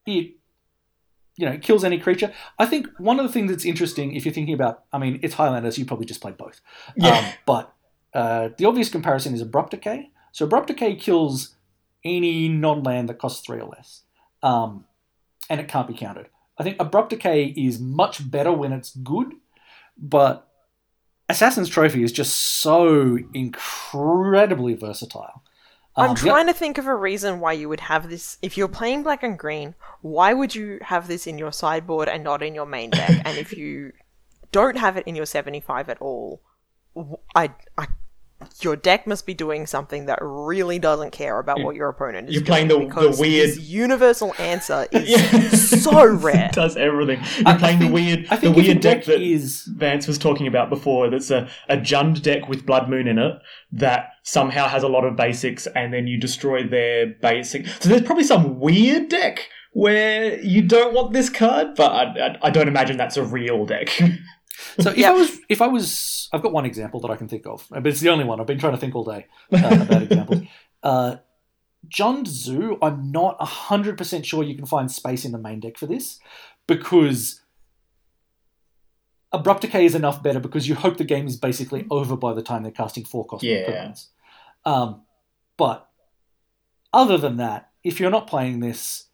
it 0.06 0.34
you 1.36 1.46
know 1.46 1.54
it 1.54 1.62
kills 1.62 1.84
any 1.84 2.00
creature. 2.00 2.34
I 2.60 2.66
think 2.66 2.88
one 2.98 3.20
of 3.20 3.26
the 3.26 3.32
things 3.32 3.52
that's 3.52 3.66
interesting 3.66 4.16
if 4.16 4.26
you're 4.26 4.34
thinking 4.34 4.54
about, 4.54 4.84
I 4.92 4.98
mean, 4.98 5.20
it's 5.24 5.36
Highlanders. 5.36 5.78
You 5.78 5.86
probably 5.86 6.06
just 6.06 6.22
played 6.22 6.38
both. 6.38 6.62
Yeah. 6.96 7.18
Um, 7.18 7.26
but 7.46 7.74
uh, 8.14 8.50
the 8.58 8.66
obvious 8.66 8.90
comparison 8.90 9.34
is 9.34 9.42
Abrupt 9.42 9.72
Decay. 9.72 10.12
So 10.32 10.46
Abrupt 10.46 10.68
Decay 10.68 10.96
kills 10.96 11.56
any 12.04 12.50
non-land 12.50 13.10
that 13.10 13.20
costs 13.20 13.46
three 13.46 13.60
or 13.60 13.70
less, 13.70 14.02
um, 14.42 14.86
and 15.50 15.60
it 15.60 15.68
can't 15.68 15.88
be 15.88 15.94
countered. 15.94 16.30
I 16.58 16.64
think 16.64 16.78
Abrupt 16.80 17.10
Decay 17.10 17.46
is 17.58 17.80
much 17.80 18.30
better 18.30 18.52
when 18.52 18.74
it's 18.74 18.96
good, 18.96 19.34
but 19.98 20.48
Assassin's 21.30 21.70
Trophy 21.70 22.04
is 22.04 22.12
just 22.12 22.38
so 22.38 23.18
incredibly 23.34 24.76
versatile. 24.76 25.44
I'm 25.96 26.12
Um, 26.12 26.16
trying 26.16 26.48
to 26.48 26.54
think 26.54 26.78
of 26.78 26.88
a 26.88 26.96
reason 26.96 27.39
why 27.39 27.54
you 27.54 27.70
would 27.70 27.82
have 27.82 28.10
this. 28.10 28.38
If 28.41 28.58
you're 28.58 28.68
playing 28.68 29.04
black 29.04 29.22
and 29.24 29.38
green, 29.38 29.76
why 30.02 30.34
would 30.34 30.56
you 30.56 30.80
have 30.82 31.08
this 31.08 31.28
in 31.28 31.38
your 31.38 31.52
sideboard 31.52 32.10
and 32.10 32.24
not 32.24 32.41
in 32.41 32.56
your 32.56 32.66
main 32.66 32.89
deck? 32.89 33.22
and 33.26 33.38
if 33.38 33.54
you 33.54 33.94
don't 34.52 34.78
have 34.78 34.98
it 34.98 35.06
in 35.08 35.16
your 35.16 35.26
75 35.28 35.89
at 35.89 36.02
all, 36.02 36.41
I, 37.36 37.52
I, 37.78 37.88
your 38.62 38.76
deck 38.76 39.06
must 39.08 39.26
be 39.26 39.34
doing 39.34 39.66
something 39.66 40.06
that 40.06 40.20
really 40.22 40.80
doesn't 40.80 41.12
care 41.12 41.39
about 41.39 41.62
what 41.62 41.76
your 41.76 41.89
opponent 41.89 42.30
is 42.30 42.36
You're 42.36 42.44
playing 42.44 42.68
doing 42.68 42.89
the- 42.89 43.10
the 43.10 43.18
weird- 43.20 43.58
universal 43.58 44.34
answer 44.39 44.88
is 44.91 45.10
Yeah. 45.10 45.50
so 45.50 46.06
rare. 46.14 46.46
It 46.48 46.52
does 46.54 46.76
everything. 46.78 47.20
You're 47.38 47.48
I- 47.48 47.52
I 47.54 47.58
playing 47.58 47.80
think- 47.80 47.89
the 47.89 47.94
weird, 47.94 48.26
the 48.26 48.38
think 48.38 48.44
if 48.44 48.44
your 48.44 48.54
weird 48.74 48.82
deck 48.82 48.98
deck 49.00 49.06
that 49.06 49.22
is 49.22 49.64
Vance 49.76 50.08
was 50.08 50.18
talking 50.18 50.48
about 50.48 50.70
before. 50.70 51.10
That's 51.10 51.32
a, 51.32 51.48
a 51.70 51.78
Jund 51.78 52.22
deck 52.22 52.48
with 52.50 52.66
Blood 52.66 52.89
Moon 52.89 53.08
in 53.08 53.18
it 53.20 53.34
that 53.72 54.10
somehow 54.24 54.68
has 54.68 54.84
a 54.84 54.88
lot 54.88 55.04
of 55.04 55.16
basics, 55.16 55.68
and 55.68 55.94
then 55.94 56.08
you 56.08 56.20
destroy 56.20 56.68
their 56.68 57.08
basic. 57.22 57.68
So 57.68 57.89
there's 57.89 58.02
probably 58.04 58.24
some 58.24 58.60
weird 58.60 59.10
deck 59.10 59.50
where 59.74 60.39
you 60.41 60.62
don't 60.62 60.94
want 60.94 61.14
this 61.14 61.30
card, 61.30 61.76
but 61.76 61.91
I, 61.91 62.04
I, 62.28 62.38
I 62.44 62.50
don't 62.52 62.68
imagine 62.68 62.98
that's 62.98 63.18
a 63.18 63.24
real 63.24 63.66
deck. 63.66 63.89
So 64.80 64.89
if 64.91 64.97
Yeah. 64.97 65.09
I 65.09 65.11
was, 65.14 65.39
if 65.49 65.61
I 65.61 65.68
was, 65.68 66.30
I've 66.34 66.41
got 66.41 66.51
one 66.53 66.66
example 66.66 66.99
that 67.01 67.11
I 67.11 67.16
can 67.16 67.28
think 67.28 67.45
of, 67.45 67.66
but 67.70 67.86
it's 67.88 67.99
the 67.99 68.09
only 68.09 68.24
one. 68.26 68.39
I've 68.39 68.47
been 68.47 68.59
trying 68.59 68.74
to 68.74 68.80
think 68.80 68.95
all 68.95 69.03
day 69.03 69.28
uh, 69.51 69.57
about 69.82 70.01
examples. 70.09 70.41
Uh, 70.82 71.16
Jund 71.88 72.28
Zoo, 72.28 72.78
I'm 72.82 73.11
not 73.11 73.41
hundred 73.41 73.97
percent 73.97 74.26
sure 74.26 74.41
you 74.43 74.55
can 74.55 74.66
find 74.66 74.89
space 74.91 75.26
in 75.26 75.32
the 75.34 75.38
main 75.38 75.59
deck 75.59 75.78
for 75.78 75.86
this 75.86 76.20
because 76.66 77.41
Abrupt 79.32 79.61
Decay 79.61 79.86
is 79.86 79.95
enough 79.95 80.22
better 80.22 80.39
because 80.39 80.68
you 80.70 80.76
hope 80.76 80.97
the 80.97 81.03
game 81.03 81.28
is 81.28 81.36
basically 81.38 81.86
over 81.89 82.16
by 82.16 82.34
the 82.34 82.41
time 82.43 82.64
they're 82.64 82.72
casting 82.72 83.03
four 83.03 83.26
cost 83.26 83.43
Yeah. 83.43 83.68
permanents. 83.68 84.07
Um, 84.66 85.01
but 85.57 85.89
other 86.93 87.18
than 87.18 87.38
that, 87.38 87.72
if 87.84 87.99
you're 87.99 88.11
not 88.11 88.28
playing 88.28 88.59
this 88.59 89.07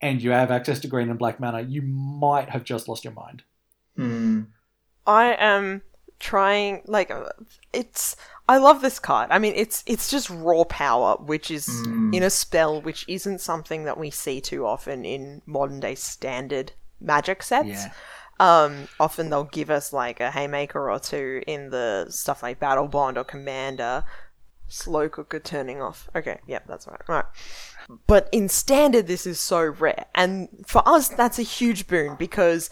and 0.00 0.22
you 0.22 0.30
have 0.30 0.50
access 0.50 0.78
to 0.80 0.88
green 0.88 1.10
and 1.10 1.18
black 1.18 1.38
mana, 1.40 1.60
you 1.62 1.82
might 1.82 2.48
have 2.50 2.64
just 2.64 2.88
lost 2.88 3.04
your 3.04 3.12
mind. 3.12 3.42
Hmm. 3.96 4.42
I 5.10 5.34
am 5.38 5.82
trying 6.20 6.82
like 6.86 7.10
it's 7.72 8.14
I 8.48 8.58
love 8.58 8.80
this 8.82 8.98
card. 8.98 9.28
I 9.30 9.38
mean 9.38 9.54
it's 9.56 9.82
it's 9.86 10.10
just 10.10 10.30
raw 10.30 10.64
power 10.64 11.16
which 11.16 11.50
is 11.50 11.66
Mm. 11.68 12.14
in 12.16 12.22
a 12.22 12.30
spell 12.30 12.80
which 12.80 13.04
isn't 13.08 13.40
something 13.40 13.84
that 13.84 13.98
we 13.98 14.10
see 14.10 14.40
too 14.40 14.66
often 14.66 15.04
in 15.04 15.42
modern 15.46 15.80
day 15.80 15.94
standard 15.96 16.72
magic 17.00 17.42
sets. 17.42 17.68
Yeah. 17.68 17.92
Um, 18.38 18.88
often 18.98 19.28
they'll 19.30 19.44
give 19.44 19.70
us 19.70 19.92
like 19.92 20.20
a 20.20 20.30
haymaker 20.30 20.90
or 20.90 20.98
two 21.00 21.42
in 21.46 21.70
the 21.70 22.06
stuff 22.08 22.42
like 22.42 22.58
Battlebond 22.60 23.16
or 23.16 23.24
Commander. 23.24 24.04
Slow 24.68 25.08
cooker 25.08 25.40
turning 25.40 25.82
off. 25.82 26.08
Okay, 26.14 26.38
yep, 26.46 26.64
that's 26.66 26.86
right. 26.86 27.00
Right. 27.08 27.24
But 28.06 28.28
in 28.32 28.48
standard, 28.48 29.06
this 29.08 29.26
is 29.26 29.40
so 29.40 29.60
rare. 29.64 30.06
And 30.14 30.48
for 30.66 30.82
us, 30.88 31.08
that's 31.08 31.38
a 31.40 31.42
huge 31.58 31.86
boon 31.88 32.14
because 32.16 32.70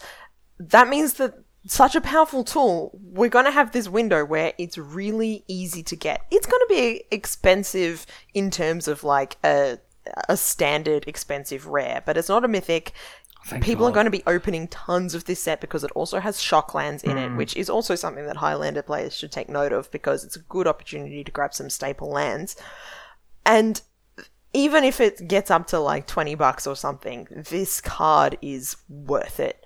that 0.59 0.87
means 0.87 1.13
that 1.15 1.33
such 1.65 1.95
a 1.95 2.01
powerful 2.01 2.43
tool, 2.43 2.97
we're 3.03 3.29
going 3.29 3.45
to 3.45 3.51
have 3.51 3.71
this 3.71 3.89
window 3.89 4.23
where 4.25 4.53
it's 4.57 4.77
really 4.77 5.43
easy 5.47 5.83
to 5.83 5.95
get. 5.95 6.25
It's 6.31 6.47
going 6.47 6.61
to 6.61 6.73
be 6.73 7.03
expensive 7.11 8.05
in 8.33 8.49
terms 8.49 8.87
of 8.87 9.03
like 9.03 9.37
a, 9.43 9.79
a 10.27 10.37
standard 10.37 11.07
expensive 11.07 11.67
rare, 11.67 12.01
but 12.05 12.17
it's 12.17 12.29
not 12.29 12.45
a 12.45 12.47
mythic. 12.47 12.93
Thank 13.45 13.63
People 13.63 13.87
are 13.87 13.91
going 13.91 14.05
to 14.05 14.11
be 14.11 14.23
opening 14.27 14.67
tons 14.67 15.15
of 15.15 15.25
this 15.25 15.41
set 15.41 15.61
because 15.61 15.83
it 15.83 15.91
also 15.95 16.19
has 16.19 16.37
shocklands 16.37 17.03
in 17.03 17.17
it, 17.17 17.29
hmm. 17.29 17.37
which 17.37 17.55
is 17.55 17.69
also 17.69 17.95
something 17.95 18.25
that 18.25 18.37
Highlander 18.37 18.81
players 18.81 19.15
should 19.15 19.31
take 19.31 19.49
note 19.49 19.71
of 19.71 19.89
because 19.91 20.23
it's 20.23 20.35
a 20.35 20.41
good 20.41 20.67
opportunity 20.67 21.23
to 21.23 21.31
grab 21.31 21.53
some 21.53 21.69
staple 21.69 22.09
lands. 22.09 22.55
And 23.45 23.81
even 24.53 24.83
if 24.83 24.99
it 24.99 25.27
gets 25.27 25.51
up 25.51 25.67
to 25.67 25.79
like 25.79 26.07
20 26.07 26.35
bucks 26.35 26.67
or 26.67 26.75
something, 26.75 27.27
this 27.31 27.81
card 27.81 28.37
is 28.41 28.75
worth 28.89 29.39
it. 29.39 29.63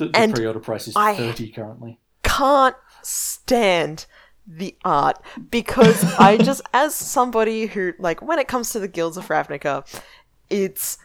The, 0.00 0.08
the 0.08 0.18
and 0.18 0.34
pre-order 0.34 0.60
price 0.60 0.88
is 0.88 0.96
I- 0.96 1.14
thirty 1.14 1.50
currently. 1.50 1.98
Can't 2.22 2.76
stand 3.02 4.06
the 4.46 4.74
art 4.84 5.18
because 5.50 6.02
I 6.18 6.36
just, 6.38 6.62
as 6.74 6.94
somebody 6.94 7.66
who, 7.66 7.92
like, 7.98 8.20
when 8.22 8.38
it 8.38 8.48
comes 8.48 8.70
to 8.72 8.80
the 8.80 8.88
Guilds 8.88 9.16
of 9.16 9.28
Ravnica, 9.28 9.84
it's. 10.48 10.98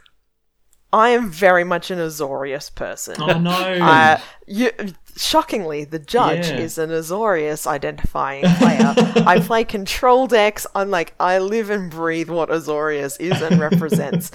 I 0.93 1.09
am 1.09 1.29
very 1.29 1.65
much 1.65 1.91
an 1.91 1.99
Azorius 1.99 2.73
person. 2.73 3.15
Oh 3.19 3.37
no! 3.37 3.51
Uh, 3.81 4.17
you, 4.47 4.71
shockingly, 5.17 5.83
the 5.83 5.99
judge 5.99 6.47
Yeah. 6.47 6.57
is 6.59 6.77
an 6.77 6.89
Azorius 6.89 7.67
identifying 7.67 8.45
player. 8.45 8.93
I 9.27 9.41
play 9.41 9.65
control 9.65 10.25
decks. 10.27 10.65
I'm 10.73 10.89
like, 10.91 11.13
I 11.19 11.39
live 11.39 11.69
and 11.69 11.91
breathe 11.91 12.29
what 12.29 12.47
Azorius 12.49 13.19
is 13.19 13.41
and 13.41 13.59
represents. 13.59 14.31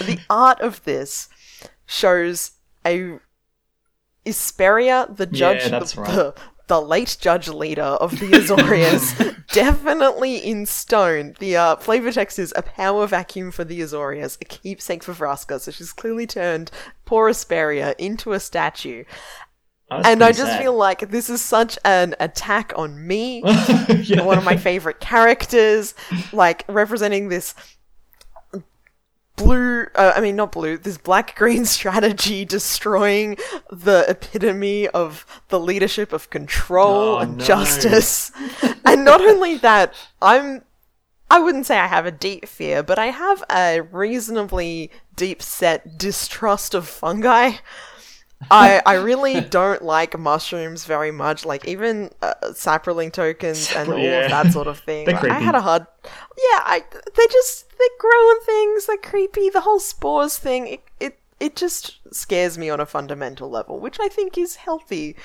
the 0.00 0.18
art 0.28 0.60
of 0.60 0.84
this 0.84 1.28
shows 1.86 2.52
a 2.84 3.18
Isperia, 4.26 5.14
the 5.16 5.26
judge, 5.26 5.68
that's 5.70 5.92
the, 5.94 6.00
right. 6.00 6.14
the, 6.14 6.34
the 6.68 6.80
late 6.80 7.16
judge 7.20 7.48
leader 7.48 7.82
of 7.82 8.12
the 8.12 8.28
Azorius, 8.30 9.36
definitely 9.52 10.36
in 10.36 10.64
stone. 10.66 11.34
The 11.38 11.56
uh, 11.56 11.76
flavor 11.76 12.12
text 12.12 12.38
is 12.38 12.52
a 12.56 12.62
power 12.62 13.06
vacuum 13.06 13.50
for 13.50 13.64
the 13.64 13.80
Azorius, 13.80 14.38
a 14.40 14.44
keepsake 14.44 15.02
for 15.02 15.12
Vraska. 15.12 15.60
So 15.60 15.70
she's 15.70 15.92
clearly 15.92 16.26
turned 16.26 16.70
poor 17.04 17.28
Isperia 17.30 17.94
into 17.98 18.32
a 18.32 18.40
statue. 18.40 19.04
And 19.90 20.24
I 20.24 20.32
just 20.32 20.52
sad. 20.52 20.62
feel 20.62 20.74
like 20.74 21.10
this 21.10 21.28
is 21.28 21.42
such 21.42 21.78
an 21.84 22.14
attack 22.18 22.72
on 22.76 23.06
me, 23.06 23.42
Yeah. 23.44 24.22
one 24.22 24.38
of 24.38 24.44
my 24.44 24.56
favorite 24.56 25.00
characters, 25.00 25.94
like 26.32 26.64
representing 26.66 27.28
this 27.28 27.54
blue, 29.36 29.86
uh, 29.94 30.12
I 30.14 30.20
mean, 30.20 30.36
not 30.36 30.52
blue, 30.52 30.76
this 30.78 30.98
black 30.98 31.34
green 31.38 31.64
strategy 31.64 32.44
destroying 32.44 33.36
the 33.70 34.04
epitome 34.08 34.88
of 34.88 35.24
the 35.48 35.58
leadership 35.60 36.12
of 36.12 36.30
control 36.30 37.16
Oh, 37.16 37.18
and 37.18 37.36
no. 37.38 37.44
justice. 37.44 38.30
and 38.84 39.04
not 39.04 39.20
only 39.20 39.56
that, 39.58 39.94
I'm. 40.20 40.62
I 41.30 41.38
wouldn't 41.38 41.64
say 41.64 41.78
I 41.78 41.86
have 41.86 42.04
a 42.04 42.10
deep 42.10 42.46
fear, 42.46 42.82
but 42.82 42.98
I 42.98 43.06
have 43.06 43.42
a 43.50 43.80
reasonably 43.80 44.90
deep 45.16 45.40
set 45.40 45.96
distrust 45.96 46.74
of 46.74 46.86
fungi. 46.86 47.52
I, 48.50 48.82
I 48.84 48.94
really 48.94 49.40
don't 49.40 49.82
like 49.82 50.18
mushrooms 50.18 50.84
very 50.84 51.10
much. 51.12 51.44
Like 51.46 51.64
even 51.66 52.10
uh, 52.20 52.34
saproling 52.50 53.12
tokens 53.12 53.72
and 53.74 53.90
all 53.92 53.98
Yeah. 53.98 54.24
of 54.24 54.30
that 54.30 54.52
sort 54.52 54.66
of 54.66 54.80
thing. 54.80 55.06
Like, 55.06 55.24
I 55.24 55.38
had 55.38 55.54
a 55.54 55.60
hard. 55.60 55.86
Yeah, 56.04 56.60
I 56.64 56.82
they 57.16 57.26
just 57.28 57.66
they're 57.82 57.98
growing 57.98 58.38
things. 58.46 58.86
They're 58.86 58.96
creepy. 58.96 59.50
The 59.50 59.62
whole 59.62 59.80
spores 59.80 60.38
thing. 60.38 60.66
It 60.68 60.84
it 61.00 61.18
it 61.40 61.56
just 61.56 61.98
scares 62.14 62.56
me 62.56 62.70
on 62.70 62.78
a 62.80 62.86
fundamental 62.86 63.50
level, 63.50 63.80
which 63.80 63.98
I 64.00 64.08
think 64.08 64.38
is 64.38 64.56
healthy. 64.56 65.16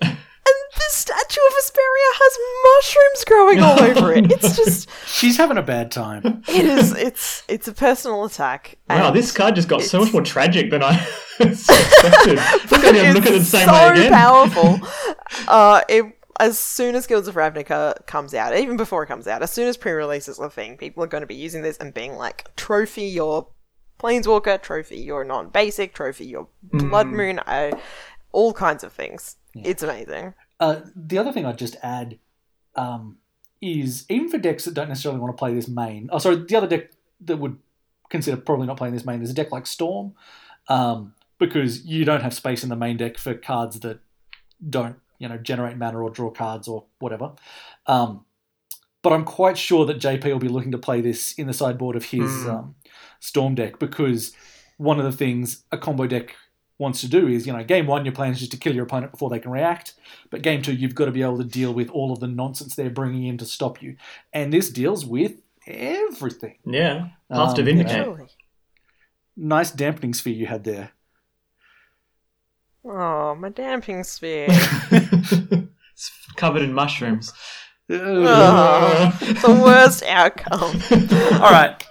And 0.50 0.56
the 0.76 0.84
statue 0.88 1.40
of 1.46 1.54
Isperia 1.62 2.10
has 2.14 2.38
mushrooms 2.64 3.24
growing 3.26 3.60
all 3.60 3.82
over 3.82 4.12
it. 4.14 4.32
It's 4.32 4.56
just 4.64 4.88
She's 5.06 5.36
having 5.36 5.58
a 5.58 5.62
bad 5.62 5.90
time. 5.90 6.42
it 6.48 6.64
is 6.64 6.92
it's 6.96 7.42
it's 7.48 7.68
a 7.68 7.72
personal 7.74 8.24
attack. 8.24 8.78
Wow, 8.88 9.10
this 9.10 9.30
card 9.30 9.56
just 9.56 9.68
got 9.68 9.82
so 9.82 10.00
much 10.00 10.10
more 10.10 10.22
tragic 10.22 10.70
than 10.70 10.82
I 10.82 10.94
expected. 11.40 12.36
look 12.70 12.82
at 12.84 12.94
him, 12.94 13.14
look 13.14 13.26
at 13.26 13.28
it 13.28 13.30
the 13.32 13.36
It's 13.40 13.48
same 13.50 13.66
so 13.68 13.72
way 13.74 13.88
again. 13.90 14.12
powerful. 14.12 14.80
uh, 15.48 15.82
it, 15.86 16.17
as 16.38 16.58
soon 16.58 16.94
as 16.94 17.06
Guilds 17.06 17.28
of 17.28 17.34
Ravnica 17.34 18.06
comes 18.06 18.34
out, 18.34 18.56
even 18.56 18.76
before 18.76 19.02
it 19.02 19.06
comes 19.06 19.26
out, 19.26 19.42
as 19.42 19.50
soon 19.50 19.68
as 19.68 19.76
pre-release 19.76 20.28
is 20.28 20.38
a 20.38 20.48
thing, 20.50 20.76
people 20.76 21.02
are 21.02 21.08
going 21.08 21.22
to 21.22 21.26
be 21.26 21.34
using 21.34 21.62
this 21.62 21.76
and 21.78 21.92
being 21.92 22.14
like, 22.14 22.54
"Trophy 22.56 23.06
your 23.06 23.48
Planeswalker, 23.98 24.62
trophy 24.62 24.98
your 24.98 25.24
non-basic, 25.24 25.94
trophy 25.94 26.26
your 26.26 26.48
Blood 26.62 27.08
Moon, 27.08 27.40
uh, 27.40 27.72
all 28.32 28.52
kinds 28.52 28.84
of 28.84 28.92
things." 28.92 29.36
It's 29.54 29.82
amazing. 29.82 30.34
Uh, 30.60 30.80
the 30.94 31.18
other 31.18 31.32
thing 31.32 31.44
I'd 31.44 31.58
just 31.58 31.76
add 31.82 32.18
um, 32.76 33.18
is 33.60 34.04
even 34.08 34.28
for 34.28 34.38
decks 34.38 34.64
that 34.64 34.74
don't 34.74 34.88
necessarily 34.88 35.20
want 35.20 35.36
to 35.36 35.38
play 35.38 35.52
this 35.54 35.68
main. 35.68 36.08
Oh, 36.12 36.18
sorry, 36.18 36.36
the 36.36 36.56
other 36.56 36.68
deck 36.68 36.90
that 37.22 37.38
would 37.38 37.58
consider 38.08 38.36
probably 38.36 38.66
not 38.66 38.76
playing 38.76 38.94
this 38.94 39.04
main 39.04 39.22
is 39.22 39.30
a 39.30 39.34
deck 39.34 39.50
like 39.50 39.66
Storm, 39.66 40.14
um, 40.68 41.14
because 41.38 41.84
you 41.84 42.04
don't 42.04 42.22
have 42.22 42.34
space 42.34 42.62
in 42.62 42.68
the 42.68 42.76
main 42.76 42.96
deck 42.96 43.18
for 43.18 43.34
cards 43.34 43.80
that 43.80 44.00
don't, 44.68 44.96
you 45.18 45.28
know, 45.28 45.36
generate 45.38 45.76
mana 45.76 45.98
or 46.00 46.10
draw 46.10 46.30
cards 46.30 46.68
or 46.68 46.84
whatever. 46.98 47.32
Um, 47.86 48.24
but 49.02 49.12
I'm 49.12 49.24
quite 49.24 49.56
sure 49.56 49.86
that 49.86 49.98
JP 50.00 50.24
will 50.24 50.38
be 50.38 50.48
looking 50.48 50.72
to 50.72 50.78
play 50.78 51.00
this 51.00 51.32
in 51.34 51.46
the 51.46 51.52
sideboard 51.52 51.96
of 51.96 52.04
his 52.06 52.30
Mm. 52.30 52.48
um, 52.50 52.74
Storm 53.20 53.54
deck 53.54 53.78
because 53.78 54.32
one 54.76 54.98
of 54.98 55.04
the 55.04 55.12
things 55.12 55.64
a 55.72 55.78
combo 55.78 56.06
deck 56.06 56.36
wants 56.78 57.00
to 57.00 57.08
do 57.08 57.26
is, 57.26 57.46
you 57.46 57.52
know, 57.52 57.64
game 57.64 57.86
one, 57.88 58.04
your 58.04 58.14
plan 58.14 58.30
is 58.32 58.38
just 58.38 58.52
to 58.52 58.56
kill 58.56 58.72
your 58.74 58.84
opponent 58.84 59.10
before 59.10 59.28
they 59.30 59.40
can 59.40 59.50
react. 59.50 59.94
But 60.30 60.42
game 60.42 60.62
two, 60.62 60.72
you've 60.72 60.94
got 60.94 61.06
to 61.06 61.10
be 61.10 61.22
able 61.22 61.38
to 61.38 61.44
deal 61.44 61.74
with 61.74 61.90
all 61.90 62.12
of 62.12 62.20
the 62.20 62.28
nonsense 62.28 62.76
they're 62.76 62.90
bringing 62.90 63.24
in 63.24 63.38
to 63.38 63.44
stop 63.44 63.82
you. 63.82 63.96
And 64.32 64.52
this 64.52 64.70
deals 64.70 65.04
with 65.04 65.40
everything. 65.66 66.58
Yeah, 66.64 67.08
path 67.30 67.54
to 67.56 67.62
Um, 67.62 67.64
vindicate. 67.66 68.30
Nice 69.36 69.70
dampening 69.72 70.14
sphere 70.14 70.34
you 70.34 70.46
had 70.46 70.64
there. 70.64 70.92
Oh, 72.90 73.34
my 73.34 73.50
damping 73.50 74.02
sphere. 74.02 74.46
it's 74.90 76.10
covered 76.36 76.62
in 76.62 76.72
mushrooms. 76.72 77.32
oh, 77.90 79.18
the 79.20 79.60
worst 79.64 80.02
outcome. 80.04 80.80
All 81.42 81.50
right. 81.52 81.84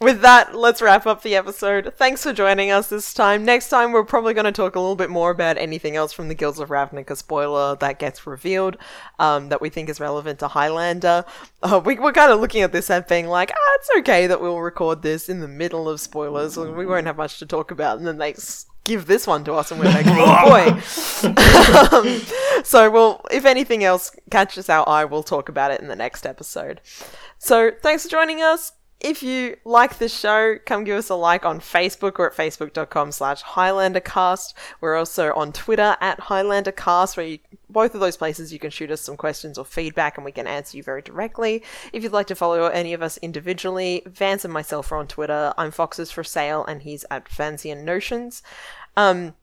With 0.00 0.22
that, 0.22 0.56
let's 0.56 0.82
wrap 0.82 1.06
up 1.06 1.22
the 1.22 1.36
episode. 1.36 1.94
Thanks 1.96 2.24
for 2.24 2.32
joining 2.32 2.72
us 2.72 2.88
this 2.88 3.14
time. 3.14 3.44
Next 3.44 3.68
time, 3.68 3.92
we're 3.92 4.02
probably 4.04 4.34
going 4.34 4.44
to 4.44 4.52
talk 4.52 4.74
a 4.74 4.80
little 4.80 4.96
bit 4.96 5.08
more 5.08 5.30
about 5.30 5.56
anything 5.56 5.94
else 5.94 6.12
from 6.12 6.26
the 6.26 6.34
Guilds 6.34 6.58
of 6.58 6.68
Ravnica 6.68 7.16
spoiler 7.16 7.76
that 7.76 8.00
gets 8.00 8.26
revealed 8.26 8.76
um, 9.20 9.50
that 9.50 9.60
we 9.62 9.70
think 9.70 9.88
is 9.88 10.00
relevant 10.00 10.40
to 10.40 10.48
Highlander. 10.48 11.24
Uh, 11.62 11.80
we, 11.82 11.96
we're 11.98 12.12
kind 12.12 12.32
of 12.32 12.40
looking 12.40 12.62
at 12.62 12.72
this 12.72 12.90
and 12.90 13.06
being 13.06 13.28
like, 13.28 13.52
ah, 13.54 13.76
it's 13.76 13.90
okay 13.98 14.26
that 14.26 14.40
we'll 14.40 14.58
record 14.60 15.02
this 15.02 15.28
in 15.28 15.38
the 15.38 15.48
middle 15.48 15.88
of 15.88 16.00
spoilers. 16.00 16.56
We 16.58 16.86
won't 16.86 17.06
have 17.06 17.16
much 17.16 17.38
to 17.38 17.46
talk 17.46 17.70
about. 17.70 17.98
And 17.98 18.06
then 18.06 18.18
they 18.18 18.32
s- 18.32 18.66
give 18.84 19.06
this 19.06 19.26
one 19.26 19.44
to 19.44 19.54
us 19.54 19.70
and 19.70 19.80
we're 19.80 19.86
like, 19.86 20.06
oh 20.06 20.48
boy. 20.48 20.80
um, 21.92 22.20
so, 22.64 22.90
well, 22.90 23.22
if 23.30 23.44
anything 23.44 23.82
else 23.82 24.14
catches 24.30 24.68
our 24.68 24.88
eye, 24.88 25.04
we'll 25.04 25.22
talk 25.22 25.48
about 25.48 25.70
it 25.70 25.80
in 25.80 25.88
the 25.88 25.96
next 25.96 26.26
episode. 26.26 26.80
So, 27.38 27.70
thanks 27.82 28.04
for 28.04 28.10
joining 28.10 28.42
us. 28.42 28.72
If 29.04 29.22
you 29.22 29.58
like 29.66 29.98
this 29.98 30.18
show, 30.18 30.56
come 30.64 30.84
give 30.84 30.96
us 30.96 31.10
a 31.10 31.14
like 31.14 31.44
on 31.44 31.60
Facebook 31.60 32.18
or 32.18 32.28
at 32.28 32.34
facebook.com 32.34 33.12
slash 33.12 33.42
HighlanderCast. 33.42 34.54
We're 34.80 34.96
also 34.96 35.34
on 35.34 35.52
Twitter 35.52 35.94
at 36.00 36.18
HighlanderCast, 36.18 37.14
where 37.14 37.26
you, 37.26 37.38
both 37.68 37.92
of 37.94 38.00
those 38.00 38.16
places 38.16 38.50
you 38.50 38.58
can 38.58 38.70
shoot 38.70 38.90
us 38.90 39.02
some 39.02 39.18
questions 39.18 39.58
or 39.58 39.66
feedback 39.66 40.16
and 40.16 40.24
we 40.24 40.32
can 40.32 40.46
answer 40.46 40.78
you 40.78 40.82
very 40.82 41.02
directly. 41.02 41.62
If 41.92 42.02
you'd 42.02 42.12
like 42.12 42.28
to 42.28 42.34
follow 42.34 42.64
any 42.64 42.94
of 42.94 43.02
us 43.02 43.18
individually, 43.18 44.02
Vance 44.06 44.42
and 44.42 44.54
myself 44.54 44.90
are 44.90 44.96
on 44.96 45.06
Twitter. 45.06 45.52
I'm 45.58 45.70
Foxes 45.70 46.10
for 46.10 46.24
Sale 46.24 46.64
and 46.64 46.80
he's 46.80 47.04
at 47.10 47.28
Fancy 47.28 47.70
and 47.70 47.84
Notions. 47.84 48.42
Um, 48.96 49.34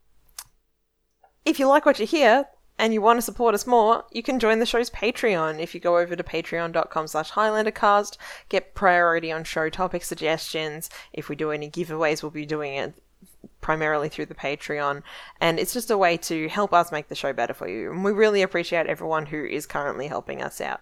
if 1.45 1.59
you 1.59 1.67
like 1.67 1.85
what 1.85 1.99
you 1.99 2.07
hear 2.07 2.47
and 2.81 2.95
you 2.95 3.01
want 3.01 3.17
to 3.17 3.21
support 3.21 3.53
us 3.53 3.67
more, 3.67 4.05
you 4.11 4.23
can 4.23 4.39
join 4.39 4.57
the 4.57 4.65
show's 4.65 4.89
Patreon. 4.89 5.59
If 5.59 5.75
you 5.75 5.79
go 5.79 5.99
over 5.99 6.15
to 6.15 6.23
patreon.com 6.23 7.07
slash 7.07 7.31
highlandercast, 7.31 8.17
get 8.49 8.73
priority 8.73 9.31
on 9.31 9.43
show 9.43 9.69
topic 9.69 10.03
suggestions. 10.03 10.89
If 11.13 11.29
we 11.29 11.35
do 11.35 11.51
any 11.51 11.69
giveaways, 11.69 12.23
we'll 12.23 12.31
be 12.31 12.47
doing 12.47 12.73
it 12.73 12.95
primarily 13.61 14.09
through 14.09 14.25
the 14.25 14.33
Patreon. 14.33 15.03
And 15.39 15.59
it's 15.59 15.73
just 15.73 15.91
a 15.91 15.97
way 15.97 16.17
to 16.17 16.49
help 16.49 16.73
us 16.73 16.91
make 16.91 17.07
the 17.07 17.13
show 17.13 17.33
better 17.33 17.53
for 17.53 17.67
you. 17.67 17.91
And 17.91 18.03
we 18.03 18.11
really 18.11 18.41
appreciate 18.41 18.87
everyone 18.87 19.27
who 19.27 19.45
is 19.45 19.67
currently 19.67 20.07
helping 20.07 20.41
us 20.41 20.59
out. 20.59 20.81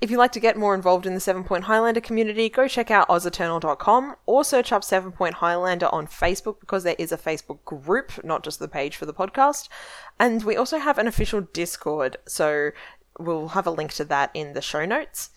If 0.00 0.12
you'd 0.12 0.18
like 0.18 0.32
to 0.32 0.40
get 0.40 0.56
more 0.56 0.76
involved 0.76 1.06
in 1.06 1.14
the 1.14 1.20
Seven 1.20 1.42
Point 1.42 1.64
Highlander 1.64 2.00
community, 2.00 2.48
go 2.48 2.68
check 2.68 2.88
out 2.88 3.08
ozeternal.com 3.08 4.14
or 4.26 4.44
search 4.44 4.70
up 4.70 4.84
Seven 4.84 5.10
Point 5.10 5.34
Highlander 5.34 5.88
on 5.92 6.06
Facebook 6.06 6.60
because 6.60 6.84
there 6.84 6.94
is 6.98 7.10
a 7.10 7.18
Facebook 7.18 7.64
group, 7.64 8.12
not 8.22 8.44
just 8.44 8.60
the 8.60 8.68
page 8.68 8.94
for 8.94 9.06
the 9.06 9.14
podcast. 9.14 9.68
And 10.20 10.44
we 10.44 10.56
also 10.56 10.78
have 10.78 10.98
an 10.98 11.08
official 11.08 11.40
Discord, 11.40 12.16
so 12.26 12.70
we'll 13.18 13.48
have 13.48 13.66
a 13.66 13.72
link 13.72 13.92
to 13.94 14.04
that 14.04 14.30
in 14.34 14.52
the 14.52 14.62
show 14.62 14.84
notes. 14.84 15.30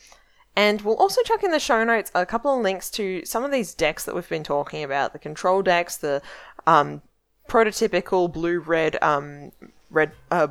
And 0.55 0.81
we'll 0.81 0.97
also 0.97 1.23
chuck 1.23 1.43
in 1.43 1.49
the 1.49 1.59
show 1.59 1.83
notes 1.83 2.11
a 2.13 2.25
couple 2.25 2.55
of 2.55 2.61
links 2.61 2.91
to 2.91 3.25
some 3.25 3.43
of 3.43 3.51
these 3.51 3.73
decks 3.73 4.05
that 4.05 4.13
we've 4.13 4.29
been 4.29 4.43
talking 4.43 4.83
about 4.83 5.11
the 5.13 5.19
control 5.19 5.63
decks, 5.63 5.97
the 5.97 6.21
um, 6.67 7.01
prototypical 7.49 8.31
blue 8.31 8.59
red 8.59 9.01
um, 9.01 9.53
red 9.89 10.11
uh, 10.29 10.49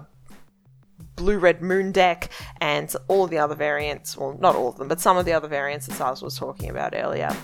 blue 1.17 1.39
red 1.39 1.63
moon 1.63 1.93
deck 1.93 2.31
and 2.61 2.95
all 3.09 3.27
the 3.27 3.39
other 3.39 3.55
variants 3.55 4.17
well 4.17 4.37
not 4.41 4.55
all 4.55 4.69
of 4.69 4.77
them 4.77 4.89
but 4.89 5.01
some 5.01 5.17
of 5.17 5.25
the 5.25 5.33
other 5.33 5.49
variants 5.49 5.87
that 5.87 5.95
Sars 5.95 6.23
was 6.23 6.37
talking 6.37 6.71
about 6.71 6.95
earlier 6.95 7.35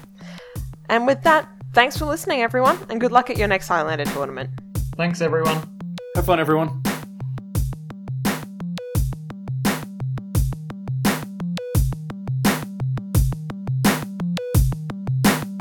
and 0.88 1.06
with 1.06 1.22
that 1.22 1.48
thanks 1.72 1.96
for 1.96 2.06
listening 2.06 2.42
everyone 2.42 2.78
and 2.88 3.00
good 3.00 3.12
luck 3.12 3.30
at 3.30 3.36
your 3.36 3.48
next 3.48 3.68
Highlander 3.68 4.04
tournament 4.06 4.50
Thanks, 4.96 5.20
everyone. 5.20 5.78
Have 6.14 6.24
fun, 6.24 6.40
everyone. 6.40 6.82